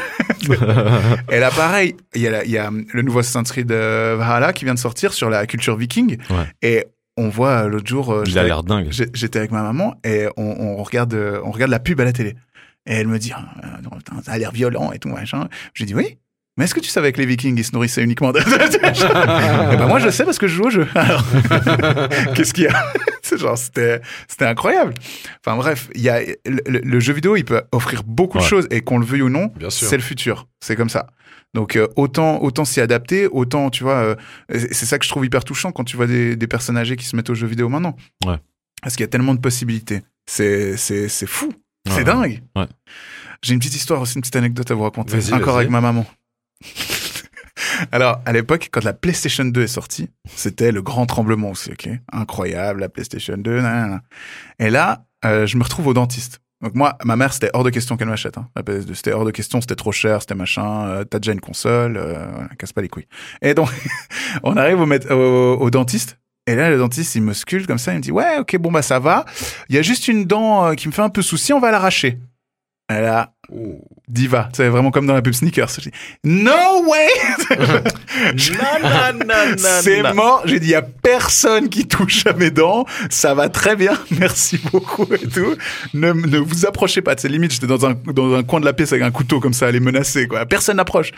Et 1.32 1.40
là, 1.40 1.52
pareil, 1.52 1.96
il 2.16 2.22
y, 2.22 2.28
a 2.28 2.44
y 2.44 2.60
le 2.94 3.02
nouveau 3.02 3.20
Assassin's 3.20 3.52
Creed 3.52 3.72
euh, 3.72 4.16
Valhalla 4.18 4.54
qui 4.54 4.66
vient 4.66 4.74
de 4.74 4.80
sortir 4.80 5.14
sur 5.14 5.30
la 5.30 5.46
culture 5.46 5.76
viking. 5.76 6.18
Ouais. 6.30 6.36
Et 6.62 6.86
on 7.18 7.30
voit 7.30 7.64
euh, 7.64 7.68
l'autre 7.68 7.88
jour, 7.88 8.12
euh, 8.12 8.24
Il 8.28 8.38
a 8.40 8.44
l'air 8.44 8.64
dingue. 8.64 8.90
j'étais 8.92 9.40
avec 9.40 9.52
ma 9.52 9.62
maman 9.62 9.96
et 10.04 10.28
on, 10.38 10.44
on 10.44 10.84
regarde, 10.84 11.14
on 11.44 11.52
regarde 11.52 11.72
la 11.72 11.80
pub 11.80 12.00
à 12.02 12.06
la 12.06 12.14
télé. 12.14 12.36
Et 12.86 12.96
elle 12.96 13.08
me 13.08 13.18
dit, 13.18 13.32
non, 13.84 13.98
putain, 13.98 14.22
ça 14.24 14.34
a 14.34 14.38
l'air 14.38 14.52
violent 14.52 14.92
et 14.92 15.00
tout 15.00 15.10
machin. 15.10 15.48
J'ai 15.74 15.86
dit 15.86 15.96
oui. 15.96 16.18
Mais 16.58 16.66
est-ce 16.66 16.76
que 16.76 16.80
tu 16.80 16.90
savais 16.90 17.12
que 17.12 17.20
les 17.20 17.26
Vikings 17.26 17.58
ils 17.58 17.64
se 17.64 17.72
nourrissaient 17.72 18.04
uniquement 18.04 18.32
de 18.32 18.40
Eh 19.74 19.76
ben 19.76 19.88
moi 19.88 19.98
je 19.98 20.06
le 20.06 20.12
sais 20.12 20.24
parce 20.24 20.38
que 20.38 20.48
je 20.48 20.56
joue 20.56 20.66
au 20.66 20.70
jeu. 20.70 20.88
Alors, 20.94 21.24
qu'est-ce 22.36 22.54
qu'il 22.54 22.66
y 22.66 22.68
a? 22.68 22.86
C'est 23.26 23.38
genre 23.38 23.58
c'était 23.58 24.02
c'était 24.28 24.46
incroyable. 24.46 24.94
Enfin 25.40 25.56
bref, 25.56 25.90
il 25.96 26.02
y 26.02 26.10
a 26.10 26.22
le, 26.46 27.00
jeu 27.00 27.14
vidéo, 27.14 27.38
il 27.38 27.46
peut 27.46 27.62
offrir 27.72 28.04
beaucoup 28.04 28.38
de 28.38 28.44
choses 28.44 28.68
et 28.70 28.82
qu'on 28.82 28.98
le 28.98 29.06
veuille 29.06 29.22
ou 29.22 29.30
non, 29.30 29.52
c'est 29.70 29.96
le 29.96 30.04
futur. 30.04 30.48
C'est 30.60 30.76
comme 30.76 30.90
ça. 30.90 31.08
Donc 31.54 31.76
euh, 31.76 31.88
autant 31.96 32.42
autant 32.42 32.66
s'y 32.66 32.82
adapter, 32.82 33.28
autant 33.28 33.70
tu 33.70 33.84
vois, 33.84 33.96
euh, 33.96 34.16
c'est 34.50 34.86
ça 34.86 35.00
que 35.00 35.06
je 35.06 35.10
trouve 35.10 35.26
hyper 35.26 35.44
touchant 35.44 35.72
quand 35.72 35.84
tu 35.84 35.96
vois 35.96 36.08
des, 36.08 36.36
des 36.36 36.48
personnes 36.48 36.78
âgées 36.78 36.98
qui 36.98 37.06
se 37.06 37.16
mettent 37.16 37.30
aux 37.30 37.36
jeux 37.36 37.48
vidéo 37.48 37.70
maintenant. 37.70 37.96
Ouais. 38.26 38.38
Parce 38.82 38.96
qu'il 38.96 39.04
y 39.04 39.08
a 39.08 39.10
tellement 39.10 39.36
de 39.36 39.40
possibilités. 39.40 40.02
C'est 40.26 40.76
c'est 40.76 41.08
c'est 41.08 41.28
fou. 41.28 41.48
Ouais, 41.88 41.94
c'est 41.96 42.04
dingue. 42.04 42.42
Ouais. 42.56 42.68
J'ai 43.42 43.54
une 43.54 43.60
petite 43.60 43.76
histoire 43.76 44.02
aussi, 44.02 44.16
une 44.16 44.22
petite 44.22 44.36
anecdote 44.36 44.70
à 44.72 44.74
vous 44.74 44.84
raconter. 44.84 45.18
Vas-y, 45.18 45.34
Encore 45.34 45.58
avec 45.58 45.70
ma 45.70 45.82
maman. 45.82 46.06
Alors, 47.92 48.22
à 48.26 48.34
l'époque, 48.34 48.70
quand 48.72 48.84
la 48.84 48.94
PlayStation 48.94 49.46
2 49.46 49.62
est 49.64 49.68
sortie, 49.68 50.10
c'était 50.36 50.72
le 50.72 50.82
grand 50.82 51.06
tremblement 51.06 51.52
aussi, 51.52 51.72
ok? 51.72 51.90
Incroyable, 52.12 52.82
la 52.82 52.90
PlayStation 52.90 53.36
2, 53.38 53.62
nanana. 53.62 54.02
Et 54.60 54.70
là, 54.70 55.06
euh, 55.26 55.46
je 55.48 55.58
me 55.58 55.64
retrouve 55.64 55.88
au 55.88 55.94
dentiste. 55.94 56.40
Donc 56.62 56.76
moi, 56.76 56.98
ma 57.04 57.16
mère, 57.18 57.34
c'était 57.34 57.50
hors 57.54 57.64
de 57.66 57.70
question 57.70 57.98
qu'elle 57.98 58.08
m'achète. 58.08 58.38
Hein, 58.38 58.48
la 58.56 58.62
PS2, 58.64 58.94
c'était 58.94 59.12
hors 59.12 59.26
de 59.26 59.32
question, 59.32 59.60
c'était 59.60 59.76
trop 59.76 59.92
cher, 59.92 60.22
c'était 60.22 60.36
machin. 60.36 60.86
euh, 60.88 61.04
T'as 61.04 61.20
déjà 61.20 61.34
une 61.34 61.42
console, 61.42 61.98
euh, 61.98 62.26
casse 62.58 62.72
pas 62.72 62.82
les 62.82 62.88
couilles. 62.88 63.08
Et 63.42 63.54
donc, 63.54 63.70
on 64.44 64.56
arrive 64.56 64.80
au, 64.80 64.86
au, 65.14 65.58
au 65.60 65.70
dentiste. 65.70 66.18
Et 66.48 66.56
là, 66.56 66.70
le 66.70 66.78
dentiste, 66.78 67.16
il 67.16 67.22
me 67.22 67.66
comme 67.66 67.78
ça, 67.78 67.94
il 67.94 67.98
me 67.98 68.02
dit, 68.02 68.12
ouais, 68.12 68.38
ok, 68.40 68.58
bon, 68.58 68.72
bah, 68.72 68.82
ça 68.82 69.00
va. 69.00 69.26
Il 69.70 69.76
y 69.76 69.78
a 69.78 69.82
juste 69.82 70.08
une 70.08 70.26
dent 70.26 70.66
euh, 70.66 70.74
qui 70.74 70.88
me 70.88 70.94
fait 70.94 71.02
un 71.02 71.10
peu 71.10 71.22
souci, 71.22 71.54
on 71.54 71.60
va 71.60 71.72
l'arracher. 71.72 72.20
Et 72.90 73.00
là, 73.00 73.34
diva. 74.10 74.50
C'est 74.54 74.68
vraiment 74.68 74.92
comme 74.92 75.08
dans 75.08 75.14
la 75.14 75.22
pub 75.22 75.34
sneakers. 75.34 75.70
Je 75.80 75.90
dis, 75.90 75.92
no 76.26 76.52
way! 76.86 77.08
C'est 79.82 80.14
mort. 80.14 80.42
J'ai 80.46 80.60
dit, 80.60 80.68
il 80.68 80.72
y 80.72 80.76
a 80.76 80.82
personne 80.82 81.70
qui 81.70 81.88
touche 81.88 82.26
à 82.28 82.34
mes 82.34 82.52
dents. 82.52 82.86
Ça 83.10 83.34
va 83.34 83.48
très 83.48 83.78
bien. 83.78 83.94
Merci 84.20 84.60
beaucoup 84.72 85.08
et 85.14 85.28
tout. 85.28 85.56
Ne, 85.94 86.12
ne 86.12 86.38
vous 86.38 86.66
approchez 86.66 87.02
pas. 87.02 87.16
C'est 87.18 87.30
limite, 87.30 87.54
j'étais 87.54 87.68
dans 87.68 87.86
un, 87.86 87.94
dans 87.94 88.34
un 88.34 88.44
coin 88.44 88.60
de 88.60 88.66
la 88.66 88.74
pièce 88.74 88.92
avec 88.92 89.04
un 89.04 89.12
couteau 89.12 89.40
comme 89.40 89.54
ça 89.54 89.68
à 89.68 89.72
les 89.72 89.80
menacer, 89.80 90.28
quoi. 90.28 90.46
Personne 90.46 90.78
n'approche. 90.78 91.12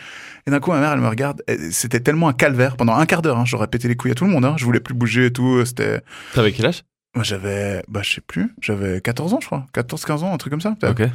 Et 0.48 0.52
d'un 0.52 0.60
coup, 0.60 0.72
ma 0.72 0.80
mère, 0.80 0.92
elle 0.92 1.00
me 1.00 1.10
regarde. 1.10 1.42
C'était 1.72 2.00
tellement 2.00 2.30
un 2.30 2.34
calvaire. 2.34 2.78
Pendant 2.78 2.94
un 2.94 3.08
quart 3.08 3.24
d'heure, 3.24 3.40
hein, 3.40 3.46
j'aurais 3.46 3.68
pété 3.68 3.88
les 3.88 3.96
couilles 3.96 4.12
à 4.12 4.16
tout 4.16 4.26
le 4.26 4.32
monde. 4.32 4.46
Hein. 4.46 4.54
Je 4.58 4.66
voulais 4.66 4.80
plus 4.80 4.94
bouger 4.94 5.26
et 5.26 5.34
tout. 5.34 5.66
C'était, 5.66 6.02
T'avais 6.36 6.52
quel 6.52 6.68
âge? 6.68 6.84
Moi, 7.16 7.24
j'avais, 7.24 7.82
bah, 7.88 8.02
je 8.04 8.14
sais 8.16 8.22
plus. 8.22 8.54
J'avais 8.62 9.00
14 9.02 9.34
ans, 9.34 9.40
je 9.42 9.46
crois. 9.48 9.66
14, 9.74 10.04
15 10.06 10.24
ans, 10.24 10.34
un 10.34 10.38
truc 10.38 10.52
comme 10.52 10.62
ça. 10.62 10.76
peut-être. 10.80 11.00
Ok. 11.02 11.10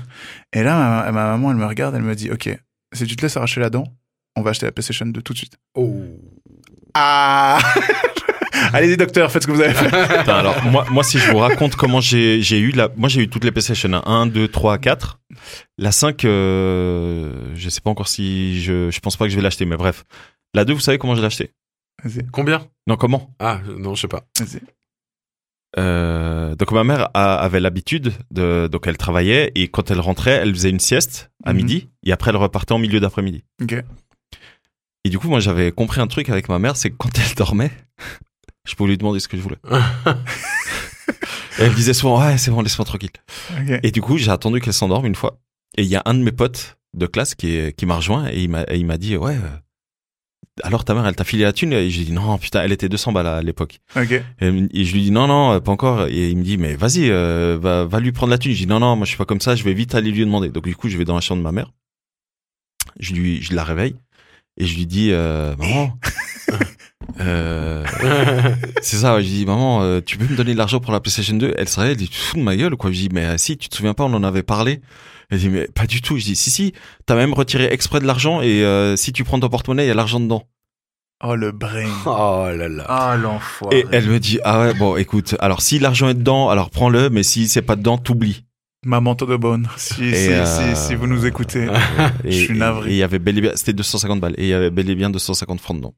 Et 0.55 0.63
là, 0.63 0.77
ma, 1.05 1.13
ma 1.13 1.27
maman, 1.27 1.51
elle 1.51 1.59
me 1.59 1.67
regarde, 1.67 1.95
elle 1.95 2.03
me 2.03 2.15
dit, 2.15 2.31
OK, 2.31 2.49
si 2.93 3.07
tu 3.07 3.17
te 3.17 3.23
laisses 3.23 3.37
arracher 3.37 3.61
la 3.61 3.71
dent, 3.71 3.85
on 4.37 4.43
va 4.43 4.51
acheter 4.51 4.67
la 4.67 4.73
PlayStation 4.73 5.07
2 5.07 5.21
tout 5.23 5.33
de 5.33 5.39
suite. 5.39 5.59
Oh. 5.75 6.03
Ah 6.95 7.59
Allez-y, 8.73 8.97
docteur, 8.97 9.31
faites 9.31 9.43
ce 9.43 9.47
que 9.47 9.53
vous 9.53 9.61
avez 9.61 9.75
fait. 9.75 9.95
Attends, 10.19 10.37
alors 10.37 10.63
moi, 10.65 10.85
moi 10.91 11.03
si 11.03 11.19
je 11.19 11.31
vous 11.31 11.39
raconte 11.39 11.77
comment 11.77 12.01
j'ai 12.01 12.43
j'ai 12.43 12.59
eu 12.59 12.73
la, 12.73 12.89
moi 12.97 13.09
j'ai 13.09 13.23
eu 13.23 13.29
toutes 13.29 13.45
les 13.45 13.51
PlayStation 13.53 13.91
1, 14.05 14.27
2, 14.27 14.49
3, 14.49 14.79
4. 14.79 15.21
La 15.79 15.93
5, 15.93 16.25
euh, 16.25 17.53
je 17.55 17.69
sais 17.69 17.81
pas 17.81 17.91
encore 17.91 18.09
si 18.09 18.61
je, 18.63 18.91
je 18.91 19.01
pense 19.01 19.17
pas 19.17 19.25
que 19.27 19.31
je 19.31 19.37
vais 19.37 19.43
l'acheter, 19.43 19.65
mais 19.67 19.77
bref. 19.77 20.05
La 20.55 20.65
2, 20.65 20.73
vous 20.75 20.81
savez 20.81 20.99
comment 20.99 21.15
je 21.15 21.21
l'ai 21.21 21.27
acheté? 21.27 21.53
Vas-y, 22.05 22.27
Combien? 22.33 22.67
Non, 22.87 22.97
comment? 22.97 23.31
Ah, 23.39 23.61
non, 23.79 23.95
je 23.95 24.03
sais 24.03 24.09
pas. 24.09 24.23
vas-y. 24.39 24.61
Euh, 25.79 26.55
Donc 26.57 26.73
ma 26.73 26.85
mère 26.85 27.09
a- 27.15 27.37
avait 27.37 27.61
l'habitude 27.61 28.13
de, 28.31 28.69
donc 28.71 28.87
elle 28.87 28.97
travaillait 28.97 29.53
et 29.55 29.69
quand 29.69 29.91
elle 29.91 30.01
rentrait, 30.01 30.33
elle 30.43 30.55
faisait 30.55 30.71
une 30.71 30.81
sieste 30.81 31.31
à 31.45 31.53
Mhm. 31.53 31.57
midi 31.57 31.89
et 32.05 32.13
après 32.13 32.31
elle 32.31 32.37
repartait 32.37 32.73
en 32.73 32.79
milieu 32.79 33.01
d'après-midi. 33.01 33.45
Et 35.05 35.09
du 35.11 35.19
coup, 35.19 35.29
moi 35.29 35.41
j'avais 35.41 35.73
compris 35.73 36.01
un 36.01 36.07
truc 36.07 36.29
avec 36.29 36.49
ma 36.49 36.59
mère, 36.59 36.77
c'est 36.77 36.91
que 36.91 36.97
quand 36.97 37.11
elle 37.19 37.35
dormait, 37.37 37.71
je 38.69 38.75
pouvais 38.75 38.91
lui 38.91 38.99
demander 38.99 39.21
ce 39.21 39.29
que 39.29 39.37
je 39.37 39.43
voulais. 39.43 39.59
Elle 41.59 41.71
me 41.71 41.75
disait 41.75 41.93
souvent, 41.93 42.19
ouais, 42.25 42.39
c'est 42.39 42.51
bon, 42.51 42.63
laisse-moi 42.63 42.85
tranquille. 42.87 43.11
Et 43.83 43.91
du 43.91 44.01
coup, 44.01 44.17
j'ai 44.17 44.31
attendu 44.31 44.61
qu'elle 44.61 44.73
s'endorme 44.73 45.05
une 45.05 45.15
fois. 45.15 45.41
Et 45.77 45.83
il 45.83 45.89
y 45.89 45.97
a 45.97 46.03
un 46.07 46.15
de 46.15 46.21
mes 46.23 46.33
potes 46.33 46.79
de 46.95 47.07
classe 47.07 47.35
qui, 47.35 47.55
est- 47.55 47.77
qui 47.77 47.85
m'a 47.87 47.97
rejoint 47.97 48.29
et 48.31 48.41
il 48.43 48.49
m'a, 48.87 48.97
dit, 48.99 49.17
ouais, 49.17 49.37
alors 50.63 50.85
ta 50.85 50.95
mère, 50.95 51.07
elle 51.07 51.15
t'a 51.15 51.25
filé 51.25 51.45
la 51.45 51.53
thune 51.53 51.73
Et 51.73 51.91
j'ai 51.91 52.05
dit, 52.05 52.13
non, 52.13 52.39
putain, 52.39 52.63
elle 52.63 52.73
était 52.73 52.89
200 52.89 53.13
balles 53.13 53.27
à 53.27 53.43
l'époque. 53.43 53.81
Ok. 53.97 54.13
Et, 54.13 54.25
je 54.41 54.93
lui 54.93 55.03
dis, 55.03 55.11
non, 55.11 55.27
non, 55.27 55.53
euh, 55.53 55.61
pas 55.61 55.73
encore. 55.73 56.07
Et 56.09 56.31
il 56.31 56.37
me 56.37 56.43
dit, 56.43 56.57
mais 56.57 56.75
vas-y, 56.75 57.11
euh, 57.11 57.59
va, 57.61 57.85
va 57.85 58.01
lui 58.01 58.13
prendre 58.13 58.31
la 58.31 58.39
thune. 58.39 58.53
Je 58.53 58.59
dis, 58.59 58.67
non, 58.67 58.81
non, 58.81 58.97
moi 58.97 59.05
je 59.05 59.11
suis 59.11 59.19
pas 59.19 59.25
comme 59.25 59.41
ça, 59.41 59.55
je 59.55 59.65
vais 59.65 59.75
vite 59.75 59.95
aller 59.95 60.11
lui 60.11 60.25
demander. 60.25 60.49
Donc 60.49 60.65
du 60.65 60.77
coup, 60.77 60.89
je 60.89 60.97
vais 60.97 61.05
dans 61.05 61.15
la 61.15 61.21
chambre 61.21 61.41
de 61.41 61.45
ma 61.45 61.53
mère. 61.53 61.71
Je 62.99 63.15
lui, 63.15 63.43
je 63.43 63.55
la 63.55 63.65
réveille 63.65 63.95
et 64.61 64.67
je 64.67 64.77
lui 64.77 64.87
dis, 64.87 65.11
euh, 65.13 65.55
maman. 65.57 65.99
euh, 67.21 67.85
c'est 68.83 68.97
ça, 68.97 69.15
ouais, 69.15 69.23
je 69.23 69.29
dis, 69.29 69.47
maman, 69.47 69.83
euh, 69.83 70.01
tu 70.05 70.19
peux 70.19 70.27
me 70.27 70.37
donner 70.37 70.53
de 70.53 70.59
l'argent 70.59 70.81
pour 70.81 70.93
la 70.93 71.01
PlayStation 71.01 71.35
2 71.35 71.55
Elle 71.57 71.69
se 71.69 71.81
réveille, 71.81 71.93
elle 71.93 71.99
dit, 71.99 72.09
tu 72.09 72.19
te 72.19 72.25
fous 72.25 72.37
de 72.37 72.43
ma 72.43 72.57
gueule 72.57 72.77
quoi? 72.77 72.93
Je 72.93 72.99
dis, 72.99 73.09
mais 73.11 73.25
euh, 73.25 73.39
si, 73.39 73.57
tu 73.57 73.69
te 73.69 73.77
souviens 73.77 73.95
pas, 73.95 74.05
on 74.05 74.13
en 74.13 74.23
avait 74.23 74.43
parlé. 74.43 74.81
Elle 75.31 75.39
dit, 75.39 75.49
mais 75.49 75.67
pas 75.69 75.87
du 75.87 76.03
tout. 76.03 76.19
Je 76.19 76.25
dis, 76.25 76.37
si, 76.37 76.51
si, 76.51 76.75
t'as 77.07 77.17
même 77.17 77.33
retiré 77.33 77.73
exprès 77.73 78.01
de 78.01 78.07
l'argent 78.07 78.43
et 78.43 78.65
euh, 78.65 78.97
si 78.97 79.13
tu 79.13 79.25
prends 79.25 79.41
ton 79.41 79.49
porte-monnaie, 79.49 79.85
il 79.85 79.89
y 79.89 79.93
a 79.93 79.95
l'argent 79.95 80.21
dedans. 80.21 80.47
Oh, 81.23 81.35
le 81.35 81.53
brain. 81.53 81.89
Oh 82.07 82.49
là 82.55 82.69
là. 82.69 82.85
Ah, 82.89 83.17
l'enfoiré. 83.17 83.81
Et 83.81 83.87
elle 83.93 84.09
me 84.09 84.19
dit, 84.19 84.39
ah 84.43 84.61
ouais, 84.61 84.75
bon, 84.75 84.97
écoute, 84.97 85.37
alors 85.41 85.61
si 85.61 85.79
l'argent 85.79 86.09
est 86.09 86.15
dedans, 86.15 86.49
alors 86.49 86.71
prends-le, 86.71 87.11
mais 87.11 87.23
si 87.23 87.49
c'est 87.49 87.63
pas 87.63 87.77
dedans, 87.77 87.99
t'oublies. 87.99 88.45
Maman 88.87 89.15
de 89.15 89.37
bonne. 89.37 89.69
Si, 89.77 90.05
Et, 90.05 90.15
si, 90.15 90.33
euh, 90.33 90.47
si, 90.47 90.81
si 90.81 90.95
vous 90.95 91.07
nous 91.07 91.27
écoutez. 91.27 91.69
Et, 92.25 92.33
Je 92.33 92.45
suis 92.45 92.59
navré. 92.59 92.91
Et 92.91 92.93
il 92.95 92.97
y 92.97 93.03
avait 93.03 93.19
bel 93.19 93.37
et 93.37 93.41
bien, 93.43 93.53
c'était 93.55 93.75
250 93.75 94.21
balles, 94.21 94.35
et 94.39 94.45
il 94.45 94.49
y 94.49 94.55
avait 94.55 94.71
bel 94.71 94.89
et 94.89 94.95
bien 94.95 95.11
250 95.11 95.61
francs 95.61 95.77
dedans. 95.77 95.95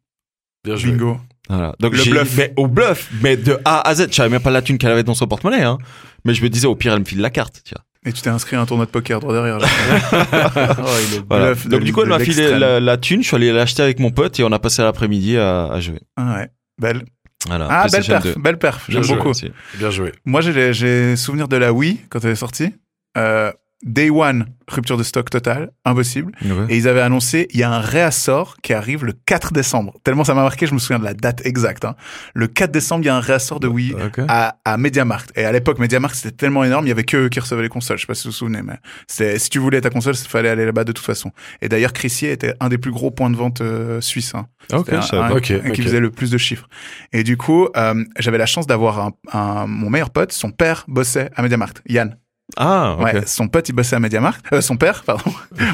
Bien 0.65 0.75
joué. 0.75 0.91
Bingo. 0.91 1.19
Voilà. 1.49 1.75
Donc 1.79 1.97
Le 1.97 2.11
bluff. 2.11 2.37
Mais 2.37 2.53
au 2.57 2.67
bluff, 2.67 3.11
mais 3.23 3.37
de 3.37 3.59
A 3.65 3.89
à 3.89 3.95
Z, 3.95 4.09
je 4.11 4.15
savais 4.15 4.29
même 4.29 4.43
pas 4.43 4.51
la 4.51 4.63
thune 4.63 4.79
qu'elle 4.79 4.91
avait 4.91 5.05
dans 5.05 5.15
son 5.15 5.27
porte-monnaie, 5.29 5.63
hein. 5.63 5.79
Mais 6.25 6.35
je 6.35 6.43
me 6.43 6.49
disais, 6.49 6.67
au 6.67 6.75
pire, 6.75 6.93
elle 6.93 7.01
me 7.01 7.05
file 7.05 7.21
la 7.21 7.31
carte, 7.31 7.63
tu 7.65 7.75
vois. 7.75 7.85
Et 8.05 8.13
tu 8.13 8.21
t'es 8.23 8.31
inscrit 8.31 8.57
à 8.57 8.61
un 8.61 8.67
tournoi 8.67 8.87
de 8.87 8.91
poker 8.91 9.21
droit 9.21 9.33
derrière. 9.33 9.59
là. 9.59 9.67
oh, 10.79 10.85
il 11.09 11.17
est 11.19 11.23
Voilà. 11.29 11.55
de- 11.55 11.69
Donc 11.69 11.83
du 11.83 11.93
coup, 11.93 12.03
elle 12.03 12.09
m'a 12.09 12.19
filé 12.19 12.59
la, 12.59 12.81
la 12.81 12.97
thune, 12.97 13.23
je 13.23 13.29
suis 13.29 13.37
allé 13.37 13.53
l'acheter 13.53 13.83
avec 13.83 14.01
mon 14.01 14.11
pote 14.11 14.41
et 14.41 14.45
on 14.45 14.51
a 14.53 14.59
passé 14.59 14.83
l'après-midi 14.83 15.37
à, 15.39 15.67
à 15.67 15.81
jouer. 15.81 16.01
Ah, 16.17 16.35
ouais. 16.39 16.49
Belle. 16.81 17.05
Voilà. 17.47 17.69
Ah, 17.71 17.87
belle 17.91 18.05
perf. 18.05 18.25
2. 18.25 18.35
Belle 18.41 18.59
perf. 18.59 18.85
J'aime 18.89 19.07
beaucoup. 19.07 19.29
aussi. 19.31 19.53
Bien 19.79 19.91
joué. 19.91 20.13
Moi, 20.25 20.41
j'ai 20.41 21.17
souvenir 21.17 21.47
de 21.49 21.57
la 21.57 21.73
Wii 21.73 22.01
quand 22.09 22.25
elle 22.25 22.31
est 22.33 22.37
sortie. 22.37 22.75
Euh, 23.17 23.53
Day 23.85 24.11
One, 24.11 24.47
rupture 24.69 24.97
de 24.97 25.03
stock 25.03 25.29
totale, 25.29 25.71
impossible. 25.85 26.33
Ouais. 26.45 26.67
Et 26.69 26.77
ils 26.77 26.87
avaient 26.87 27.01
annoncé, 27.01 27.49
il 27.51 27.59
y 27.59 27.63
a 27.65 27.71
un 27.73 27.81
réassort 27.81 28.57
qui 28.63 28.73
arrive 28.73 29.05
le 29.05 29.13
4 29.13 29.53
décembre. 29.53 29.95
Tellement 30.05 30.23
ça 30.25 30.35
m'a 30.35 30.43
marqué, 30.43 30.67
je 30.67 30.75
me 30.75 30.79
souviens 30.79 30.99
de 31.01 31.05
la 31.05 31.15
date 31.15 31.45
exacte. 31.45 31.85
hein. 31.85 31.97
Le 32.35 32.47
4 32.47 32.71
décembre, 32.71 33.03
il 33.03 33.07
y 33.07 33.11
a 33.11 33.17
un 33.17 33.21
réassort 33.21 33.59
de 33.61 33.67
Wii 33.67 33.95
à, 34.29 34.57
à 34.65 34.77
MediaMarkt. 34.77 35.33
Et 35.37 35.45
à 35.45 35.51
l'époque, 35.53 35.79
MediaMarkt, 35.81 36.15
c'était 36.17 36.37
tellement 36.37 36.63
énorme, 36.65 36.87
il 36.87 36.91
y 36.91 36.93
avait 36.93 37.03
que 37.05 37.17
eux 37.17 37.29
qui 37.29 37.41
recevaient 37.41 37.63
les 37.63 37.69
consoles. 37.69 37.97
Je 37.99 38.03
sais 38.03 38.07
pas 38.07 38.15
si 38.15 38.25
vous 38.29 38.31
vous 38.33 38.37
souvenez, 38.37 38.63
mais 38.63 38.75
c'est, 39.09 39.39
si 39.39 39.51
tu 39.51 39.59
voulais 39.59 39.81
ta 39.81 39.91
console, 39.91 40.15
il 40.15 40.29
fallait 40.29 40.49
aller 40.49 40.65
là-bas 40.65 40.85
de 40.85 40.93
toute 40.93 41.05
façon. 41.05 41.33
Et 41.61 41.69
d'ailleurs, 41.69 41.93
Crissier 41.93 42.31
était 42.31 42.55
un 42.61 42.69
des 42.69 42.79
plus 42.79 42.93
gros 42.93 43.11
points 43.11 43.31
de 43.31 43.37
vente 43.37 43.61
euh, 43.63 44.01
suisses. 44.01 44.35
Hein. 44.35 44.47
Ok, 44.73 44.87
C'était 44.87 45.17
un- 45.17 45.23
un- 45.25 45.29
pas. 45.29 45.35
Ok, 45.37 45.51
un 45.51 45.71
qui 45.71 45.83
faisait 45.83 46.01
le 46.01 46.11
plus 46.11 46.31
de 46.31 46.39
chiffres. 46.39 46.69
Et 47.13 47.25
du 47.25 47.37
coup, 47.37 47.69
euh, 47.77 48.05
j'avais 48.19 48.39
la 48.39 48.47
chance 48.47 48.67
d'avoir 48.69 49.01
un, 49.01 49.13
un- 49.33 49.67
mon 49.67 49.91
meilleur 49.91 50.11
pote, 50.11 50.33
son 50.33 50.51
père 50.53 50.85
bossait 50.87 51.31
à 51.35 51.43
MediaMarkt, 51.43 51.83
Yann. 51.89 52.17
Ah. 52.57 52.97
Ouais, 53.01 53.23
son 53.27 53.49
pote, 53.49 53.69
il 53.69 53.73
bossait 53.73 53.97
à 53.97 54.01
MediaMarkt, 54.01 54.45
euh, 54.53 54.61
son 54.61 54.77
père, 54.77 55.03
pardon. 55.07 55.33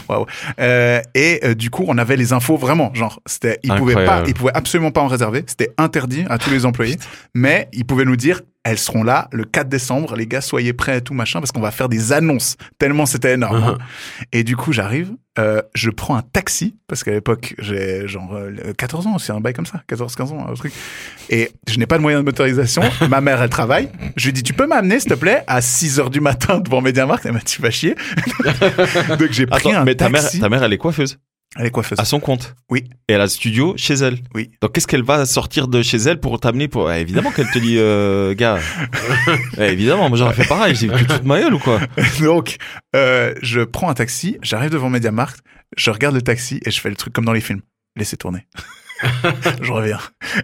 Waouh. 0.08 0.26
Euh, 0.60 1.00
et 1.14 1.40
euh, 1.44 1.54
du 1.54 1.70
coup, 1.70 1.84
on 1.88 1.98
avait 1.98 2.16
les 2.16 2.32
infos 2.32 2.56
vraiment, 2.56 2.92
genre, 2.94 3.20
c'était, 3.26 3.58
il 3.62 3.74
pouvait 3.74 4.04
pas, 4.04 4.22
il 4.26 4.34
pouvait 4.34 4.52
absolument 4.54 4.90
pas 4.90 5.00
en 5.00 5.08
réserver, 5.08 5.44
c'était 5.46 5.72
interdit 5.78 6.24
à 6.28 6.38
tous 6.38 6.50
les 6.50 6.66
employés, 6.66 6.96
mais 7.34 7.68
il 7.72 7.84
pouvait 7.84 8.04
nous 8.04 8.16
dire, 8.16 8.42
elles 8.70 8.78
seront 8.78 9.02
là 9.02 9.28
le 9.32 9.44
4 9.44 9.68
décembre. 9.68 10.14
Les 10.16 10.26
gars, 10.26 10.40
soyez 10.40 10.72
prêts 10.72 10.98
et 10.98 11.00
tout 11.00 11.14
machin 11.14 11.40
parce 11.40 11.52
qu'on 11.52 11.60
va 11.60 11.70
faire 11.70 11.88
des 11.88 12.12
annonces. 12.12 12.56
Tellement 12.78 13.06
c'était 13.06 13.34
énorme. 13.34 13.62
hein. 13.62 13.78
Et 14.32 14.44
du 14.44 14.56
coup, 14.56 14.72
j'arrive, 14.72 15.12
euh, 15.38 15.62
je 15.74 15.88
prends 15.90 16.16
un 16.16 16.22
taxi 16.22 16.76
parce 16.86 17.02
qu'à 17.04 17.12
l'époque, 17.12 17.54
j'ai 17.58 18.06
genre 18.06 18.34
euh, 18.34 18.72
14 18.76 19.06
ans, 19.06 19.18
c'est 19.18 19.32
un 19.32 19.40
bail 19.40 19.54
comme 19.54 19.66
ça, 19.66 19.82
14-15 19.88 20.22
ans, 20.32 20.46
un 20.50 20.54
truc. 20.54 20.72
Et 21.30 21.50
je 21.68 21.78
n'ai 21.78 21.86
pas 21.86 21.96
de 21.96 22.02
moyen 22.02 22.18
de 22.18 22.24
motorisation. 22.24 22.82
Ma 23.08 23.20
mère, 23.20 23.40
elle 23.42 23.48
travaille. 23.50 23.88
Je 24.16 24.26
lui 24.26 24.32
dis, 24.32 24.42
tu 24.42 24.52
peux 24.52 24.66
m'amener, 24.66 25.00
s'il 25.00 25.10
te 25.10 25.14
plaît, 25.16 25.44
à 25.46 25.60
6 25.62 25.98
heures 26.00 26.10
du 26.10 26.20
matin 26.20 26.58
devant 26.60 26.80
Mediamarkt? 26.82 27.24
Elle 27.24 27.32
m'a 27.32 27.38
dit, 27.38 27.44
tu 27.46 27.62
vas 27.62 27.70
chier. 27.70 27.94
Donc 29.18 29.32
j'ai 29.32 29.46
pris 29.46 29.68
Attends, 29.70 29.80
un 29.80 29.84
mais 29.84 29.94
ta 29.94 30.08
mère, 30.08 30.22
taxi. 30.22 30.40
ta 30.40 30.48
mère, 30.48 30.62
elle 30.62 30.72
est 30.72 30.78
coiffeuse? 30.78 31.18
Elle 31.56 31.66
est 31.66 31.70
coiffeuse. 31.70 31.98
à 31.98 32.04
son 32.04 32.20
compte. 32.20 32.54
Oui. 32.70 32.84
Et 33.08 33.14
elle 33.14 33.20
a 33.20 33.24
le 33.24 33.30
studio 33.30 33.74
chez 33.76 33.94
elle. 33.94 34.18
Oui. 34.34 34.50
Donc 34.60 34.72
qu'est-ce 34.72 34.86
qu'elle 34.86 35.02
va 35.02 35.24
sortir 35.26 35.66
de 35.66 35.80
chez 35.82 35.96
elle 35.96 36.20
pour 36.20 36.38
t'amener 36.38 36.68
pour 36.68 36.84
Ouais, 36.84 37.00
évidemment 37.00 37.30
qu'elle 37.30 37.50
te 37.50 37.58
dit 37.58 37.78
euh, 37.78 38.34
gars. 38.36 38.58
Ouais, 39.56 39.72
évidemment, 39.72 40.08
moi 40.08 40.18
j'aurais 40.18 40.34
fait 40.34 40.46
pareil, 40.46 40.74
j'ai 40.74 40.88
vu 40.88 41.06
toute 41.06 41.24
ma 41.24 41.40
gueule 41.40 41.54
ou 41.54 41.58
quoi 41.58 41.80
Donc, 42.20 42.58
euh, 42.94 43.34
je 43.42 43.62
prends 43.62 43.88
un 43.88 43.94
taxi, 43.94 44.36
j'arrive 44.42 44.70
devant 44.70 44.90
Mediamarkt, 44.90 45.40
je 45.76 45.90
regarde 45.90 46.14
le 46.14 46.22
taxi 46.22 46.60
et 46.64 46.70
je 46.70 46.80
fais 46.80 46.90
le 46.90 46.96
truc 46.96 47.12
comme 47.14 47.24
dans 47.24 47.32
les 47.32 47.40
films. 47.40 47.62
Laissez 47.96 48.16
tourner. 48.16 48.46
je 49.62 49.72
reviens. 49.72 49.98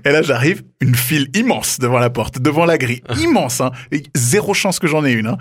Et 0.04 0.10
là, 0.10 0.22
j'arrive, 0.22 0.62
une 0.80 0.94
file 0.94 1.28
immense 1.34 1.78
devant 1.78 1.98
la 1.98 2.10
porte, 2.10 2.38
devant 2.40 2.64
la 2.64 2.78
grille, 2.78 3.02
immense. 3.20 3.60
Hein. 3.60 3.72
Zéro 4.14 4.54
chance 4.54 4.78
que 4.78 4.86
j'en 4.86 5.04
ai 5.04 5.12
une. 5.12 5.26
Hein. 5.26 5.38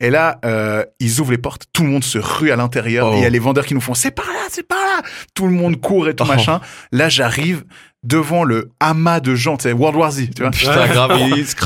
Et 0.00 0.10
là, 0.10 0.38
euh, 0.44 0.84
ils 1.00 1.20
ouvrent 1.20 1.30
les 1.32 1.38
portes, 1.38 1.66
tout 1.72 1.82
le 1.82 1.88
monde 1.88 2.04
se 2.04 2.18
rue 2.18 2.50
à 2.50 2.56
l'intérieur. 2.56 3.08
Oh. 3.10 3.14
Il 3.16 3.22
y 3.22 3.26
a 3.26 3.30
les 3.30 3.38
vendeurs 3.38 3.66
qui 3.66 3.74
nous 3.74 3.80
font 3.80 3.94
c'est 3.94 4.10
par 4.10 4.26
là, 4.26 4.46
c'est 4.50 4.66
par 4.66 4.78
là. 4.78 5.02
Tout 5.34 5.46
le 5.46 5.52
monde 5.52 5.80
court 5.80 6.08
et 6.08 6.14
tout 6.14 6.24
Oh. 6.24 6.28
machin. 6.28 6.60
Là, 6.92 7.08
j'arrive 7.08 7.64
devant 8.06 8.44
le 8.44 8.70
amas 8.80 9.20
de 9.20 9.34
gens, 9.34 9.56
tu 9.56 9.64
sais, 9.64 9.72
World 9.72 9.96
War 9.98 10.10
Z, 10.12 10.30
tu 10.34 10.42
vois. 10.42 10.50
Putain, 10.50 10.86
grave, 10.86 11.12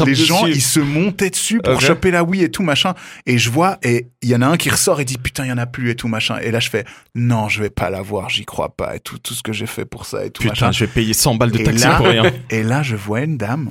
les 0.06 0.14
gens, 0.14 0.42
dessus. 0.46 0.56
ils 0.56 0.60
se 0.62 0.80
montaient 0.80 1.30
dessus 1.30 1.60
pour 1.62 1.80
choper 1.80 2.10
la 2.10 2.24
Wii 2.24 2.42
et 2.44 2.50
tout 2.50 2.62
machin. 2.62 2.94
Et 3.26 3.38
je 3.38 3.50
vois, 3.50 3.78
et 3.82 4.08
il 4.22 4.28
y 4.30 4.34
en 4.34 4.42
a 4.42 4.46
un 4.46 4.56
qui 4.56 4.70
ressort 4.70 5.00
et 5.00 5.04
dit 5.04 5.18
putain, 5.18 5.44
il 5.44 5.48
y 5.48 5.52
en 5.52 5.58
a 5.58 5.66
plus 5.66 5.90
et 5.90 5.94
tout 5.94 6.08
machin. 6.08 6.38
Et 6.42 6.50
là, 6.50 6.60
je 6.60 6.70
fais 6.70 6.84
non, 7.14 7.48
je 7.48 7.62
vais 7.62 7.70
pas 7.70 7.90
l'avoir, 7.90 8.30
j'y 8.30 8.44
crois 8.44 8.74
pas 8.74 8.96
et 8.96 9.00
tout, 9.00 9.18
tout 9.18 9.34
ce 9.34 9.42
que 9.42 9.52
j'ai 9.52 9.66
fait 9.66 9.84
pour 9.84 10.06
ça 10.06 10.24
et 10.24 10.30
tout 10.30 10.42
Putain, 10.42 10.52
machin. 10.66 10.72
je 10.72 10.80
vais 10.84 10.90
payer 10.90 11.12
100 11.12 11.34
balles 11.34 11.50
de 11.50 11.58
taxi 11.58 11.84
là- 11.84 11.96
pour 11.96 12.06
rien. 12.06 12.22
Et 12.50 12.62
là, 12.62 12.82
je 12.82 12.96
vois 12.96 13.20
une 13.20 13.36
dame. 13.36 13.70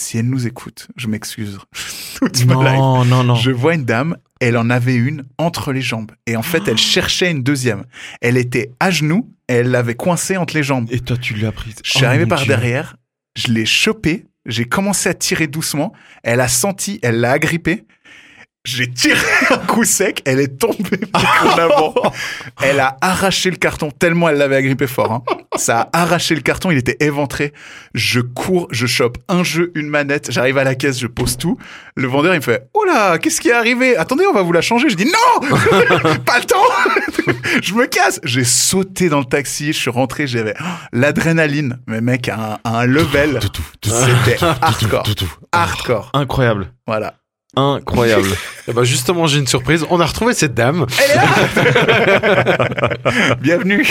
Si 0.00 0.16
elle 0.16 0.28
nous 0.30 0.46
écoute, 0.46 0.88
je 0.96 1.08
m'excuse. 1.08 1.58
Non, 2.46 3.04
non, 3.04 3.24
non. 3.24 3.34
Je 3.34 3.50
vois 3.50 3.74
une 3.74 3.84
dame, 3.84 4.16
elle 4.40 4.56
en 4.58 4.68
avait 4.70 4.94
une 4.94 5.24
entre 5.38 5.72
les 5.72 5.80
jambes. 5.82 6.12
Et 6.26 6.36
en 6.36 6.42
fait, 6.42 6.68
elle 6.68 6.76
cherchait 6.94 7.30
une 7.30 7.42
deuxième. 7.42 7.84
Elle 8.20 8.36
était 8.36 8.70
à 8.80 8.90
genoux 8.90 9.30
et 9.48 9.54
elle 9.54 9.70
l'avait 9.70 9.94
coincée 9.94 10.36
entre 10.36 10.54
les 10.54 10.62
jambes. 10.62 10.86
Et 10.90 11.00
toi, 11.00 11.16
tu 11.16 11.34
l'as 11.34 11.52
prise. 11.52 11.76
Je 11.84 11.90
suis 11.90 12.00
Oh, 12.02 12.06
arrivé 12.06 12.24
mon 12.24 12.28
par 12.30 12.40
Dieu. 12.40 12.48
derrière, 12.48 12.96
je 13.36 13.48
l'ai 13.52 13.64
chopé, 13.66 14.26
j'ai 14.46 14.64
commencé 14.66 15.08
à 15.08 15.14
tirer 15.14 15.46
doucement, 15.46 15.92
elle 16.22 16.40
a 16.40 16.48
senti, 16.48 16.98
elle 17.02 17.20
l'a 17.20 17.32
agrippé. 17.32 17.84
J'ai 18.66 18.92
tiré 18.92 19.18
un 19.50 19.56
coup 19.56 19.84
sec, 19.84 20.20
elle 20.26 20.38
est 20.38 20.58
tombée 20.58 21.00
en 21.14 21.58
avant. 21.58 21.94
Elle 22.62 22.78
a 22.78 22.94
arraché 23.00 23.50
le 23.50 23.56
carton 23.56 23.90
tellement 23.90 24.28
elle 24.28 24.36
l'avait 24.36 24.56
agrippé 24.56 24.86
fort. 24.86 25.12
hein. 25.12 25.22
Ça 25.56 25.88
a 25.94 26.02
arraché 26.02 26.34
le 26.34 26.42
carton, 26.42 26.70
il 26.70 26.76
était 26.76 26.98
éventré. 27.00 27.54
Je 27.94 28.20
cours, 28.20 28.68
je 28.70 28.86
chope 28.86 29.16
un 29.28 29.42
jeu, 29.44 29.72
une 29.74 29.88
manette, 29.88 30.30
j'arrive 30.30 30.58
à 30.58 30.64
la 30.64 30.74
caisse, 30.74 30.98
je 31.00 31.06
pose 31.06 31.38
tout. 31.38 31.56
Le 31.96 32.06
vendeur 32.06 32.34
il 32.34 32.36
me 32.36 32.42
fait 32.42 32.68
"Oh 32.74 32.84
là, 32.84 33.16
qu'est-ce 33.18 33.40
qui 33.40 33.48
est 33.48 33.52
arrivé? 33.54 33.96
Attendez, 33.96 34.26
on 34.26 34.34
va 34.34 34.42
vous 34.42 34.52
la 34.52 34.60
changer." 34.60 34.90
Je 34.90 34.94
dis 34.96 35.06
"Non 35.06 35.48
Pas 36.26 36.38
le 36.40 36.44
temps 36.44 37.32
Je 37.62 37.72
me 37.72 37.86
casse 37.86 38.20
J'ai 38.24 38.44
sauté 38.44 39.08
dans 39.08 39.20
le 39.20 39.24
taxi, 39.24 39.68
je 39.72 39.78
suis 39.78 39.90
rentré, 39.90 40.26
j'avais 40.26 40.54
oh, 40.60 40.64
l'adrénaline. 40.92 41.78
Mais 41.86 42.02
mec, 42.02 42.28
à 42.28 42.60
un, 42.64 42.70
un 42.70 42.84
level, 42.84 43.40
c'était 43.82 44.36
hardcore. 44.44 45.04
Hardcore. 45.50 46.10
Incroyable. 46.12 46.72
Voilà. 46.86 47.14
Incroyable. 47.56 48.28
Eh 48.70 48.72
ben 48.72 48.84
justement, 48.84 49.26
j'ai 49.26 49.38
une 49.40 49.46
surprise. 49.48 49.84
On 49.90 49.98
a 50.00 50.06
retrouvé 50.06 50.32
cette 50.32 50.54
dame. 50.54 50.86
Bienvenue. 53.40 53.84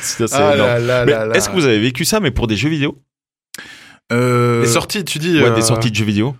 C'est 0.00 0.24
assez 0.24 0.34
Ah 0.36 0.54
énorme. 0.54 0.86
là 0.86 1.04
là 1.04 1.26
là. 1.26 1.34
Est-ce 1.34 1.48
que 1.48 1.54
vous 1.54 1.66
avez 1.66 1.78
vécu 1.78 2.04
ça, 2.04 2.18
mais 2.20 2.30
pour 2.32 2.46
des 2.48 2.56
jeux 2.56 2.68
vidéo? 2.68 2.98
Euh, 4.12 4.62
Les 4.62 4.68
sorties, 4.68 5.04
tu 5.04 5.18
dis. 5.18 5.38
Ouais, 5.40 5.48
euh, 5.50 5.54
des 5.54 5.62
sorties 5.62 5.90
de 5.90 5.96
jeux 5.96 6.04
vidéo. 6.04 6.34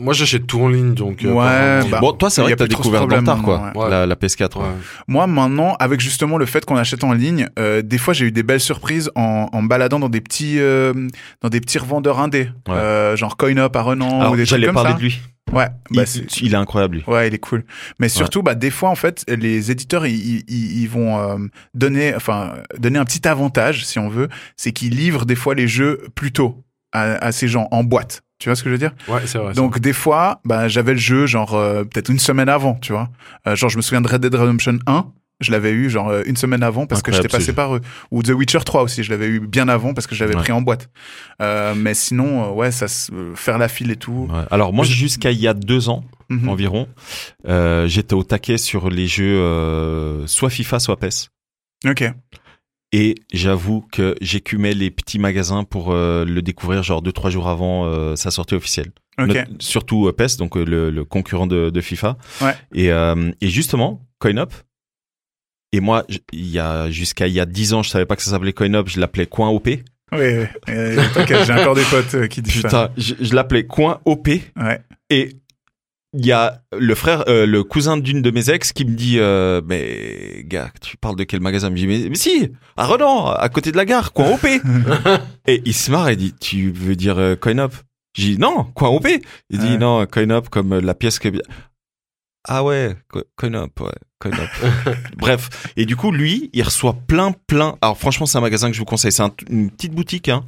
Moi, 0.00 0.12
j'achète 0.14 0.46
tout 0.46 0.60
en 0.60 0.68
ligne, 0.68 0.94
donc. 0.94 1.24
euh, 1.24 1.32
Ouais, 1.32 1.88
bah, 1.90 1.98
bon, 2.00 2.12
toi, 2.12 2.30
c'est 2.30 2.40
vrai 2.42 2.52
a 2.52 2.54
que 2.56 2.58
t'as 2.60 2.66
découvert 2.68 3.06
dans 3.06 3.22
tard, 3.22 3.42
quoi. 3.42 3.58
maintenant, 3.58 3.82
ouais. 3.84 3.90
La, 3.90 4.06
la 4.06 4.14
PS4. 4.14 4.58
Ouais. 4.58 4.64
Moi, 5.06 5.26
maintenant, 5.26 5.76
avec 5.80 6.00
justement 6.00 6.36
le 6.38 6.46
fait 6.46 6.64
qu'on 6.64 6.76
achète 6.76 7.04
en 7.04 7.12
ligne, 7.12 7.48
euh, 7.58 7.82
des 7.82 7.98
fois, 7.98 8.14
j'ai 8.14 8.26
eu 8.26 8.32
des 8.32 8.42
belles 8.42 8.60
surprises 8.60 9.10
en, 9.14 9.48
en 9.52 9.62
me 9.62 9.68
baladant 9.68 9.98
dans 9.98 10.08
des 10.08 10.20
petits, 10.20 10.58
euh, 10.58 10.92
dans 11.42 11.48
des 11.48 11.60
petits 11.60 11.78
revendeurs 11.78 12.18
indés, 12.20 12.50
Ouais. 12.68 12.74
euh, 12.74 13.16
genre 13.16 13.36
CoinUp 13.36 13.74
à 13.76 13.82
Renan 13.82 14.20
Alors, 14.20 14.32
ou 14.32 14.36
des 14.36 14.42
trucs 14.42 14.50
j'allais 14.50 14.66
comme 14.66 14.74
parler 14.74 14.90
ça. 14.90 14.96
de 14.96 15.02
lui. 15.02 15.20
Ouais, 15.50 15.68
Il, 15.90 15.96
bah, 15.96 16.04
c'est- 16.04 16.42
il 16.42 16.52
est 16.52 16.56
incroyable, 16.56 16.96
lui. 16.96 17.04
Ouais, 17.06 17.26
il 17.28 17.32
est 17.34 17.38
cool. 17.38 17.64
Mais 17.98 18.10
surtout, 18.10 18.42
bah, 18.42 18.54
des 18.54 18.70
fois, 18.70 18.90
en 18.90 18.94
fait, 18.94 19.24
les 19.28 19.70
éditeurs, 19.70 20.04
ils, 20.06 20.44
ils 20.46 20.86
vont 20.88 21.18
euh, 21.18 21.38
donner, 21.72 22.14
enfin, 22.14 22.52
donner 22.78 22.98
un 22.98 23.06
petit 23.06 23.26
avantage, 23.26 23.86
si 23.86 23.98
on 23.98 24.10
veut, 24.10 24.28
c'est 24.58 24.72
qu'ils 24.72 24.94
livrent 24.94 25.24
des 25.24 25.36
fois 25.36 25.54
les 25.54 25.66
jeux 25.66 26.02
plus 26.14 26.32
tôt 26.32 26.62
à, 26.92 27.14
à 27.24 27.32
ces 27.32 27.48
gens 27.48 27.66
en 27.70 27.82
boîte. 27.82 28.20
Tu 28.38 28.48
vois 28.48 28.54
ce 28.56 28.62
que 28.62 28.68
je 28.70 28.74
veux 28.74 28.78
dire? 28.78 28.92
Ouais, 29.08 29.22
c'est 29.26 29.38
vrai. 29.38 29.52
Donc 29.54 29.80
des 29.80 29.92
fois, 29.92 30.40
bah, 30.44 30.68
j'avais 30.68 30.92
le 30.92 30.98
jeu 30.98 31.26
genre 31.26 31.54
euh, 31.54 31.84
peut-être 31.84 32.08
une 32.08 32.18
semaine 32.20 32.48
avant, 32.48 32.74
tu 32.74 32.92
vois. 32.92 33.08
Euh, 33.46 33.56
genre 33.56 33.68
je 33.70 33.76
me 33.76 33.82
souviens 33.82 34.00
de 34.00 34.08
Red 34.08 34.20
Dead 34.20 34.34
Redemption 34.34 34.78
1, 34.86 35.06
je 35.40 35.50
l'avais 35.50 35.72
eu 35.72 35.90
genre 35.90 36.08
euh, 36.08 36.22
une 36.24 36.36
semaine 36.36 36.62
avant 36.62 36.86
parce 36.86 37.02
que 37.02 37.10
Incroyable, 37.10 37.28
j'étais 37.30 37.36
passé 37.38 37.52
par 37.52 37.74
eux. 37.74 37.80
Ou 38.12 38.22
The 38.22 38.28
Witcher 38.30 38.60
3 38.64 38.82
aussi, 38.82 39.02
je 39.02 39.10
l'avais 39.10 39.26
eu 39.26 39.40
bien 39.40 39.68
avant 39.68 39.92
parce 39.92 40.06
que 40.06 40.14
je 40.14 40.22
l'avais 40.24 40.36
Ouais. 40.36 40.42
pris 40.42 40.52
en 40.52 40.60
boîte. 40.62 40.88
Euh, 41.42 41.74
mais 41.76 41.94
sinon, 41.94 42.44
euh, 42.44 42.52
ouais, 42.54 42.70
ça, 42.70 42.86
se- 42.86 43.12
euh, 43.12 43.34
faire 43.34 43.58
la 43.58 43.66
file 43.68 43.90
et 43.90 43.96
tout. 43.96 44.28
Ouais. 44.30 44.44
Alors 44.52 44.72
moi, 44.72 44.84
jusqu'à 44.84 45.30
il 45.32 45.40
y 45.40 45.48
a 45.48 45.54
deux 45.54 45.88
ans 45.88 46.04
Mhm. 46.30 46.48
environ, 46.48 46.88
euh, 47.48 47.88
j'étais 47.88 48.14
au 48.14 48.22
taquet 48.22 48.58
sur 48.58 48.90
les 48.90 49.06
jeux 49.06 49.38
euh, 49.40 50.26
soit 50.26 50.50
FIFA, 50.50 50.78
soit 50.78 50.96
PES. 50.98 51.28
Ok. 51.88 52.04
Et 52.92 53.16
j'avoue 53.32 53.82
que 53.92 54.14
j'écumais 54.22 54.72
les 54.72 54.90
petits 54.90 55.18
magasins 55.18 55.64
pour 55.64 55.92
euh, 55.92 56.24
le 56.24 56.40
découvrir 56.40 56.82
genre 56.82 57.02
deux 57.02 57.12
trois 57.12 57.28
jours 57.30 57.48
avant 57.48 57.84
euh, 57.86 58.16
sa 58.16 58.30
sortie 58.30 58.54
officielle. 58.54 58.92
Ok. 59.20 59.28
Not- 59.28 59.42
surtout 59.60 60.08
euh, 60.08 60.12
PES, 60.12 60.36
donc 60.38 60.56
euh, 60.56 60.64
le, 60.64 60.90
le 60.90 61.04
concurrent 61.04 61.46
de, 61.46 61.68
de 61.70 61.80
FIFA. 61.80 62.16
Ouais. 62.40 62.54
Et, 62.74 62.86
et 62.88 63.48
justement, 63.50 64.06
CoinUp. 64.20 64.52
Et 65.72 65.80
moi, 65.80 66.06
il 66.32 66.46
y 66.46 66.58
a 66.58 66.90
jusqu'à 66.90 67.26
il 67.26 67.34
y 67.34 67.40
a 67.40 67.44
dix 67.44 67.74
ans, 67.74 67.82
je 67.82 67.90
savais 67.90 68.06
pas 68.06 68.16
que 68.16 68.22
ça 68.22 68.30
s'appelait 68.30 68.54
CoinUp, 68.54 68.88
je 68.88 68.98
l'appelais 69.00 69.26
Coin 69.26 69.50
OP. 69.50 69.66
Oui, 69.66 69.78
oui. 70.12 70.46
T'inquiète, 71.12 71.44
j'ai 71.46 71.52
encore 71.52 71.74
des 71.74 71.82
potes 71.84 72.26
qui 72.28 72.40
disent 72.40 72.62
ça. 72.62 72.88
Putain, 72.88 72.90
je, 72.96 73.14
je 73.20 73.34
l'appelais 73.34 73.66
Coin 73.66 74.00
OP. 74.06 74.28
Ouais. 74.28 74.80
Et 75.10 75.36
il 76.14 76.24
y 76.24 76.32
a 76.32 76.62
le 76.76 76.94
frère, 76.94 77.24
euh, 77.28 77.46
le 77.46 77.64
cousin 77.64 77.96
d'une 77.96 78.22
de 78.22 78.30
mes 78.30 78.50
ex 78.50 78.72
qui 78.72 78.84
me 78.84 78.94
dit, 78.94 79.18
euh, 79.18 79.60
mais 79.66 80.42
gars, 80.44 80.70
tu 80.80 80.96
parles 80.96 81.16
de 81.16 81.24
quel 81.24 81.40
magasin? 81.40 81.70
Me 81.70 81.76
dit, 81.76 81.86
mais, 81.86 82.08
mais 82.08 82.14
si, 82.14 82.50
à 82.76 82.86
Renan, 82.86 83.26
à 83.26 83.48
côté 83.48 83.72
de 83.72 83.76
la 83.76 83.84
gare, 83.84 84.12
coin 84.12 84.32
OP. 84.32 84.44
et 85.46 85.62
il 85.64 85.74
se 85.74 85.90
marre 85.90 86.08
et 86.08 86.16
dit, 86.16 86.34
tu 86.40 86.70
veux 86.70 86.96
dire 86.96 87.18
euh, 87.18 87.36
coin 87.36 87.58
up 87.58 87.74
J'ai 88.14 88.34
dit, 88.34 88.38
non, 88.38 88.64
coin 88.74 88.88
OP. 88.88 89.06
Il 89.50 89.58
dit, 89.58 89.76
non, 89.76 90.06
coin 90.06 90.30
up 90.30 90.48
comme 90.48 90.78
la 90.78 90.94
pièce 90.94 91.18
que... 91.18 91.28
Ah 92.46 92.64
ouais, 92.64 92.96
co- 93.08 93.24
coin 93.36 93.52
up, 93.54 93.78
ouais, 93.80 93.88
coin 94.20 94.30
up. 94.32 94.96
Bref, 95.18 95.48
et 95.76 95.84
du 95.84 95.96
coup, 95.96 96.10
lui, 96.12 96.50
il 96.52 96.62
reçoit 96.62 96.94
plein, 96.94 97.32
plein... 97.46 97.76
Alors 97.82 97.98
franchement, 97.98 98.26
c'est 98.26 98.38
un 98.38 98.40
magasin 98.40 98.68
que 98.68 98.74
je 98.74 98.78
vous 98.78 98.84
conseille, 98.86 99.12
c'est 99.12 99.22
un- 99.22 99.32
une 99.50 99.70
petite 99.70 99.92
boutique, 99.92 100.28
hein. 100.28 100.44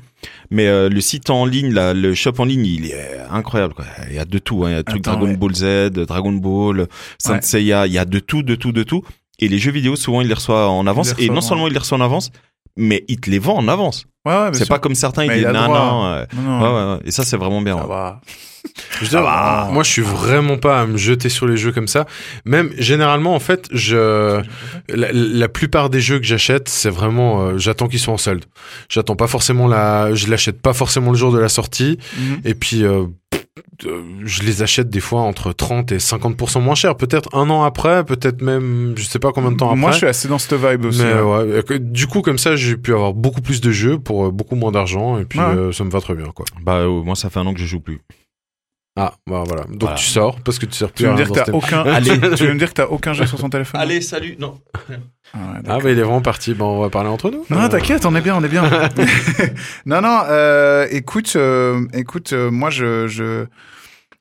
Mais 0.50 0.66
euh, 0.68 0.88
le 0.88 1.00
site 1.00 1.30
en 1.30 1.44
ligne, 1.46 1.72
là, 1.72 1.92
le 1.92 2.14
shop 2.14 2.34
en 2.38 2.44
ligne, 2.44 2.64
il 2.64 2.86
est 2.86 3.18
incroyable. 3.30 3.74
Quoi. 3.74 3.84
Il 4.08 4.14
y 4.14 4.18
a 4.18 4.24
de 4.24 4.38
tout. 4.38 4.64
hein. 4.64 4.68
Il 4.70 4.72
y 4.72 4.76
a 4.76 4.78
Attends, 4.78 4.96
Dragon 4.98 5.26
ouais. 5.26 5.36
Ball 5.36 5.54
Z, 5.54 5.90
Dragon 5.90 6.32
Ball, 6.32 6.86
Saint 7.18 7.34
Ouais. 7.36 7.42
Seiya. 7.42 7.86
Il 7.86 7.92
y 7.92 7.98
a 7.98 8.04
de 8.04 8.18
tout, 8.18 8.42
de 8.42 8.54
tout, 8.54 8.72
de 8.72 8.82
tout. 8.82 9.02
Et 9.38 9.48
les 9.48 9.58
jeux 9.58 9.72
vidéo, 9.72 9.96
souvent, 9.96 10.20
il 10.20 10.28
les 10.28 10.34
reçoit 10.34 10.68
en 10.68 10.86
avance. 10.86 11.14
Et 11.18 11.28
non 11.30 11.40
seulement 11.40 11.66
il 11.68 11.72
les 11.72 11.78
reçoit 11.78 11.96
en 11.96 12.02
avance, 12.02 12.30
mais 12.76 13.04
il 13.08 13.20
te 13.20 13.30
les 13.30 13.38
vend 13.38 13.56
en 13.56 13.68
avance. 13.68 14.06
Ouais, 14.26 14.50
C'est 14.52 14.68
pas 14.68 14.78
comme 14.78 14.94
certains, 14.94 15.24
ils 15.24 15.32
disent 15.32 15.46
non, 15.46 15.68
non. 15.68 16.04
euh, 16.06 16.94
ouais. 16.96 17.00
Et 17.06 17.10
ça, 17.10 17.24
c'est 17.24 17.36
vraiment 17.36 17.62
bien. 17.62 17.78
Ça 17.78 17.86
va. 17.86 18.20
Je 19.00 19.06
va. 19.16 19.68
moi, 19.72 19.82
je 19.82 19.90
suis 19.90 20.02
vraiment 20.02 20.58
pas 20.58 20.82
à 20.82 20.86
me 20.86 20.98
jeter 20.98 21.30
sur 21.30 21.46
les 21.46 21.56
jeux 21.56 21.72
comme 21.72 21.88
ça. 21.88 22.04
Même 22.44 22.70
généralement, 22.76 23.34
en 23.34 23.40
fait, 23.40 23.66
je 23.72 24.42
la, 24.88 25.08
la 25.12 25.48
plupart 25.48 25.88
des 25.88 26.00
jeux 26.02 26.18
que 26.18 26.26
j'achète, 26.26 26.68
c'est 26.68 26.90
vraiment, 26.90 27.40
euh, 27.40 27.58
j'attends 27.58 27.88
qu'ils 27.88 28.00
soient 28.00 28.12
en 28.12 28.18
solde. 28.18 28.44
J'attends 28.90 29.16
pas 29.16 29.28
forcément 29.28 29.66
la, 29.66 30.14
je 30.14 30.28
l'achète 30.28 30.60
pas 30.60 30.74
forcément 30.74 31.10
le 31.10 31.16
jour 31.16 31.32
de 31.32 31.38
la 31.38 31.48
sortie. 31.48 31.98
Mhm. 32.18 32.40
Et 32.44 32.54
puis, 32.54 32.84
euh, 32.84 33.04
euh, 33.86 34.02
je 34.24 34.42
les 34.42 34.62
achète 34.62 34.88
des 34.90 35.00
fois 35.00 35.22
entre 35.22 35.52
30 35.52 35.92
et 35.92 35.98
50% 35.98 36.60
moins 36.62 36.74
cher. 36.74 36.96
Peut-être 36.96 37.34
un 37.34 37.50
an 37.50 37.62
après, 37.62 38.04
peut-être 38.04 38.42
même, 38.42 38.94
je 38.96 39.04
sais 39.04 39.18
pas 39.18 39.32
combien 39.32 39.52
de 39.52 39.56
temps 39.56 39.66
après. 39.68 39.80
Moi, 39.80 39.90
je 39.92 39.96
suis 39.98 40.06
assez 40.06 40.28
dans 40.28 40.38
cette 40.38 40.54
vibe 40.54 40.84
aussi. 40.84 41.02
Mais 41.02 41.12
hein. 41.12 41.44
ouais, 41.68 41.78
du 41.78 42.06
coup, 42.06 42.22
comme 42.22 42.38
ça, 42.38 42.56
j'ai 42.56 42.76
pu 42.76 42.92
avoir 42.92 43.12
beaucoup 43.12 43.40
plus 43.40 43.60
de 43.60 43.70
jeux 43.70 43.98
pour 43.98 44.26
euh, 44.26 44.30
beaucoup 44.30 44.54
moins 44.56 44.72
d'argent. 44.72 45.18
Et 45.18 45.24
puis, 45.24 45.38
Ouais. 45.38 45.44
euh, 45.46 45.72
ça 45.72 45.84
me 45.84 45.90
va 45.90 46.00
très 46.00 46.14
bien, 46.14 46.26
quoi. 46.34 46.46
Bah, 46.62 46.76
euh, 46.76 47.02
moi, 47.02 47.16
ça 47.16 47.30
fait 47.30 47.40
un 47.40 47.46
an 47.46 47.54
que 47.54 47.60
je 47.60 47.66
joue 47.66 47.80
plus. 47.80 48.00
Ah, 48.96 49.14
bah 49.26 49.44
voilà. 49.46 49.62
Donc 49.64 49.80
Voilà. 49.80 49.96
tu 49.96 50.04
sors 50.06 50.40
parce 50.42 50.58
que 50.58 50.66
tu 50.66 50.74
sors 50.74 50.88
Tu 50.92 50.96
plus 50.96 51.04
veux 51.04 51.10
à 51.10 51.12
me 51.12 51.16
dire 51.18 51.26
que 51.26 51.30
dans 51.30 51.34
t'as 51.36 51.44
cette- 51.46 51.54
aucun, 51.54 51.82
Allez. 51.84 52.10
tu 52.36 52.44
veux 52.46 52.52
me 52.52 52.58
dire 52.58 52.68
que 52.70 52.74
t'as 52.74 52.86
aucun 52.86 53.12
jeu 53.12 53.24
sur 53.26 53.38
ton 53.38 53.48
téléphone? 53.48 53.80
Allez, 53.80 54.00
salut. 54.00 54.36
Non. 54.38 54.60
Ah, 54.74 55.38
ouais, 55.38 55.60
Ah, 55.68 55.78
bah 55.78 55.90
il 55.90 55.98
est 55.98 56.02
vraiment 56.02 56.20
parti. 56.22 56.54
Bon, 56.54 56.76
on 56.78 56.80
va 56.80 56.90
parler 56.90 57.08
entre 57.08 57.30
nous. 57.30 57.44
Non, 57.50 57.60
Euh, 57.62 57.68
t'inquiète, 57.68 58.04
on 58.04 58.14
est 58.16 58.20
bien, 58.20 58.34
on 58.36 58.42
est 58.42 58.48
bien. 58.48 58.68
non, 59.86 60.00
non, 60.00 60.22
euh, 60.28 60.86
écoute, 60.90 61.34
euh, 61.36 61.86
écoute, 61.94 62.32
euh, 62.32 62.50
moi, 62.50 62.70
je, 62.70 63.06
je, 63.06 63.46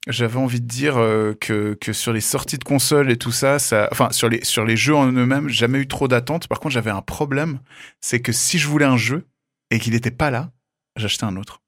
j'avais 0.07 0.38
envie 0.38 0.61
de 0.61 0.67
dire 0.67 0.97
euh, 0.97 1.34
que, 1.41 1.74
que 1.82 1.91
sur 1.91 2.13
les 2.13 2.22
sorties 2.22 2.59
de 2.59 2.63
consoles 2.63 3.09
et 3.11 3.17
tout 3.17 3.32
ça, 3.32 3.57
ça, 3.57 3.89
enfin, 3.91 4.09
sur 4.11 4.30
les, 4.30 4.43
sur 4.45 4.65
les 4.65 4.78
jeux 4.78 4.95
en 4.95 5.07
eux-mêmes, 5.11 5.49
j'ai 5.49 5.55
jamais 5.61 5.80
eu 5.80 5.88
trop 5.88 6.07
d'attentes. 6.07 6.47
Par 6.47 6.59
contre, 6.59 6.74
j'avais 6.76 6.91
un 6.91 7.01
problème, 7.01 7.59
c'est 8.01 8.20
que 8.22 8.32
si 8.32 8.59
je 8.59 8.67
voulais 8.67 8.86
un 8.86 8.97
jeu 8.97 9.26
et 9.72 9.80
qu'il 9.80 9.93
n'était 9.93 10.11
pas 10.11 10.30
là, 10.30 10.51
j'achetais 10.95 11.26
un 11.26 11.36
autre. 11.38 11.61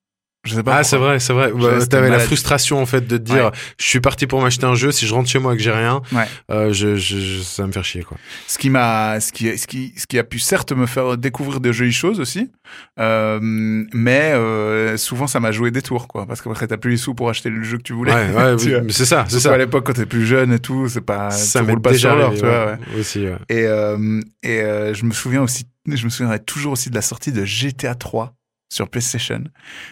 Je 0.44 0.56
sais 0.56 0.64
pas. 0.64 0.78
Ah, 0.78 0.84
c'est 0.84 0.98
vrai, 0.98 1.20
c'est 1.20 1.34
vrai. 1.34 1.52
Reste 1.54 1.92
T'avais 1.92 2.10
la 2.10 2.18
frustration 2.18 2.82
en 2.82 2.88
fait 2.88 3.02
de 3.08 3.18
te 3.18 3.22
dire, 3.22 3.46
Ouais. 3.46 3.52
je 3.80 3.86
suis 3.86 4.00
parti 4.00 4.26
pour 4.26 4.42
m'acheter 4.42 4.66
un 4.66 4.74
jeu. 4.74 4.92
Si 4.92 5.06
je 5.06 5.14
rentre 5.14 5.30
chez 5.30 5.38
moi 5.38 5.54
et 5.54 5.58
que 5.58 5.62
j'ai 5.62 5.70
rien, 5.72 6.02
Ouais. 6.12 6.24
euh, 6.50 6.74
je, 6.74 6.96
je, 6.96 7.20
je- 7.20 7.42
ça 7.44 7.62
va 7.62 7.68
me 7.68 7.72
faire 7.74 7.86
chier 7.86 8.02
quoi. 8.02 8.18
Ce 8.48 8.58
qui 8.58 8.72
m'a, 8.72 9.20
ce 9.20 9.32
qui, 9.32 9.56
ce 9.58 9.68
qui, 9.68 9.94
ce 9.98 10.08
qui 10.08 10.18
a 10.18 10.24
pu 10.24 10.40
certes 10.40 10.72
me 10.72 10.88
faire 10.88 11.16
découvrir 11.18 11.60
de 11.60 11.72
jolies 11.72 11.92
choses 11.92 12.20
aussi, 12.20 12.50
euh, 13.00 13.40
mais 13.42 14.32
euh, 14.34 14.98
souvent 14.98 15.28
ça 15.28 15.40
m'a 15.40 15.52
joué 15.52 15.70
des 15.70 15.84
tours, 15.84 16.08
quoi, 16.08 16.26
parce 16.26 16.42
qu'après 16.42 16.66
t'as 16.66 16.78
plus 16.78 16.92
les 16.92 16.98
sous 16.98 17.14
pour 17.14 17.30
acheter 17.30 17.50
le 17.52 17.62
jeu 17.62 17.78
que 17.78 17.84
tu 17.84 17.94
voulais. 17.94 18.12
Ouais, 18.12 18.34
ouais, 18.34 18.56
c'est 18.90 19.06
ça, 19.06 19.26
c'est 19.30 19.40
ça. 19.40 19.54
à 19.54 19.58
l'époque 19.60 19.86
quand 19.86 19.94
t'es 19.94 20.08
plus 20.08 20.26
jeune 20.26 20.54
et 20.54 20.60
tout, 20.60 20.90
c'est 20.90 21.02
pas, 21.02 21.30
Ça 21.30 21.62
roules 21.62 21.82
pas 21.82 21.94
sur 21.94 22.10
arrivé, 22.12 22.40
tu 22.40 22.46
vois. 22.46 22.78
aussi. 23.00 23.28
ouais. 23.28 23.38
Et, 23.50 23.66
et 24.50 24.94
je 24.96 25.06
me 25.06 25.12
souviens 25.12 25.44
aussi, 25.44 25.66
je 25.88 26.04
me 26.04 26.10
souviendrai 26.10 26.40
toujours 26.40 26.74
aussi 26.74 26.90
de 26.90 26.96
la 26.96 27.02
sortie 27.04 27.32
de 27.32 27.46
GTA 27.46 27.94
3 27.96 28.34
sur 28.72 28.90
PlayStation. 28.90 29.44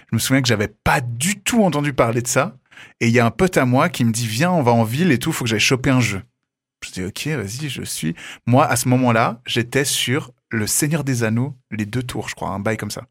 Je 0.09 0.15
me 0.15 0.19
souviens 0.19 0.41
que 0.41 0.47
j'avais 0.47 0.69
pas 0.83 1.01
du 1.01 1.39
tout 1.41 1.63
entendu 1.63 1.93
parler 1.93 2.21
de 2.21 2.27
ça. 2.27 2.55
Et 3.01 3.07
il 3.07 3.13
y 3.13 3.19
a 3.19 3.25
un 3.25 3.31
pote 3.31 3.57
à 3.57 3.65
moi 3.65 3.89
qui 3.89 4.05
me 4.05 4.11
dit, 4.11 4.25
viens, 4.25 4.51
on 4.51 4.61
va 4.63 4.71
en 4.71 4.83
ville 4.85 5.11
et 5.11 5.19
tout, 5.19 5.31
faut 5.33 5.43
que 5.43 5.49
j'aille 5.49 5.59
choper 5.59 5.89
un 5.89 5.99
jeu. 5.99 6.21
Je 6.85 6.91
dis, 6.91 7.03
ok, 7.03 7.27
vas-y, 7.27 7.67
je 7.69 7.83
suis. 7.83 8.15
Moi, 8.47 8.65
à 8.65 8.77
ce 8.77 8.87
moment-là, 8.87 9.41
j'étais 9.45 9.83
sur 9.83 10.31
Le 10.49 10.65
Seigneur 10.65 11.03
des 11.03 11.23
Anneaux, 11.25 11.57
les 11.71 11.85
deux 11.85 12.01
tours, 12.03 12.29
je 12.29 12.35
crois, 12.35 12.49
un 12.51 12.59
bail 12.59 12.77
comme 12.77 12.89
ça, 12.89 13.03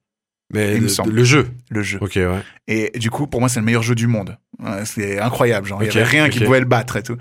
Mais 0.55 0.73
Il 0.73 0.79
me 0.79 0.83
le, 0.85 0.89
semble. 0.89 1.11
le 1.13 1.23
jeu. 1.23 1.51
le 1.69 1.83
jeu. 1.83 1.99
Ok, 2.01 2.13
ouais. 2.17 2.41
Et 2.67 2.99
du 2.99 3.11
coup, 3.11 3.27
pour 3.27 3.41
moi, 3.41 3.51
c'est 3.51 3.61
le 3.61 3.67
meilleur 3.67 3.83
jeu 3.83 3.95
du 3.95 4.07
monde. 4.07 4.39
C'est 4.87 5.21
incroyable. 5.21 5.67
Genre, 5.69 5.83
il 5.83 5.89
Ok, 5.91 5.95
y 5.95 5.99
avait 5.99 6.09
rien 6.09 6.31
qui 6.31 6.41
pouvait 6.41 6.61
le 6.61 6.67
battre 6.67 6.97
et 6.97 7.03
tout. 7.03 7.19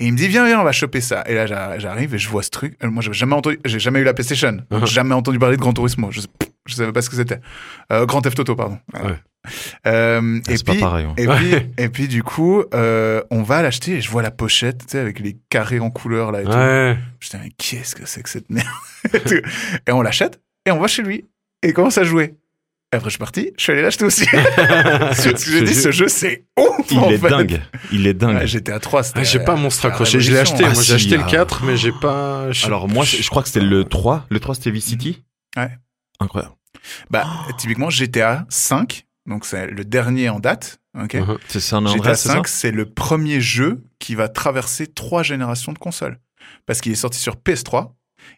Et 0.00 0.06
il 0.06 0.12
me 0.12 0.18
dit, 0.18 0.26
viens, 0.26 0.44
viens, 0.44 0.60
on 0.60 0.64
va 0.64 0.72
choper 0.72 1.00
ça. 1.00 1.22
Et 1.28 1.34
là, 1.34 1.46
j'a- 1.46 1.78
j'arrive 1.78 2.12
et 2.16 2.18
je 2.18 2.28
vois 2.28 2.42
ce 2.42 2.50
truc. 2.50 2.76
Euh, 2.82 2.90
Moi, 2.90 3.00
j'avais 3.00 3.14
jamais 3.16 3.34
entendu, 3.36 3.60
j'ai 3.64 3.78
jamais 3.78 4.00
eu 4.00 4.04
la 4.04 4.12
PlayStation. 4.14 4.58
Uh-huh. 4.72 4.84
jamais 4.86 5.14
entendu 5.14 5.38
parler 5.38 5.54
de 5.56 5.60
Gran 5.60 5.72
Turismo. 5.72 6.10
Je, 6.10 6.22
sais- 6.22 6.28
je 6.66 6.74
savais 6.74 6.92
pas 6.92 7.02
ce 7.02 7.10
que 7.10 7.16
c'était. 7.16 7.40
Euh, 7.92 8.06
Grand 8.06 8.20
Theft 8.22 8.38
Auto, 8.40 8.54
pardon. 8.56 8.78
Ouais. 8.94 9.16
Euh, 9.86 10.40
Ah, 10.46 10.50
et 10.52 10.56
c'est 10.56 10.64
pas 10.64 10.72
puis, 10.72 10.80
pareil, 10.80 11.04
hein. 11.06 11.14
et 11.18 11.26
Ouais. 11.26 11.36
puis, 11.36 11.54
et 11.84 11.88
puis, 11.90 12.08
du 12.08 12.22
coup, 12.22 12.62
euh, 12.72 13.22
on 13.30 13.42
va 13.42 13.60
l'acheter 13.60 13.92
et 13.96 14.00
je 14.00 14.10
vois 14.10 14.22
la 14.22 14.30
pochette, 14.30 14.78
tu 14.86 14.92
sais, 14.92 14.98
avec 14.98 15.18
les 15.20 15.36
carrés 15.50 15.80
en 15.80 15.90
couleur, 15.90 16.32
là, 16.32 16.40
et 16.40 16.44
tout. 16.44 16.50
Ouais. 16.50 16.96
Je 17.20 17.28
dis, 17.30 17.36
mais 17.42 17.50
qu'est-ce 17.58 17.94
que 17.94 18.06
c'est 18.06 18.22
que 18.22 18.30
cette 18.30 18.48
merde? 18.50 18.66
Et, 19.12 19.20
tout. 19.20 19.34
Et 19.86 19.92
on 19.92 20.00
l'achète 20.00 20.40
et 20.64 20.70
on 20.70 20.80
va 20.80 20.86
chez 20.88 21.02
lui 21.02 21.26
et 21.62 21.68
il 21.68 21.74
commence 21.74 21.98
à 21.98 22.04
jouer. 22.04 22.36
Et 22.92 22.96
après, 22.96 23.10
je 23.10 23.14
suis 23.14 23.18
parti, 23.18 23.50
je 23.58 23.62
suis 23.62 23.72
allé 23.72 23.82
l'acheter 23.82 24.04
aussi. 24.06 24.24
Parce 24.56 25.24
que 25.26 25.36
j'ai 25.36 25.62
dit, 25.62 25.74
ce 25.74 25.90
jeu, 25.90 26.08
c'est 26.08 26.44
ouf 26.58 26.86
Il 26.90 26.98
en 27.00 27.10
est 27.10 27.18
fait. 27.18 27.28
dingue. 27.28 27.60
Il 27.92 28.06
est 28.06 28.14
dingue. 28.14 28.36
Ouais, 28.36 28.46
J'étais 28.46 28.72
à 28.72 28.78
3, 28.78 29.02
c'était. 29.02 29.20
Ah, 29.20 29.24
j'ai 29.24 29.40
pas 29.40 29.56
monstre 29.56 29.84
accroché. 29.86 30.20
Je 30.20 30.30
l'ai 30.32 30.38
acheté. 30.38 30.64
Ah, 30.64 30.72
Moi, 30.72 30.76
si, 30.82 30.88
j'ai 30.88 30.94
acheté 30.94 31.16
le 31.18 31.24
ah. 31.26 31.30
4, 31.30 31.64
mais 31.64 31.76
j'ai 31.76 31.92
pas. 31.92 32.46
Alors 32.64 32.88
moi, 32.88 33.04
je 33.04 33.16
je 33.18 33.28
crois 33.28 33.42
que 33.42 33.48
c'était 33.48 33.64
le 33.66 33.84
3. 33.84 34.24
Le 34.30 34.40
3, 34.40 34.54
c'était 34.54 34.70
Vice 34.70 34.86
City? 34.86 35.22
Ouais. 35.56 35.68
Incroyable. 36.20 36.54
Bah, 37.10 37.26
typiquement, 37.58 37.90
GTA 37.90 38.46
5, 38.48 39.06
donc 39.26 39.44
c'est 39.46 39.66
le 39.66 39.84
dernier 39.84 40.28
en 40.28 40.40
date. 40.40 40.80
ok 40.98 41.14
Mhm. 41.14 41.38
C'est 41.48 41.60
San 41.60 41.86
GTA 41.86 41.94
Andreas, 41.96 42.14
c'est 42.16 42.28
ça 42.28 42.34
5, 42.34 42.48
c'est 42.48 42.70
le 42.70 42.86
premier 42.86 43.40
jeu 43.40 43.84
qui 43.98 44.14
va 44.14 44.28
traverser 44.28 44.86
trois 44.86 45.22
générations 45.22 45.72
de 45.72 45.78
consoles. 45.78 46.18
Parce 46.66 46.80
qu'il 46.80 46.92
est 46.92 46.96
sorti 46.96 47.18
sur 47.18 47.36
PS3, 47.36 47.92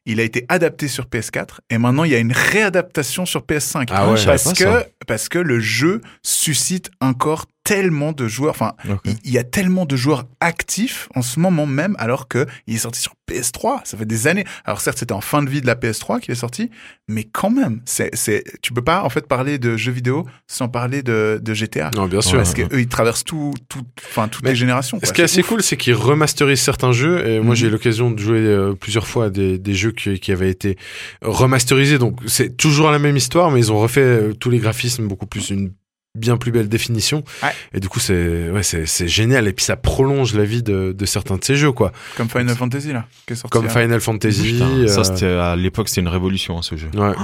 il 0.05 0.21
a 0.21 0.23
été 0.23 0.47
adapté 0.49 0.89
sur 0.89 1.05
PS4, 1.07 1.59
et 1.71 1.79
maintenant 1.79 2.05
il 2.05 2.13
y 2.13 2.15
a 2.15 2.19
une 2.19 2.33
réadaptation 2.33 3.27
sur 3.27 3.43
PS5. 3.43 3.87
Ah 3.91 4.11
ouais, 4.11 4.25
parce, 4.25 4.53
que, 4.53 4.65
ça. 4.65 4.87
parce 5.07 5.29
que 5.29 5.39
le 5.39 5.61
jeu 5.61 6.01
suscite 6.23 6.91
encore 7.01 7.47
tellement 7.67 8.13
de 8.13 8.29
joueurs. 8.29 8.53
Enfin, 8.53 8.73
il 9.05 9.31
y 9.31 9.39
a 9.39 9.45
tellement 9.45 9.85
de 9.85 9.97
joueurs 9.97 10.25
actifs 10.41 11.09
en 11.15 11.21
ce 11.23 11.41
moment 11.41 11.67
même, 11.67 11.97
alors 11.99 12.29
que 12.29 12.47
il 12.67 12.77
est 12.77 12.79
sorti 12.79 13.01
sur 13.01 13.13
PS3. 13.29 13.81
Ça 13.85 13.97
fait 13.99 14.07
des 14.07 14.29
années. 14.29 14.45
Alors 14.65 14.81
certes, 14.81 14.99
c'était 14.99 15.13
en 15.13 15.21
fin 15.21 15.43
de 15.43 15.51
vie 15.51 15.61
de 15.61 15.67
la 15.67 15.75
PS3 15.75 16.21
qu'il 16.21 16.31
est 16.31 16.37
sorti, 16.37 16.71
mais 17.09 17.25
quand 17.25 17.51
même, 17.51 17.81
c'est, 17.85 18.11
c'est, 18.15 18.45
tu 18.63 18.73
peux 18.73 18.83
pas 18.83 19.03
en 19.03 19.09
fait 19.11 19.27
parler 19.27 19.59
de 19.59 19.77
jeux 19.77 19.91
vidéo 19.93 20.25
sans 20.47 20.69
parler 20.69 21.03
de, 21.03 21.41
de 21.43 21.55
GTA. 21.55 21.91
Non, 21.97 22.07
bien 22.07 22.21
sûr. 22.23 22.37
Parce 22.39 22.55
que 22.55 22.63
eux, 22.63 22.81
ils 22.81 22.89
traversent 22.89 23.25
tout, 23.25 23.53
tout, 23.69 23.83
enfin 24.11 24.29
toutes 24.29 24.45
Mais 24.45 24.51
les 24.51 24.57
générations. 24.57 25.01
Ce 25.03 25.13
qui 25.13 25.21
est 25.21 25.25
assez 25.25 25.41
ouf. 25.41 25.49
cool, 25.49 25.63
c'est 25.63 25.77
qu'ils 25.77 25.95
remasterisent 25.95 26.61
certains 26.61 26.93
jeux. 26.93 27.27
Et 27.27 27.41
moi, 27.41 27.51
Mhm. 27.51 27.57
j'ai 27.57 27.67
eu 27.67 27.71
l'occasion 27.71 28.11
de 28.13 28.19
jouer 28.21 28.39
euh, 28.39 28.75
plusieurs 28.75 29.09
fois 29.09 29.25
à 29.27 29.31
des, 29.31 29.59
des 29.59 29.75
jeux 29.75 29.91
qui, 29.93 30.21
qui 30.21 30.31
avaient 30.31 30.51
été 30.51 30.77
remasterisés. 31.23 31.99
Donc, 31.99 32.21
c'est 32.27 32.57
toujours 32.57 32.91
la 32.91 32.99
même 33.01 33.17
histoire, 33.17 33.51
mais 33.51 33.59
ils 33.61 33.73
ont 33.73 33.79
refait 33.79 34.01
euh, 34.01 34.33
tous 34.35 34.51
les 34.51 34.59
graphismes 34.59 35.07
beaucoup 35.09 35.27
plus 35.27 35.51
une 35.51 35.73
bien 36.17 36.37
plus 36.37 36.51
belle 36.53 36.69
définition. 36.69 37.23
Ouais. 37.43 37.51
Et 37.73 37.81
du 37.81 37.89
coup, 37.89 38.01
c'est 38.01 38.51
ouais, 38.51 38.63
génial. 39.07 39.47
Et 39.49 39.53
puis, 39.53 39.65
ça 39.65 39.77
prolonge 39.77 40.35
la 40.35 40.45
vie 40.45 40.63
de, 40.63 40.93
de 40.93 41.07
certains 41.07 41.37
de 41.37 41.45
ces 41.45 41.57
jeux, 41.57 41.73
quoi. 41.73 41.93
Comme 42.17 42.29
Final 42.29 42.57
Fantasy 42.57 42.93
là, 42.93 43.07
qui 43.27 43.35
est 43.35 43.37
sorti. 43.37 43.53
Comme 43.53 43.67
là. 43.67 43.71
Final 43.71 44.01
Fantasy. 44.01 44.53
Putain, 44.55 44.87
ça, 44.89 45.01
euh, 45.01 45.05
c'était 45.05 45.27
à 45.27 45.57
l'époque, 45.57 45.89
c'était 45.89 46.01
une 46.01 46.09
révolution, 46.09 46.59
hein, 46.59 46.63
ce 46.63 46.77
jeu. 46.77 46.89
ouais. 46.95 47.15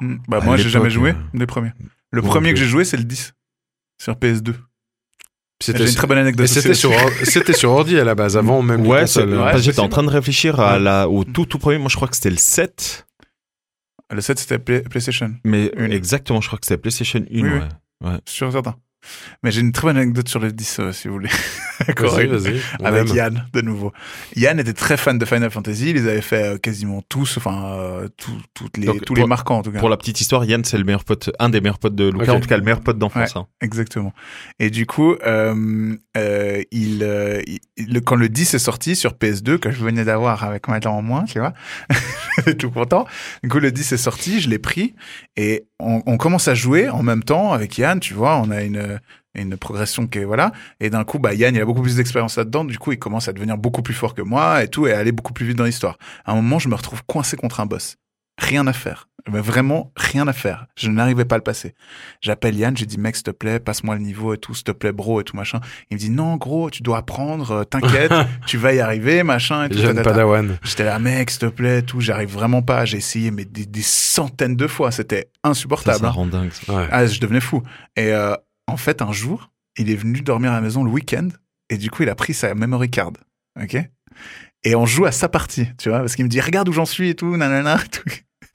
Mm. 0.00 0.16
Bah 0.28 0.38
À 0.40 0.44
moi, 0.44 0.56
j'ai 0.56 0.70
jamais 0.70 0.90
joué 0.90 1.10
euh, 1.10 1.14
les 1.34 1.46
premiers. 1.46 1.72
Le 2.10 2.22
premier 2.22 2.52
que 2.52 2.58
j'ai 2.58 2.66
joué, 2.66 2.84
c'est 2.84 2.96
le 2.96 3.04
10 3.04 3.34
sur 4.02 4.14
PS2. 4.14 4.54
C'était 5.62 5.80
J'ai 5.84 5.90
une 5.90 5.94
très 5.94 6.06
bonne 6.06 6.16
anecdote. 6.16 6.46
c'était 6.46 6.72
sur, 6.72 6.90
c'était 7.24 7.52
sur 7.52 7.70
ordi 7.70 7.98
à 8.00 8.04
la 8.04 8.14
base, 8.14 8.38
avant 8.38 8.62
même 8.62 8.80
Ouais, 8.86 9.02
ouais, 9.02 9.58
j'étais 9.60 9.80
en 9.80 9.90
train 9.90 10.02
de 10.02 10.08
réfléchir 10.08 10.58
à 10.58 10.74
Ouais. 10.74 10.80
la, 10.80 11.06
au 11.08 11.22
tout 11.24 11.44
tout 11.44 11.58
premier. 11.58 11.76
Moi, 11.76 11.88
je 11.90 11.96
crois 11.96 12.08
que 12.08 12.16
c'était 12.16 12.30
le 12.30 12.38
7. 12.38 13.06
Le 14.12 14.20
7, 14.22 14.38
c'était 14.38 14.58
Play- 14.58 14.80
PlayStation. 14.80 15.34
Mais 15.44 15.70
Une. 15.76 15.92
exactement, 15.92 16.40
je 16.40 16.46
crois 16.48 16.58
que 16.58 16.64
c'était 16.66 16.78
PlayStation 16.80 17.20
1. 17.20 17.22
Oui, 17.30 17.42
oui. 17.44 17.60
Ouais. 18.02 18.18
Sûr 18.26 18.52
certain. 18.52 18.76
Mais 19.42 19.50
j'ai 19.50 19.62
une 19.62 19.72
très 19.72 19.84
bonne 19.86 19.96
anecdote 19.96 20.28
sur 20.28 20.40
le 20.40 20.52
10, 20.52 20.76
euh, 20.80 20.92
si 20.92 21.08
vous 21.08 21.14
voulez. 21.14 21.30
Vas-y, 21.80 21.94
Correct. 21.94 22.30
vas-y. 22.32 22.60
Avec 22.84 23.08
aime. 23.08 23.16
Yann, 23.16 23.46
de 23.54 23.62
nouveau. 23.62 23.90
Yann 24.36 24.60
était 24.60 24.74
très 24.74 24.98
fan 24.98 25.16
de 25.16 25.24
Final 25.24 25.50
Fantasy. 25.50 25.88
Il 25.88 25.94
les 25.96 26.06
avait 26.06 26.20
fait 26.20 26.42
euh, 26.42 26.58
quasiment 26.58 27.00
tous, 27.08 27.38
enfin, 27.38 27.64
euh, 27.78 28.08
tout- 28.18 28.38
toutes 28.52 28.76
les, 28.76 28.84
Donc, 28.84 28.98
tous 29.06 29.14
pour- 29.14 29.16
les 29.16 29.26
marquants, 29.26 29.56
en 29.56 29.62
tout 29.62 29.72
cas. 29.72 29.78
Pour 29.78 29.88
la 29.88 29.96
petite 29.96 30.20
histoire, 30.20 30.44
Yann, 30.44 30.62
c'est 30.62 30.76
le 30.76 30.84
meilleur 30.84 31.04
pote, 31.04 31.30
un 31.38 31.48
des 31.48 31.62
meilleurs 31.62 31.78
potes 31.78 31.94
de 31.94 32.10
Lucas, 32.10 32.34
en 32.34 32.40
tout 32.40 32.48
cas 32.48 32.58
le 32.58 32.62
meilleur 32.64 32.82
pote 32.82 32.98
d'enfance. 32.98 33.34
hein. 33.36 33.46
Exactement. 33.62 34.12
Et 34.58 34.68
du 34.68 34.84
coup, 34.84 35.14
euh, 35.26 35.96
euh, 36.18 36.62
il, 36.70 37.02
il- 37.78 38.00
quand 38.02 38.16
le 38.16 38.28
10 38.28 38.52
est 38.52 38.58
sorti 38.58 38.94
sur 38.94 39.14
PS2, 39.14 39.56
que 39.56 39.70
je 39.70 39.82
venais 39.82 40.04
d'avoir 40.04 40.44
avec 40.44 40.68
ma 40.68 40.78
en 40.84 41.00
moins, 41.00 41.24
tu 41.24 41.38
vois, 41.38 41.54
j'étais 42.36 42.54
tout 42.56 42.70
content. 42.70 43.06
Du 43.42 43.48
coup, 43.48 43.58
le 43.58 43.72
10 43.72 43.92
est 43.92 43.96
sorti, 43.96 44.42
je 44.42 44.50
l'ai 44.50 44.58
pris 44.58 44.94
et 45.36 45.64
on, 45.80 46.16
commence 46.16 46.48
à 46.48 46.54
jouer 46.54 46.88
en 46.88 47.02
même 47.02 47.22
temps 47.22 47.52
avec 47.52 47.78
Yann, 47.78 48.00
tu 48.00 48.14
vois, 48.14 48.36
on 48.36 48.50
a 48.50 48.62
une 48.62 49.00
une 49.34 49.56
progression 49.56 50.06
qui 50.06 50.18
est 50.18 50.24
voilà. 50.24 50.52
Et 50.80 50.90
d'un 50.90 51.04
coup 51.04 51.18
bah 51.18 51.34
Yann 51.34 51.54
il 51.54 51.60
a 51.60 51.64
beaucoup 51.64 51.82
plus 51.82 51.96
d'expérience 51.96 52.36
là-dedans. 52.36 52.64
Du 52.64 52.78
coup 52.78 52.92
il 52.92 52.98
commence 52.98 53.28
à 53.28 53.32
devenir 53.32 53.56
beaucoup 53.56 53.82
plus 53.82 53.94
fort 53.94 54.14
que 54.14 54.22
moi 54.22 54.62
et 54.64 54.68
tout 54.68 54.86
et 54.86 54.92
à 54.92 54.98
aller 54.98 55.12
beaucoup 55.12 55.32
plus 55.32 55.46
vite 55.46 55.56
dans 55.56 55.64
l'histoire. 55.64 55.98
À 56.24 56.32
un 56.32 56.34
moment 56.36 56.58
je 56.58 56.68
me 56.68 56.74
retrouve 56.74 57.02
coincé 57.06 57.36
contre 57.36 57.60
un 57.60 57.66
boss 57.66 57.96
rien 58.40 58.66
à 58.66 58.72
faire 58.72 59.06
mais 59.30 59.40
vraiment 59.40 59.92
rien 59.96 60.26
à 60.28 60.32
faire 60.32 60.66
je 60.76 60.88
n'arrivais 60.88 61.24
pas 61.24 61.34
à 61.36 61.38
le 61.38 61.44
passer 61.44 61.74
J'appelle 62.20 62.56
Yann, 62.56 62.76
j'ai 62.76 62.86
dit 62.86 62.98
mec 62.98 63.16
s'il 63.16 63.24
te 63.24 63.30
plaît, 63.30 63.60
passe-moi 63.60 63.94
le 63.94 64.00
niveau 64.00 64.34
et 64.34 64.38
tout, 64.38 64.54
s'il 64.54 64.64
te 64.64 64.72
plaît 64.72 64.92
bro 64.92 65.20
et 65.20 65.24
tout 65.24 65.36
machin. 65.36 65.60
Il 65.90 65.94
me 65.94 65.98
dit 65.98 66.10
non 66.10 66.36
gros, 66.36 66.70
tu 66.70 66.82
dois 66.82 66.98
apprendre, 66.98 67.50
euh, 67.50 67.64
t'inquiète, 67.64 68.12
tu 68.46 68.56
vas 68.56 68.74
y 68.74 68.80
arriver 68.80 69.22
machin 69.22 69.64
et 69.64 69.68
tout. 69.68 69.78
J'étais 70.62 70.84
là 70.84 70.98
mec 70.98 71.30
s'il 71.30 71.40
te 71.40 71.46
plaît, 71.46 71.82
tout, 71.82 72.00
j'arrive 72.00 72.30
vraiment 72.30 72.62
pas. 72.62 72.84
J'ai 72.84 72.98
essayé 72.98 73.30
mais 73.30 73.44
des, 73.44 73.66
des 73.66 73.82
centaines 73.82 74.56
de 74.56 74.66
fois, 74.66 74.90
c'était 74.90 75.30
Ça, 75.44 75.50
insupportable. 75.50 75.98
ça 75.98 76.06
hein. 76.08 76.10
rend 76.10 76.26
dingue. 76.26 76.52
ça. 76.52 76.74
Ouais. 76.74 76.88
Ah, 76.90 77.06
je 77.06 77.20
devenais 77.20 77.40
fou. 77.40 77.62
Et 77.96 78.12
euh, 78.12 78.34
en 78.66 78.76
fait 78.76 79.02
un 79.02 79.12
jour, 79.12 79.50
il 79.76 79.90
est 79.90 79.96
venu 79.96 80.20
dormir 80.20 80.52
à 80.52 80.56
la 80.56 80.60
maison 80.60 80.84
le 80.84 80.90
week-end 80.90 81.28
et 81.68 81.78
du 81.78 81.90
coup 81.90 82.02
il 82.02 82.08
a 82.08 82.14
pris 82.14 82.34
sa 82.34 82.54
memory 82.54 82.90
card, 82.90 83.12
ok? 83.60 83.76
Et 84.62 84.74
on 84.74 84.84
joue 84.84 85.06
à 85.06 85.12
sa 85.12 85.28
partie, 85.28 85.68
tu 85.78 85.88
vois, 85.88 86.00
parce 86.00 86.16
qu'il 86.16 86.24
me 86.24 86.30
dit 86.30 86.40
regarde 86.40 86.68
où 86.68 86.72
j'en 86.72 86.84
suis 86.84 87.10
et 87.10 87.14
tout, 87.14 87.36
nanana, 87.36 87.78
tout. 87.90 88.10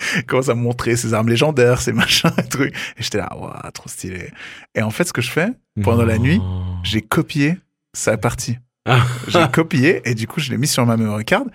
Commence 0.27 0.49
à 0.49 0.55
me 0.55 0.61
montrer 0.61 0.95
ses 0.95 1.13
armes 1.13 1.29
légendaires, 1.29 1.81
ses 1.81 1.93
machins, 1.93 2.31
trucs. 2.49 2.73
Et 2.97 3.03
j'étais 3.03 3.17
là, 3.19 3.29
waouh, 3.37 3.51
trop 3.73 3.89
stylé. 3.89 4.31
Et 4.75 4.81
en 4.81 4.89
fait, 4.91 5.03
ce 5.05 5.13
que 5.13 5.21
je 5.21 5.29
fais, 5.31 5.49
pendant 5.83 6.05
la 6.05 6.17
nuit, 6.17 6.39
j'ai 6.83 7.01
copié 7.01 7.57
sa 7.93 8.17
partie. 8.17 8.57
Ah. 8.87 8.99
J'ai 9.27 9.39
copié 9.51 10.01
et 10.05 10.13
du 10.13 10.27
coup, 10.27 10.39
je 10.39 10.51
l'ai 10.51 10.57
mis 10.59 10.67
sur 10.67 10.85
ma 10.85 10.95
memory 10.95 11.25
card. 11.25 11.45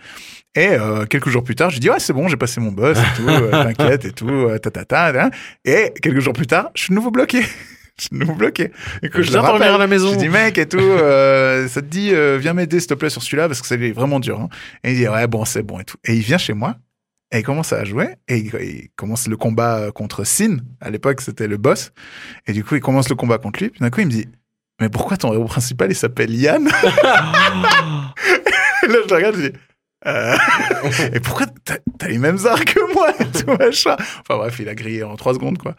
Et 0.57 0.67
euh, 0.71 1.07
quelques 1.07 1.29
jours 1.29 1.45
plus 1.45 1.55
tard, 1.55 1.71
j'ai 1.71 1.79
dit, 1.79 1.89
ouais, 1.89 2.01
c'est 2.01 2.13
bon, 2.13 2.27
j'ai 2.27 2.37
passé 2.37 2.61
mon 2.61 2.73
boss 2.73 2.99
et 2.99 3.17
tout, 3.17 3.29
euh, 3.29 3.51
t'inquiète 3.53 4.05
et 4.05 4.11
tout, 4.11 4.29
euh, 4.29 4.59
ta, 4.59 4.73
ta, 4.73 4.85
ta, 4.85 5.13
ta. 5.13 5.31
Et 5.65 5.93
quelques 6.03 6.19
jours 6.19 6.33
plus 6.33 6.49
tard, 6.49 6.71
je 6.75 6.83
suis 6.83 6.91
de 6.91 6.97
nouveau 6.97 7.13
bloqué. 7.13 7.43
je 7.43 8.03
suis 8.03 8.09
de 8.11 8.17
nouveau 8.19 8.35
bloqué. 8.35 8.73
Et 9.05 9.09
que 9.11 9.23
je 9.23 9.29
le 9.29 9.35
Viens 9.35 9.43
dormir 9.43 9.53
rappelle. 9.61 9.75
à 9.77 9.79
la 9.79 9.87
maison. 9.87 10.13
Je 10.13 10.19
dis, 10.19 10.29
mec, 10.29 10.59
et 10.59 10.67
tout, 10.67 10.79
euh, 10.81 11.69
ça 11.69 11.83
te 11.83 11.87
dit, 11.87 12.11
euh, 12.13 12.37
viens 12.41 12.53
m'aider, 12.53 12.81
s'il 12.81 12.89
te 12.89 12.95
plaît, 12.95 13.11
sur 13.11 13.23
celui-là, 13.23 13.47
parce 13.47 13.61
que 13.63 13.69
c'est 13.69 13.93
vraiment 13.93 14.19
dur. 14.19 14.41
hein. 14.41 14.49
Et 14.83 14.91
il 14.91 14.97
dit, 14.97 15.07
ouais, 15.09 15.29
bon, 15.29 15.45
c'est 15.45 15.63
bon 15.63 15.79
et 15.79 15.85
tout. 15.85 15.99
Et 16.05 16.15
il 16.15 16.23
vient 16.23 16.39
chez 16.39 16.53
moi, 16.55 16.75
et 17.33 17.39
il 17.39 17.43
commence 17.43 17.73
à 17.73 17.85
jouer, 17.85 18.17
et 18.29 18.39
il, 18.39 18.89
commence 18.97 19.29
le 19.29 19.37
combat 19.37 19.79
euh, 19.79 19.93
contre 19.93 20.25
Sin. 20.25 20.59
À 20.81 20.91
l'époque, 20.91 21.21
c'était 21.21 21.47
le 21.47 21.57
boss. 21.57 21.93
Et 22.47 22.53
du 22.53 22.65
coup, 22.65 22.75
il 22.75 22.81
commence 22.81 23.09
le 23.09 23.15
combat 23.15 23.39
contre 23.39 23.63
lui. 23.63 23.71
Puis 23.71 23.81
d'un 23.81 23.91
coup, 23.91 24.01
il 24.01 24.07
me 24.07 24.11
dit, 24.11 24.27
mais 24.81 24.89
pourquoi 24.89 25.17
ton 25.17 25.33
héros 25.33 25.45
principal 25.45 25.91
il 25.91 25.95
s'appelle 25.95 26.35
Yann? 26.35 26.67
Et 26.67 26.71
Là, 28.89 28.93
je 29.05 29.09
le 29.09 29.15
regarde, 29.15 29.37
je 29.37 29.49
dis. 29.49 29.53
Euh, 30.07 30.35
et 31.13 31.21
pourquoi 31.21 31.47
t'as 31.63 31.77
t'as 31.99 32.09
les 32.09 32.17
mêmes 32.17 32.39
arts 32.47 32.65
que 32.65 32.95
moi 32.95 33.11
et 33.21 33.27
tout 33.27 33.55
machin? 33.59 33.97
Enfin 33.99 34.39
bref, 34.39 34.59
il 34.59 34.69
a 34.71 34.75
grillé 34.75 35.03
en 35.03 35.15
trois 35.17 35.35
secondes 35.35 35.59
quoi. 35.59 35.75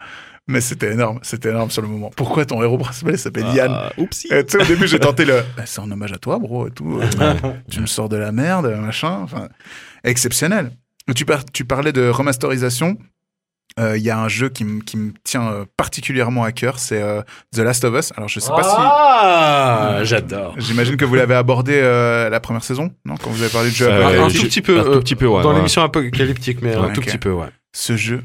Mais 0.46 0.60
c'était 0.60 0.92
énorme, 0.92 1.18
c'était 1.22 1.50
énorme 1.50 1.70
sur 1.70 1.82
le 1.82 1.88
moment. 1.88 2.10
Pourquoi 2.16 2.44
ton 2.44 2.62
héros 2.62 2.78
principal 2.78 3.14
il 3.14 3.18
s'appelle 3.18 3.46
Yann? 3.54 3.72
Ah, 3.72 3.92
oupsie. 3.96 4.28
Et 4.32 4.44
tu 4.44 4.52
sais, 4.52 4.62
au 4.62 4.66
début, 4.66 4.88
j'ai 4.88 4.98
tenté 4.98 5.24
le. 5.24 5.42
Bah, 5.56 5.62
c'est 5.66 5.80
en 5.80 5.90
hommage 5.90 6.12
à 6.12 6.18
toi, 6.18 6.38
bro, 6.38 6.68
et 6.68 6.70
tout. 6.70 7.00
Tu 7.70 7.80
me 7.80 7.86
sors 7.86 8.08
de 8.08 8.16
la 8.16 8.32
merde, 8.32 8.66
machin. 8.80 9.20
Enfin, 9.22 9.48
exceptionnel. 10.02 10.72
Tu, 11.14 11.24
par- 11.24 11.44
tu 11.44 11.64
parlais 11.64 11.92
de 11.92 12.08
remasterisation. 12.08 12.96
Euh, 13.80 13.96
Il 13.96 14.02
y 14.02 14.10
a 14.10 14.18
un 14.18 14.28
jeu 14.28 14.50
qui, 14.50 14.64
me- 14.64 14.82
qui 14.82 14.96
me 14.98 15.12
tient 15.24 15.48
euh, 15.50 15.64
particulièrement 15.78 16.44
à 16.44 16.52
cœur, 16.52 16.78
c'est 16.78 17.00
euh, 17.00 17.22
The 17.54 17.58
Last 17.60 17.84
of 17.84 17.94
Us. 17.98 18.12
Alors, 18.16 18.28
je 18.28 18.38
sais 18.38 18.50
pas 18.50 18.60
Ah, 18.64 20.00
j'adore. 20.04 20.54
si. 20.58 20.66
J'imagine 20.66 20.96
que 20.96 21.04
vous 21.06 21.14
l'avez 21.14 21.34
abordé 21.34 21.74
euh, 21.76 22.28
la 22.28 22.38
première 22.40 22.64
saison, 22.64 22.90
non? 23.06 23.14
Quand 23.16 23.30
vous 23.30 23.42
avez 23.42 23.50
parlé 23.50 23.70
de 23.70 23.74
jeu 23.74 23.88
Euh, 23.90 24.24
Un, 24.24 24.28
tout 24.28 24.42
petit 24.42 24.60
peu, 24.62 24.78
un 24.78 24.84
tout 24.84 25.00
petit 25.00 25.14
peu, 25.16 25.26
ouais, 25.26 25.42
dans 25.42 25.50
ouais. 25.50 25.56
l'émission 25.56 25.82
apocalyptique, 25.82 26.58
mais 26.60 26.74
un 26.74 26.90
tout 26.90 27.00
petit 27.00 27.18
peu, 27.18 27.30
ouais. 27.32 27.46
Ce 27.72 27.96
jeu, 27.96 28.22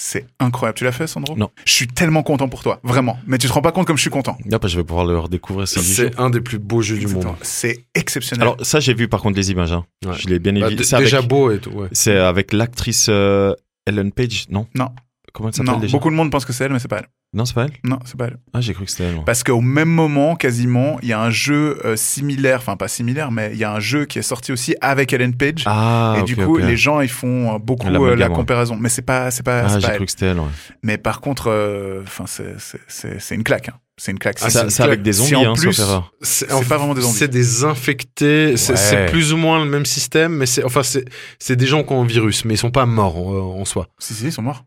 c'est 0.00 0.26
incroyable. 0.38 0.78
Tu 0.78 0.84
l'as 0.84 0.92
fait, 0.92 1.08
Sandro? 1.08 1.36
Non. 1.36 1.50
Je 1.64 1.72
suis 1.72 1.88
tellement 1.88 2.22
content 2.22 2.48
pour 2.48 2.62
toi, 2.62 2.78
vraiment. 2.84 3.18
Mais 3.26 3.36
tu 3.36 3.48
te 3.48 3.52
rends 3.52 3.62
pas 3.62 3.72
compte 3.72 3.86
comme 3.86 3.96
je 3.96 4.02
suis 4.02 4.10
content. 4.10 4.38
Bah, 4.46 4.58
je 4.64 4.76
vais 4.76 4.84
pouvoir 4.84 5.04
le 5.04 5.18
redécouvrir 5.18 5.66
C'est 5.66 6.18
un 6.20 6.30
des 6.30 6.40
plus 6.40 6.58
beaux 6.58 6.82
jeux 6.82 6.98
du 6.98 7.08
monde. 7.08 7.26
C'est 7.42 7.84
exceptionnel. 7.96 8.42
Alors 8.42 8.56
ça, 8.62 8.78
j'ai 8.78 8.94
vu 8.94 9.08
par 9.08 9.20
contre 9.22 9.36
les 9.36 9.50
images. 9.50 9.72
hein. 9.72 9.84
Ouais. 10.06 10.12
Je 10.16 10.28
l'ai 10.28 10.38
bien 10.38 10.52
Bah, 10.52 10.66
évidemment. 10.68 10.86
C'est 10.88 10.98
déjà 10.98 11.18
avec, 11.18 11.28
beau 11.28 11.50
et 11.50 11.58
tout, 11.58 11.70
ouais. 11.70 11.88
c'est 11.92 12.16
avec 12.16 12.52
l'actrice 12.52 13.06
euh, 13.08 13.54
Ellen 13.86 14.12
Page, 14.12 14.46
non? 14.50 14.66
Non. 14.76 14.90
Comment 15.32 15.48
elle 15.48 15.54
s'appelle 15.56 15.72
non, 15.74 15.78
déjà? 15.80 15.92
Beaucoup 15.92 16.10
de 16.10 16.14
monde 16.14 16.30
pense 16.30 16.44
que 16.44 16.52
c'est 16.52 16.64
elle, 16.64 16.72
mais 16.72 16.78
c'est 16.78 16.88
pas 16.88 16.98
elle. 16.98 17.08
Non, 17.34 17.44
c'est 17.44 17.54
pas 17.54 17.64
elle? 17.64 17.72
Non, 17.84 17.98
c'est 18.06 18.16
pas 18.16 18.28
elle. 18.28 18.38
Ah, 18.54 18.62
j'ai 18.62 18.72
cru 18.72 18.86
que 18.86 18.90
c'était 18.90 19.04
elle. 19.04 19.16
moi. 19.16 19.24
Parce 19.26 19.44
qu'au 19.44 19.60
même 19.60 19.90
moment, 19.90 20.34
quasiment, 20.34 20.98
il 21.02 21.08
y 21.08 21.12
a 21.12 21.20
un 21.20 21.28
jeu 21.28 21.78
euh, 21.84 21.94
similaire, 21.94 22.58
enfin 22.60 22.76
pas 22.78 22.88
similaire, 22.88 23.30
mais 23.30 23.50
il 23.52 23.58
y 23.58 23.64
a 23.64 23.72
un 23.72 23.80
jeu 23.80 24.06
qui 24.06 24.18
est 24.18 24.22
sorti 24.22 24.50
aussi 24.50 24.74
avec 24.80 25.12
Ellen 25.12 25.34
Page. 25.36 25.62
Ah, 25.66 26.16
et 26.18 26.22
du 26.22 26.36
coup, 26.36 26.56
les 26.56 26.78
gens 26.78 27.00
ils 27.02 27.08
font 27.10 27.54
euh, 27.54 27.58
beaucoup 27.58 27.86
La 27.90 27.92
euh, 27.92 28.00
la 28.00 28.06
amalgame, 28.06 28.30
ouais. 28.32 28.36
comparaison, 28.36 28.76
mais 28.80 28.88
c'est 28.88 29.02
pas, 29.02 29.30
c'est 29.30 29.42
pas, 29.42 29.64
Ah, 29.68 29.78
j'ai 29.78 29.88
cru 29.88 30.06
que 30.06 30.10
c'était 30.10 30.26
elle. 30.26 30.38
ouais. 30.38 30.46
Mais 30.82 30.96
par 30.96 31.20
contre, 31.20 31.50
euh, 31.50 32.02
enfin 32.06 32.24
c'est, 32.26 33.34
une 33.34 33.44
claque. 33.44 33.68
hein. 33.68 33.74
C'est 34.00 34.12
une 34.12 34.18
claque. 34.20 34.38
Ah, 34.42 34.48
C'est- 34.48 34.80
avec 34.82 35.02
des 35.02 35.12
Si 35.12 35.18
zombies, 35.28 35.34
en 35.46 35.50
hein, 35.50 35.54
plus-. 35.54 35.82
C'est 36.22 36.46
pas 36.46 36.78
vraiment 36.78 36.94
des 36.94 37.00
zombies. 37.02 37.14
C'est 37.18 37.28
des 37.28 37.64
infectés. 37.64 38.56
C'est 38.56 38.72
Ouais. 38.94 39.06
plus 39.10 39.32
ou 39.32 39.36
moins 39.36 39.62
le 39.62 39.68
même 39.68 39.84
système, 39.86 40.32
mais 40.36 40.46
c'est 40.46 40.64
enfin 40.64 40.82
c'est 40.84 41.04
c'est 41.38 41.56
des 41.56 41.66
gens 41.66 41.82
qui 41.82 41.92
ont 41.92 42.02
un 42.02 42.06
virus, 42.06 42.44
mais 42.46 42.54
ils 42.54 42.58
sont 42.58 42.70
pas 42.70 42.86
morts 42.86 43.18
en, 43.18 43.60
en 43.60 43.64
soi. 43.66 43.88
Si, 43.98 44.14
si, 44.14 44.26
ils 44.26 44.32
sont 44.32 44.40
morts. 44.42 44.64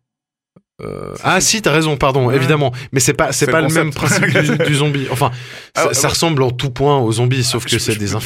Euh, 0.84 1.14
ah 1.24 1.40
si, 1.42 1.62
t'as 1.62 1.72
raison, 1.72 1.96
pardon, 1.98 2.28
Ouais. 2.28 2.36
évidemment. 2.36 2.72
Mais 2.92 3.00
c'est 3.00 3.14
pas 3.14 3.32
c'est 3.32 3.46
pas 3.50 3.62
le 3.62 3.68
le 3.68 3.74
même 3.74 3.92
principe 3.94 4.26
du, 4.26 4.58
du 4.66 4.76
zombie. 4.76 5.08
Enfin, 5.12 5.32
ça, 5.76 5.88
Ah, 5.90 5.94
ça 5.94 6.02
ouais. 6.04 6.08
ressemble 6.10 6.42
en 6.44 6.52
tout 6.52 6.72
point 6.72 6.98
aux 6.98 7.12
zombies, 7.12 7.44
sauf 7.44 7.64
que 7.66 7.70
Je- 7.72 7.78
c'est 7.78 7.96
des 7.98 8.08
je- 8.08 8.18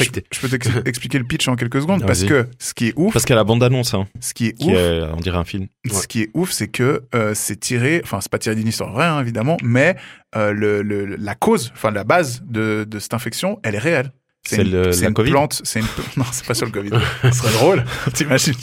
peux 0.41 0.47
t'ex- 0.49 0.69
expliquer 0.85 1.17
le 1.17 1.25
pitch 1.25 1.47
en 1.47 1.55
quelques 1.55 1.81
secondes 1.81 2.05
parce 2.05 2.23
que 2.23 2.47
ce 2.59 2.73
qui 2.73 2.87
est 2.87 2.93
ouf, 2.95 3.13
Parce 3.13 3.25
qu'à 3.25 3.35
la 3.35 3.43
bande-annonce, 3.43 3.93
hein, 3.93 4.07
ce 4.21 4.33
qui 4.33 4.47
est 4.47 4.53
qui 4.53 4.69
ouf, 4.71 4.75
est, 4.77 5.01
on 5.13 5.17
dirait 5.19 5.37
un 5.37 5.43
film. 5.43 5.67
Ce 5.91 6.07
qui 6.07 6.21
est 6.23 6.29
ouf, 6.33 6.51
c'est 6.51 6.67
que 6.67 7.03
euh, 7.13 7.33
c'est 7.35 7.59
tiré, 7.59 8.01
enfin 8.03 8.19
c'est 8.21 8.31
pas 8.31 8.39
tiré 8.39 8.55
d'une 8.55 8.67
histoire 8.67 8.91
vraie 8.93 9.05
hein, 9.05 9.19
évidemment, 9.21 9.57
mais 9.63 9.95
euh, 10.35 10.51
le, 10.53 10.81
le- 10.81 11.15
la 11.17 11.35
cause, 11.35 11.71
enfin 11.75 11.91
la 11.91 12.03
base 12.03 12.41
de, 12.45 12.85
de 12.87 12.99
cette 12.99 13.13
infection, 13.13 13.59
elle 13.63 13.75
est 13.75 13.79
réelle. 13.79 14.11
C'est 14.47 14.61
une, 14.61 14.71
le- 14.71 14.91
c'est 14.91 15.01
la 15.01 15.07
une 15.07 15.13
Covid 15.15 15.31
plante, 15.31 15.61
c'est 15.63 15.79
une 15.79 15.87
non, 16.17 16.25
c'est 16.31 16.45
pas 16.45 16.53
sur 16.53 16.67
le 16.67 16.71
Covid. 16.71 16.91
Ce 17.23 17.31
serait 17.31 17.51
drôle. 17.53 17.83
T'imagines. 18.13 18.53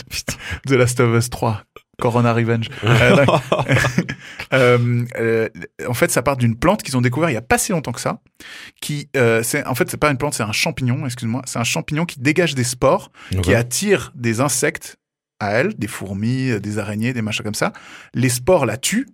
The 0.66 0.72
Last 0.72 1.00
of 1.00 1.16
Us 1.18 1.28
3, 1.28 1.62
Corona 2.02 2.32
Revenge. 2.34 2.68
Euh, 2.82 3.26
euh, 4.52 5.04
euh, 5.18 5.48
en 5.88 5.94
fait, 5.94 6.10
ça 6.10 6.22
part 6.22 6.36
d'une 6.36 6.56
plante 6.56 6.82
qu'ils 6.82 6.96
ont 6.96 7.00
découvert 7.00 7.30
il 7.30 7.34
y 7.34 7.38
a 7.38 7.42
pas 7.42 7.58
si 7.58 7.72
longtemps 7.72 7.92
que 7.92 8.00
ça. 8.00 8.20
Qui, 8.80 9.08
c'est 9.42 9.66
en 9.66 9.74
fait, 9.74 9.90
c'est 9.90 9.96
pas 9.96 10.10
une 10.10 10.18
plante, 10.18 10.34
c'est 10.34 10.42
un 10.42 10.52
champignon. 10.52 11.06
Excuse-moi, 11.06 11.42
c'est 11.46 11.58
un 11.58 11.64
champignon 11.64 12.04
qui 12.04 12.20
dégage 12.20 12.54
des 12.54 12.64
spores 12.64 13.10
qui 13.42 13.54
attire 13.54 14.12
des 14.14 14.40
insectes 14.40 14.98
à 15.40 15.52
elle, 15.52 15.74
des 15.74 15.86
fourmis, 15.86 16.60
des 16.60 16.78
araignées, 16.78 17.12
des 17.12 17.22
machins 17.22 17.44
comme 17.44 17.54
ça. 17.54 17.72
Les 18.14 18.28
spores 18.28 18.66
la 18.66 18.76
tuent. 18.76 19.08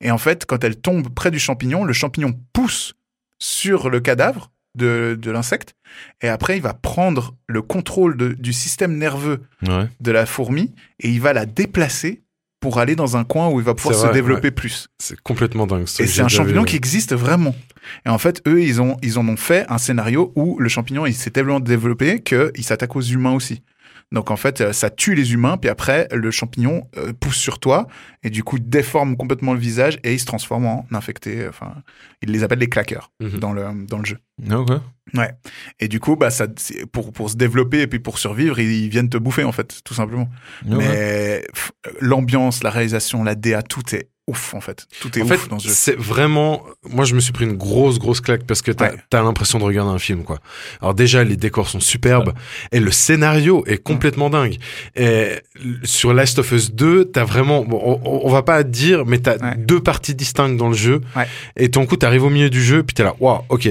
Et 0.00 0.10
en 0.10 0.18
fait, 0.18 0.46
quand 0.46 0.62
elle 0.62 0.76
tombe 0.76 1.12
près 1.12 1.30
du 1.30 1.38
champignon, 1.38 1.84
le 1.84 1.92
champignon 1.92 2.32
pousse 2.52 2.94
sur 3.38 3.90
le 3.90 4.00
cadavre 4.00 4.50
de, 4.76 5.18
de 5.20 5.30
l'insecte. 5.30 5.74
Et 6.22 6.28
après, 6.28 6.56
il 6.56 6.62
va 6.62 6.74
prendre 6.74 7.34
le 7.48 7.62
contrôle 7.62 8.16
de- 8.16 8.32
du 8.34 8.52
système 8.52 8.96
nerveux 8.96 9.40
Ouais. 9.66 9.88
de 10.00 10.10
la 10.12 10.26
fourmi 10.26 10.72
et 11.00 11.08
il 11.10 11.20
va 11.20 11.32
la 11.32 11.46
déplacer 11.46 12.22
pour 12.60 12.78
aller 12.78 12.94
dans 12.94 13.16
un 13.16 13.24
coin 13.24 13.48
où 13.48 13.58
il 13.58 13.64
va 13.64 13.74
pouvoir 13.74 13.94
se 13.94 14.12
développer 14.12 14.50
plus. 14.50 14.88
C'est 14.98 15.18
complètement 15.20 15.66
dingue. 15.66 15.86
Et 15.98 16.06
c'est 16.06 16.20
un 16.20 16.28
champignon 16.28 16.60
vu, 16.60 16.66
qui 16.68 16.76
existe 16.76 17.14
vraiment. 17.14 17.54
Et 18.04 18.10
en 18.10 18.18
fait, 18.18 18.42
eux, 18.46 18.62
ils, 18.62 18.82
ont, 18.82 18.98
ils 19.02 19.18
en 19.18 19.26
ont 19.28 19.36
fait 19.38 19.64
un 19.70 19.78
scénario 19.78 20.30
où 20.36 20.58
le 20.58 20.68
champignon, 20.68 21.06
il 21.06 21.14
s'est 21.14 21.30
tellement 21.30 21.58
développé 21.58 22.20
qu'il 22.20 22.62
s'attaque 22.62 22.94
aux 22.96 23.00
humains 23.00 23.32
aussi. 23.32 23.62
Donc 24.12 24.30
en 24.32 24.36
fait, 24.36 24.60
euh, 24.60 24.72
ça 24.72 24.90
tue 24.90 25.14
les 25.14 25.32
humains, 25.32 25.56
puis 25.56 25.70
après, 25.70 26.08
le 26.12 26.30
champignon 26.32 26.88
euh, 26.96 27.12
pousse 27.12 27.36
sur 27.36 27.60
toi, 27.60 27.86
et 28.24 28.30
du 28.30 28.42
coup, 28.42 28.58
déforme 28.58 29.16
complètement 29.16 29.52
le 29.54 29.60
visage, 29.60 29.98
et 30.02 30.12
il 30.14 30.18
se 30.18 30.26
transforme 30.26 30.66
en 30.66 30.84
infecté. 30.92 31.46
Enfin, 31.48 31.74
ils 32.22 32.30
les 32.32 32.42
appellent 32.42 32.58
les 32.58 32.68
claqueurs 32.68 33.12
Mhm. 33.20 33.38
dans, 33.38 33.52
le, 33.52 33.86
dans 33.86 33.98
le 33.98 34.04
jeu. 34.04 34.18
Ah. 34.50 34.56
Ouais. 35.14 35.30
Et 35.78 35.86
du 35.88 36.00
coup, 36.00 36.16
bah, 36.16 36.30
ça, 36.30 36.46
pour, 36.92 37.12
pour 37.12 37.30
se 37.30 37.36
développer 37.36 37.82
et 37.82 37.86
puis 37.86 37.98
pour 38.00 38.18
survivre, 38.18 38.58
ils, 38.58 38.84
ils 38.84 38.88
viennent 38.88 39.08
te 39.10 39.18
bouffer, 39.18 39.44
en 39.44 39.52
fait, 39.52 39.80
tout 39.84 39.94
simplement. 39.94 40.28
Ah. 40.68 40.74
Mais 40.76 41.44
l'ambiance, 42.00 42.62
la 42.62 42.70
réalisation, 42.70 43.22
la 43.22 43.34
DA, 43.34 43.62
tout 43.62 43.94
est 43.94 44.08
ouf, 44.30 44.54
en 44.54 44.60
fait. 44.60 44.86
Tout 45.00 45.18
est 45.18 45.22
En 45.22 45.24
ouf 45.26 45.30
fait, 45.40 45.48
dans 45.48 45.58
ce 45.58 45.68
jeu. 45.68 45.74
c'est 45.74 45.96
vraiment. 45.98 46.62
Moi, 46.88 47.04
je 47.04 47.14
me 47.14 47.20
suis 47.20 47.32
pris 47.32 47.44
une 47.44 47.56
grosse, 47.56 47.98
grosse 47.98 48.20
claque 48.20 48.44
parce 48.44 48.62
que 48.62 48.70
t'as 48.72 48.90
Ouais. 48.90 48.96
as, 49.12 49.22
l'impression 49.22 49.58
de 49.58 49.64
regarder 49.64 49.90
un 49.92 49.98
film, 49.98 50.24
quoi. 50.24 50.38
Alors 50.80 50.94
déjà, 50.94 51.22
les 51.24 51.36
décors 51.36 51.68
sont 51.68 51.80
superbes 51.80 52.32
et 52.72 52.80
le 52.80 52.90
scénario 52.90 53.64
est 53.66 53.78
complètement 53.78 54.30
dingue. 54.30 54.56
Et 54.96 55.32
sur 55.84 56.12
Last 56.14 56.38
of 56.38 56.50
Us 56.52 56.72
2, 56.72 57.06
t'as 57.06 57.24
vraiment. 57.24 57.64
Bon, 57.64 57.80
on, 58.04 58.20
on 58.26 58.30
va 58.30 58.42
pas 58.42 58.62
dire, 58.62 59.04
mais 59.06 59.18
t'as 59.18 59.54
deux 59.56 59.80
parties 59.80 60.14
distinctes 60.14 60.56
dans 60.56 60.68
le 60.68 60.74
jeu. 60.76 61.00
Et 61.56 61.70
ton 61.70 61.86
coup, 61.86 61.96
t'arrives 61.96 62.24
au 62.24 62.30
milieu 62.30 62.50
du 62.50 62.62
jeu, 62.62 62.82
puis 62.82 62.94
t'es 62.94 63.02
là, 63.02 63.14
waouh, 63.20 63.40
ok. 63.48 63.68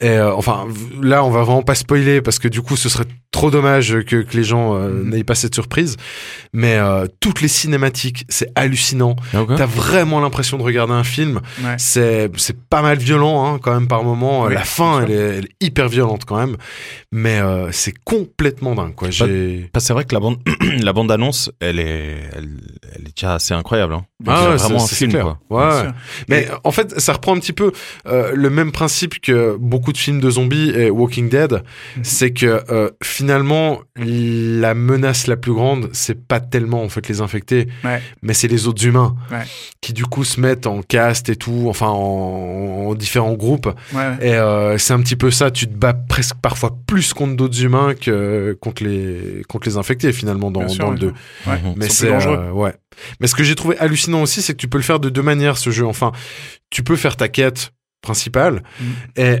Et 0.00 0.10
euh, 0.10 0.32
enfin, 0.34 0.66
là, 1.02 1.24
on 1.24 1.30
va 1.30 1.42
vraiment 1.42 1.62
pas 1.62 1.74
spoiler 1.74 2.22
parce 2.22 2.38
que 2.38 2.46
du 2.48 2.62
coup, 2.62 2.76
ce 2.76 2.88
serait 2.88 3.04
trop 3.32 3.50
dommage 3.50 4.04
que, 4.04 4.22
que 4.22 4.36
les 4.36 4.44
gens 4.44 4.74
euh, 4.76 4.88
Mhm. 4.88 5.10
n'aient 5.10 5.24
pas 5.24 5.34
cette 5.34 5.54
surprise. 5.54 5.96
Mais 6.52 6.76
euh, 6.76 7.06
toutes 7.20 7.40
les 7.40 7.48
cinématiques, 7.48 8.24
c'est 8.28 8.50
hallucinant. 8.54 9.16
Ah. 9.34 9.44
T'as 9.56 9.66
vraiment 9.66 10.20
l'impression 10.20 10.56
de 10.56 10.62
regarder 10.62 10.92
un 10.94 11.02
film. 11.04 11.40
Ouais. 11.62 11.74
C'est 11.78 12.30
c'est 12.36 12.56
pas 12.58 12.80
mal 12.80 12.98
violent 12.98 13.44
hein, 13.54 13.58
quand 13.60 13.74
même 13.74 13.88
par 13.88 14.04
moment. 14.04 14.44
Oui, 14.44 14.54
la 14.54 14.64
fin, 14.64 15.02
elle 15.02 15.10
est, 15.10 15.14
elle 15.38 15.44
est 15.46 15.56
hyper 15.66 15.88
violente 15.88 16.24
quand 16.24 16.36
même. 16.38 16.56
Mais 17.12 17.38
euh, 17.40 17.70
c'est 17.72 17.92
complètement 18.04 18.74
dingue 18.74 18.94
quoi. 18.94 19.10
J'ai 19.10 19.68
Parce 19.72 19.84
que 19.84 19.86
c'est 19.88 19.92
vrai 19.94 20.04
que 20.04 20.14
la 20.14 20.20
bande, 20.20 20.38
la 20.82 20.92
bande 20.92 21.10
annonce, 21.10 21.50
elle 21.60 21.80
est, 21.80 22.18
elle, 22.36 22.48
elle 22.94 23.02
est 23.08 23.14
déjà 23.16 23.34
assez 23.34 23.52
incroyable. 23.52 23.94
Hein. 23.94 24.04
Ah 24.26 24.50
ouais, 24.50 24.56
vraiment 24.56 24.78
c'est- 24.78 24.84
un 24.84 24.86
c'est 24.86 24.94
film, 24.96 25.10
clair. 25.10 25.36
quoi. 25.48 25.82
Ouais. 25.82 25.88
Mais 26.28 26.48
en 26.64 26.70
fait, 26.72 26.98
ça 27.00 27.12
reprend 27.14 27.34
un 27.36 27.40
petit 27.40 27.52
peu 27.52 27.72
euh, 28.06 28.30
le 28.34 28.48
même 28.50 28.72
principe 28.72 29.20
que 29.20 29.56
beaucoup 29.58 29.87
de 29.92 29.98
films 29.98 30.20
de 30.20 30.30
zombies 30.30 30.70
et 30.70 30.90
Walking 30.90 31.28
Dead, 31.28 31.52
Mhm. 31.96 32.04
c'est 32.04 32.30
que 32.32 32.62
euh, 32.70 32.90
finalement 33.02 33.80
la 33.96 34.74
menace 34.74 35.26
la 35.26 35.36
plus 35.36 35.52
grande, 35.52 35.90
c'est 35.92 36.26
pas 36.26 36.40
tellement 36.40 36.82
en 36.82 36.88
fait 36.88 37.08
les 37.08 37.20
infectés, 37.20 37.68
Ouais. 37.84 38.00
mais 38.22 38.34
c'est 38.34 38.48
les 38.48 38.66
autres 38.66 38.84
humains 38.86 39.16
Ouais. 39.30 39.42
qui 39.80 39.92
du 39.92 40.04
coup 40.04 40.24
se 40.24 40.40
mettent 40.40 40.66
en 40.66 40.82
caste 40.82 41.28
et 41.28 41.36
tout, 41.36 41.66
enfin 41.68 41.88
en, 41.88 42.88
en 42.88 42.94
différents 42.94 43.34
groupes. 43.34 43.68
Ouais. 43.94 44.16
Et 44.20 44.34
euh, 44.34 44.78
c'est 44.78 44.92
un 44.92 45.00
petit 45.00 45.16
peu 45.16 45.30
ça, 45.30 45.50
tu 45.50 45.66
te 45.66 45.74
bats 45.74 45.94
presque 45.94 46.36
parfois 46.40 46.76
plus 46.86 47.12
contre 47.12 47.36
d'autres 47.36 47.62
humains 47.62 47.94
que 47.94 48.56
contre 48.60 48.82
les 48.84 49.42
contre 49.48 49.68
les 49.68 49.76
infectés 49.76 50.12
finalement 50.12 50.50
dans, 50.50 50.68
sûr, 50.68 50.84
dans 50.84 50.90
le 50.90 50.96
bien 50.98 51.08
2. 51.08 51.14
sûr. 51.44 51.52
Ouais. 51.52 51.58
Mhm. 51.62 51.74
Mais 51.76 51.88
c'est 51.88 52.08
dangereux. 52.08 52.36
euh, 52.38 52.50
ouais. 52.52 52.74
Mais 53.20 53.26
ce 53.28 53.34
que 53.34 53.44
j'ai 53.44 53.54
trouvé 53.54 53.78
hallucinant 53.78 54.22
aussi, 54.22 54.42
c'est 54.42 54.52
que 54.54 54.58
tu 54.58 54.68
peux 54.68 54.78
le 54.78 54.84
faire 54.84 54.98
de 55.00 55.08
deux 55.08 55.22
manières 55.22 55.56
ce 55.58 55.70
jeu. 55.70 55.86
Enfin, 55.86 56.12
tu 56.70 56.82
peux 56.82 56.96
faire 56.96 57.16
ta 57.16 57.28
quête 57.28 57.72
principale 58.02 58.62
Mhm. 58.80 58.86
et 59.16 59.38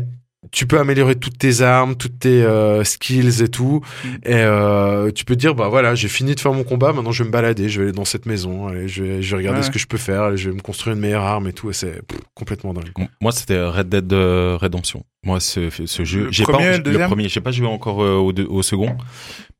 tu 0.52 0.66
peux 0.68 0.78
améliorer 0.78 1.16
toutes 1.16 1.36
tes 1.36 1.62
armes, 1.62 1.96
toutes 1.96 2.20
tes 2.20 2.42
euh, 2.44 2.84
skills 2.84 3.42
et 3.42 3.48
tout. 3.48 3.80
Mhm. 4.04 4.10
Et 4.24 4.34
euh, 4.34 5.10
tu 5.10 5.24
peux 5.24 5.34
te 5.34 5.40
dire 5.40 5.54
bah 5.54 5.68
voilà, 5.68 5.94
j'ai 5.96 6.06
fini 6.08 6.34
de 6.34 6.40
faire 6.40 6.52
mon 6.52 6.62
combat, 6.64 6.92
maintenant 6.92 7.10
je 7.10 7.22
vais 7.24 7.26
me 7.28 7.32
balader, 7.32 7.68
je 7.68 7.80
vais 7.80 7.86
aller 7.88 7.92
dans 7.96 8.04
cette 8.04 8.24
maison, 8.24 8.68
allez, 8.68 8.86
je 8.86 9.02
vais, 9.02 9.22
je 9.22 9.30
vais 9.32 9.36
regarder 9.38 9.60
Ouais. 9.60 9.66
ce 9.66 9.70
que 9.72 9.78
je 9.80 9.86
peux 9.88 9.96
faire, 9.98 10.22
allez, 10.22 10.36
je 10.36 10.48
vais 10.50 10.56
me 10.56 10.60
construire 10.62 10.94
une 10.94 11.00
meilleure 11.02 11.24
arme 11.24 11.48
et 11.48 11.52
tout. 11.52 11.70
Et 11.70 11.72
c'est 11.72 12.00
complètement 12.34 12.72
dingue. 12.72 12.92
quoi. 12.92 13.06
Moi, 13.20 13.32
c'était 13.32 13.60
Red 13.62 13.88
Dead 13.88 14.12
euh, 14.12 14.56
Redemption. 14.60 15.04
Moi, 15.24 15.40
ce, 15.40 15.70
ce 15.70 16.04
jeu, 16.04 16.28
j'ai 16.30 16.44
pas 16.44 16.52
le 16.76 17.06
premier, 17.06 17.28
j'ai 17.28 17.40
pas 17.40 17.50
joué 17.50 17.66
encore 17.66 18.02
euh, 18.04 18.14
au, 18.14 18.32
deux- 18.32 18.46
au 18.48 18.62
second, 18.62 18.96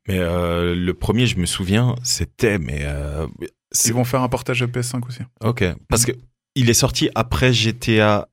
mais 0.07 0.17
euh, 0.19 0.73
le 0.75 0.93
premier, 0.93 1.27
je 1.27 1.37
me 1.37 1.45
souviens, 1.45 1.95
c'était 2.03 2.57
mais 2.57 2.83
euh, 2.83 3.27
Ils 3.85 3.93
vont 3.93 4.05
faire 4.05 4.21
un 4.21 4.29
portage 4.29 4.61
de 4.61 4.65
PS5 4.65 5.05
aussi. 5.05 5.19
ok 5.43 5.65
parce 5.89 6.05
que 6.05 6.13
il 6.55 6.69
est 6.69 6.73
sorti 6.73 7.09
après 7.15 7.51
GTA. 7.51 8.29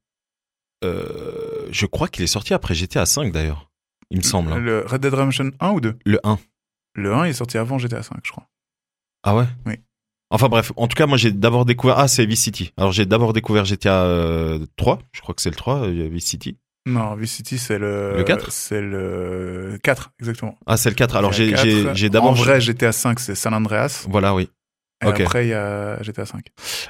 Euh, 0.84 1.55
je 1.70 1.86
crois 1.86 2.08
qu'il 2.08 2.22
est 2.24 2.28
sorti 2.28 2.54
après 2.54 2.74
GTA 2.74 3.06
5 3.06 3.32
d'ailleurs. 3.32 3.70
Il 4.10 4.18
me 4.18 4.22
semble. 4.22 4.52
hein. 4.52 4.58
Le 4.58 4.84
Red 4.86 5.00
Dead 5.00 5.12
Redemption 5.12 5.50
1 5.60 5.70
ou 5.70 5.80
2 5.80 5.96
Le 6.04 6.20
1. 6.24 6.38
Le 6.94 7.12
1 7.14 7.26
il 7.26 7.30
est 7.30 7.32
sorti 7.34 7.58
avant 7.58 7.78
GTA 7.78 8.02
5, 8.02 8.18
je 8.24 8.30
crois. 8.30 8.46
Ah 9.24 9.34
ouais? 9.36 9.44
Oui. 9.66 9.74
Enfin 10.30 10.48
bref, 10.48 10.72
en 10.76 10.88
tout 10.88 10.94
cas, 10.96 11.06
moi 11.06 11.16
j'ai 11.18 11.30
d'abord 11.32 11.64
découvert. 11.64 11.98
Ah, 11.98 12.08
c'est 12.08 12.26
Vice 12.26 12.42
City. 12.42 12.72
Alors 12.76 12.92
j'ai 12.92 13.06
d'abord 13.06 13.32
découvert 13.32 13.64
GTA 13.64 14.04
euh, 14.04 14.64
3, 14.76 14.98
je 15.12 15.20
crois 15.20 15.34
que 15.34 15.42
c'est 15.42 15.50
le 15.50 15.56
3, 15.56 15.86
euh, 15.86 16.08
Vice 16.10 16.26
City. 16.26 16.56
Non, 16.86 17.14
Vice 17.16 17.32
City, 17.32 17.58
c'est 17.58 17.78
le. 17.78 18.16
Le 18.16 18.22
4? 18.24 18.50
C'est 18.52 18.80
le 18.80 19.78
4, 19.82 20.10
exactement. 20.20 20.56
Ah, 20.66 20.76
c'est 20.76 20.88
le 20.88 20.94
4. 20.94 21.16
Alors, 21.16 21.32
Il 21.36 21.50
y 21.50 21.54
a 21.54 21.56
j'ai, 21.56 21.82
4. 21.82 21.88
j'ai, 21.88 21.94
j'ai 21.94 22.10
d'abord. 22.10 22.30
En 22.30 22.34
vrai, 22.34 22.60
GTA 22.60 22.92
5, 22.92 23.18
c'est 23.18 23.34
San 23.34 23.54
Andreas. 23.54 24.06
Voilà, 24.08 24.34
oui. 24.34 24.48
Et 25.04 25.08
après, 25.08 25.44
il 25.46 25.50
y 25.50 25.52
a 25.52 26.02
GTA 26.02 26.24
5. 26.24 26.46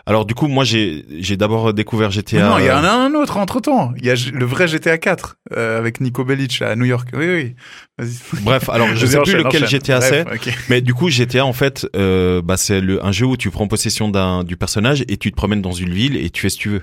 Alors, 0.07 0.27
du 0.27 0.35
coup, 0.35 0.47
moi, 0.47 0.63
j'ai, 0.63 1.05
j'ai 1.19 1.37
d'abord 1.37 1.75
découvert 1.75 2.13
GTA. 2.13 2.41
Non, 2.41 2.51
non, 2.51 2.59
il 2.59 2.67
y 2.67 2.71
en 2.71 2.85
a 2.85 2.87
euh, 2.87 3.07
un 3.09 3.15
autre 3.15 3.37
entre 3.37 3.61
temps. 3.61 3.93
Il 3.97 4.07
y 4.07 4.11
a 4.11 4.15
le 4.33 4.45
vrai 4.45 4.69
GTA 4.69 4.97
4 4.97 5.39
euh, 5.57 5.77
avec 5.79 6.01
Nico 6.01 6.25
Bellic 6.25 6.61
là, 6.61 6.71
à 6.71 6.77
New 6.77 6.85
York. 6.85 7.09
Oui, 7.15 7.27
oui. 7.27 7.55
Vas-y. 7.99 8.43
Bref, 8.43 8.69
alors, 8.69 8.95
je 8.95 9.05
sais 9.07 9.19
plus 9.23 9.35
lequel 9.37 9.65
enchaîne. 9.65 9.81
GTA 9.81 10.01
c'est. 10.01 10.25
Mais 10.69 10.81
du 10.83 10.95
coup, 10.95 11.09
GTA, 11.11 11.45
en 11.45 11.53
fait, 11.53 11.87
euh, 11.97 12.43
bah, 12.43 12.57
c'est 12.57 12.81
le, 12.81 13.05
un 13.05 13.11
jeu 13.11 13.27
où 13.27 13.37
tu 13.37 13.51
prends 13.51 13.67
possession 13.67 14.09
d'un, 14.09 14.45
du 14.45 14.57
personnage 14.57 15.03
et 15.09 15.17
tu 15.17 15.33
te 15.33 15.37
promènes 15.37 15.63
dans 15.63 15.73
une 15.73 15.93
ville 15.93 16.17
et 16.17 16.31
tu 16.31 16.43
fais 16.43 16.49
ce 16.49 16.57
que 16.59 16.63
tu 16.63 16.69
veux. 16.69 16.83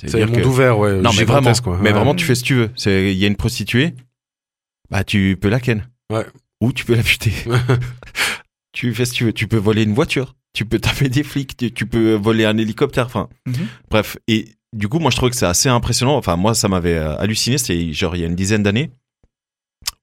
C'est 0.00 0.08
C'est-à-dire 0.08 0.26
le 0.28 0.32
monde 0.34 0.42
que- 0.42 0.48
ouvert, 0.48 0.78
ouais. 0.78 1.00
Non, 1.00 1.10
mais 1.18 1.24
vraiment, 1.24 1.52
quoi. 1.54 1.78
mais 1.82 1.88
Ouais. 1.90 1.94
vraiment, 1.96 2.14
tu 2.14 2.24
fais 2.24 2.36
ce 2.36 2.42
que 2.42 2.46
tu 2.46 2.54
veux. 2.54 2.70
C'est, 2.76 3.12
il 3.12 3.18
y 3.18 3.24
a 3.24 3.26
une 3.26 3.36
prostituée, 3.36 3.94
bah, 4.88 5.02
tu 5.02 5.36
peux 5.38 5.48
la 5.48 5.58
ken. 5.58 5.88
Ouais. 6.12 6.24
Ou 6.60 6.72
tu 6.72 6.84
peux 6.84 6.94
la 6.94 7.02
buter. 7.02 7.32
tu 8.72 8.94
fais 8.94 9.04
ce 9.04 9.12
que 9.12 9.16
tu 9.16 9.24
veux. 9.24 9.32
Tu 9.32 9.48
peux 9.48 9.56
voler 9.56 9.82
une 9.82 9.94
voiture. 9.94 10.36
Tu 10.52 10.64
peux 10.66 10.78
taper 10.80 11.08
des 11.08 11.22
flics. 11.22 11.56
Tu, 11.56 11.72
tu 11.72 11.86
peux 11.86 12.14
voler 12.14 12.44
un 12.44 12.56
hélicoptère. 12.58 13.06
Enfin, 13.06 13.28
Mhm. 13.46 13.66
bref. 13.90 14.16
Et 14.28 14.48
du 14.72 14.88
coup, 14.88 14.98
moi, 14.98 15.10
je 15.10 15.16
trouve 15.16 15.30
que 15.30 15.36
c'est 15.36 15.46
assez 15.46 15.68
impressionnant. 15.68 16.16
Enfin, 16.16 16.36
moi, 16.36 16.54
ça 16.54 16.68
m'avait 16.68 16.96
euh, 16.98 17.16
halluciné. 17.18 17.58
C'était 17.58 17.92
genre 17.92 18.16
il 18.16 18.20
y 18.22 18.24
a 18.24 18.26
une 18.26 18.34
dizaine 18.36 18.62
d'années. 18.62 18.90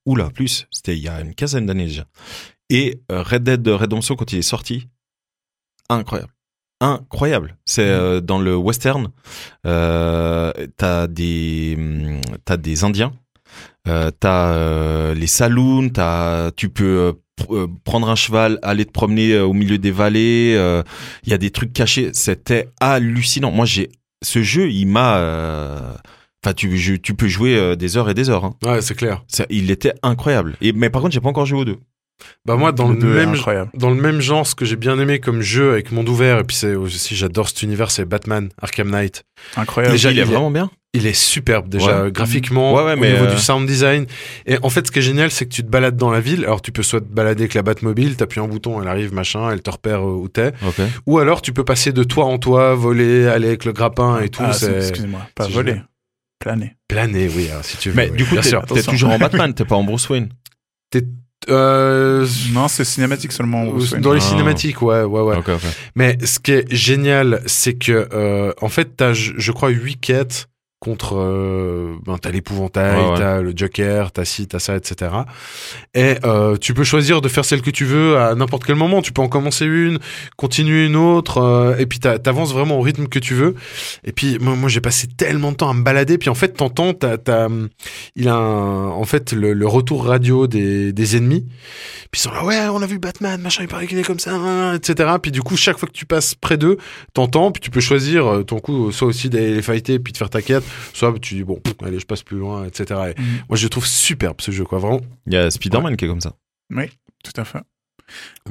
Oula, 0.06 0.30
plus. 0.30 0.68
C'était 0.72 0.96
il 0.96 1.04
y 1.04 1.10
a 1.10 1.20
une 1.22 1.36
quinzaine 1.36 1.66
d'années 1.66 1.88
déjà. 1.88 2.06
Et 2.70 3.02
euh, 3.12 3.24
Red 3.24 3.44
Dead 3.44 3.68
Redemption, 3.68 4.16
quand 4.16 4.32
il 4.34 4.40
est 4.40 4.42
sorti, 4.42 4.88
incroyable. 5.90 6.32
Incroyable. 6.80 7.58
C'est 7.66 7.88
euh, 7.88 8.22
dans 8.22 8.40
le 8.40 8.56
western. 8.56 9.10
Euh, 9.66 10.52
t'as 10.78 11.08
des, 11.08 11.78
t'as 12.46 12.58
des 12.58 12.84
Indiens. 12.84 13.14
Euh, 13.88 14.12
t'as 14.18 15.14
les 15.14 15.28
saloons. 15.28 15.90
T'as, 15.90 16.52
tu 16.52 16.70
peux 16.70 17.16
euh, 17.52 17.66
pr- 17.68 17.70
prendre 17.84 18.10
un 18.10 18.16
cheval, 18.16 18.60
aller 18.62 18.86
te 18.86 18.92
promener 18.92 19.34
euh, 19.34 19.46
au 19.46 19.54
milieu 19.54 19.78
des 19.78 19.92
vallées. 19.92 20.54
euh, 20.58 20.84
Il 21.24 21.30
y 21.32 21.34
a 21.34 21.38
des 21.38 21.50
trucs 21.52 21.74
cachés. 21.74 22.10
C'était 22.14 22.68
hallucinant. 22.80 23.52
Moi, 23.52 23.66
j'ai 23.66 23.90
ce 24.24 24.42
jeu, 24.44 24.70
il 24.70 24.86
m'a. 24.88 25.18
euh, 25.18 25.80
Enfin, 26.46 26.54
tu, 26.54 26.78
je- 26.78 26.94
tu 26.96 27.14
peux 27.16 27.28
jouer 27.28 27.76
des 27.76 27.98
heures 27.98 28.10
et 28.10 28.14
des 28.14 28.30
heures. 28.30 28.46
hein. 28.46 28.54
Ouais, 28.64 28.82
c'est 28.82 28.94
clair. 28.96 29.24
Ça- 29.28 29.46
il 29.50 29.70
était 29.72 29.94
incroyable. 30.04 30.56
Et 30.62 30.72
mais 30.72 30.90
par 30.90 31.02
contre, 31.02 31.14
j'ai 31.14 31.20
pas 31.20 31.30
encore 31.30 31.46
joué 31.48 31.60
aux 31.62 31.66
deux. 31.66 31.78
Bah, 32.46 32.56
moi, 32.56 32.72
dans 32.72 32.88
le, 32.90 32.96
même, 33.14 33.36
dans 33.76 33.90
le 33.90 33.96
même 34.02 34.22
genre, 34.22 34.46
ce 34.48 34.56
que 34.56 34.64
j'ai 34.66 34.76
bien 34.76 34.98
aimé 35.00 35.20
comme 35.20 35.42
jeu 35.42 35.72
avec 35.74 35.92
monde 35.92 36.08
ouvert, 36.10 36.40
et 36.40 36.44
puis 36.44 36.56
c'est 36.56 36.74
aussi, 36.76 37.16
j'adore 37.16 37.48
cet 37.50 37.62
univers, 37.64 37.92
c'est 37.92 38.06
Batman, 38.06 38.50
Arkham 38.62 38.90
Knight. 38.90 39.24
Incroyable. 39.56 39.94
Déjà, 39.94 40.12
il 40.12 40.18
est 40.18 40.22
il 40.22 40.28
vraiment 40.28 40.50
bien. 40.52 40.72
Il 40.94 41.06
est 41.06 41.14
superbe 41.14 41.68
déjà 41.70 42.04
Ouais. 42.04 42.12
graphiquement, 42.12 42.74
Ouais, 42.74 42.84
ouais, 42.84 42.94
au 42.94 42.96
niveau 43.06 43.26
euh, 43.26 43.36
du 43.36 43.40
sound 43.40 43.68
design. 43.68 44.06
Et 44.46 44.58
en 44.64 44.70
fait, 44.70 44.88
ce 44.88 44.92
qui 44.92 45.00
est 45.00 45.04
génial, 45.04 45.30
c'est 45.32 45.46
que 45.46 45.54
tu 45.54 45.62
te 45.64 45.70
balades 45.70 45.98
dans 45.98 46.10
la 46.10 46.22
ville. 46.22 46.44
Alors, 46.46 46.62
tu 46.62 46.72
peux 46.72 46.82
soit 46.82 47.02
te 47.02 47.06
balader 47.06 47.44
avec 47.44 47.54
la 47.54 47.62
Batmobile, 47.62 48.16
t'appuies 48.16 48.40
un 48.40 48.48
bouton, 48.48 48.82
elle 48.82 48.88
arrive, 48.88 49.14
machin, 49.14 49.52
elle 49.52 49.62
te 49.62 49.70
repère 49.70 50.00
euh, 50.00 50.14
où 50.16 50.28
t'es. 50.30 50.54
Ou 51.06 51.20
alors, 51.20 51.42
tu 51.42 51.52
peux 51.54 51.66
passer 51.66 51.92
de 51.92 52.04
toit 52.04 52.26
en 52.26 52.38
toit, 52.40 52.74
voler, 52.74 53.28
aller 53.28 53.48
avec 53.50 53.66
le 53.66 53.74
grappin 53.74 54.22
et 54.22 54.30
tout. 54.30 54.42
Ah, 54.44 54.52
Excusez-moi, 54.52 55.22
pas 55.36 55.48
voler. 55.48 55.72
génial. 55.74 55.88
Planer. 56.40 56.76
planer, 56.88 57.30
oui, 57.36 57.50
alors, 57.52 57.66
si 57.66 57.78
tu 57.78 57.90
veux. 57.90 57.96
Mais 57.96 58.10
oui, 58.10 58.18
du 58.18 58.26
coup, 58.26 58.34
bien 58.34 58.42
t'es 58.42 58.50
sûr. 58.50 58.62
t'es 58.66 58.74
attention. 58.74 58.92
toujours 58.92 59.10
en 59.12 59.18
Batman. 59.20 59.54
T'es 59.56 59.66
pas 59.66 59.76
en 59.76 59.84
Bruce 59.84 60.08
Wayne. 60.10 60.30
Euh, 61.50 62.26
Non, 62.52 62.68
c'est 62.68 62.84
cinématique 62.84 63.32
seulement. 63.32 63.66
Bruce 63.66 63.92
Wayne. 63.92 64.02
dans 64.02 64.14
les 64.14 64.20
Ah. 64.22 64.30
cinématiques, 64.30 64.82
ouais, 64.82 65.04
ouais, 65.04 65.22
ouais. 65.22 65.38
Mais 65.96 66.18
ce 66.26 66.40
qui 66.40 66.52
est 66.52 66.74
génial, 66.74 67.42
c'est 67.46 67.76
que 67.76 68.08
euh, 68.14 68.52
en 68.62 68.70
fait, 68.70 68.96
t'as, 68.98 69.14
je, 69.14 69.34
je 69.38 69.52
crois, 69.52 69.70
huit 69.70 69.98
quêtes 69.98 70.48
contre. 70.80 71.18
Euh, 71.18 71.96
ben, 72.06 72.18
t'as 72.18 72.30
l'épouvantail, 72.32 72.98
Ouais, 73.04 73.12
ouais. 73.12 73.18
t'as 73.18 73.42
le 73.42 73.54
Joker, 73.56 74.12
t'as 74.12 74.26
ci, 74.26 74.48
t'as 74.48 74.60
ça, 74.60 74.76
etc. 74.76 75.12
Et 75.96 76.16
euh, 76.24 76.56
tu 76.58 76.74
peux 76.74 76.84
choisir 76.84 77.22
de 77.22 77.28
faire 77.30 77.46
celle 77.46 77.62
que 77.62 77.72
tu 77.72 77.86
veux 77.86 78.18
à 78.18 78.36
n'importe 78.36 78.64
quel 78.66 78.76
moment. 78.76 79.02
Tu 79.02 79.12
peux 79.12 79.22
en 79.22 79.28
commencer 79.28 79.66
une, 79.66 80.00
continuer 80.36 80.86
une 80.86 80.96
autre, 80.96 81.40
euh, 81.40 81.76
et 81.78 81.86
puis 81.86 82.00
t'a- 82.00 82.20
t'avances 82.20 82.54
vraiment 82.54 82.78
au 82.78 82.82
rythme 82.82 83.08
que 83.08 83.20
tu 83.20 83.34
veux. 83.34 83.56
Et 84.04 84.12
puis 84.12 84.38
moi, 84.40 84.56
moi 84.56 84.70
j'ai 84.70 84.82
passé 84.82 85.08
tellement 85.08 85.52
de 85.52 85.58
temps 85.58 85.70
à 85.70 85.74
me 85.74 85.84
balader. 85.84 86.18
Puis 86.18 86.30
en 86.30 86.36
fait, 86.36 86.50
t'entends, 86.50 86.94
t'as, 86.94 87.18
t'as, 87.18 87.48
il 88.16 88.28
a 88.28 88.36
un- 88.36 88.90
en 88.90 89.04
fait 89.06 89.34
le, 89.34 89.54
le 89.54 89.68
retour 89.68 90.06
radio 90.06 90.48
des, 90.48 90.94
des 90.94 91.18
ennemis. 91.18 91.46
Puis 92.12 92.20
ils 92.20 92.24
sont 92.24 92.32
là, 92.32 92.44
ouais, 92.46 92.68
on 92.72 92.82
a 92.82 92.86
vu 92.86 93.00
Batman, 93.00 93.42
machin, 93.42 93.64
il 93.64 93.68
paraît 93.68 93.88
qu'il 93.88 93.98
est 93.98 94.04
comme 94.04 94.20
ça, 94.20 94.74
etc. 94.76 95.10
Puis 95.22 95.32
du 95.32 95.42
coup, 95.42 95.58
chaque 95.58 95.78
fois 95.78 95.88
que 95.88 95.94
tu 95.94 96.06
passes 96.06 96.36
près 96.36 96.58
d'eux, 96.58 96.78
t'entends, 97.14 97.52
puis 97.52 97.62
tu 97.62 97.70
peux 97.72 97.80
choisir 97.82 98.44
ton 98.46 98.60
coup, 98.60 98.92
soit 98.92 99.08
aussi 99.08 99.30
d'aller 99.30 99.56
les 99.56 99.62
fighter, 99.62 100.00
puis 100.00 100.14
de 100.14 100.18
faire 100.18 100.30
ta 100.30 100.42
quête, 100.42 100.64
soit 100.94 101.18
tu 101.20 101.36
dis, 101.36 101.44
bon, 101.44 101.60
allez, 101.86 102.00
je 102.00 102.06
passe 102.06 102.24
plus 102.24 102.38
loin, 102.38 102.66
etc. 102.66 103.14
Et 103.16 103.22
Mhm. 103.22 103.28
Moi, 103.50 103.58
je 103.58 103.64
le 103.64 103.70
trouve 103.70 103.86
superbe 103.86 104.42
ce 104.42 104.52
jeu, 104.52 104.64
quoi, 104.66 104.80
vraiment. 104.80 105.02
Il 105.26 105.34
y 105.34 105.38
a 105.38 105.50
Spider-Man 105.52 105.96
qui 105.98 106.06
est 106.06 106.08
comme 106.08 106.22
ça. 106.22 106.34
Tout 107.24 107.40
à 107.42 107.46
fait. 107.46 107.60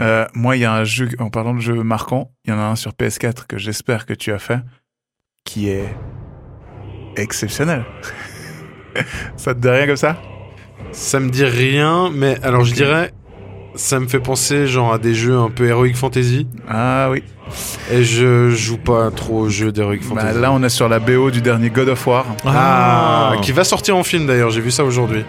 Euh, 0.03 0.27
moi, 0.35 0.57
il 0.57 0.61
y 0.61 0.65
a 0.65 0.73
un 0.75 0.85
jeu, 0.85 1.09
en 1.19 1.31
parlant 1.31 1.55
de 1.55 1.61
jeux 1.61 1.83
marquants, 1.83 2.31
il 2.45 2.51
y 2.51 2.53
en 2.53 2.59
a 2.59 2.65
un 2.65 2.77
sur 2.77 2.93
PS4 2.93 3.47
que 3.47 3.57
j'espère 3.59 4.05
que 4.05 4.13
tu 4.13 4.33
as 4.33 4.39
fait, 4.39 4.61
qui 5.45 5.69
est 5.69 5.89
exceptionnel. 7.17 7.85
ça 9.37 9.55
te 9.55 9.61
dit 9.61 9.69
rien 9.69 9.87
comme 9.87 9.97
ça? 9.97 10.21
Ça 10.93 11.21
me 11.21 11.31
dit 11.31 11.45
rien, 11.45 12.11
mais 12.11 12.39
alors 12.43 12.65
je 12.65 12.75
dirais, 12.75 13.13
ça 13.77 14.01
me 14.01 14.07
fait 14.09 14.21
penser 14.21 14.67
genre 14.67 14.93
à 14.93 14.99
des 14.99 15.15
jeux 15.15 15.37
un 15.37 15.51
peu 15.51 15.67
Heroic 15.67 15.95
Fantasy, 15.95 16.47
Ah 16.69 17.09
oui. 17.11 17.23
et 17.91 18.03
je 18.05 18.51
joue 18.51 18.79
pas 18.79 19.11
trop 19.11 19.41
aux 19.43 19.49
jeux 19.49 19.73
d'Heroic 19.73 19.99
Bah, 19.99 20.21
Fantasy. 20.23 20.41
là, 20.41 20.53
on 20.53 20.63
est 20.63 20.69
sur 20.69 20.89
la 20.89 20.99
BO 20.99 21.31
du 21.31 21.41
dernier 21.43 21.71
God 21.71 21.89
of 21.91 22.07
War. 22.07 22.27
Ah, 22.45 23.33
Ah. 23.35 23.37
qui 23.43 23.53
va 23.53 23.65
sortir 23.65 23.97
en 23.97 24.03
film 24.03 24.27
d'ailleurs, 24.27 24.51
j'ai 24.51 24.61
vu 24.61 24.71
ça 24.71 24.85
aujourd'hui. 24.85 25.25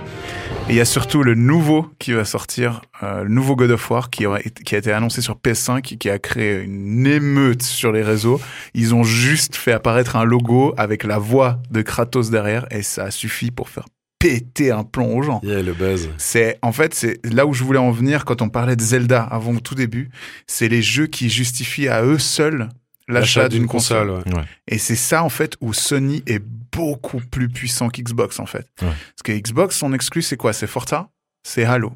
Et 0.69 0.71
il 0.71 0.75
y 0.75 0.81
a 0.81 0.85
surtout 0.85 1.23
le 1.23 1.33
nouveau 1.33 1.87
qui 1.97 2.11
va 2.11 2.25
sortir, 2.25 2.81
euh, 3.01 3.23
le 3.23 3.29
nouveau 3.29 3.55
God 3.55 3.71
of 3.71 3.89
War 3.89 4.09
qui, 4.09 4.25
été- 4.25 4.63
qui 4.65 4.75
a 4.75 4.77
été 4.77 4.91
annoncé 4.91 5.21
sur 5.21 5.35
PS5 5.37 5.93
et 5.93 5.97
qui 5.97 6.09
a 6.09 6.19
créé 6.19 6.61
une 6.61 7.07
émeute 7.07 7.63
sur 7.63 7.93
les 7.93 8.03
réseaux. 8.03 8.41
Ils 8.73 8.93
ont 8.93 9.03
juste 9.03 9.55
fait 9.55 9.71
apparaître 9.71 10.17
un 10.17 10.25
logo 10.25 10.73
avec 10.77 11.05
la 11.05 11.19
voix 11.19 11.59
de 11.71 11.81
Kratos 11.81 12.29
derrière 12.31 12.65
et 12.69 12.81
ça 12.81 13.05
a 13.05 13.11
suffi 13.11 13.49
pour 13.49 13.69
faire 13.69 13.85
péter 14.20 14.72
un 14.72 14.84
plomb 14.84 15.18
aux 15.18 15.22
gens. 15.22 15.41
Yeah, 15.43 15.61
le 15.61 15.74
buzz. 15.74 16.09
C'est 16.18 16.57
en 16.61 16.72
fait 16.72 16.93
c'est 16.93 17.20
là 17.26 17.45
où 17.45 17.53
je 17.53 17.63
voulais 17.63 17.80
en 17.80 17.91
venir 17.91 18.26
quand 18.26 18.41
on 18.41 18.49
parlait 18.49 18.76
de 18.76 18.82
Zelda 18.82 19.24
avant 19.24 19.53
au 19.53 19.59
tout 19.59 19.76
début. 19.76 20.09
C'est 20.47 20.70
les 20.70 20.82
jeux 20.82 21.07
qui 21.07 21.30
justifient 21.30 21.88
à 21.89 22.03
eux 22.03 22.20
seuls 22.20 22.70
l'achat 23.07 23.49
d'une 23.49 23.68
console. 23.68 24.09
ouais. 24.09 24.24
Et 24.68 24.78
c'est 24.78 24.95
ça 24.95 25.24
en 25.24 25.30
fait 25.30 25.55
où 25.61 25.74
Sony 25.74 26.24
est 26.26 26.43
beaucoup 26.72 27.20
plus 27.20 27.49
puissant 27.49 27.89
qu'Xbox 27.89 28.39
en 28.39 28.45
fait. 28.45 28.68
Ouais. 28.82 28.88
Parce 28.88 29.24
que 29.24 29.32
Xbox 29.32 29.78
son 29.78 29.93
exclu 29.93 30.22
c'est 30.22 30.38
quoi? 30.38 30.53
C'est 30.53 30.68
Forza, 30.68 31.09
c'est 31.43 31.63
Halo. 31.63 31.93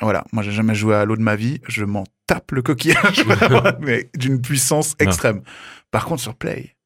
Voilà, 0.00 0.24
moi 0.32 0.42
j'ai 0.42 0.52
jamais 0.52 0.74
joué 0.74 0.94
à 0.94 1.00
Halo 1.00 1.16
de 1.16 1.22
ma 1.22 1.34
vie, 1.36 1.60
je 1.66 1.84
m'en 1.84 2.04
tape 2.26 2.52
le 2.52 2.62
coquillage, 2.62 3.24
mais 3.80 4.10
d'une 4.14 4.40
puissance 4.40 4.94
extrême. 4.98 5.42
Par 5.90 6.04
contre 6.04 6.22
sur 6.22 6.34
Play, 6.34 6.76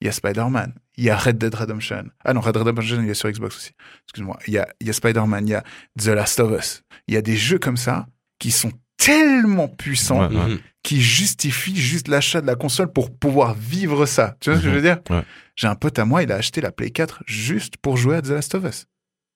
il 0.00 0.06
y 0.06 0.08
a 0.08 0.12
Spider-Man, 0.12 0.74
il 1.00 1.06
y 1.06 1.10
a 1.10 1.16
Red 1.16 1.38
Dead 1.38 1.54
Redemption. 1.54 2.04
Ah 2.24 2.34
non, 2.34 2.40
Red 2.40 2.54
Dead 2.54 2.62
Redemption, 2.62 3.00
il 3.00 3.08
y 3.08 3.10
a 3.10 3.14
sur 3.14 3.30
Xbox 3.30 3.56
aussi. 3.56 3.70
Excuse-moi. 4.04 4.38
Il 4.46 4.52
y 4.54 4.58
a, 4.58 4.68
il 4.80 4.86
y 4.86 4.90
a 4.90 4.92
Spider-Man, 4.92 5.46
il 5.48 5.50
y 5.50 5.54
a 5.54 5.64
The 5.98 6.08
Last 6.08 6.38
of 6.40 6.58
Us. 6.58 6.82
Il 7.08 7.14
y 7.14 7.16
a 7.16 7.22
des 7.22 7.36
jeux 7.36 7.58
comme 7.58 7.76
ça 7.78 8.06
qui 8.38 8.50
sont 8.50 8.70
tellement 8.98 9.66
puissants 9.68 10.20
Ouais, 10.28 10.36
ouais. 10.36 10.48
Mhm. 10.50 10.58
qui 10.82 11.00
justifient 11.00 11.76
juste 11.76 12.08
l'achat 12.08 12.42
de 12.42 12.46
la 12.46 12.54
console 12.54 12.92
pour 12.92 13.10
pouvoir 13.16 13.54
vivre 13.54 14.04
ça. 14.04 14.36
Tu 14.40 14.50
vois 14.50 14.58
ce 14.58 14.64
que 14.64 14.70
je 14.70 14.74
veux 14.74 14.82
dire? 14.82 14.98
Ouais. 15.08 15.22
J'ai 15.56 15.66
un 15.68 15.74
pote 15.74 15.98
à 15.98 16.04
moi, 16.04 16.22
il 16.22 16.30
a 16.32 16.36
acheté 16.36 16.60
la 16.60 16.70
Play 16.70 16.90
4 16.90 17.22
juste 17.26 17.76
pour 17.78 17.96
jouer 17.96 18.16
à 18.16 18.22
The 18.22 18.28
Last 18.28 18.54
of 18.54 18.64
Us. 18.64 18.86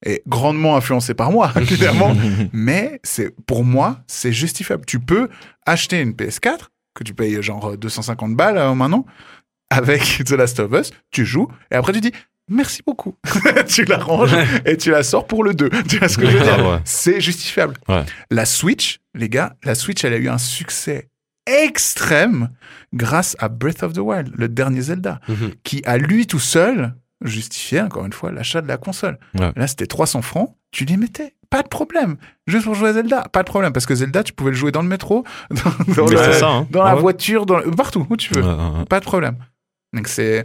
Et 0.04 0.22
grandement 0.26 0.76
influencé 0.76 1.14
par 1.14 1.30
moi, 1.32 1.50
évidemment. 1.56 2.14
mais 2.52 3.00
c'est 3.04 3.34
pour 3.46 3.64
moi, 3.64 4.00
c'est 4.06 4.32
justifiable. 4.32 4.84
Tu 4.84 5.00
peux 5.00 5.30
acheter 5.64 6.00
une 6.02 6.12
PS4 6.12 6.68
que 6.94 7.02
tu 7.04 7.14
payes 7.14 7.42
genre 7.42 7.76
250 7.76 8.36
balles 8.36 8.58
euh, 8.58 8.74
maintenant 8.74 9.06
avec 9.70 10.22
The 10.24 10.32
Last 10.32 10.60
of 10.60 10.72
Us, 10.72 10.90
tu 11.10 11.24
joues 11.24 11.48
et 11.70 11.74
après 11.74 11.92
tu 11.92 12.00
dis 12.00 12.12
merci 12.50 12.82
beaucoup. 12.86 13.16
tu 13.66 13.84
la 13.84 13.98
ranges 13.98 14.34
et 14.66 14.76
tu 14.76 14.90
la 14.90 15.02
sors 15.02 15.26
pour 15.26 15.44
le 15.44 15.54
2. 15.54 15.68
Tu 15.88 15.98
vois 15.98 16.08
ce 16.08 16.18
que 16.18 16.26
je 16.26 16.36
veux 16.36 16.42
dire? 16.44 16.56
Ah 16.58 16.70
ouais. 16.74 16.78
C'est 16.84 17.20
justifiable. 17.20 17.74
Ouais. 17.88 18.04
La 18.30 18.44
Switch, 18.44 19.00
les 19.14 19.28
gars, 19.28 19.54
la 19.64 19.74
Switch, 19.74 20.04
elle 20.04 20.12
a 20.12 20.18
eu 20.18 20.28
un 20.28 20.38
succès 20.38 21.08
extrême 21.46 22.50
grâce 22.92 23.36
à 23.38 23.48
Breath 23.48 23.82
of 23.82 23.92
the 23.92 23.98
Wild, 23.98 24.32
le 24.36 24.48
dernier 24.48 24.80
Zelda, 24.82 25.20
Mhm. 25.28 25.52
qui 25.62 25.82
à 25.84 25.96
lui 25.98 26.26
tout 26.26 26.38
seul 26.38 26.94
justifiait 27.24 27.80
encore 27.80 28.04
une 28.04 28.12
fois 28.12 28.30
l'achat 28.32 28.60
de 28.60 28.68
la 28.68 28.76
console. 28.76 29.18
Ouais. 29.38 29.50
Là, 29.56 29.66
c'était 29.66 29.86
300 29.86 30.20
francs, 30.22 30.54
tu 30.72 30.84
les 30.84 30.96
mettais. 30.96 31.34
Pas 31.50 31.62
de 31.62 31.68
problème. 31.68 32.16
Juste 32.46 32.64
pour 32.64 32.74
jouer 32.74 32.88
à 32.88 32.92
Zelda, 32.94 33.22
pas 33.32 33.42
de 33.42 33.48
problème. 33.48 33.72
Parce 33.72 33.86
que 33.86 33.94
Zelda, 33.94 34.22
tu 34.24 34.32
pouvais 34.32 34.50
le 34.50 34.56
jouer 34.56 34.72
dans 34.72 34.82
le 34.82 34.88
métro, 34.88 35.24
dans, 35.50 35.94
dans 35.94 36.04
Mais 36.06 36.10
le- 36.12 36.16
c'est 36.18 36.32
ça, 36.40 36.48
hein. 36.48 36.66
dans 36.70 36.82
Ah 36.82 36.88
la 36.88 36.94
ouais. 36.96 37.00
voiture, 37.00 37.46
dans 37.46 37.60
partout 37.76 38.06
où 38.10 38.16
tu 38.16 38.32
veux. 38.34 38.42
Ouais. 38.42 38.84
Pas 38.88 39.00
de 39.00 39.04
problème. 39.04 39.36
Donc 39.94 40.08
c'est 40.08 40.44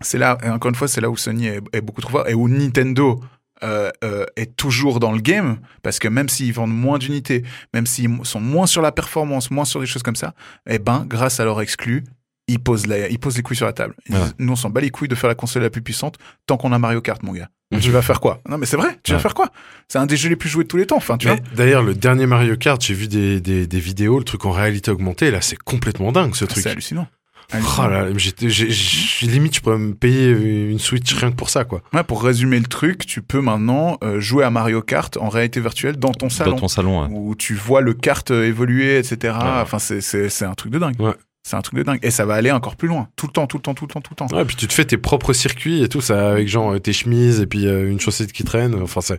c'est 0.00 0.18
là 0.18 0.38
encore 0.44 0.68
une 0.68 0.74
fois 0.76 0.86
c'est 0.88 1.00
là 1.00 1.10
où 1.10 1.16
Sony 1.16 1.46
est, 1.48 1.60
est 1.72 1.80
beaucoup 1.80 2.00
trop 2.00 2.10
fort 2.12 2.28
et 2.28 2.34
où 2.34 2.48
Nintendo 2.48 3.20
euh, 3.64 3.90
euh, 4.04 4.24
est 4.36 4.54
toujours 4.54 5.00
dans 5.00 5.10
le 5.10 5.18
game 5.20 5.58
parce 5.82 5.98
que 5.98 6.06
même 6.06 6.28
s'ils 6.28 6.52
vendent 6.52 6.72
moins 6.72 6.98
d'unités, 6.98 7.42
même 7.74 7.86
s'ils 7.86 8.08
sont 8.22 8.40
moins 8.40 8.66
sur 8.66 8.82
la 8.82 8.92
performance, 8.92 9.50
moins 9.50 9.64
sur 9.64 9.80
des 9.80 9.86
choses 9.86 10.04
comme 10.04 10.14
ça, 10.14 10.34
eh 10.68 10.78
ben 10.78 11.04
grâce 11.08 11.40
à 11.40 11.44
leur 11.44 11.60
exclus, 11.60 12.04
ils 12.46 12.60
posent, 12.60 12.86
la- 12.86 13.08
ils 13.08 13.18
posent 13.18 13.36
les 13.36 13.42
couilles 13.42 13.56
sur 13.56 13.66
la 13.66 13.72
table. 13.72 13.94
Ils 14.08 14.14
Ouais. 14.14 14.20
disent, 14.22 14.34
Nous, 14.38 14.52
on 14.52 14.56
s'en 14.56 14.70
bat 14.70 14.80
les 14.80 14.90
couilles 14.90 15.08
de 15.08 15.16
faire 15.16 15.26
la 15.28 15.34
console 15.34 15.62
la 15.64 15.70
plus 15.70 15.82
puissante 15.82 16.18
tant 16.46 16.56
qu'on 16.56 16.72
a 16.72 16.78
Mario 16.78 17.00
Kart, 17.00 17.20
mon 17.24 17.32
gars. 17.32 17.48
Tu 17.80 17.90
vas 17.90 18.00
faire 18.00 18.20
quoi? 18.20 18.40
Non, 18.48 18.56
mais 18.58 18.64
c'est 18.64 18.78
vrai, 18.78 18.96
tu 19.02 19.12
vas 19.12 19.18
faire 19.18 19.34
quoi? 19.34 19.50
C'est 19.88 19.98
un 19.98 20.06
des 20.06 20.16
jeux 20.16 20.30
les 20.30 20.36
plus 20.36 20.48
joués 20.48 20.62
de 20.64 20.68
tous 20.68 20.78
les 20.78 20.86
temps, 20.86 20.96
enfin, 20.96 21.18
tu 21.18 21.26
Mais 21.26 21.34
vois. 21.34 21.42
D'ailleurs, 21.56 21.82
le 21.82 21.94
dernier 21.94 22.24
Mario 22.26 22.56
Kart, 22.56 22.80
j'ai 22.82 22.94
vu 22.94 23.08
des, 23.08 23.40
des, 23.42 23.66
des 23.66 23.80
vidéos, 23.80 24.18
le 24.18 24.24
truc 24.24 24.46
en 24.46 24.52
réalité 24.52 24.90
augmentée, 24.90 25.30
là, 25.30 25.42
c'est 25.42 25.58
complètement 25.58 26.10
dingue 26.12 26.34
ce 26.34 26.46
truc. 26.46 26.62
C'est 26.62 26.70
hallucinant. 26.70 27.06
Oh 27.54 27.88
là, 27.88 28.08
limite, 28.10 29.54
je 29.54 29.60
pourrais 29.60 29.78
me 29.78 29.94
payer 29.94 30.30
une 30.30 30.78
Switch 30.78 31.14
rien 31.14 31.30
que 31.30 31.36
pour 31.36 31.48
ça, 31.48 31.64
quoi. 31.64 31.82
Ouais, 31.94 32.02
pour 32.02 32.22
résumer 32.22 32.58
le 32.58 32.66
truc, 32.66 33.06
tu 33.06 33.22
peux 33.22 33.40
maintenant 33.40 33.96
euh, 34.04 34.20
jouer 34.20 34.44
à 34.44 34.50
Mario 34.50 34.82
Kart 34.82 35.16
en 35.16 35.30
réalité 35.30 35.60
virtuelle 35.60 35.96
dans 35.96 36.12
ton 36.12 36.28
salon. 36.28 36.52
Dans 36.52 36.58
ton 36.58 36.68
salon, 36.68 37.02
ouais. 37.02 37.08
où 37.10 37.34
tu 37.34 37.54
vois 37.54 37.80
le 37.80 37.94
kart 37.94 38.30
euh, 38.30 38.46
évoluer, 38.46 38.98
etc. 38.98 39.34
Ouais. 39.40 39.60
Enfin, 39.62 39.78
c'est, 39.78 40.02
c'est, 40.02 40.28
c'est 40.28 40.44
un 40.44 40.54
truc 40.54 40.72
de 40.72 40.78
dingue. 40.78 41.00
Ouais. 41.00 41.14
C'est 41.48 41.56
un 41.56 41.62
truc 41.62 41.78
de 41.78 41.82
dingue. 41.82 41.98
Et 42.02 42.10
ça 42.10 42.26
va 42.26 42.34
aller 42.34 42.50
encore 42.50 42.76
plus 42.76 42.88
loin. 42.88 43.08
Tout 43.16 43.26
le 43.26 43.32
temps, 43.32 43.46
tout 43.46 43.56
le 43.56 43.62
temps, 43.62 43.72
tout 43.72 43.86
le 43.86 43.90
temps, 43.90 44.02
tout 44.02 44.12
le 44.12 44.16
temps. 44.16 44.36
Ouais, 44.36 44.44
puis 44.44 44.54
tu 44.54 44.66
te 44.66 44.72
fais 44.74 44.84
tes 44.84 44.98
propres 44.98 45.32
circuits 45.32 45.82
et 45.82 45.88
tout 45.88 46.02
ça, 46.02 46.32
avec 46.32 46.46
genre 46.46 46.74
euh, 46.74 46.78
tes 46.78 46.92
chemises 46.92 47.40
et 47.40 47.46
puis 47.46 47.66
euh, 47.66 47.90
une 47.90 47.98
chaussette 47.98 48.32
qui 48.32 48.44
traîne. 48.44 48.74
Enfin, 48.74 49.00
c'est 49.00 49.18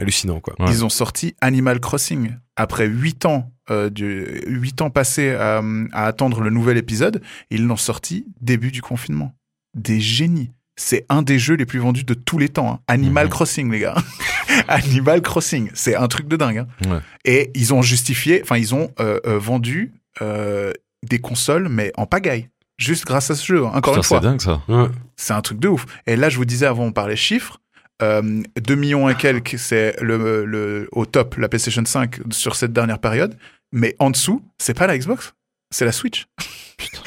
hallucinant, 0.00 0.40
quoi. 0.40 0.54
Ouais. 0.58 0.66
Ils 0.70 0.84
ont 0.84 0.88
sorti 0.88 1.36
Animal 1.40 1.78
Crossing. 1.78 2.32
Après 2.56 2.88
8 2.88 3.26
ans, 3.26 3.52
euh, 3.70 3.90
du, 3.90 4.42
8 4.46 4.82
ans 4.82 4.90
passés 4.90 5.30
à, 5.30 5.62
à 5.92 6.06
attendre 6.06 6.40
le 6.40 6.50
nouvel 6.50 6.76
épisode, 6.76 7.22
ils 7.50 7.64
l'ont 7.66 7.76
sorti 7.76 8.26
début 8.40 8.70
du 8.70 8.82
confinement. 8.82 9.34
Des 9.74 10.00
génies. 10.00 10.50
C'est 10.76 11.06
un 11.08 11.22
des 11.22 11.38
jeux 11.38 11.54
les 11.54 11.66
plus 11.66 11.78
vendus 11.78 12.04
de 12.04 12.14
tous 12.14 12.36
les 12.38 12.48
temps. 12.48 12.72
hein. 12.72 12.80
Animal 12.88 13.26
Mhm. 13.26 13.30
Crossing, 13.30 13.70
les 13.70 13.78
gars. 13.78 13.94
Animal 14.68 15.22
Crossing. 15.22 15.70
C'est 15.74 15.94
un 15.94 16.08
truc 16.08 16.26
de 16.28 16.36
dingue. 16.36 16.58
hein. 16.58 16.66
Ouais. 16.90 16.98
Et 17.24 17.50
ils 17.54 17.72
ont 17.74 17.82
justifié, 17.82 18.40
enfin, 18.42 18.56
ils 18.56 18.74
ont 18.74 18.90
euh, 19.00 19.20
euh, 19.26 19.38
vendu 19.38 19.92
euh, 20.20 20.72
des 21.08 21.18
consoles, 21.20 21.68
mais 21.68 21.92
en 21.96 22.06
pagaille. 22.06 22.48
Juste 22.76 23.04
grâce 23.06 23.30
à 23.30 23.36
ce 23.36 23.46
jeu, 23.46 23.64
hein. 23.64 23.70
encore 23.72 23.94
Putain, 23.94 23.96
une 23.98 24.02
fois. 24.02 24.18
c'est 24.20 24.26
dingue 24.26 24.40
ça. 24.40 24.62
Ouais. 24.68 24.88
C'est 25.16 25.32
un 25.32 25.42
truc 25.42 25.60
de 25.60 25.68
ouf. 25.68 25.86
Et 26.08 26.16
là, 26.16 26.28
je 26.28 26.36
vous 26.36 26.44
disais 26.44 26.66
avant, 26.66 26.84
on 26.86 26.92
parlait 26.92 27.14
chiffres. 27.16 27.60
Euh, 28.04 28.42
2 28.60 28.74
millions 28.74 29.08
et 29.08 29.14
quelques, 29.14 29.58
c'est 29.58 29.96
le, 30.00 30.44
le, 30.44 30.88
au 30.92 31.06
top, 31.06 31.36
la 31.36 31.48
PlayStation 31.48 31.82
5 31.84 32.20
sur 32.30 32.54
cette 32.56 32.72
dernière 32.72 32.98
période. 32.98 33.36
Mais 33.72 33.96
en 33.98 34.10
dessous, 34.10 34.42
c'est 34.58 34.74
pas 34.74 34.86
la 34.86 34.96
Xbox, 34.98 35.34
c'est 35.70 35.84
la 35.84 35.92
Switch. 35.92 36.26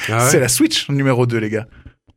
Ah 0.08 0.24
ouais 0.24 0.30
C'est 0.30 0.40
la 0.40 0.48
Switch 0.48 0.88
numéro 0.90 1.24
2, 1.26 1.38
les 1.38 1.50
gars. 1.50 1.66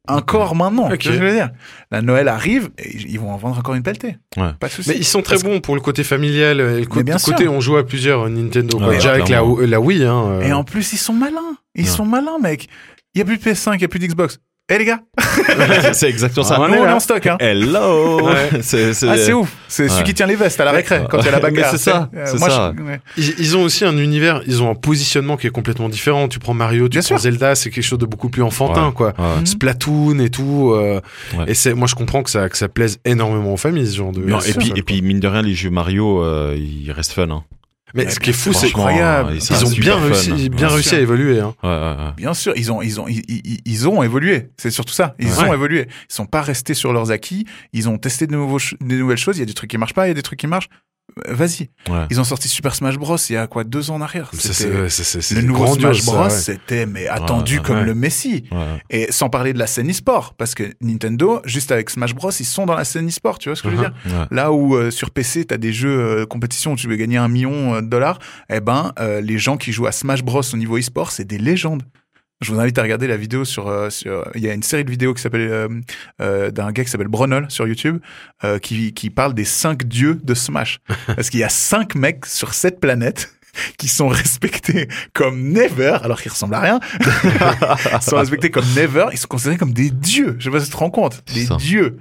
Encore 0.08 0.56
maintenant. 0.56 0.90
Ok. 0.92 0.98
Tu 0.98 1.08
vois 1.10 1.16
ce 1.16 1.20
que 1.20 1.26
je 1.26 1.30
veux 1.32 1.36
dire? 1.36 1.52
La 1.92 2.02
Noël 2.02 2.28
arrive 2.28 2.70
et 2.80 2.98
ils 2.98 3.20
vont 3.20 3.32
en 3.32 3.38
vendre 3.38 3.60
encore 3.60 3.76
une 3.76 3.84
pelletée. 3.84 4.18
Ouais. 4.36 4.52
Pas 4.60 4.68
de 4.68 4.72
souci. 4.74 4.90
Mais 4.90 4.96
ils 4.98 5.06
sont 5.06 5.22
très 5.22 5.36
Parce 5.36 5.44
bons 5.44 5.62
pour 5.62 5.76
le 5.76 5.82
côté 5.82 6.04
familial, 6.04 6.60
et 6.60 6.80
le 6.80 6.86
côté, 6.88 7.04
bien 7.04 7.18
côté 7.18 7.48
on 7.48 7.62
joue 7.62 7.78
à 7.78 7.86
plusieurs 7.86 8.28
Nintendo. 8.30 8.80
Ouais, 8.80 8.96
Déjà 8.96 9.12
avec 9.12 9.30
la, 9.30 9.44
Wii, 9.44 10.04
hein. 10.04 10.24
euh, 10.28 10.42
Et 10.42 10.52
en 10.54 10.64
plus, 10.64 10.92
ils 10.94 10.98
sont 10.98 11.14
malins. 11.14 11.56
Ils 11.76 11.84
Ouais. 11.86 11.90
sont 11.90 12.06
malins, 12.06 12.40
mec. 12.42 12.68
Il 13.14 13.20
y 13.20 13.22
a 13.22 13.26
plus 13.26 13.38
de 13.38 13.44
PS5, 13.44 13.76
il 13.76 13.82
y 13.82 13.86
a 13.86 13.88
plus 13.88 14.00
d'Xbox. 14.00 14.40
Eh 14.74 14.78
les 14.78 14.86
gars, 14.86 15.00
c'est 15.94 16.08
exactement 16.08 16.46
ça. 16.46 16.58
nous 16.58 16.64
on 16.64 16.86
est 16.88 16.92
en 16.92 17.00
stock. 17.02 17.26
Hein. 17.28 17.36
Hello 17.40 18.22
Ouais. 18.26 18.50
C'est 18.62 18.94
c'est- 18.94 19.08
Ah, 19.10 19.18
c'est 19.18 19.34
ouf. 19.34 19.52
C'est 19.68 19.90
celui 19.90 20.04
qui 20.06 20.14
tient 20.14 20.28
les 20.28 20.36
vestes 20.36 20.60
à 20.62 20.66
la 20.66 20.72
récré 20.72 21.02
quand 21.10 21.20
il 21.20 21.26
y 21.26 21.28
a 21.28 21.32
la 21.32 21.38
Mais 21.38 21.44
bagarre. 21.52 21.72
c'est 21.72 21.78
ça. 21.78 22.10
Euh, 22.16 22.24
c'est 22.26 22.40
moi, 22.40 22.50
ça. 22.50 22.74
je- 22.78 22.82
ouais. 22.84 23.02
Ils, 23.18 23.34
ils 23.40 23.58
ont 23.58 23.64
aussi 23.64 23.84
un 23.84 23.98
univers, 23.98 24.42
ils 24.48 24.64
ont 24.64 24.70
un 24.72 24.76
positionnement 24.76 25.36
qui 25.36 25.48
est 25.48 25.52
complètement 25.52 25.90
différent. 25.90 26.28
Tu 26.30 26.40
prends 26.40 26.54
Mario, 26.54 26.86
tu 26.86 26.92
Bien 26.92 27.02
prends 27.02 27.08
sûr. 27.08 27.18
Zelda, 27.20 27.56
c'est 27.56 27.70
quelque 27.70 27.84
chose 27.84 28.00
de 28.00 28.06
beaucoup 28.06 28.30
plus 28.30 28.44
enfantin, 28.44 28.88
Ouais. 28.88 28.94
quoi. 28.94 29.08
Ouais. 29.20 29.46
Splatoon 29.46 30.20
et 30.20 30.30
tout. 30.30 30.72
euh, 30.74 31.02
Ouais. 31.38 31.46
Et 31.48 31.54
c'est, 31.54 31.74
moi, 31.74 31.88
je 31.88 31.96
comprends 31.96 32.24
que 32.24 32.30
ça, 32.30 32.48
que 32.48 32.58
ça 32.58 32.70
plaise 32.70 33.00
énormément 33.04 33.54
aux 33.54 33.58
familles, 33.58 33.88
ce 33.88 33.98
genre 33.98 34.12
de. 34.14 34.22
Non, 34.22 34.40
et 34.40 34.54
puis 34.54 34.72
et 34.76 34.84
puis 34.84 35.02
mine 35.02 35.20
de 35.20 35.28
rien 35.28 35.42
les 35.42 35.54
jeux 35.54 35.70
Mario 35.70 36.24
euh, 36.24 36.56
ils 36.58 36.92
restent 36.92 37.12
fun 37.14 37.30
hein. 37.30 37.44
Mais 37.94 38.10
ce 38.10 38.20
qui 38.20 38.30
est 38.30 38.34
fou, 38.34 38.54
c'est 38.54 38.68
incroyable. 38.68 39.34
qu'ils 39.34 39.42
ça 39.42 39.66
ont 39.66 39.70
bien 39.70 39.96
réussi, 39.98 40.32
bien 40.32 40.50
Bien 40.50 40.68
réussi 40.70 40.90
sûr. 40.90 40.98
à 40.98 41.02
évoluer. 41.02 41.40
Hein. 41.40 41.54
Ouais, 41.64 41.70
ouais, 41.70 41.76
ouais. 42.06 42.12
Bien 42.18 42.34
sûr, 42.34 42.54
ils 42.56 42.72
ont, 42.72 42.82
ils 42.82 43.00
ont, 43.02 43.08
ils, 43.08 43.22
ils- 43.28 43.60
ils 43.66 43.88
ont 43.88 44.02
évolué. 44.04 44.50
C'est 44.58 44.72
surtout 44.72 44.94
ça. 44.94 45.16
Ils 45.20 45.28
Ouais. 45.28 45.50
ont 45.50 45.54
évolué. 45.54 45.88
Ils 46.10 46.14
sont 46.14 46.26
pas 46.26 46.42
restés 46.42 46.74
sur 46.74 46.94
leurs 46.94 47.12
acquis. 47.12 47.46
Ils 47.74 47.90
ont 47.90 47.98
testé 47.98 48.28
de 48.28 48.34
nouveaux, 48.34 48.60
des 48.80 48.96
nouvelles 48.98 49.18
choses. 49.18 49.38
Il 49.38 49.42
y 49.42 49.44
a 49.44 49.46
des 49.46 49.54
trucs 49.54 49.70
qui 49.70 49.78
marchent 49.78 49.94
pas, 49.94 50.06
il 50.06 50.10
y 50.10 50.12
a 50.12 50.16
des 50.16 50.22
trucs 50.22 50.40
qui 50.40 50.48
marchent. 50.48 50.70
Vas-y. 51.28 51.70
Ouais. 51.90 52.06
Ils 52.10 52.20
ont 52.20 52.24
sorti 52.24 52.48
Super 52.48 52.74
Smash 52.74 52.98
Bros. 52.98 53.18
il 53.30 53.34
y 53.34 53.38
a 53.38 53.48
quoi 53.48 53.64
deux 53.64 53.92
ans 53.92 53.96
en 53.96 54.02
arrière. 54.02 54.32
C'était- 54.34 54.70
le 55.36 55.42
nouveau 55.42 55.68
Smash 55.76 56.06
Bros. 56.06 56.24
ouais. 56.24 56.30
C'était 56.30 56.86
mais 56.86 57.08
attendu 57.08 57.58
ouais, 57.58 57.64
comme 57.64 57.82
le 57.84 57.94
Messi. 57.94 58.46
Et 58.90 59.12
sans 59.12 59.30
parler 59.30 59.54
de 59.54 59.60
la 59.60 59.68
scène 59.68 59.90
e-sport, 59.90 60.34
parce 60.38 60.56
que 60.56 60.64
Nintendo, 60.82 61.42
juste 61.46 61.72
avec 61.72 61.90
Smash 61.90 62.14
Bros, 62.16 62.32
ils 62.32 62.46
sont 62.46 62.66
dans 62.66 62.76
la 62.76 62.84
scène 62.86 63.08
e-sport. 63.08 63.38
Tu 63.40 63.50
vois 63.50 63.56
ce 63.56 63.62
que 63.64 63.70
je 63.70 63.76
veux 63.76 63.82
Uh-huh. 63.82 64.08
dire? 64.08 64.28
Là 64.32 64.52
où 64.52 64.76
euh, 64.76 64.92
sur 64.92 65.12
PC, 65.12 65.46
tu 65.46 65.54
as 65.54 65.58
des 65.58 65.74
jeux 65.74 65.90
euh, 66.22 66.26
compétition 66.26 66.74
où 66.74 66.76
tu 66.76 66.88
veux 66.88 66.96
gagner 66.96 67.18
un 67.18 67.28
million 67.28 67.76
euh, 67.76 67.82
de 67.82 67.88
dollars, 67.88 68.20
eh 68.50 68.60
ben, 68.60 68.92
euh, 69.00 69.22
les 69.22 69.38
gens 69.40 69.58
qui 69.58 69.72
jouent 69.72 69.88
à 69.88 69.92
Smash 69.92 70.24
Bros 70.24 70.42
au 70.54 70.58
niveau 70.58 70.78
e-sport, 70.78 71.12
c'est 71.12 71.26
des 71.26 71.38
légendes. 71.38 71.84
Je 72.42 72.52
vous 72.52 72.60
invite 72.60 72.78
à 72.80 72.82
regarder 72.82 73.08
la 73.08 73.18
vidéo 73.18 73.46
sur. 73.46 73.68
euh, 73.68 73.90
sur- 73.90 74.28
Il 74.36 74.42
y 74.42 74.50
a 74.50 74.54
une 74.54 74.64
série 74.64 74.84
de 74.84 74.90
vidéos 74.90 75.14
qui 75.14 75.22
s'appelle 75.22 75.42
euh, 75.50 75.68
euh, 76.22 76.50
d'un 76.52 76.72
gars 76.72 76.84
qui 76.84 76.90
s'appelle 76.90 77.08
Bronol 77.08 77.46
sur 77.50 77.68
YouTube 77.68 78.00
euh, 78.44 78.58
qui, 78.58 78.94
qui 78.94 79.10
parle 79.12 79.34
des 79.34 79.46
cinq 79.46 79.86
dieux 79.86 80.20
de 80.24 80.34
Smash. 80.34 80.80
Parce 81.08 81.30
qu'il 81.30 81.40
y 81.40 81.44
a 81.44 81.50
cinq 81.50 81.96
mecs 81.96 82.26
sur 82.26 82.54
cette 82.54 82.80
planète 82.80 83.34
qui 83.78 83.88
sont 83.88 84.08
respectés 84.08 84.88
comme 85.14 85.50
never, 85.50 85.98
alors 86.04 86.22
qu'ils 86.22 86.32
ressemblent 86.32 86.56
à 86.56 86.62
rien. 86.62 86.80
ils 87.00 88.02
sont 88.02 88.18
respectés 88.18 88.50
comme 88.50 88.66
never. 88.76 89.06
Ils 89.12 89.18
sont 89.20 89.28
considérés 89.28 89.58
comme 89.58 89.74
des 89.74 89.90
dieux. 89.92 90.36
Je 90.40 90.46
sais 90.46 90.50
pas 90.52 90.60
si 90.60 90.66
tu 90.68 90.72
te 90.72 90.78
rends 90.78 90.90
compte. 90.90 91.24
Des 91.34 91.46
Ça. 91.46 91.58
dieux. 91.58 91.98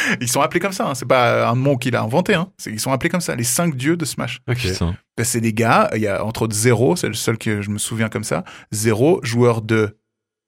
Ils 0.20 0.28
sont 0.28 0.40
appelés 0.40 0.60
comme 0.60 0.72
ça, 0.72 0.88
hein. 0.88 0.94
c'est 0.94 1.06
pas 1.06 1.48
un 1.48 1.54
mot 1.54 1.76
qu'il 1.76 1.94
a 1.96 2.02
inventé, 2.02 2.34
hein. 2.34 2.50
C'est- 2.58 2.70
ils 2.70 2.80
sont 2.80 2.92
appelés 2.92 3.10
comme 3.10 3.20
ça, 3.20 3.34
les 3.34 3.44
cinq 3.44 3.74
dieux 3.76 3.96
de 3.96 4.04
Smash. 4.04 4.40
Ok. 4.48 4.58
Putain. 4.58 4.96
Ben, 5.16 5.24
c'est 5.24 5.40
des 5.40 5.52
gars, 5.52 5.90
il 5.94 6.00
y 6.02 6.06
a 6.06 6.24
entre 6.24 6.42
autres 6.42 6.54
Zero, 6.56 6.96
c'est 6.96 7.08
le 7.08 7.14
seul 7.14 7.36
que 7.38 7.62
je 7.62 7.70
me 7.70 7.78
souviens 7.78 8.08
comme 8.08 8.24
ça. 8.24 8.44
Zero, 8.72 9.20
joueur 9.22 9.62
de 9.62 9.98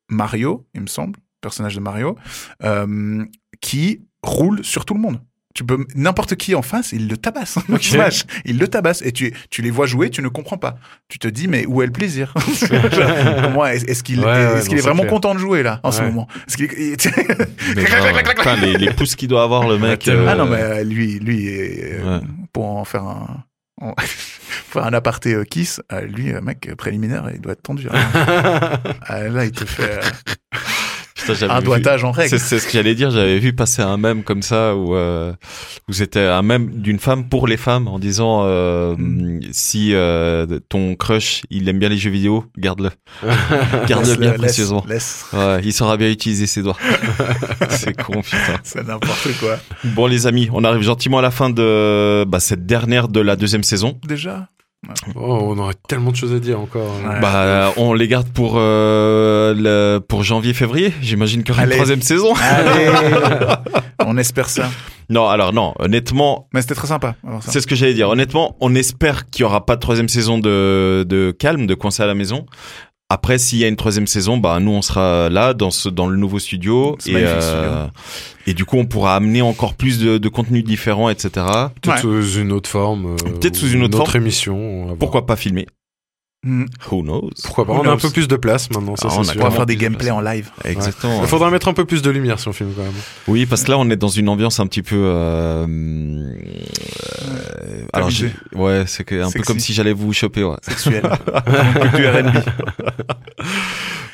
Mario, 0.09 0.67
il 0.75 0.83
me 0.83 0.87
semble, 0.87 1.19
personnage 1.41 1.75
de 1.75 1.81
Mario, 1.81 2.17
euh, 2.63 3.25
qui 3.61 4.03
roule 4.23 4.65
sur 4.65 4.85
tout 4.85 4.95
le 4.95 5.01
monde. 5.01 5.21
Tu 5.55 5.65
peux 5.65 5.85
n'importe 5.95 6.35
qui 6.37 6.55
en 6.55 6.63
face, 6.63 6.93
il 6.93 7.09
le 7.09 7.17
tabasse. 7.17 7.59
Il 8.45 8.59
le 8.59 8.69
tabasse 8.69 9.03
et 9.03 9.13
tu 9.13 9.35
tu 9.51 9.61
les 9.63 9.71
vois 9.71 9.87
jouer, 9.87 10.09
tu 10.11 10.23
ne 10.23 10.29
comprends 10.29 10.57
pas. 10.57 10.77
Tu 11.09 11.19
te 11.19 11.29
dis 11.29 11.47
mais 11.49 11.67
où 11.67 11.83
est 11.83 11.87
le 11.87 11.93
plaisir? 11.93 12.33
Moi, 13.53 13.75
est- 13.75 13.89
est-ce 13.89 14.03
qu'il 14.03 14.21
Ouais, 14.21 14.27
est, 14.27 14.69
ouais, 14.69 14.79
est 14.79 14.81
vraiment 14.81 15.03
clair. 15.03 15.11
content 15.11 15.35
de 15.35 15.41
jouer 15.41 15.63
là 15.63 15.81
en 15.83 15.93
ce 15.93 16.03
moment? 16.03 16.27
Est-ce 16.49 16.57
qu'il 16.57 16.69
putain, 18.35 18.57
les, 18.57 18.79
les 18.79 18.91
pouces 18.93 19.15
qu'il 19.15 19.29
doit 19.29 19.43
avoir 19.43 19.69
le 19.69 19.79
mec. 19.79 20.01
tellement. 20.05 20.27
Ah 20.31 20.35
non 20.35 20.47
euh, 20.47 20.51
mais 20.51 20.63
euh, 20.63 20.85
lui 20.85 21.19
lui 21.19 21.47
euh, 21.49 22.21
pour 22.53 22.67
en 22.77 22.85
faire 22.85 23.03
un 23.05 23.45
en- 23.81 23.95
faire 23.99 24.85
un 24.87 24.93
aparté 24.95 25.35
euh, 25.35 25.45
kiss, 25.45 25.81
euh, 25.93 26.03
lui 26.03 26.33
euh, 26.33 26.41
mec 26.41 26.69
euh, 26.69 26.75
préliminaire, 26.77 27.29
il 27.35 27.41
doit 27.41 27.53
être 27.53 27.63
tendu. 27.63 27.89
hein. 27.91 28.79
Ah, 29.07 29.21
là, 29.29 29.45
il 29.45 29.53
te 29.53 29.65
fait 29.65 29.83
euh, 29.99 30.01
putain, 31.25 31.51
un 31.51 31.59
vu- 31.59 31.65
doigtage 31.65 32.05
en 32.05 32.11
règle. 32.11 32.39
c'est 32.39 32.59
ce 32.59 32.67
que 32.67 32.73
j'allais 32.73 32.95
dire. 32.95 33.11
J'avais 33.11 33.39
vu 33.39 33.53
passer 33.53 33.83
un 33.83 33.97
mème 33.97 34.23
comme 34.23 34.43
ça 34.43 34.75
où, 34.77 34.95
euh, 34.95 35.33
où 35.89 35.93
c'était 35.93 36.21
un 36.27 36.43
mème 36.43 36.71
d'une 36.81 36.99
femme 36.99 37.29
pour 37.29 37.47
les 37.47 37.57
femmes 37.57 37.89
en 37.89 37.99
disant 37.99 38.43
euh, 38.45 38.95
Mm. 38.97 39.41
si 39.53 39.95
euh, 39.95 40.47
ton 40.69 40.95
crush 40.95 41.43
il 41.51 41.69
aime 41.69 41.79
bien 41.79 41.89
les 41.89 41.97
jeux 41.99 42.11
vidéo, 42.11 42.45
garde-le, 42.59 42.91
garde-le 43.89 44.17
bien 44.17 44.31
laisse, 44.33 44.39
précieusement. 44.41 44.85
Laisse, 44.89 45.27
Ouais, 45.33 45.61
il 45.65 45.73
saura 45.73 45.97
bien 45.97 46.09
utiliser 46.11 46.47
ses 46.47 46.63
doigts. 46.63 46.77
C'est 47.71 48.01
con, 48.01 48.21
putain. 48.23 48.59
c'est 48.63 48.87
n'importe 48.87 49.29
quoi. 49.41 49.57
Bon 49.85 50.07
les 50.07 50.27
amis, 50.27 50.49
on 50.53 50.65
arrive 50.65 50.83
gentiment 50.83 51.19
à 51.19 51.23
la 51.23 51.31
fin 51.31 51.51
de 51.51 52.25
bah, 52.27 52.41
cette 52.41 52.67
dernière 52.67 53.09
de 53.09 53.21
la 53.21 53.37
deuxième 53.37 53.63
saison. 53.63 53.99
Déjà? 54.07 54.49
Oh, 55.15 55.39
on 55.55 55.59
aurait 55.59 55.75
tellement 55.89 56.11
de 56.11 56.17
choses 56.17 56.35
à 56.35 56.41
dire 56.41 56.59
encore. 56.59 56.91
Ouais. 57.07 57.21
Bah, 57.21 57.73
on 57.77 57.95
les 57.95 58.09
garde 58.09 58.29
pour 58.29 58.55
euh, 58.57 59.55
le, 59.57 60.01
pour 60.01 60.25
janvier-février. 60.25 60.93
J'imagine 61.01 61.45
qu'il 61.45 61.55
y 61.55 61.57
aura 61.57 61.67
une 61.67 61.71
troisième 61.71 62.03
saison. 62.03 62.35
Allez 62.35 62.91
On 64.05 64.19
espère 64.19 64.49
ça. 64.49 64.69
Non, 65.09 65.29
alors 65.29 65.53
non, 65.53 65.75
honnêtement, 65.79 66.49
Mais 66.53 66.63
c'était 66.63 66.75
très 66.75 66.89
sympa. 66.89 67.15
C'est 67.41 67.61
ce 67.61 67.67
que 67.67 67.77
j'allais 67.77 67.95
dire. 67.95 68.09
Honnêtement, 68.09 68.57
on 68.61 68.75
espère 68.75 69.31
qu'il 69.31 69.43
y 69.43 69.45
aura 69.45 69.65
pas 69.67 69.77
de 69.77 69.81
troisième 69.81 70.09
saison 70.09 70.39
de, 70.39 71.05
de 71.09 71.31
calme, 71.31 71.67
de 71.67 71.75
coincé 71.75 72.03
à 72.03 72.07
la 72.07 72.15
maison. 72.15 72.47
Après, 73.15 73.37
s'il 73.37 73.59
y 73.59 73.65
a 73.65 73.69
une 73.69 73.77
troisième 73.77 74.07
saison, 74.07 74.39
bah 74.39 74.59
nous 74.59 74.71
on 74.71 74.81
sera 74.81 75.29
là 75.29 75.53
dans 75.53 75.71
ce 75.71 75.91
dans 75.91 76.07
le 76.09 76.17
nouveau 76.17 76.39
studio 76.39 76.97
Ce 76.99 77.11
et 77.11 77.15
euh, 77.17 77.87
du 78.55 78.65
coup 78.65 78.79
on 78.79 78.87
pourra 78.87 79.17
amener 79.17 79.43
encore 79.43 79.75
plus 79.75 79.99
de, 79.99 80.17
de 80.17 80.29
contenus 80.31 80.65
différents, 80.65 81.11
etc. 81.11 81.45
Peut-être 81.83 81.99
sous 82.01 82.39
une 82.41 82.53
autre 82.53 82.71
forme. 82.71 83.05
euh, 83.13 83.17
Peut-être 83.39 83.57
sous 83.57 83.71
ou 83.73 83.75
une 83.75 83.83
autre 83.85 83.99
forme. 83.99 84.17
émission. 84.23 84.97
Pourquoi 84.99 85.27
pas 85.27 85.37
filmer 85.37 85.67
Mm. 86.45 86.65
Who 86.91 87.03
knows? 87.03 87.31
Pourquoi 87.45 87.67
pas? 87.67 87.73
Who 87.73 87.83
On 87.83 87.89
a 87.89 87.93
un 87.93 87.97
peu 87.97 88.11
plus 88.11 88.27
de 88.27 88.35
place 88.35 88.69
maintenant, 88.71 88.97
ça 88.97 89.09
Ah, 89.11 89.15
on 89.17 89.21
a 89.21 89.25
sûr. 89.25 89.41
On 89.41 89.45
va 89.45 89.51
faire 89.53 89.67
des 89.67 89.77
gameplays 89.77 90.11
en 90.11 90.21
live. 90.21 90.51
Exactement. 90.65 91.23
Il 91.23 91.29
faudra 91.29 91.51
mettre 91.51 91.69
un 91.69 91.73
peu 91.73 91.85
plus 91.85 92.03
de 92.03 92.11
lumière 92.11 92.41
si 92.41 92.49
on 92.49 92.53
filme 92.53 92.73
quand 92.77 92.83
même. 92.83 92.93
Oui, 93.29 93.47
parce 93.47 93.63
que 93.63 93.71
là 93.71 93.79
on 93.79 93.89
est 93.91 93.97
dans 93.97 94.09
une 94.09 94.29
ambiance 94.29 94.59
un 94.59 94.67
petit 94.67 94.83
peu. 94.83 94.97
Euh, 94.97 95.67
euh, 95.69 97.87
alors 97.93 98.11
ouais, 98.55 98.85
c'est 98.87 99.09
un 99.21 99.31
peu 99.31 99.43
comme 99.43 99.61
si 99.61 99.73
j'allais 99.73 99.93
vous 99.93 100.13
choper. 100.13 100.43
Ouais. 100.43 100.57
Sexuel. 100.63 101.03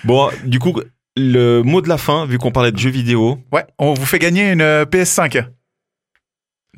Bon, 0.05 0.31
du 0.45 0.59
coup, 0.59 0.81
le 1.16 1.62
mot 1.62 1.83
de 1.83 1.89
la 1.89 1.99
fin, 1.99 2.24
vu 2.24 2.39
qu'on 2.39 2.53
parlait 2.53 2.72
de 2.72 2.79
jeux 2.79 2.91
vidéo. 2.91 3.39
Ouais, 3.53 3.64
on 3.79 3.95
vous 3.95 4.07
fait 4.07 4.18
gagner 4.18 4.53
une 4.53 4.62
euh, 4.62 4.85
PS5. 4.85 5.45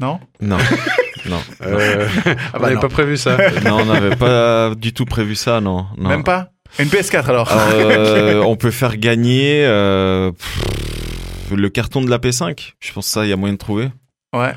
Non? 0.01 0.19
Non, 0.41 0.57
non. 1.29 1.41
Euh, 1.63 2.07
Ah 2.27 2.31
on 2.55 2.59
bah 2.59 2.63
n'avait 2.63 2.75
non. 2.77 2.81
pas 2.81 2.89
prévu 2.89 3.17
ça. 3.17 3.37
non, 3.65 3.79
on 3.81 3.85
n'avait 3.87 4.17
pas 4.17 4.75
du 4.75 4.93
tout 4.93 5.05
prévu 5.05 5.35
ça, 5.35 5.61
non. 5.61 5.87
non. 5.99 6.09
Même 6.09 6.25
pas 6.25 6.51
Une 6.79 6.87
PS4 6.89 7.25
alors. 7.27 7.51
Euh, 7.73 8.41
on 8.47 8.57
peut 8.57 8.71
faire 8.71 8.97
gagner 8.97 9.65
euh, 9.65 10.31
pff, 10.33 11.53
le 11.57 11.69
carton 11.69 12.01
de 12.03 12.11
la 12.11 12.19
P5. 12.19 12.75
Je 12.81 12.93
pense 12.93 13.07
que 13.07 13.13
ça, 13.13 13.25
il 13.25 13.31
y 13.31 13.33
a 13.33 13.37
moyen 13.37 13.55
de 13.55 13.59
trouver. 13.59 13.89
Ouais. 14.35 14.53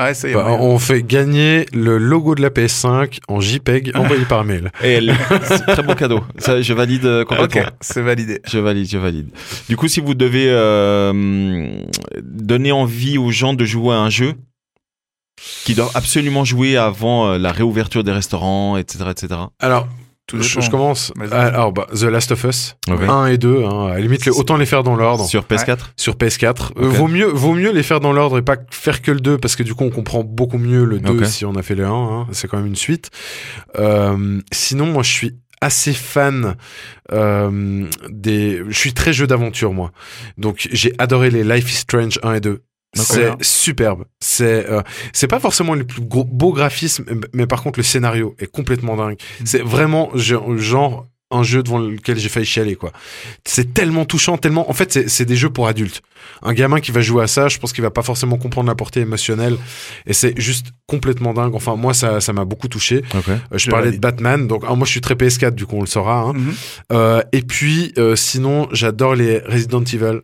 Ouais, 0.00 0.14
ça 0.14 0.28
y 0.28 0.30
est. 0.30 0.34
Bah, 0.34 0.46
on 0.60 0.78
fait 0.78 1.02
gagner 1.02 1.66
le 1.72 1.98
logo 1.98 2.36
de 2.36 2.40
la 2.40 2.50
PS5 2.50 3.18
en 3.26 3.40
JPEG 3.40 3.90
envoyé 3.96 4.24
par 4.26 4.44
mail. 4.44 4.70
Et 4.84 4.92
elle- 4.92 5.12
c'est 5.42 5.66
très 5.66 5.82
bon 5.82 5.94
cadeau. 5.96 6.20
Ça, 6.38 6.62
je 6.62 6.72
valide 6.72 7.04
euh, 7.04 7.24
complètement. 7.24 7.62
Ok, 7.62 7.68
c'est 7.80 8.00
validé. 8.02 8.40
Je 8.46 8.60
valide, 8.60 8.88
je 8.88 8.96
valide. 8.96 9.30
Du 9.68 9.76
coup, 9.76 9.88
si 9.88 9.98
vous 10.00 10.14
devez 10.14 10.46
euh, 10.48 11.82
donner 12.22 12.70
envie 12.70 13.18
aux 13.18 13.32
gens 13.32 13.54
de 13.54 13.64
jouer 13.64 13.94
à 13.94 13.98
un 13.98 14.08
jeu 14.10 14.34
qui 15.64 15.74
doivent 15.74 15.90
absolument 15.94 16.44
jouer 16.44 16.76
avant 16.76 17.28
euh, 17.28 17.38
la 17.38 17.52
réouverture 17.52 18.04
des 18.04 18.12
restaurants, 18.12 18.76
etc., 18.76 19.04
etc. 19.10 19.40
Alors, 19.58 19.86
Tout 20.26 20.40
je, 20.42 20.60
je 20.60 20.70
commence. 20.70 21.12
Vas-y. 21.16 21.32
Alors, 21.32 21.72
bah, 21.72 21.86
The 21.94 22.02
Last 22.04 22.32
of 22.32 22.44
Us, 22.44 22.76
Ok. 22.90 23.00
1 23.08 23.26
et 23.26 23.38
2, 23.38 23.64
hein, 23.64 23.86
à 23.86 23.94
la 23.94 24.00
limite, 24.00 24.26
les- 24.26 24.32
autant 24.32 24.56
les 24.58 24.66
faire 24.66 24.82
dans 24.82 24.94
l'ordre. 24.94 25.24
Sur 25.26 25.44
PS4. 25.44 25.78
Sur 25.96 26.16
PS4. 26.16 26.72
Euh, 26.78 26.86
vaut, 26.88 27.08
mieux, 27.08 27.26
vaut 27.26 27.54
mieux 27.54 27.72
les 27.72 27.82
faire 27.82 28.00
dans 28.00 28.12
l'ordre 28.12 28.38
et 28.38 28.42
pas 28.42 28.56
faire 28.70 29.00
que 29.02 29.10
le 29.10 29.20
2 29.20 29.38
parce 29.38 29.56
que 29.56 29.62
du 29.62 29.74
coup 29.74 29.84
on 29.84 29.90
comprend 29.90 30.22
beaucoup 30.24 30.58
mieux 30.58 30.84
le 30.84 30.98
2 31.00 31.18
Ok. 31.20 31.26
si 31.26 31.44
on 31.46 31.54
a 31.54 31.62
fait 31.62 31.74
le 31.74 31.86
1. 31.86 31.90
hein. 31.90 32.26
C'est 32.32 32.46
quand 32.48 32.58
même 32.58 32.66
une 32.66 32.76
suite. 32.76 33.10
Euh, 33.78 34.40
sinon, 34.52 34.86
moi 34.86 35.02
je 35.02 35.10
suis 35.10 35.36
assez 35.60 35.92
fan 35.92 36.54
euh, 37.12 37.84
des... 38.10 38.62
Je 38.68 38.78
suis 38.78 38.92
très 38.92 39.12
jeu 39.12 39.26
d'aventure 39.26 39.72
moi. 39.72 39.90
Donc 40.36 40.68
j'ai 40.70 40.92
adoré 40.98 41.30
les 41.30 41.42
Life 41.44 41.72
is 41.72 41.76
Strange 41.76 42.18
1 42.22 42.34
et 42.34 42.40
2. 42.40 42.62
C'est 43.04 43.44
superbe. 43.44 44.04
C'est 44.20 44.68
euh, 44.70 44.82
c'est 45.12 45.28
pas 45.28 45.40
forcément 45.40 45.74
les 45.74 45.84
plus 45.84 46.02
gros, 46.02 46.24
beaux 46.24 46.52
graphismes, 46.52 47.04
mais 47.32 47.46
par 47.46 47.62
contre 47.62 47.78
le 47.78 47.84
scénario 47.84 48.34
est 48.38 48.46
complètement 48.50 48.96
dingue. 48.96 49.16
C'est 49.44 49.62
vraiment 49.62 50.10
ge- 50.14 50.56
genre 50.56 51.06
un 51.30 51.42
jeu 51.42 51.62
devant 51.62 51.78
lequel 51.78 52.18
j'ai 52.18 52.30
failli 52.30 52.46
chialer 52.46 52.74
quoi. 52.74 52.90
C'est 53.44 53.74
tellement 53.74 54.06
touchant, 54.06 54.38
tellement. 54.38 54.70
En 54.70 54.72
fait, 54.72 54.90
c'est- 55.08 55.24
des 55.26 55.36
jeux 55.36 55.50
pour 55.50 55.68
adultes. 55.68 56.00
Un 56.42 56.54
gamin 56.54 56.80
qui 56.80 56.90
va 56.90 57.02
jouer 57.02 57.22
à 57.22 57.26
ça, 57.26 57.48
je 57.48 57.58
pense 57.58 57.74
qu'il 57.74 57.82
va 57.82 57.90
pas 57.90 58.00
forcément 58.02 58.38
comprendre 58.38 58.66
la 58.66 58.74
portée 58.74 59.00
émotionnelle, 59.00 59.58
et 60.06 60.14
c'est 60.14 60.32
juste 60.40 60.68
complètement 60.86 61.34
dingue. 61.34 61.54
Enfin, 61.54 61.76
moi, 61.76 61.92
ça, 61.92 62.22
ça 62.22 62.32
m'a 62.32 62.46
beaucoup 62.46 62.68
touché. 62.68 63.02
Euh, 63.52 63.58
je 63.58 63.66
parlais 63.70 63.90
de 63.92 63.98
Batman, 64.00 64.48
donc 64.48 64.64
ah, 64.66 64.74
moi, 64.74 64.86
je 64.86 64.90
suis 64.92 65.02
très 65.02 65.16
PS4, 65.16 65.54
du 65.54 65.66
coup, 65.66 65.76
on 65.76 65.80
le 65.82 65.86
saura. 65.86 66.20
Hein. 66.22 66.32
Mhm. 66.32 66.54
Euh, 66.92 67.22
et 67.32 67.42
puis, 67.42 67.92
euh, 67.98 68.16
sinon, 68.16 68.66
j'adore 68.72 69.14
les 69.14 69.40
Resident 69.40 69.84
Evil. 69.84 70.20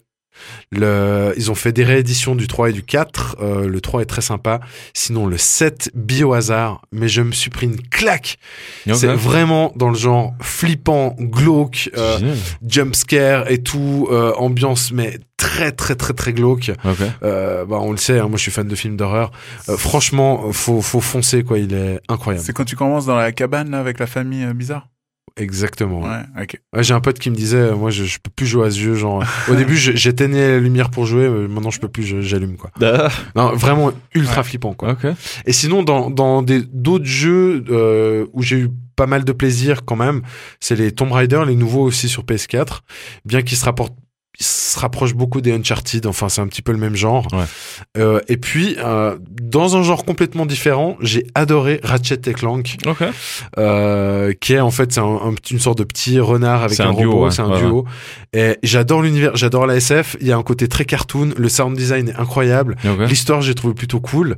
Le, 0.71 1.33
ils 1.37 1.51
ont 1.51 1.55
fait 1.55 1.73
des 1.73 1.85
rééditions 1.85 2.35
du 2.35 2.47
3 2.47 2.71
et 2.71 2.73
du 2.73 2.83
4. 2.83 3.37
Euh, 3.41 3.69
le 3.69 3.81
3 3.81 4.03
est 4.03 4.07
très 4.07 4.23
sympa. 4.23 4.61
Sinon, 4.93 5.27
le 5.27 5.39
7, 5.39 5.91
biohazard. 5.95 6.83
Mais 6.93 7.09
je 7.09 7.23
me 7.23 7.33
suis 7.33 7.51
pris 7.51 7.67
une 7.67 7.81
claque. 7.81 8.39
C'est 8.93 9.07
vraiment 9.15 9.73
dans 9.77 9.89
le 9.91 9.97
genre 9.97 10.35
flippant, 10.41 11.17
glauque, 11.19 11.91
euh, 11.97 12.19
Génial. 12.19 12.37
jump 12.67 12.95
scare 12.95 13.51
et 13.51 13.59
tout, 13.63 14.09
euh, 14.11 14.33
ambiance 14.37 14.93
mais 14.93 15.19
très 15.37 15.73
très 15.73 15.95
très 15.95 16.15
très 16.15 16.33
glauque. 16.33 16.71
Ok. 16.85 16.99
Euh, 17.23 17.65
bah 17.65 17.79
on 17.81 17.91
le 17.91 17.97
sait, 17.97 18.19
hein, 18.19 18.29
moi 18.29 18.37
je 18.37 18.43
suis 18.43 18.51
fan 18.53 18.67
de 18.67 18.75
films 18.75 18.97
d'horreur. 18.97 19.31
Euh, 19.69 19.77
franchement, 19.77 20.51
faut 20.53 20.81
faut 20.81 21.01
foncer 21.01 21.43
quoi, 21.45 21.59
il 21.59 21.75
est 21.75 22.01
incroyable. 22.09 22.45
C'est 22.45 22.53
quand 22.53 22.65
tu 22.65 22.77
commences 22.77 23.07
dans 23.07 23.17
la 23.17 23.33
cabane 23.33 23.71
là, 23.71 23.79
avec 23.81 23.99
la 23.99 24.07
famille 24.07 24.45
euh, 24.45 24.55
bizarre? 24.55 24.89
Exactement. 25.37 26.03
Ouais. 26.03 26.09
Ouais, 26.37 26.43
ok. 26.45 26.61
Ouais, 26.77 26.83
j'ai 26.85 26.95
un 26.95 27.01
pote 27.01 27.19
qui 27.19 27.29
me 27.31 27.35
disait, 27.35 27.73
moi 27.73 27.91
je, 27.91 28.05
je 28.05 28.19
peux 28.23 28.31
plus 28.35 28.47
jouer 28.47 28.67
à 28.69 28.71
ce 28.71 28.79
jeu. 28.79 28.95
Genre, 28.95 29.25
au 29.49 29.55
début 29.57 29.77
j'éteignais 29.77 30.53
la 30.53 30.59
lumière 30.61 30.91
pour 30.91 31.07
jouer, 31.07 31.29
mais 31.29 31.49
maintenant 31.49 31.71
je 31.71 31.81
peux 31.81 31.89
plus, 31.89 32.23
j'allume 32.23 32.57
quoi. 32.57 32.71
Ah, 32.81 33.09
Non, 33.35 33.55
vraiment 33.57 33.93
ultra 34.15 34.39
Ouais. 34.39 34.45
flippant 34.45 34.75
quoi. 34.75 34.93
ok. 34.93 35.07
Et 35.47 35.53
sinon, 35.53 35.83
dans, 35.83 36.11
dans 36.11 36.43
des 36.43 36.63
d'autres 36.63 37.05
jeux 37.05 37.65
euh, 37.71 38.27
où 38.33 38.43
j'ai 38.43 38.59
eu 38.61 38.69
pas 38.97 39.07
mal 39.07 39.25
de 39.25 39.33
plaisir 39.33 39.85
quand 39.85 39.97
même, 39.97 40.23
c'est 40.61 40.77
les 40.77 40.93
Tomb 40.93 41.11
Raider, 41.11 41.43
les 41.47 41.57
nouveaux 41.57 41.83
aussi 41.83 42.09
sur 42.09 42.23
PS4, 42.23 42.81
bien 43.25 43.43
qu'ils 43.43 43.57
se 43.59 43.65
rapportent 43.65 43.97
se 44.41 44.79
rapprochent 44.81 45.15
beaucoup 45.15 45.41
des 45.41 45.53
Uncharted, 45.53 46.07
enfin 46.07 46.29
c'est 46.29 46.41
un 46.41 46.47
petit 46.49 46.63
peu 46.63 46.73
le 46.73 46.79
même 46.79 46.97
genre. 46.97 47.29
Ouais. 47.33 47.45
Euh, 47.99 48.21
et 48.29 48.37
puis, 48.37 48.77
euh, 48.79 49.17
dans 49.41 49.77
un 49.77 49.83
genre 49.83 50.05
complètement 50.05 50.45
différent, 50.47 50.97
j'ai 51.01 51.27
adoré 51.35 51.79
Ratchet 51.85 52.21
et 52.27 52.33
Clank, 52.35 52.77
Ok. 52.87 53.05
euh, 53.59 54.33
qui 54.41 54.55
est 54.55 54.61
en 54.61 54.71
fait 54.71 54.93
c'est 54.93 55.01
un, 55.01 55.21
un 55.25 55.33
petit- 55.35 55.55
une 55.55 55.61
sorte 55.61 55.79
de 55.79 55.85
petit 55.85 56.19
renard 56.19 56.63
avec 56.65 56.81
un, 56.81 56.91
un 56.91 56.95
duo, 56.95 57.13
robot, 57.13 57.25
ouais. 57.27 57.31
c'est 57.31 57.43
un 57.43 57.51
Ouais, 57.51 57.61
duo. 57.61 57.85
Et 58.33 58.59
j'adore 58.63 59.03
l'univers, 59.03 59.37
j'adore 59.37 59.67
la 59.67 59.77
SF, 59.77 60.17
il 60.21 60.27
y 60.27 60.33
a 60.33 60.37
un 60.37 60.43
côté 60.43 60.67
très 60.69 60.85
cartoon, 60.85 61.31
le 61.37 61.49
sound 61.49 61.77
design 61.77 62.09
est 62.09 62.17
incroyable. 62.17 62.77
L'histoire, 63.09 63.43
j'ai 63.43 63.55
trouvé 63.55 63.75
plutôt 63.75 64.01
cool. 64.01 64.37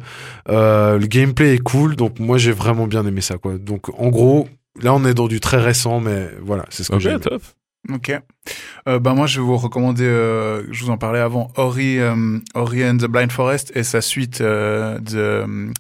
Le 0.49 1.07
gameplay 1.07 1.55
est 1.55 1.59
cool, 1.63 1.97
donc 1.97 2.19
moi 2.19 2.39
j'ai 2.39 2.53
vraiment 2.53 2.87
bien 2.87 3.07
aimé 3.07 3.21
ça. 3.21 3.39
Quoi. 3.39 3.57
Donc 3.59 3.89
en 3.99 4.09
gros, 4.09 4.49
là 4.83 4.93
on 4.95 5.05
est 5.05 5.15
dans 5.15 5.29
du 5.29 5.41
très 5.41 5.59
récent, 5.59 6.01
mais 6.01 6.29
voilà, 6.43 6.65
c'est 6.69 6.83
ce 6.85 6.91
que 6.91 6.97
Ok, 6.97 7.01
j'ai. 7.01 7.17
Ok. 7.93 8.13
Euh, 8.89 8.99
bah 8.99 9.15
moi 9.15 9.27
je 9.27 9.41
vais 9.41 9.47
vous 9.47 9.57
recommander, 9.57 10.05
euh, 10.05 10.63
je 10.73 10.85
vous 10.85 10.91
en 10.91 10.99
parlais 10.99 11.21
avant, 11.21 11.51
Ori, 11.57 11.99
euh, 11.99 12.39
Ori 12.55 12.89
and 12.89 12.99
the 12.99 13.07
Blind 13.07 13.33
Forest 13.33 13.73
et 13.75 13.83
sa 13.83 14.01
suite 14.01 14.41
euh, 14.41 14.99
The, 15.01 15.73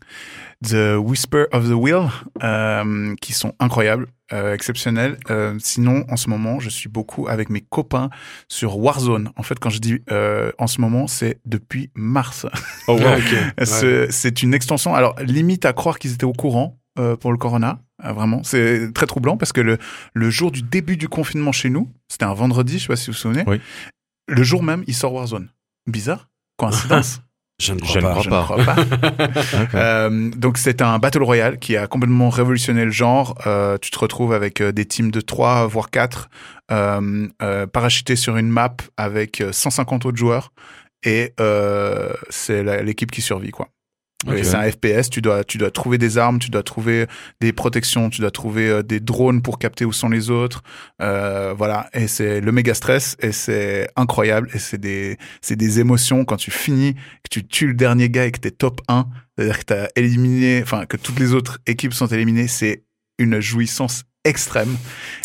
the 0.63 0.97
Whisper 0.99 1.45
of 1.53 1.69
the 1.69 1.75
Will, 1.75 2.09
euh, 2.43 3.15
qui 3.21 3.33
sont 3.33 3.53
incroyables, 3.61 4.09
euh, 4.33 4.55
exceptionnels. 4.55 5.19
Euh, 5.31 5.57
sinon, 5.61 6.05
en 6.09 6.17
ce 6.17 6.29
moment, 6.29 6.59
je 6.59 6.69
suis 6.69 6.89
beaucoup 6.89 7.29
avec 7.29 7.51
mes 7.51 7.61
copains 7.61 8.11
sur 8.49 8.79
Warzone. 8.79 9.31
En 9.37 9.43
fait, 9.43 9.59
quand 9.59 9.71
je 9.71 9.79
dis 9.79 9.99
euh, 10.11 10.51
en 10.59 10.67
ce 10.67 10.81
moment, 10.81 11.07
c'est 11.07 11.41
depuis 11.45 11.91
mars. 11.95 12.47
Oh, 12.89 12.95
wow. 12.95 13.01
Ah. 13.05 13.63
Ouais. 13.63 14.07
C'est 14.11 14.43
une 14.43 14.55
extension. 14.55 14.95
Alors, 14.95 15.15
limite 15.21 15.65
à 15.65 15.73
croire 15.73 15.99
qu'ils 15.99 16.15
étaient 16.15 16.25
au 16.25 16.33
courant 16.33 16.79
euh, 16.99 17.17
pour 17.17 17.33
le 17.33 17.39
corona. 17.39 17.81
Ah, 18.03 18.13
vraiment, 18.13 18.43
c'est 18.45 18.93
très 18.93 19.07
troublant 19.07 19.37
parce 19.37 19.53
que 19.53 19.61
le, 19.61 19.79
le 20.15 20.31
jour 20.31 20.51
du 20.51 20.63
début 20.63 20.97
du 20.97 21.09
confinement 21.09 21.53
chez 21.53 21.71
nous, 21.71 21.91
c'était 22.09 22.25
un 22.25 22.35
vendredi, 22.35 22.75
je 22.79 22.83
sais 22.83 22.89
pas 22.89 22.97
si 22.97 23.07
vous 23.07 23.13
vous 23.13 23.19
souvenez. 23.19 23.45
Oui. 23.47 23.61
Le 24.29 24.43
jour 24.43 24.63
même, 24.63 24.85
il 24.87 24.95
sort 24.95 25.13
Warzone. 25.15 25.49
Bizarre 25.87 26.29
Coïncidence 26.59 27.21
Je 27.59 27.73
ne 27.73 27.81
crois 27.81 27.95
Je 27.95 27.99
ne 28.01 28.31
pas. 28.31 28.43
crois 28.43 28.59
Je 28.59 28.65
pas. 28.65 28.77
ne 28.77 28.85
crois 28.85 29.11
pas. 29.17 29.63
Ok. 29.63 29.75
Euh, 29.75 30.31
donc 30.37 30.59
c'est 30.59 30.83
un 30.83 30.99
battle 30.99 31.23
royale 31.23 31.59
qui 31.59 31.75
a 31.79 31.87
complètement 31.87 32.29
révolutionné 32.29 32.85
le 32.85 32.91
genre. 32.91 33.35
Euh, 33.47 33.79
tu 33.81 33.91
te 33.91 33.99
retrouves 33.99 34.35
avec 34.35 34.61
euh, 34.61 34.73
des 34.73 34.85
teams 34.85 35.11
de 35.11 35.23
3 35.23 35.67
voire 35.67 35.89
4 35.91 36.29
euh, 36.71 37.29
euh, 37.43 37.67
parachutés 37.67 38.17
sur 38.17 38.37
une 38.37 38.49
map 38.51 38.77
avec 38.99 39.41
euh, 39.41 39.53
150 39.53 40.05
autres 40.05 40.19
joueurs 40.19 40.53
et 41.03 41.33
euh, 41.41 42.13
c'est 42.29 42.63
l'équipe 42.83 43.11
qui 43.11 43.23
survit 43.23 43.53
quoi. 43.53 43.69
C'est 44.25 44.55
un 44.55 44.71
FPS, 44.71 45.11
tu 45.11 45.21
dois, 45.21 45.45
tu 45.45 45.59
dois 45.59 45.71
trouver 45.71 45.99
des 45.99 46.17
armes, 46.17 46.39
tu 46.39 46.51
dois 46.51 46.63
trouver 46.63 47.07
des 47.41 47.53
protections, 47.53 48.09
tu 48.09 48.23
dois 48.23 48.31
trouver 48.31 48.69
euh, 48.69 48.83
des 48.83 48.99
drones 48.99 49.43
pour 49.43 49.59
capter 49.59 49.85
où 49.85 49.93
sont 49.93 50.09
les 50.09 50.31
autres. 50.31 50.63
Euh, 51.03 51.55
voilà, 51.57 51.91
et 51.93 52.09
c'est 52.09 52.41
le 52.41 52.51
méga 52.51 52.73
stress 52.73 53.17
et 53.21 53.33
c'est 53.33 53.89
incroyable 53.95 54.49
et 54.55 54.59
c'est 54.59 54.79
des, 54.79 55.19
des 55.49 55.81
émotions 55.81 56.25
quand 56.25 56.39
tu 56.39 56.51
finis, 56.51 56.95
que 56.95 57.29
tu 57.31 57.47
tues 57.47 57.69
le 57.69 57.75
dernier 57.75 58.09
gars 58.09 58.25
et 58.25 58.33
que 58.33 58.41
t'es 58.41 58.51
top 58.51 58.81
1, 58.89 59.07
c'est-à-dire 59.37 59.59
que 59.59 59.65
t'as 59.65 59.89
éliminé, 59.97 60.61
enfin 60.63 60.87
que 60.87 60.97
toutes 60.97 61.21
les 61.21 61.35
autres 61.35 61.59
équipes 61.67 61.93
sont 61.93 62.07
éliminées, 62.07 62.49
c'est 62.49 62.85
une 63.19 63.41
jouissance 63.41 64.05
extrême 64.25 64.77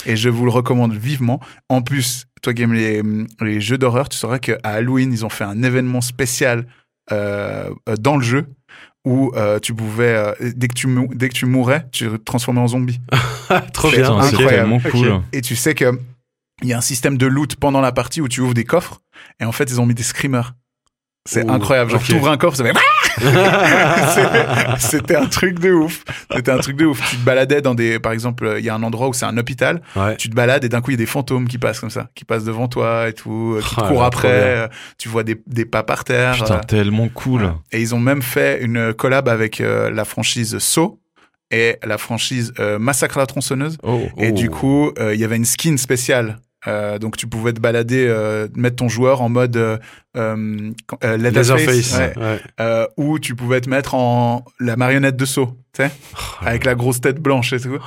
et 0.05 0.17
je 0.17 0.27
vous 0.27 0.43
le 0.43 0.51
recommande 0.51 0.93
vivement. 0.93 1.39
En 1.69 1.81
plus, 1.81 2.25
toi 2.41 2.53
qui 2.53 2.61
aimes 2.61 2.73
les, 2.73 3.01
les 3.39 3.61
jeux 3.61 3.77
d'horreur, 3.77 4.09
tu 4.09 4.17
sauras 4.17 4.39
qu'à 4.39 4.57
Halloween, 4.63 5.13
ils 5.13 5.25
ont 5.25 5.29
fait 5.29 5.45
un 5.45 5.63
événement 5.63 6.01
spécial 6.01 6.65
dans 7.11 8.15
le 8.17 8.23
jeu 8.23 8.45
où 9.05 9.31
euh, 9.35 9.59
tu 9.59 9.73
pouvais, 9.73 10.15
euh, 10.15 10.33
dès, 10.55 10.67
que 10.67 10.73
tu 10.73 10.87
dès 11.15 11.29
que 11.29 11.33
tu 11.33 11.45
mourais, 11.45 11.87
tu 11.91 12.07
te 12.07 12.15
transformais 12.17 12.61
en 12.61 12.67
zombie. 12.67 12.99
Trop 13.73 13.89
bien. 13.89 14.17
Incroyable. 14.17 14.79
cool. 14.91 15.21
Et 15.33 15.41
tu 15.41 15.55
sais 15.55 15.73
que 15.73 15.99
il 16.61 16.67
y 16.67 16.73
a 16.73 16.77
un 16.77 16.81
système 16.81 17.17
de 17.17 17.25
loot 17.25 17.55
pendant 17.55 17.81
la 17.81 17.91
partie 17.91 18.21
où 18.21 18.27
tu 18.27 18.41
ouvres 18.41 18.53
des 18.53 18.65
coffres 18.65 19.01
et 19.39 19.45
en 19.45 19.51
fait 19.51 19.63
ils 19.71 19.81
ont 19.81 19.85
mis 19.85 19.95
des 19.95 20.03
screamers. 20.03 20.53
C'est 21.25 21.47
incroyable. 21.49 21.91
Genre 21.91 21.99
ok. 21.99 22.05
tu 22.07 22.15
ouvres 22.15 22.29
un 22.31 22.37
coffre, 22.37 22.57
ça 22.57 22.63
fait 22.63 22.73
C'est- 23.21 24.79
C'était 24.79 25.15
un 25.15 25.27
truc 25.27 25.59
de 25.59 25.71
ouf. 25.71 26.03
C'était 26.33 26.51
un 26.51 26.57
truc 26.57 26.77
de 26.77 26.85
ouf. 26.85 26.99
Tu 27.09 27.17
te 27.17 27.23
baladais 27.23 27.61
dans 27.61 27.75
des, 27.75 27.99
par 27.99 28.11
exemple, 28.11 28.55
il 28.57 28.65
y 28.65 28.69
a 28.69 28.75
un 28.75 28.83
endroit 28.83 29.07
où 29.07 29.13
c'est 29.13 29.25
un 29.25 29.37
hôpital. 29.37 29.81
Ouais. 29.95 30.15
Tu 30.17 30.29
te 30.29 30.35
balades 30.35 30.63
et 30.63 30.69
d'un 30.69 30.81
coup 30.81 30.91
il 30.91 30.93
y 30.93 30.95
a 30.95 30.97
des 30.97 31.05
fantômes 31.05 31.47
qui 31.47 31.57
passent 31.57 31.79
comme 31.79 31.89
ça, 31.89 32.09
qui 32.15 32.25
passent 32.25 32.43
devant 32.45 32.67
toi 32.67 33.07
et 33.09 33.13
tout, 33.13 33.55
euh, 33.57 33.61
qui 33.61 33.75
te 33.75 33.81
Ah 33.83 33.87
courent 33.87 34.03
après. 34.03 34.27
euh, 34.31 34.67
Tu 34.97 35.09
vois 35.09 35.23
des, 35.23 35.39
des 35.47 35.65
pas 35.65 35.83
par 35.83 36.03
terre. 36.03 36.33
Putain, 36.35 36.55
euh, 36.55 36.59
tellement 36.67 37.07
cool. 37.09 37.53
et 37.71 37.79
ils 37.81 37.93
ont 37.93 37.99
même 37.99 38.21
fait 38.21 38.63
une 38.63 38.93
collab 38.93 39.27
avec 39.29 39.61
euh, 39.61 39.91
la 39.91 40.05
franchise 40.05 40.57
Saw 40.57 40.99
et 41.51 41.77
la 41.83 41.97
franchise 41.97 42.53
euh, 42.59 42.79
Massacre 42.79 43.17
à 43.17 43.21
la 43.21 43.27
tronçonneuse. 43.27 43.77
Oh. 43.83 44.01
Et 44.17 44.29
Oh. 44.29 44.31
du 44.31 44.49
coup, 44.49 44.91
euh, 44.99 45.13
il 45.13 45.19
y 45.19 45.23
avait 45.23 45.35
une 45.35 45.45
skin 45.45 45.77
spéciale. 45.77 46.39
Euh, 46.67 46.99
donc 46.99 47.17
tu 47.17 47.27
pouvais 47.27 47.53
te 47.53 47.59
balader, 47.59 48.05
euh, 48.07 48.47
mettre 48.55 48.77
ton 48.77 48.89
joueur 48.89 49.21
en 49.21 49.29
mode 49.29 49.57
euh, 49.57 49.77
euh, 50.15 50.61
Leatherface, 51.01 51.57
Leatherface. 51.57 51.97
ouais. 51.97 52.39
ouais. 52.59 52.87
Ou 52.97 53.19
tu 53.19 53.35
pouvais 53.35 53.61
te 53.61 53.69
mettre 53.69 53.95
en 53.95 54.45
la 54.59 54.75
marionnette 54.75 55.15
de 55.15 55.25
Saw, 55.25 55.47
tu 55.73 55.83
sais, 55.83 55.91
avec 56.41 56.63
la 56.65 56.75
grosse 56.75 57.01
tête 57.01 57.19
blanche 57.19 57.53
et 57.53 57.59
tout. 57.59 57.79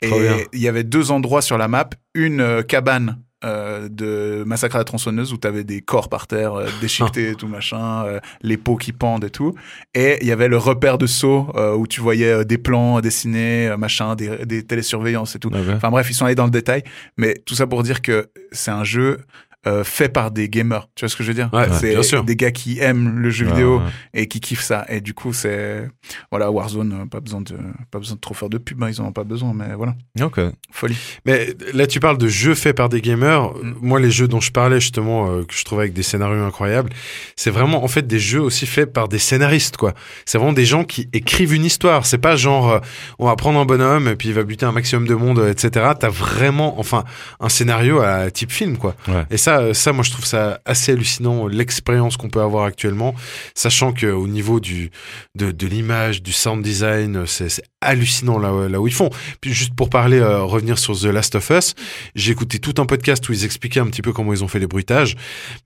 Et 0.00 0.10
il 0.52 0.60
y 0.60 0.68
avait 0.68 0.84
deux 0.84 1.10
endroits 1.10 1.42
sur 1.42 1.58
la 1.58 1.68
map, 1.68 1.90
une 2.14 2.64
cabane 2.64 3.18
euh, 3.44 3.88
de 3.88 4.44
Massacre 4.44 4.76
à 4.76 4.78
la 4.78 4.84
tronçonneuse 4.84 5.32
où 5.32 5.36
t'avais 5.36 5.64
des 5.64 5.80
corps 5.80 6.08
par 6.08 6.26
terre 6.26 6.54
euh, 6.54 6.66
déchiquetés 6.80 7.30
et 7.30 7.34
tout 7.34 7.48
machin, 7.48 8.04
euh, 8.04 8.20
les 8.42 8.56
peaux 8.56 8.76
qui 8.76 8.92
pendent 8.92 9.24
et 9.24 9.30
tout. 9.30 9.54
Et 9.94 10.18
il 10.20 10.26
y 10.26 10.32
avait 10.32 10.48
le 10.48 10.58
repère 10.58 10.98
de 10.98 11.06
saut 11.06 11.48
où 11.76 11.86
tu 11.86 12.00
voyais 12.00 12.44
des 12.44 12.58
plans 12.58 13.00
dessinés, 13.00 13.74
machin, 13.76 14.14
des, 14.14 14.44
des 14.46 14.62
télésurveillances 14.62 15.36
et 15.36 15.38
tout. 15.38 15.48
Ok. 15.48 15.56
Enfin 15.74 15.90
bref, 15.90 16.08
ils 16.10 16.14
sont 16.14 16.24
allés 16.24 16.34
dans 16.34 16.44
le 16.44 16.50
détail, 16.50 16.82
mais 17.16 17.34
tout 17.44 17.54
ça 17.54 17.66
pour 17.66 17.82
dire 17.82 18.02
que 18.02 18.28
c'est 18.52 18.70
un 18.70 18.84
jeu 18.84 19.18
euh, 19.66 19.84
fait 19.84 20.08
par 20.08 20.30
des 20.30 20.48
gamers. 20.48 20.88
Tu 20.94 21.04
vois 21.04 21.08
ce 21.08 21.16
que 21.16 21.22
je 21.22 21.28
veux 21.28 21.34
dire 21.34 21.48
Ouais, 21.52 21.66
C'est 21.72 22.24
des 22.24 22.36
gars 22.36 22.50
qui 22.50 22.78
aiment 22.80 23.18
le 23.18 23.30
jeu 23.30 23.46
Ouais, 23.46 23.52
vidéo 23.52 23.78
ouais. 23.78 23.84
et 24.14 24.28
qui 24.28 24.40
kiffent 24.40 24.62
ça. 24.62 24.84
Et 24.88 25.00
du 25.00 25.14
coup, 25.14 25.32
c'est 25.32 25.88
voilà 26.30 26.50
Warzone, 26.50 26.92
euh, 27.02 27.06
pas 27.06 27.20
besoin 27.20 27.40
de 27.40 27.56
pas 27.90 27.98
besoin 27.98 28.16
de 28.16 28.20
trop 28.20 28.34
faire 28.34 28.48
de 28.48 28.58
pub, 28.58 28.82
hein, 28.82 28.88
ils 28.90 29.00
en 29.00 29.06
ont 29.06 29.12
pas 29.12 29.24
besoin, 29.24 29.52
mais 29.54 29.74
voilà, 29.74 29.94
Ok. 30.20 30.40
folie. 30.70 30.96
Mais 31.26 31.54
là, 31.74 31.86
tu 31.86 32.00
parles 32.00 32.18
de 32.18 32.28
jeux 32.28 32.54
faits 32.54 32.76
par 32.76 32.88
des 32.88 33.00
gamers. 33.00 33.50
Mm. 33.54 33.74
Moi, 33.80 34.00
les 34.00 34.10
jeux 34.10 34.28
dont 34.28 34.40
je 34.40 34.50
parlais 34.50 34.80
justement, 34.80 35.30
euh, 35.30 35.44
que 35.44 35.54
je 35.54 35.64
trouvais 35.64 35.82
avec 35.82 35.92
des 35.94 36.02
scénarios 36.02 36.42
incroyables, 36.44 36.90
c'est 37.36 37.50
vraiment 37.50 37.84
en 37.84 37.88
fait 37.88 38.06
des 38.06 38.18
jeux 38.18 38.40
aussi 38.40 38.66
faits 38.66 38.92
par 38.92 39.08
des 39.08 39.18
scénaristes, 39.18 39.76
quoi. 39.76 39.94
C'est 40.24 40.38
vraiment 40.38 40.52
des 40.52 40.64
gens 40.64 40.84
qui 40.84 41.08
écrivent 41.12 41.54
une 41.54 41.64
histoire. 41.64 42.04
C'est 42.06 42.18
pas 42.18 42.36
genre 42.36 42.70
euh, 42.70 42.80
on 43.18 43.26
va 43.26 43.36
prendre 43.36 43.58
un 43.60 43.64
bonhomme 43.64 44.08
et 44.08 44.16
puis 44.16 44.28
il 44.28 44.34
va 44.34 44.42
buter 44.42 44.66
un 44.66 44.72
maximum 44.72 45.06
de 45.06 45.14
monde, 45.14 45.38
etc. 45.48 45.92
T'as 45.98 46.08
vraiment, 46.08 46.78
enfin, 46.80 47.04
un 47.40 47.48
scénario 47.48 48.00
à 48.00 48.30
type 48.30 48.50
film, 48.50 48.76
quoi. 48.76 48.94
Ouais. 49.08 49.24
Et 49.30 49.36
ça, 49.36 49.51
euh, 49.60 49.74
ça, 49.74 49.92
moi, 49.92 50.02
je 50.04 50.10
trouve 50.10 50.24
ça 50.24 50.60
assez 50.64 50.92
hallucinant 50.92 51.46
l'expérience 51.46 52.16
qu'on 52.16 52.28
peut 52.30 52.40
avoir 52.40 52.64
actuellement, 52.64 53.14
sachant 53.54 53.92
que 53.92 54.06
au 54.06 54.26
niveau 54.26 54.60
du 54.60 54.90
de, 55.34 55.50
de 55.50 55.66
l'image, 55.66 56.22
du 56.22 56.32
sound 56.32 56.62
design, 56.62 57.16
euh, 57.16 57.26
c'est 57.26 57.62
hallucinant 57.82 58.38
là, 58.38 58.68
là 58.68 58.80
où 58.80 58.86
ils 58.86 58.94
font. 58.94 59.10
Puis 59.40 59.52
juste 59.52 59.74
pour 59.74 59.90
parler, 59.90 60.18
euh, 60.18 60.42
revenir 60.42 60.78
sur 60.78 60.98
The 60.98 61.06
Last 61.06 61.34
of 61.34 61.50
Us, 61.50 61.74
j'ai 62.14 62.32
écouté 62.32 62.58
tout 62.58 62.74
un 62.78 62.86
podcast 62.86 63.28
où 63.28 63.32
ils 63.32 63.44
expliquaient 63.44 63.80
un 63.80 63.86
petit 63.86 64.02
peu 64.02 64.12
comment 64.12 64.32
ils 64.32 64.42
ont 64.42 64.48
fait 64.48 64.58
les 64.58 64.66
bruitages, 64.66 65.16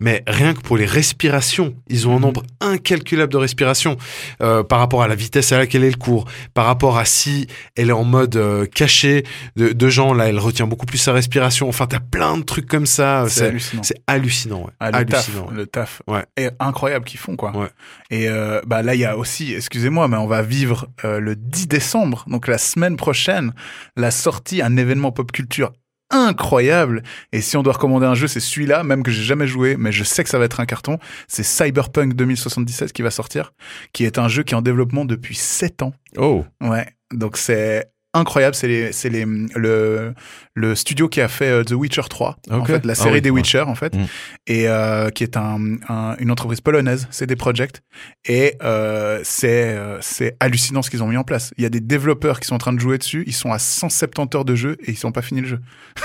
mais 0.00 0.22
rien 0.26 0.54
que 0.54 0.60
pour 0.60 0.76
les 0.76 0.86
respirations, 0.86 1.74
ils 1.88 2.08
ont 2.08 2.16
un 2.16 2.20
nombre 2.20 2.42
incalculable 2.60 3.32
de 3.32 3.36
respirations 3.36 3.96
euh, 4.40 4.62
par 4.62 4.78
rapport 4.78 5.02
à 5.02 5.08
la 5.08 5.14
vitesse 5.14 5.52
à 5.52 5.58
laquelle 5.58 5.84
elle 5.84 5.98
court, 5.98 6.26
par 6.54 6.66
rapport 6.66 6.98
à 6.98 7.04
si 7.04 7.46
elle 7.76 7.90
est 7.90 7.92
en 7.92 8.04
mode 8.04 8.36
euh, 8.36 8.66
caché 8.66 9.24
de, 9.56 9.68
de 9.68 9.88
gens, 9.88 10.14
là 10.14 10.28
elle 10.28 10.38
retient 10.38 10.66
beaucoup 10.66 10.86
plus 10.86 10.98
sa 10.98 11.12
respiration. 11.12 11.68
Enfin, 11.68 11.86
t'as 11.86 12.00
plein 12.00 12.38
de 12.38 12.42
trucs 12.42 12.66
comme 12.66 12.86
ça. 12.86 13.26
C'est 13.28 13.58
C'est 13.58 13.75
hallucinant. 13.78 13.82
c'est 13.82 14.02
hallucinant, 14.06 14.64
ouais. 14.64 14.72
Ah, 14.80 14.90
le 14.90 15.06
taf, 15.06 15.28
hallucinant. 15.28 15.48
ouais. 15.48 15.54
le 15.54 15.66
taf 15.66 16.02
Ouais. 16.06 16.24
est 16.36 16.50
incroyable 16.60 17.04
qu'ils 17.04 17.20
font 17.20 17.36
quoi. 17.36 17.56
Ouais. 17.56 17.68
Et 18.10 18.28
euh, 18.28 18.60
bah 18.66 18.82
là 18.82 18.94
il 18.94 19.00
y 19.00 19.04
a 19.04 19.16
aussi, 19.16 19.54
excusez-moi, 19.54 20.08
mais 20.08 20.16
on 20.16 20.26
va 20.26 20.42
vivre 20.42 20.88
euh, 21.04 21.20
le 21.20 21.36
10 21.36 21.68
décembre, 21.68 22.24
donc 22.28 22.48
la 22.48 22.58
semaine 22.58 22.96
prochaine, 22.96 23.52
la 23.96 24.10
sortie 24.10 24.62
un 24.62 24.76
événement 24.76 25.12
pop 25.12 25.30
culture 25.32 25.72
incroyable. 26.10 27.02
Et 27.32 27.40
si 27.40 27.56
on 27.56 27.62
doit 27.64 27.72
recommander 27.72 28.06
un 28.06 28.14
jeu, 28.14 28.28
c'est 28.28 28.40
celui-là, 28.40 28.84
même 28.84 29.02
que 29.02 29.10
j'ai 29.10 29.24
jamais 29.24 29.48
joué, 29.48 29.76
mais 29.76 29.90
je 29.90 30.04
sais 30.04 30.22
que 30.22 30.30
ça 30.30 30.38
va 30.38 30.44
être 30.44 30.60
un 30.60 30.66
carton. 30.66 30.98
C'est 31.26 31.42
Cyberpunk 31.42 32.14
2077 32.14 32.92
qui 32.92 33.02
va 33.02 33.10
sortir, 33.10 33.52
qui 33.92 34.04
est 34.04 34.18
un 34.18 34.28
jeu 34.28 34.44
qui 34.44 34.54
est 34.54 34.56
en 34.56 34.62
développement 34.62 35.04
depuis 35.04 35.34
7 35.34 35.82
ans. 35.82 35.92
Oh. 36.16 36.44
Ouais, 36.60 36.86
donc 37.12 37.36
c'est 37.36 37.86
incroyable. 38.16 38.54
C'est 38.54 38.68
les, 38.68 38.92
c'est 38.92 39.08
les, 39.08 39.24
le, 39.54 40.14
le 40.54 40.74
studio 40.74 41.08
qui 41.08 41.20
a 41.20 41.28
fait 41.28 41.48
euh, 41.50 41.64
The 41.64 41.72
Witcher 41.72 42.02
3, 42.08 42.36
en 42.50 42.64
fait, 42.64 42.84
la 42.84 42.92
Ah 42.92 42.94
série 42.94 43.14
oui, 43.14 43.20
des. 43.22 43.30
Witcher, 43.30 43.60
en 43.60 43.74
fait, 43.74 43.94
Mm. 43.94 44.04
et 44.46 44.68
euh, 44.68 45.10
qui 45.10 45.22
est 45.22 45.36
un, 45.36 45.76
un- 45.88 46.16
une 46.18 46.30
entreprise 46.30 46.60
polonaise, 46.60 47.06
CD 47.10 47.36
Projekt, 47.36 47.82
et 48.24 48.54
euh, 48.62 49.20
c'est 49.24 49.78
c'est 50.00 50.36
hallucinant 50.40 50.82
ce 50.82 50.90
qu'ils 50.90 51.02
ont 51.02 51.08
mis 51.08 51.16
en 51.16 51.24
place. 51.24 51.52
Il 51.58 51.62
y 51.62 51.66
a 51.66 51.70
des 51.70 51.80
développeurs 51.80 52.40
qui 52.40 52.46
sont 52.46 52.54
en 52.54 52.58
train 52.58 52.72
de 52.72 52.80
jouer 52.80 52.98
dessus, 52.98 53.24
ils 53.26 53.32
sont 53.34 53.52
à 53.52 53.58
170 53.58 54.36
heures 54.36 54.44
de 54.44 54.54
jeu 54.54 54.76
et 54.86 54.92
ils 54.92 54.98
n'ont 55.04 55.12
pas 55.12 55.22
fini 55.22 55.40
le 55.42 55.48
jeu. 55.48 55.60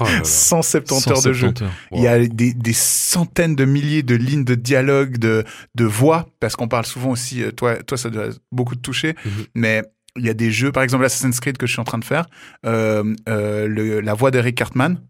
Oh 0.00 0.04
là 0.04 0.12
là. 0.18 0.24
170 0.24 1.08
heures 1.08 1.22
de 1.22 1.32
jeu. 1.32 1.48
170 1.48 1.62
heures. 1.62 1.70
Il 1.92 2.00
y 2.02 2.08
a 2.08 2.18
des, 2.26 2.54
des 2.54 2.72
centaines 2.72 3.54
de 3.54 3.64
milliers 3.64 4.02
de 4.02 4.14
lignes 4.16 4.44
de 4.44 4.54
dialogue, 4.54 5.18
de, 5.18 5.44
de 5.74 5.84
voix, 5.84 6.26
parce 6.40 6.56
qu'on 6.56 6.68
parle 6.68 6.86
souvent 6.86 7.10
aussi, 7.10 7.42
toi, 7.56 7.76
toi 7.82 7.96
ça 7.98 8.08
doit 8.10 8.28
beaucoup 8.50 8.74
te 8.74 8.80
toucher, 8.80 9.14
Mhm. 9.24 9.44
mais 9.54 9.82
il 10.16 10.24
y 10.24 10.28
a 10.30 10.34
des 10.34 10.50
jeux, 10.50 10.70
par 10.72 10.82
exemple 10.82 11.04
Assassin's 11.04 11.40
Creed 11.40 11.56
que 11.58 11.66
je 11.66 11.72
suis 11.72 11.80
en 11.80 11.84
train 11.84 11.98
de 11.98 12.04
faire, 12.04 12.26
euh, 12.66 13.14
euh, 13.28 13.66
le- 13.66 14.00
la 14.00 14.14
voix 14.14 14.30
d'Eric 14.30 14.56
Cartman, 14.56 15.00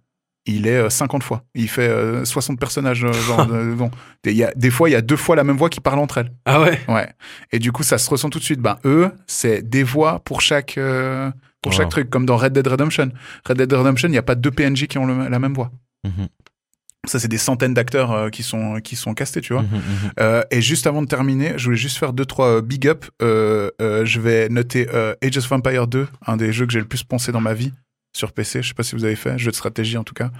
il 0.47 0.67
est 0.67 0.77
euh, 0.77 0.91
50 0.91 1.23
fois. 1.23 1.43
Il 1.55 1.69
fait 1.69 1.89
euh, 1.89 2.25
60 2.25 2.59
personnages. 2.61 3.05
euh, 3.05 3.13
genre, 3.13 3.47
bon. 3.77 3.91
Il 4.25 4.33
y 4.33 4.45
a, 4.45 4.53
des 4.55 4.71
fois, 4.71 4.89
il 4.89 4.93
y 4.93 4.97
a 4.97 5.01
deux 5.01 5.17
fois 5.17 5.37
la 5.37 5.45
même 5.45 5.57
voix 5.57 5.71
qui 5.71 5.81
parle 5.81 5.99
entre 5.99 6.19
elles. 6.19 6.33
Ah 6.45 6.61
ouais? 6.61 6.79
Ouais. 6.89 7.09
Et 7.53 7.59
du 7.59 7.73
coup, 7.73 7.83
ça 7.83 7.97
se 7.99 8.09
ressent 8.11 8.29
tout 8.31 8.39
de 8.39 8.45
suite. 8.45 8.61
Ben, 8.61 8.79
eux, 8.85 9.11
c'est 9.27 9.63
des 9.63 9.83
voix 9.83 10.21
pour 10.21 10.41
chaque, 10.43 10.77
euh, 10.79 11.31
pour 11.63 11.73
Wow. 11.73 11.79
chaque 11.79 11.89
truc, 11.89 12.11
comme 12.11 12.27
dans 12.27 12.37
Red 12.37 12.53
Dead 12.53 12.67
Redemption. 12.67 13.11
Red 13.47 13.57
Dead 13.57 13.73
Redemption, 13.73 14.09
il 14.09 14.13
n'y 14.13 14.19
a 14.19 14.23
pas 14.23 14.35
deux 14.35 14.51
PNJ 14.51 14.87
qui 14.87 14.99
ont 14.99 15.07
le- 15.07 15.29
la 15.29 15.39
même 15.39 15.55
voix. 15.55 15.71
Mhm. 16.05 16.29
Ça, 17.07 17.19
c'est 17.19 17.29
des 17.29 17.39
centaines 17.39 17.75
d'acteurs 17.75 18.13
euh, 18.13 18.29
qui 18.31 18.43
sont 18.43 18.81
qui 18.81 18.97
sont 18.97 19.15
castés, 19.15 19.41
tu 19.41 19.53
vois. 19.53 19.63
Mhm, 19.63 19.69
mhm. 19.69 20.11
Euh, 20.21 20.43
et 20.51 20.61
juste 20.63 20.87
avant 20.87 21.03
de 21.03 21.07
terminer, 21.07 21.55
je 21.57 21.65
voulais 21.65 21.77
juste 21.77 21.99
faire 21.99 22.13
deux 22.13 22.25
trois 22.25 22.57
euh, 22.57 22.61
big 22.61 22.89
up. 22.89 23.05
Euh, 23.23 23.71
euh, 23.81 24.05
je 24.05 24.21
vais 24.21 24.49
noter 24.49 24.89
euh, 24.93 25.15
Age 25.23 25.37
of 25.37 25.51
Empire 25.53 25.87
2, 25.87 26.09
un 26.27 26.37
des 26.37 26.53
jeux 26.53 26.67
que 26.67 26.73
j'ai 26.73 26.81
le 26.81 26.87
plus 26.87 27.03
poncé 27.03 27.33
dans 27.33 27.41
ma 27.41 27.55
vie 27.55 27.73
sur 28.17 28.33
PC. 28.33 28.63
Je 28.63 28.69
sais 28.69 28.75
pas 28.75 28.83
si 28.83 28.95
vous 28.95 29.05
avez 29.05 29.17
fait, 29.17 29.39
jeu 29.39 29.51
de 29.51 29.57
stratégie 29.57 29.97
en 29.97 30.05
tout 30.05 30.15
cas, 30.15 30.31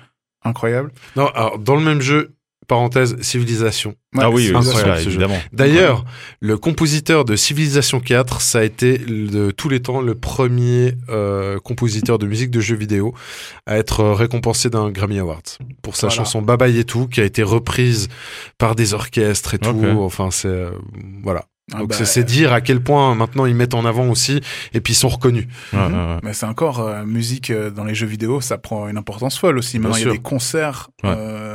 incroyable. 0.45 0.93
Non, 1.17 1.27
alors 1.35 1.59
dans 1.59 1.77
le 1.77 1.83
même 1.83 2.01
jeu, 2.01 2.35
parenthèse, 2.67 3.17
Civilisation. 3.21 3.95
Ouais, 4.15 4.23
ah 4.23 4.31
oui, 4.31 4.53
incroyable, 4.55 4.99
ce 4.99 5.05
jeu. 5.05 5.11
évidemment. 5.11 5.39
D'ailleurs, 5.53 6.05
le 6.41 6.57
compositeur 6.57 7.25
de 7.25 7.35
Civilisation 7.37 8.01
4, 8.01 8.41
ça 8.41 8.61
a 8.61 8.63
été 8.65 8.99
de 8.99 9.51
tous 9.51 9.69
les 9.69 9.81
temps 9.81 10.01
le 10.01 10.15
premier 10.15 10.95
euh, 11.09 11.59
compositeur 11.59 12.19
de 12.19 12.27
musique 12.27 12.51
de 12.51 12.61
jeux 12.61 12.77
vidéo 12.77 13.15
à 13.67 13.77
être 13.77 14.01
euh, 14.01 14.13
récompensé 14.15 14.71
d'un 14.71 14.91
Grammy 14.91 15.19
Awards 15.19 15.43
pour 15.83 15.97
sa 15.97 16.07
Voilà. 16.09 16.17
chanson 16.17 16.43
Baba 16.43 16.69
et 16.69 16.85
tout, 16.85 17.07
qui 17.09 17.21
a 17.21 17.25
été 17.25 17.43
reprise 17.43 18.09
par 18.59 18.75
des 18.77 18.95
orchestres 18.95 19.55
et 19.55 19.59
tout. 19.59 19.77
Enfin, 20.01 20.31
c'est 20.31 20.49
euh, 20.49 20.71
voilà. 21.23 21.45
Ah 21.73 21.79
Donc 21.79 21.89
bah, 21.89 22.05
c'est- 22.05 22.25
dire 22.25 22.53
à 22.53 22.61
quel 22.61 22.83
point 22.83 23.15
maintenant 23.15 23.47
ils 23.47 23.55
mettent 23.55 23.73
en 23.73 23.87
avant 23.87 24.11
aussi 24.11 24.43
et 24.75 24.81
puis 24.83 24.93
ils 24.93 24.97
sont 24.97 25.09
reconnus. 25.09 25.47
Ouais, 25.73 25.79
Mhm. 25.79 25.95
ouais, 25.95 25.99
ouais. 26.15 26.21
Mais 26.23 26.35
c'est 26.35 26.45
encore 26.45 26.81
euh, 26.81 27.05
musique 27.07 27.49
euh, 27.51 27.71
dans 27.71 27.85
les 27.85 27.95
jeux 27.95 28.07
vidéo, 28.07 28.43
ça 28.43 28.59
prend 28.59 28.87
une 28.87 28.99
importance 28.99 29.39
folle 29.39 29.57
aussi. 29.57 29.79
Maintenant, 29.79 29.97
il 29.97 30.05
y 30.05 30.09
a 30.09 30.13
des 30.13 30.19
concerts 30.19 30.91
Ouais. 31.03 31.15
euh, 31.17 31.54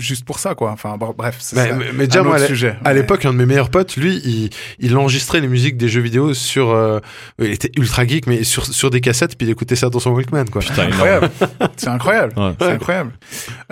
juste 0.00 0.24
pour 0.24 0.38
ça, 0.38 0.54
quoi. 0.54 0.70
Enfin, 0.72 0.96
br- 0.96 1.14
bref, 1.14 1.36
c'est 1.40 1.56
Mais, 1.56 1.68
ça. 1.68 1.76
mais, 1.76 2.04
un 2.04 2.06
déjà, 2.06 2.22
moi, 2.22 2.34
autre 2.36 2.44
à 2.44 2.46
sujet. 2.48 2.76
à 2.84 2.88
Mais- 2.88 2.94
l'époque, 2.94 3.24
un 3.24 3.32
de 3.32 3.38
mes 3.38 3.46
meilleurs 3.46 3.70
potes, 3.70 3.96
lui, 3.96 4.20
il, 4.24 4.50
il 4.78 4.96
enregistrait 4.96 5.40
les 5.40 5.48
musiques 5.48 5.76
des 5.76 5.88
jeux 5.88 6.00
vidéo 6.00 6.34
sur. 6.34 6.70
euh, 6.70 6.98
il 7.38 7.50
était 7.50 7.70
ultra 7.76 8.06
geek, 8.06 8.26
mais 8.26 8.42
sur, 8.44 8.66
sur 8.66 8.90
des 8.90 9.00
cassettes, 9.00 9.36
puis 9.36 9.46
il 9.46 9.50
écoutait 9.50 9.76
ça 9.76 9.90
dans 9.90 10.00
son 10.00 10.10
Walkman, 10.10 10.46
quoi. 10.50 10.62
Putain, 10.62 10.86
incroyable. 10.88 11.30
c'est 11.76 11.88
incroyable. 11.88 12.32
Ouais. 12.38 12.54
C'est 12.60 12.70
incroyable. 12.72 13.12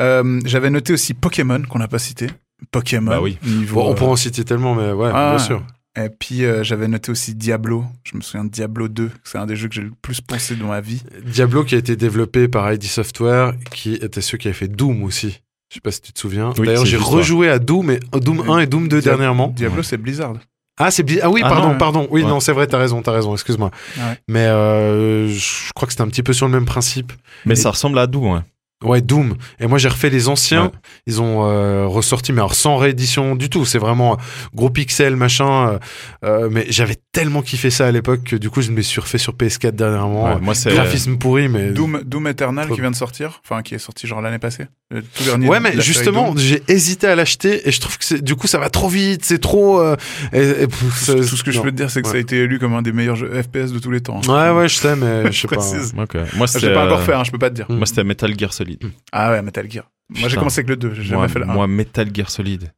Euh, 0.01 0.41
J'avais 0.45 0.71
noté 0.71 0.93
aussi 0.93 1.15
Pokémon 1.15 1.63
qu'on 1.69 1.79
n'a 1.79 1.89
pas 1.89 1.99
cité. 1.99 2.29
Pokémon. 2.71 3.11
Bah 3.11 3.21
oui. 3.21 3.39
Niveau, 3.45 3.77
Bon, 3.77 3.89
on 3.89 3.93
euh, 3.93 3.95
pourrait 3.95 4.11
en 4.13 4.17
citer 4.17 4.45
tellement, 4.45 4.75
mais 4.75 4.93
ouais, 4.93 5.11
Ah, 5.15 5.35
bien 5.37 5.45
sûr. 5.45 5.63
Et 5.97 6.11
puis 6.11 6.45
euh, 6.45 6.63
j'avais 6.63 6.87
noté 6.87 7.11
aussi 7.11 7.35
Diablo. 7.35 7.85
Je 8.05 8.17
me 8.17 8.21
souviens 8.21 8.45
de 8.45 8.51
Diablo 8.51 8.87
2. 8.89 9.11
C'est 9.25 9.39
un 9.39 9.47
des 9.47 9.57
jeux 9.57 9.69
que 9.69 9.75
j'ai 9.75 9.83
le 9.83 9.91
plus 10.03 10.21
pensé 10.21 10.55
dans 10.55 10.69
ma 10.69 10.81
vie. 10.81 11.03
Diablo 11.25 11.65
qui 11.65 11.75
a 11.75 11.79
été 11.79 11.97
développé 11.97 12.47
par 12.47 12.73
ID 12.73 12.85
Software, 12.85 13.55
qui 13.73 13.95
était 13.95 14.21
ceux 14.21 14.39
qui 14.39 14.47
avaient 14.49 14.55
fait 14.57 14.69
Doom 14.69 15.03
aussi. 15.03 15.41
Je 15.71 15.75
sais 15.75 15.81
pas 15.81 15.91
si 15.91 16.01
tu 16.01 16.13
te 16.13 16.19
souviens. 16.19 16.53
Oui, 16.59 16.67
D'ailleurs, 16.67 16.87
j'ai 16.87 16.97
rejoué 16.97 17.49
à 17.51 17.59
Doom, 17.59 17.91
et, 17.91 18.01
Doom 18.15 18.49
1 18.49 18.59
et 18.61 18.67
Doom 18.67 18.89
2 18.89 19.01
Dia- 19.01 19.11
dernièrement. 19.11 19.49
Diablo, 19.49 19.83
c'est 19.83 19.99
Blizzard. 19.99 20.35
Ah, 20.81 20.91
c'est 20.91 21.05
ah 21.23 21.29
oui, 21.29 21.41
Ah 21.45 21.49
pardon, 21.49 21.69
non. 21.71 21.79
pardon. 21.79 22.07
Oui, 22.11 22.23
Ouais. 22.23 22.29
non, 22.29 22.41
c'est 22.41 22.53
vrai, 22.53 22.67
t'as 22.69 22.79
raison, 22.79 23.03
t'as 23.03 23.13
raison, 23.13 23.33
excuse-moi. 23.35 23.71
Ouais. 23.97 24.03
Mais 24.29 24.47
euh, 24.47 25.29
je 25.29 25.71
crois 25.75 25.87
que 25.87 25.93
c'était 25.93 26.03
un 26.05 26.09
petit 26.09 26.23
peu 26.23 26.33
sur 26.33 26.47
le 26.47 26.53
même 26.53 26.65
principe. 26.67 27.13
Mais 27.45 27.57
ça 27.57 27.71
ressemble 27.71 27.99
à 27.99 28.07
Doom, 28.07 28.33
ouais. 28.33 28.41
Ouais, 28.85 29.01
Doom. 29.01 29.35
Et 29.59 29.67
moi, 29.67 29.79
j'ai 29.79 29.89
refait 29.89 30.09
les 30.11 30.29
anciens. 30.29 30.67
Ouais. 30.67 30.71
Ils 31.09 31.21
ont 31.21 31.45
euh, 31.49 31.87
ressorti, 31.87 32.33
mais 32.33 32.39
alors 32.39 32.55
sans 32.55 32.77
réédition 32.77 33.35
du 33.35 33.51
tout. 33.51 33.65
C'est 33.65 33.79
vraiment 33.79 34.13
euh, 34.13 34.17
gros 34.55 34.71
pixels, 34.71 35.17
machin. 35.17 35.71
euh, 35.71 35.79
euh, 36.25 36.49
mais 36.51 36.65
j'avais 36.69 36.97
tellement 37.13 37.43
kiffé 37.43 37.71
ça 37.71 37.87
à 37.89 37.91
l'époque 37.91 38.23
que 38.25 38.37
du 38.37 38.51
coup, 38.51 38.63
je 38.63 38.71
me 38.71 38.81
suis 38.83 39.01
refait 39.01 39.19
sur 39.19 39.33
PS4 39.35 39.73
dernièrement. 39.73 40.27
Ouais, 40.35 40.41
moi, 40.41 40.55
c'est. 40.55 40.73
Graphisme 40.73 41.17
pourri, 41.19 41.49
mais. 41.49 41.71
Doom, 41.71 42.03
Doom 42.05 42.29
Eternal 42.29 42.67
Trop 42.67 42.75
qui 42.77 42.81
vient 42.81 42.91
de 42.93 42.97
sortir. 42.97 43.41
Enfin, 43.45 43.63
qui 43.63 43.75
est 43.75 43.79
sorti 43.79 44.07
genre 44.07 44.21
l'année 44.21 44.39
passée. 44.39 44.67
Le 44.91 45.03
tout 45.03 45.25
dernier. 45.25 45.49
Ouais, 45.49 45.61
mais 45.61 45.79
justement, 45.81 46.33
j'ai 46.37 46.63
hésité 46.69 47.09
à 47.09 47.15
l'acheter 47.17 47.69
et 47.69 47.73
je 47.73 47.81
trouve 47.81 47.99
que 47.99 48.15
du 48.21 48.37
coup, 48.37 48.47
ça 48.47 48.59
va 48.59 48.71
trop 48.71 48.89
vite, 48.89 49.23
c'est 49.25 49.39
trop. 49.41 49.81
euh, 49.81 49.97
et- 50.33 50.39
et- 50.63 50.67
pff, 50.67 51.07
Tout, 51.07 51.23
ce 51.25 51.43
que 51.43 51.51
je 51.51 51.61
peux 51.61 51.71
te 51.73 51.77
dire, 51.77 51.91
c'est 51.91 52.01
que 52.01 52.09
ça 52.09 52.15
a 52.15 52.19
été 52.19 52.37
élu 52.39 52.59
comme 52.59 52.73
un 52.75 52.81
des 52.83 52.93
meilleurs 52.93 53.17
jeux 53.17 53.31
FPS 53.43 53.73
de 53.73 53.81
tous 53.81 53.91
les 53.91 54.01
temps. 54.01 54.21
Ouais, 54.29 54.51
ouais, 54.51 54.69
je 54.69 54.77
sais, 54.77 54.95
mais 54.97 55.31
je 55.33 55.39
sais 55.41 55.49
pas. 55.49 55.57
Précise. 55.57 55.93
Ok. 55.99 56.15
Moi, 56.37 56.47
Je 56.47 56.53
c'était. 56.53 56.69
l'ai 56.69 56.75
pas 56.75 56.87
encore 56.87 57.03
fait, 57.03 57.13
hein, 57.13 57.25
je 57.25 57.31
peux 57.33 57.39
pas 57.39 57.51
te 57.51 57.57
dire. 57.57 57.67
Mm. 57.69 57.77
Moi, 57.77 57.87
c'était 57.87 58.05
Metal 58.05 58.33
Gear 58.39 58.53
Solid. 58.55 58.68
Ah 59.13 59.31
ouais, 59.31 59.43
Metal 59.43 59.71
Gear. 59.71 59.91
Moi, 60.19 60.29
j'ai 60.29 60.37
commencé 60.37 60.61
avec 60.61 60.69
le 60.71 60.77
2, 60.77 60.95
j'ai 60.95 61.03
jamais 61.03 61.29
fait 61.29 61.39
le 61.39 61.45
1. 61.49 61.53
moi, 61.53 61.67
Metal 61.67 62.09
Gear 62.15 62.31
Solid. 62.31 62.73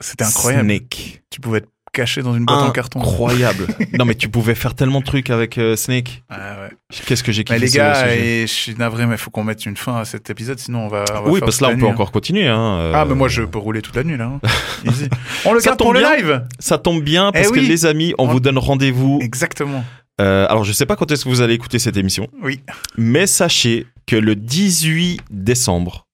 C'était 0.00 0.24
incroyable. 0.24 0.64
Snake. 0.68 1.22
Tu 1.30 1.40
pouvais 1.40 1.58
être 1.58 1.68
caché 1.92 2.20
dans 2.22 2.34
une 2.36 2.44
boîte 2.44 2.60
en 2.60 2.70
carton. 2.70 3.00
Incroyable. 3.00 3.66
non, 3.98 4.04
mais 4.04 4.14
tu 4.14 4.28
pouvais 4.28 4.54
faire 4.54 4.74
tellement 4.74 5.00
de 5.00 5.06
trucs 5.06 5.30
avec 5.30 5.56
euh, 5.56 5.74
Snake. 5.76 6.22
Ah 6.28 6.56
ouais. 6.60 6.68
Qu'est-ce 7.06 7.22
que 7.24 7.32
j'ai 7.32 7.42
kiffé 7.44 7.58
Mais 7.58 7.64
les 7.66 7.72
gars, 7.72 7.94
ce 7.94 8.04
jeu. 8.04 8.10
et 8.12 8.40
je 8.42 8.52
suis 8.52 8.74
navré, 8.74 9.06
mais 9.06 9.14
il 9.14 9.18
faut 9.18 9.30
qu'on 9.30 9.44
mette 9.44 9.64
une 9.64 9.78
fin 9.78 9.96
à 10.00 10.04
cet 10.04 10.28
épisode, 10.28 10.58
sinon 10.58 10.80
on 10.84 10.88
va. 10.88 11.04
on 11.12 11.22
va 11.22 11.30
Oui, 11.30 11.40
parce 11.40 11.56
que 11.58 11.64
là, 11.64 11.70
on 11.70 11.78
peut 11.78 11.86
hein. 11.86 11.90
encore 11.90 12.12
continuer. 12.12 12.46
Hein. 12.46 12.78
euh, 12.80 12.92
Ah, 12.94 13.06
mais 13.06 13.14
moi, 13.14 13.28
je 13.28 13.40
peux 13.42 13.56
rouler 13.58 13.80
toute 13.80 13.96
la 13.96 14.04
nuit, 14.04 14.18
là. 14.18 14.26
hein. 14.26 14.40
On 15.46 15.54
le 15.54 15.60
garde 15.60 15.78
pour 15.78 15.94
le 15.94 16.00
live 16.00 16.44
Ça 16.58 16.76
tombe 16.76 17.02
bien 17.02 17.32
parce 17.32 17.48
Eh 17.48 17.52
que 17.52 17.60
oui. 17.60 17.66
les 17.66 17.86
amis, 17.86 18.12
on 18.18 18.24
On- 18.24 18.28
vous 18.28 18.40
donne 18.40 18.58
rendez-vous. 18.58 19.18
Exactement. 19.22 19.82
Euh, 20.20 20.46
alors, 20.48 20.64
je 20.64 20.72
sais 20.72 20.86
pas 20.86 20.96
quand 20.96 21.10
est-ce 21.10 21.24
que 21.24 21.28
vous 21.28 21.40
allez 21.42 21.54
écouter 21.54 21.78
cette 21.78 21.96
émission, 21.96 22.28
Oui. 22.42 22.60
mais 22.96 23.26
sachez 23.26 23.86
que 24.06 24.16
le 24.16 24.34
18 24.36 25.20
décembre, 25.30 26.06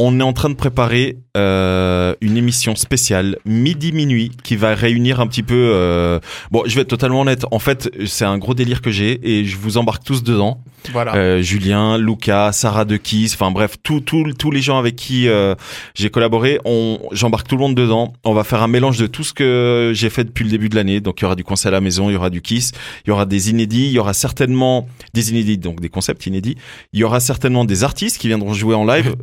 on 0.00 0.20
est 0.20 0.22
en 0.22 0.32
train 0.32 0.48
de 0.48 0.54
préparer 0.54 1.18
euh, 1.36 2.14
une 2.20 2.36
émission 2.36 2.76
spéciale 2.76 3.36
midi 3.44 3.92
minuit 3.92 4.30
qui 4.44 4.54
va 4.54 4.74
réunir 4.74 5.20
un 5.20 5.26
petit 5.26 5.42
peu. 5.42 5.72
Euh... 5.74 6.20
Bon, 6.50 6.62
je 6.66 6.74
vais 6.74 6.82
être 6.82 6.88
totalement 6.88 7.22
honnête. 7.22 7.44
En 7.50 7.58
fait, 7.58 7.90
c'est 8.06 8.24
un 8.24 8.38
gros 8.38 8.54
délire 8.54 8.80
que 8.80 8.90
j'ai 8.90 9.18
et 9.28 9.44
je 9.44 9.56
vous 9.56 9.76
embarque 9.76 10.04
tous 10.04 10.22
dedans. 10.22 10.62
Voilà. 10.92 11.16
Euh, 11.16 11.42
Julien, 11.42 11.98
Lucas, 11.98 12.52
Sarah 12.52 12.84
de 12.84 12.96
Kiss, 12.96 13.34
enfin 13.34 13.50
bref, 13.50 13.76
tous 13.82 14.00
tous 14.00 14.32
tous 14.32 14.50
les 14.50 14.62
gens 14.62 14.78
avec 14.78 14.96
qui 14.96 15.28
euh, 15.28 15.54
j'ai 15.94 16.08
collaboré, 16.08 16.60
on 16.64 16.98
j'embarque 17.12 17.48
tout 17.48 17.56
le 17.56 17.60
monde 17.60 17.74
dedans. 17.74 18.12
On 18.24 18.32
va 18.32 18.44
faire 18.44 18.62
un 18.62 18.68
mélange 18.68 18.96
de 18.98 19.06
tout 19.06 19.24
ce 19.24 19.34
que 19.34 19.92
j'ai 19.94 20.08
fait 20.08 20.24
depuis 20.24 20.44
le 20.44 20.50
début 20.50 20.68
de 20.68 20.76
l'année. 20.76 21.00
Donc 21.00 21.20
il 21.20 21.22
y 21.22 21.26
aura 21.26 21.34
du 21.34 21.44
conseil 21.44 21.68
à 21.68 21.72
la 21.72 21.80
maison, 21.80 22.08
il 22.08 22.14
y 22.14 22.16
aura 22.16 22.30
du 22.30 22.40
Kiss, 22.40 22.72
il 23.04 23.08
y 23.08 23.10
aura 23.10 23.26
des 23.26 23.50
inédits, 23.50 23.86
il 23.86 23.92
y 23.92 23.98
aura 23.98 24.14
certainement 24.14 24.86
des 25.14 25.30
inédits, 25.30 25.58
donc 25.58 25.80
des 25.80 25.88
concepts 25.88 26.24
inédits. 26.26 26.56
Il 26.92 27.00
y 27.00 27.04
aura 27.04 27.20
certainement 27.20 27.64
des 27.64 27.84
artistes 27.84 28.18
qui 28.18 28.28
viendront 28.28 28.54
jouer 28.54 28.74
en 28.74 28.84
live. 28.84 29.16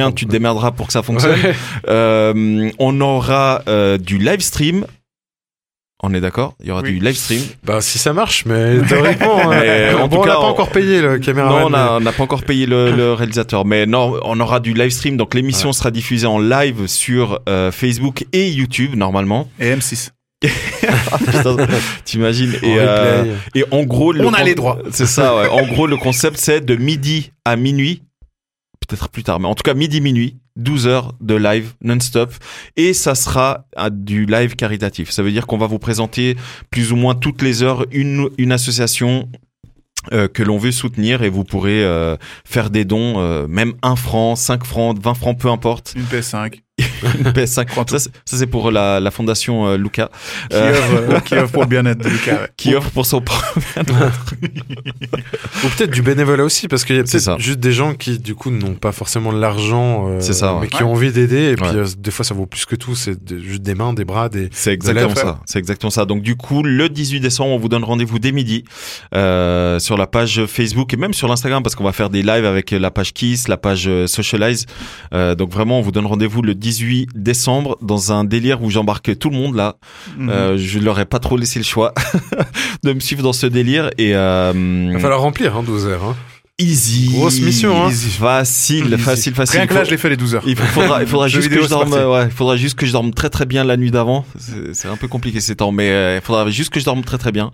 Julien, 0.00 0.12
tu 0.12 0.26
te 0.26 0.30
démerderas 0.30 0.70
pour 0.72 0.86
que 0.86 0.92
ça 0.92 1.02
fonctionne. 1.02 1.32
Ouais. 1.40 1.54
Euh, 1.88 2.70
on 2.78 3.00
aura 3.00 3.62
euh, 3.68 3.98
du 3.98 4.18
live 4.18 4.40
stream. 4.40 4.86
On 6.02 6.14
est 6.14 6.20
d'accord? 6.22 6.54
Il 6.60 6.68
y 6.68 6.70
aura 6.70 6.80
Oui. 6.80 6.94
du 6.94 6.98
live 7.00 7.14
stream. 7.16 7.42
Bah 7.62 7.82
si 7.82 7.98
ça 7.98 8.14
marche, 8.14 8.46
mais 8.46 8.78
théoriquement, 8.88 9.52
euh, 9.52 9.94
en 9.98 10.08
bon, 10.08 10.16
tout 10.16 10.22
on 10.22 10.24
l'a 10.24 10.34
pas 10.34 10.40
on- 10.40 10.44
encore 10.46 10.70
payé 10.70 11.02
le 11.02 11.18
caméraman. 11.18 11.70
Non, 11.70 11.96
on 11.96 12.00
n'a 12.00 12.12
pas 12.12 12.22
encore 12.22 12.42
payé 12.42 12.64
le, 12.64 12.90
le 12.92 13.12
réalisateur, 13.12 13.66
mais 13.66 13.84
non, 13.84 14.18
on 14.24 14.40
aura 14.40 14.60
du 14.60 14.72
live 14.72 14.90
stream. 14.90 15.18
Donc 15.18 15.34
l'émission 15.34 15.74
sera 15.74 15.90
diffusée 15.90 16.26
en 16.26 16.38
live 16.38 16.86
sur 16.86 17.40
euh, 17.50 17.70
Facebook 17.70 18.24
et 18.32 18.48
YouTube 18.50 18.94
normalement. 18.96 19.48
Et 19.60 19.74
M6. 19.74 20.10
Ah, 20.42 21.18
putain, 21.26 21.54
T'imagines? 22.06 22.54
Et, 22.62 22.76
euh, 22.78 23.34
en 23.70 23.82
gros, 23.82 24.12
le 24.12 24.24
On 24.24 24.32
a 24.32 24.38
con- 24.38 24.44
les 24.46 24.54
droits. 24.54 24.78
C'est 24.90 25.04
ça. 25.04 25.36
Ouais. 25.36 25.48
En 25.50 25.66
gros, 25.66 25.86
le 25.86 25.98
concept 25.98 26.38
c'est 26.38 26.64
de 26.64 26.76
midi 26.76 27.30
à 27.44 27.56
minuit, 27.56 28.00
peut-être 28.90 29.08
plus 29.08 29.22
tard, 29.22 29.40
mais 29.40 29.46
en 29.46 29.54
tout 29.54 29.62
cas 29.62 29.74
midi 29.74 30.00
minuit, 30.00 30.36
12 30.56 30.86
heures 30.86 31.14
de 31.20 31.34
live 31.34 31.72
non-stop, 31.80 32.34
et 32.76 32.92
ça 32.92 33.14
sera 33.14 33.66
à 33.76 33.88
du 33.90 34.26
live 34.26 34.56
caritatif. 34.56 35.10
Ça 35.10 35.22
veut 35.22 35.30
dire 35.30 35.46
qu'on 35.46 35.58
va 35.58 35.66
vous 35.66 35.78
présenter 35.78 36.36
plus 36.70 36.92
ou 36.92 36.96
moins 36.96 37.14
toutes 37.14 37.42
les 37.42 37.62
heures 37.62 37.86
une 37.92 38.28
une 38.38 38.52
association 38.52 39.28
euh, 40.12 40.28
que 40.28 40.42
l'on 40.42 40.56
veut 40.56 40.72
soutenir 40.72 41.22
et 41.22 41.28
vous 41.28 41.44
pourrez 41.44 41.84
euh, 41.84 42.16
faire 42.46 42.70
des 42.70 42.86
dons, 42.86 43.20
euh, 43.20 43.46
même 43.46 43.74
1 43.82 43.96
franc, 43.96 44.34
5 44.34 44.64
francs, 44.64 44.98
20 44.98 45.14
francs, 45.14 45.38
peu 45.38 45.48
importe. 45.48 45.92
Une 45.94 46.04
PS5. 46.04 46.60
Une 47.18 47.30
PS5. 47.32 47.68
Ça, 47.88 47.98
c'est- 47.98 48.10
ça, 48.24 48.36
c'est 48.36 48.46
pour 48.46 48.70
la, 48.70 49.00
la 49.00 49.10
fondation 49.10 49.66
euh, 49.66 49.76
Luca, 49.76 50.10
Qui, 50.50 50.56
Euh, 50.56 50.74
euh, 51.10 51.20
qui 51.20 51.34
œuvre 51.34 51.50
pour 51.50 51.62
le 51.62 51.68
bien-être 51.68 51.98
de 51.98 52.08
Lucas. 52.08 52.32
ouais. 52.32 52.48
qui 52.56 52.74
offre 52.74 52.90
pour 52.90 53.06
son 53.06 53.20
propre 53.20 53.54
Ou 55.64 55.68
peut-être 55.76 55.90
du 55.90 56.02
bénévolat 56.02 56.44
aussi, 56.44 56.68
parce 56.68 56.84
qu'il 56.84 56.96
y 56.96 56.98
a 56.98 57.02
peut-être 57.04 57.38
juste 57.40 57.60
des 57.60 57.72
gens 57.72 57.94
qui, 57.94 58.18
du 58.18 58.34
coup, 58.34 58.50
n'ont 58.50 58.74
pas 58.74 58.92
forcément 58.92 59.32
de 59.32 59.38
l'argent, 59.40 60.08
euh, 60.08 60.20
C'est 60.20 60.32
ça, 60.32 60.54
ouais. 60.54 60.60
mais 60.62 60.68
qui 60.68 60.76
Ouais. 60.78 60.82
ont 60.82 60.92
envie 60.92 61.12
d'aider. 61.12 61.50
Et 61.52 61.54
puis, 61.56 61.66
euh, 61.74 61.86
des 61.98 62.10
fois, 62.10 62.24
ça 62.24 62.34
vaut 62.34 62.46
plus 62.46 62.64
que 62.64 62.76
tout. 62.76 62.94
C'est 62.94 63.22
de- 63.22 63.38
juste 63.38 63.62
des 63.62 63.74
mains, 63.74 63.92
des 63.92 64.04
bras, 64.04 64.28
des. 64.28 64.48
C'est 64.52 64.72
exactement 64.72 65.14
ça. 65.14 65.40
C'est 65.46 65.58
exactement 65.58 65.90
ça. 65.90 66.04
Donc 66.04 66.22
du 66.22 66.36
coup, 66.36 66.62
le 66.62 66.88
18 66.88 67.20
décembre, 67.20 67.50
on 67.52 67.58
vous 67.58 67.68
donne 67.68 67.84
rendez-vous 67.84 68.18
dès 68.18 68.32
midi 68.32 68.64
euh, 69.14 69.78
sur 69.78 69.96
la 69.96 70.06
page 70.06 70.44
Facebook 70.46 70.92
et 70.94 70.96
même 70.96 71.12
sur 71.14 71.28
l'Instagram 71.28 71.62
parce 71.62 71.74
qu'on 71.74 71.84
va 71.84 71.92
faire 71.92 72.10
des 72.10 72.22
lives 72.22 72.44
avec 72.44 72.70
la 72.70 72.90
page 72.90 73.12
Kiss, 73.12 73.48
la 73.48 73.56
page 73.56 73.88
Socialize. 74.06 74.66
Euh, 75.14 75.34
donc 75.34 75.50
vraiment, 75.52 75.78
on 75.78 75.82
vous 75.82 75.92
donne 75.92 76.06
rendez-vous 76.06 76.42
le 76.42 76.54
18 76.54 76.89
décembre 77.14 77.78
dans 77.82 78.12
un 78.12 78.24
délire 78.24 78.62
où 78.62 78.70
j'embarque 78.70 79.18
tout 79.18 79.30
le 79.30 79.36
monde 79.36 79.54
là. 79.54 79.76
Mhm. 80.16 80.28
Euh, 80.30 80.56
je 80.56 80.78
leur 80.78 80.98
ai 81.00 81.06
pas 81.06 81.18
trop 81.18 81.36
laissé 81.36 81.58
le 81.58 81.64
choix 81.64 81.92
de 82.82 82.92
me 82.92 83.00
suivre 83.00 83.22
dans 83.22 83.32
ce 83.32 83.46
délire 83.46 83.90
et 83.98 84.14
euh, 84.14 84.52
Il 84.54 84.92
va 84.92 84.98
falloir 84.98 85.20
remplir, 85.20 85.56
hein, 85.56 85.62
12 85.62 85.86
heures. 85.86 86.04
Hein. 86.04 86.16
Easy, 86.60 87.08
Grosse 87.12 87.40
mission, 87.40 87.84
hein. 87.84 87.88
easy, 87.88 88.10
facile, 88.10 88.86
Easy. 88.92 88.98
facile, 89.02 89.34
facile. 89.34 89.58
Rien 89.60 89.66
que 89.66 89.74
là, 89.74 89.84
je 89.84 89.90
l'ai 89.90 89.96
fait 89.96 90.08
les 90.10 90.16
12 90.16 90.34
heures. 90.34 90.42
il 90.46 90.56
faudra, 90.56 91.02
il 91.02 91.08
faudra 91.08 91.28
juste 91.36 91.48
que 91.48 91.62
je 91.62 91.68
dorme, 91.68 91.92
ouais, 91.92 92.24
il 92.26 92.30
faudra 92.30 92.56
juste 92.56 92.76
que 92.76 92.86
je 92.86 92.92
dorme 92.92 93.12
très 93.12 93.30
très 93.30 93.46
bien 93.46 93.64
la 93.64 93.76
nuit 93.76 93.90
d'avant. 93.90 94.24
C'est 94.72 94.88
un 94.88 94.96
peu 94.96 95.08
compliqué 95.08 95.40
ces 95.40 95.56
temps, 95.56 95.72
mais 95.72 95.90
euh, 95.90 96.16
il 96.16 96.24
faudra 96.24 96.48
juste 96.50 96.70
que 96.70 96.78
je 96.80 96.84
dorme 96.84 97.02
très 97.02 97.18
très 97.18 97.32
bien. 97.32 97.50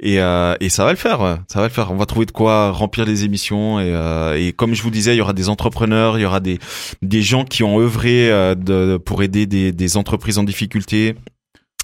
Et, 0.00 0.20
euh, 0.20 0.54
et 0.60 0.68
ça 0.68 0.84
va 0.84 0.90
le 0.90 0.96
faire, 0.98 1.38
ça 1.48 1.60
va 1.60 1.66
le 1.66 1.72
faire. 1.72 1.90
On 1.92 1.96
va 1.96 2.06
trouver 2.06 2.26
de 2.26 2.32
quoi 2.32 2.70
remplir 2.72 3.04
les 3.06 3.24
émissions 3.24 3.80
et, 3.80 3.84
euh, 3.94 4.36
et 4.38 4.52
comme 4.52 4.74
je 4.74 4.82
vous 4.82 4.90
disais, 4.90 5.14
il 5.14 5.18
y 5.18 5.20
aura 5.22 5.32
des 5.32 5.48
entrepreneurs, 5.48 6.18
il 6.18 6.22
y 6.22 6.26
aura 6.26 6.40
des 6.40 6.58
des 7.02 7.22
gens 7.22 7.44
qui 7.44 7.62
ont 7.62 7.78
œuvré 7.80 8.30
euh, 8.30 8.54
de, 8.54 8.96
pour 8.96 9.22
aider 9.22 9.46
des, 9.46 9.72
des 9.72 9.96
entreprises 9.96 10.38
en 10.38 10.44
difficulté. 10.44 11.14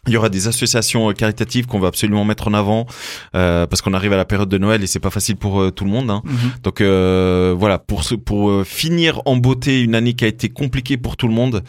Il 0.06 0.12
y 0.12 0.16
aura 0.16 0.28
des 0.28 0.48
associations 0.48 1.08
euh, 1.08 1.12
caritatives 1.12 1.66
qu'on 1.66 1.80
va 1.80 1.88
absolument 1.88 2.24
mettre 2.24 2.48
en 2.48 2.54
avant 2.54 2.86
euh, 3.34 3.66
parce 3.66 3.82
qu'on 3.82 3.94
arrive 3.94 4.12
à 4.12 4.16
la 4.16 4.24
période 4.24 4.48
de 4.48 4.58
Noël 4.58 4.82
et 4.82 4.86
c'est 4.86 5.00
pas 5.00 5.10
facile 5.10 5.36
pour 5.36 5.60
euh, 5.60 5.70
tout 5.70 5.84
le 5.84 5.90
monde. 5.90 6.10
Hein. 6.10 6.22
Mhm. 6.24 6.50
Donc 6.62 6.80
euh, 6.80 7.54
voilà, 7.56 7.78
pour 7.78 8.04
ce, 8.04 8.14
pour 8.14 8.50
euh, 8.50 8.64
finir 8.64 9.22
en 9.24 9.36
beauté 9.36 9.80
une 9.80 9.94
année 9.94 10.14
qui 10.14 10.24
a 10.24 10.28
été 10.28 10.48
compliquée 10.48 10.96
pour 10.96 11.16
tout 11.16 11.28
le 11.28 11.34
monde, 11.34 11.62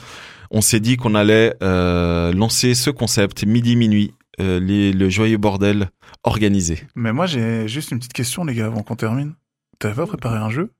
on 0.52 0.62
s'est 0.62 0.80
dit 0.80 0.98
qu'on 0.98 1.16
allait 1.16 1.56
euh, 1.64 2.34
lancer 2.34 2.76
ce 2.76 2.90
concept 2.90 3.45
midi 3.45 3.76
minuit, 3.76 4.14
euh, 4.40 4.60
les, 4.60 4.94
le 4.94 5.10
joyeux 5.10 5.38
bordel 5.38 5.90
organisé. 6.24 6.84
Mais 6.95 7.14
moi, 7.14 7.26
j'ai 7.26 7.68
juste 7.68 7.91
une 7.91 7.99
petite 7.99 8.14
question, 8.14 8.44
les 8.45 8.53
gars, 8.53 8.68
avant 8.68 8.84
qu'on 8.84 8.95
termine. 8.95 9.34
T'avais 9.80 9.95
pas 9.95 10.07
préparé 10.07 10.38
un 10.38 10.49
jeu? 10.49 10.72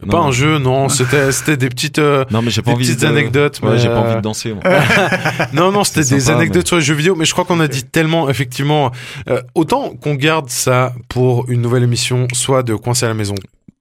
Pas 0.00 0.16
Non. 0.18 0.24
un 0.26 0.30
jeu, 0.30 0.58
non. 0.58 0.88
C'était, 0.88 1.32
c'était 1.32 1.56
des 1.56 1.68
petites. 1.68 1.98
euh, 1.98 2.24
Non 2.30 2.40
mais 2.42 2.50
j'ai 2.50 2.62
pas 2.62 2.70
Des 2.70 2.76
envie 2.76 2.86
petites 2.86 3.00
de... 3.00 3.06
anecdotes, 3.06 3.60
Ouais, 3.62 3.70
mais, 3.72 3.78
j'ai 3.78 3.88
pas 3.88 3.94
euh, 3.94 4.00
envie 4.06 4.14
de 4.16 4.20
danser. 4.20 4.52
Moi. 4.54 4.62
Non, 5.52 5.72
non, 5.72 5.82
c'était 5.84 6.02
C'est 6.04 6.14
des 6.16 6.20
sympa, 6.20 6.38
anecdotes 6.38 6.62
mais- 6.64 6.66
sur 6.68 6.76
les 6.76 6.82
jeux 6.82 6.94
vidéo, 6.94 7.14
mais 7.16 7.24
je 7.24 7.32
crois 7.32 7.44
qu'on 7.44 7.58
a 7.60 7.66
dit 7.68 7.84
tellement, 7.84 8.28
effectivement, 8.30 8.92
euh, 9.28 9.40
autant 9.54 9.90
qu'on 9.90 10.14
garde 10.14 10.50
ça 10.50 10.92
pour 11.08 11.50
une 11.50 11.60
nouvelle 11.62 11.82
émission, 11.82 12.28
soit 12.32 12.62
de 12.62 12.74
Coincé 12.74 13.06
à 13.06 13.08
la 13.08 13.14
maison 13.14 13.34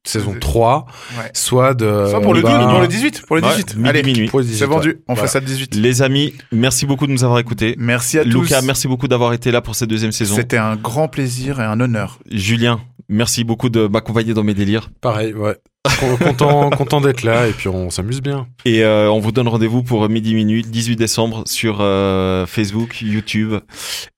saison 0.06 0.32
Ouais. 0.32 0.40
3, 0.40 0.86
Ouais. 1.20 1.30
soit 1.34 1.74
de... 1.74 2.06
Ça 2.10 2.22
pour 2.22 2.34
le, 2.34 2.42
bah, 2.42 2.58
10, 2.58 2.66
pour 2.72 2.80
le 2.80 2.88
18 2.88 3.22
Pour 3.28 3.36
le 3.36 3.42
Ouais, 3.44 3.50
18 3.50 3.76
midi, 3.76 3.90
Allez, 3.90 4.04
minuit. 4.04 4.28
pour 4.30 4.40
le 4.40 4.46
18, 4.46 4.58
c'est 4.58 4.66
vendu. 4.66 5.02
On 5.10 5.14
Voilà. 5.16 5.28
fait 5.28 5.34
ça 5.34 5.40
le 5.42 5.46
18. 5.46 5.76
Les 5.76 6.02
amis, 6.02 6.34
merci 6.54 6.86
beaucoup 6.86 7.08
de 7.08 7.12
nous 7.12 7.26
avoir 7.26 7.40
écoutés. 7.40 7.76
Merci 7.78 8.18
à 8.18 8.24
Lucas, 8.24 8.60
tous. 8.62 8.66
merci 8.66 8.88
beaucoup 8.88 9.10
d'avoir 9.10 9.34
été 9.34 9.52
là 9.52 9.60
pour 9.62 9.76
cette 9.76 9.90
deuxième 9.90 10.14
saison. 10.14 10.34
C'était 10.36 10.56
un 10.58 10.78
grand 10.78 11.10
plaisir 11.10 11.60
et 11.60 11.64
un 11.66 11.80
honneur. 11.82 12.20
Julien, 12.32 12.80
merci 13.10 13.44
beaucoup 13.44 13.68
de 13.70 13.86
m'accompagner 13.88 14.34
dans 14.34 14.44
mes 14.46 14.54
délires. 14.54 14.90
Pareil, 15.02 15.34
ouais. 15.34 15.58
Con- 16.00 16.18
Content, 16.18 16.70
content 16.78 17.02
d'être 17.02 17.24
là, 17.24 17.48
et 17.48 17.52
puis 17.52 17.68
on 17.70 17.90
s'amuse 17.90 18.22
bien. 18.22 18.48
Et 18.66 18.84
euh, 18.84 19.10
on 19.12 19.20
vous 19.20 19.32
donne 19.32 19.48
rendez-vous 19.48 19.84
pour 19.84 20.08
midi 20.10 20.34
minuit, 20.36 20.62
18 20.64 20.96
décembre, 20.96 21.44
sur 21.46 21.78
euh, 21.82 22.46
Facebook, 22.46 23.02
YouTube 23.02 23.56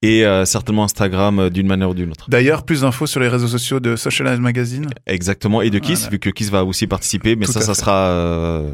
et 0.02 0.26
euh, 0.26 0.46
certainement 0.46 0.84
Instagram 0.84 1.40
euh, 1.40 1.50
d'une 1.50 1.68
manière 1.68 1.90
ou 1.90 1.94
d'une 1.94 2.12
autre. 2.12 2.26
D'ailleurs, 2.30 2.64
plus 2.64 2.82
d'infos 2.82 3.08
sur 3.08 3.20
les 3.20 3.28
réseaux 3.28 3.48
sociaux 3.48 3.80
de 3.80 3.96
Socialize 3.96 4.40
Magazine. 4.40 4.88
Exactement. 5.08 5.62
Et 5.62 5.70
de 5.70 5.80
Kiss, 5.80 6.00
Voilà. 6.00 6.12
vu 6.12 6.20
que 6.20 6.30
Kiss 6.30 6.50
va 6.50 6.64
aussi 6.64 6.88
participer, 6.88 7.36
mais 7.36 7.46
Tout 7.46 7.52
ça, 7.54 7.62
ça 7.62 7.74
fait. 7.74 7.80
sera 7.82 7.96
euh, 8.08 8.70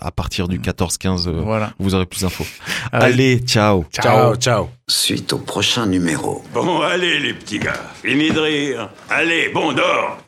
à 0.00 0.10
partir 0.10 0.48
du 0.48 0.58
14-15. 0.60 1.28
euh, 1.28 1.40
Voilà. 1.42 1.72
Vous 1.78 1.94
aurez 1.94 2.06
plus 2.06 2.22
d'infos. 2.22 2.44
Allez. 2.92 3.12
Allez, 3.12 3.38
ciao. 3.40 3.84
Ciao, 3.92 4.34
ciao. 4.36 4.68
Suite 4.86 5.32
au 5.32 5.38
prochain 5.38 5.86
numéro. 5.86 6.42
Bon, 6.54 6.80
allez, 6.80 7.18
les 7.20 7.34
petits 7.34 7.58
gars. 7.58 7.74
Fini 8.02 8.30
de 8.30 8.38
rire. 8.40 8.88
Allez, 9.10 9.50
bon, 9.52 9.72
dors. 9.72 10.18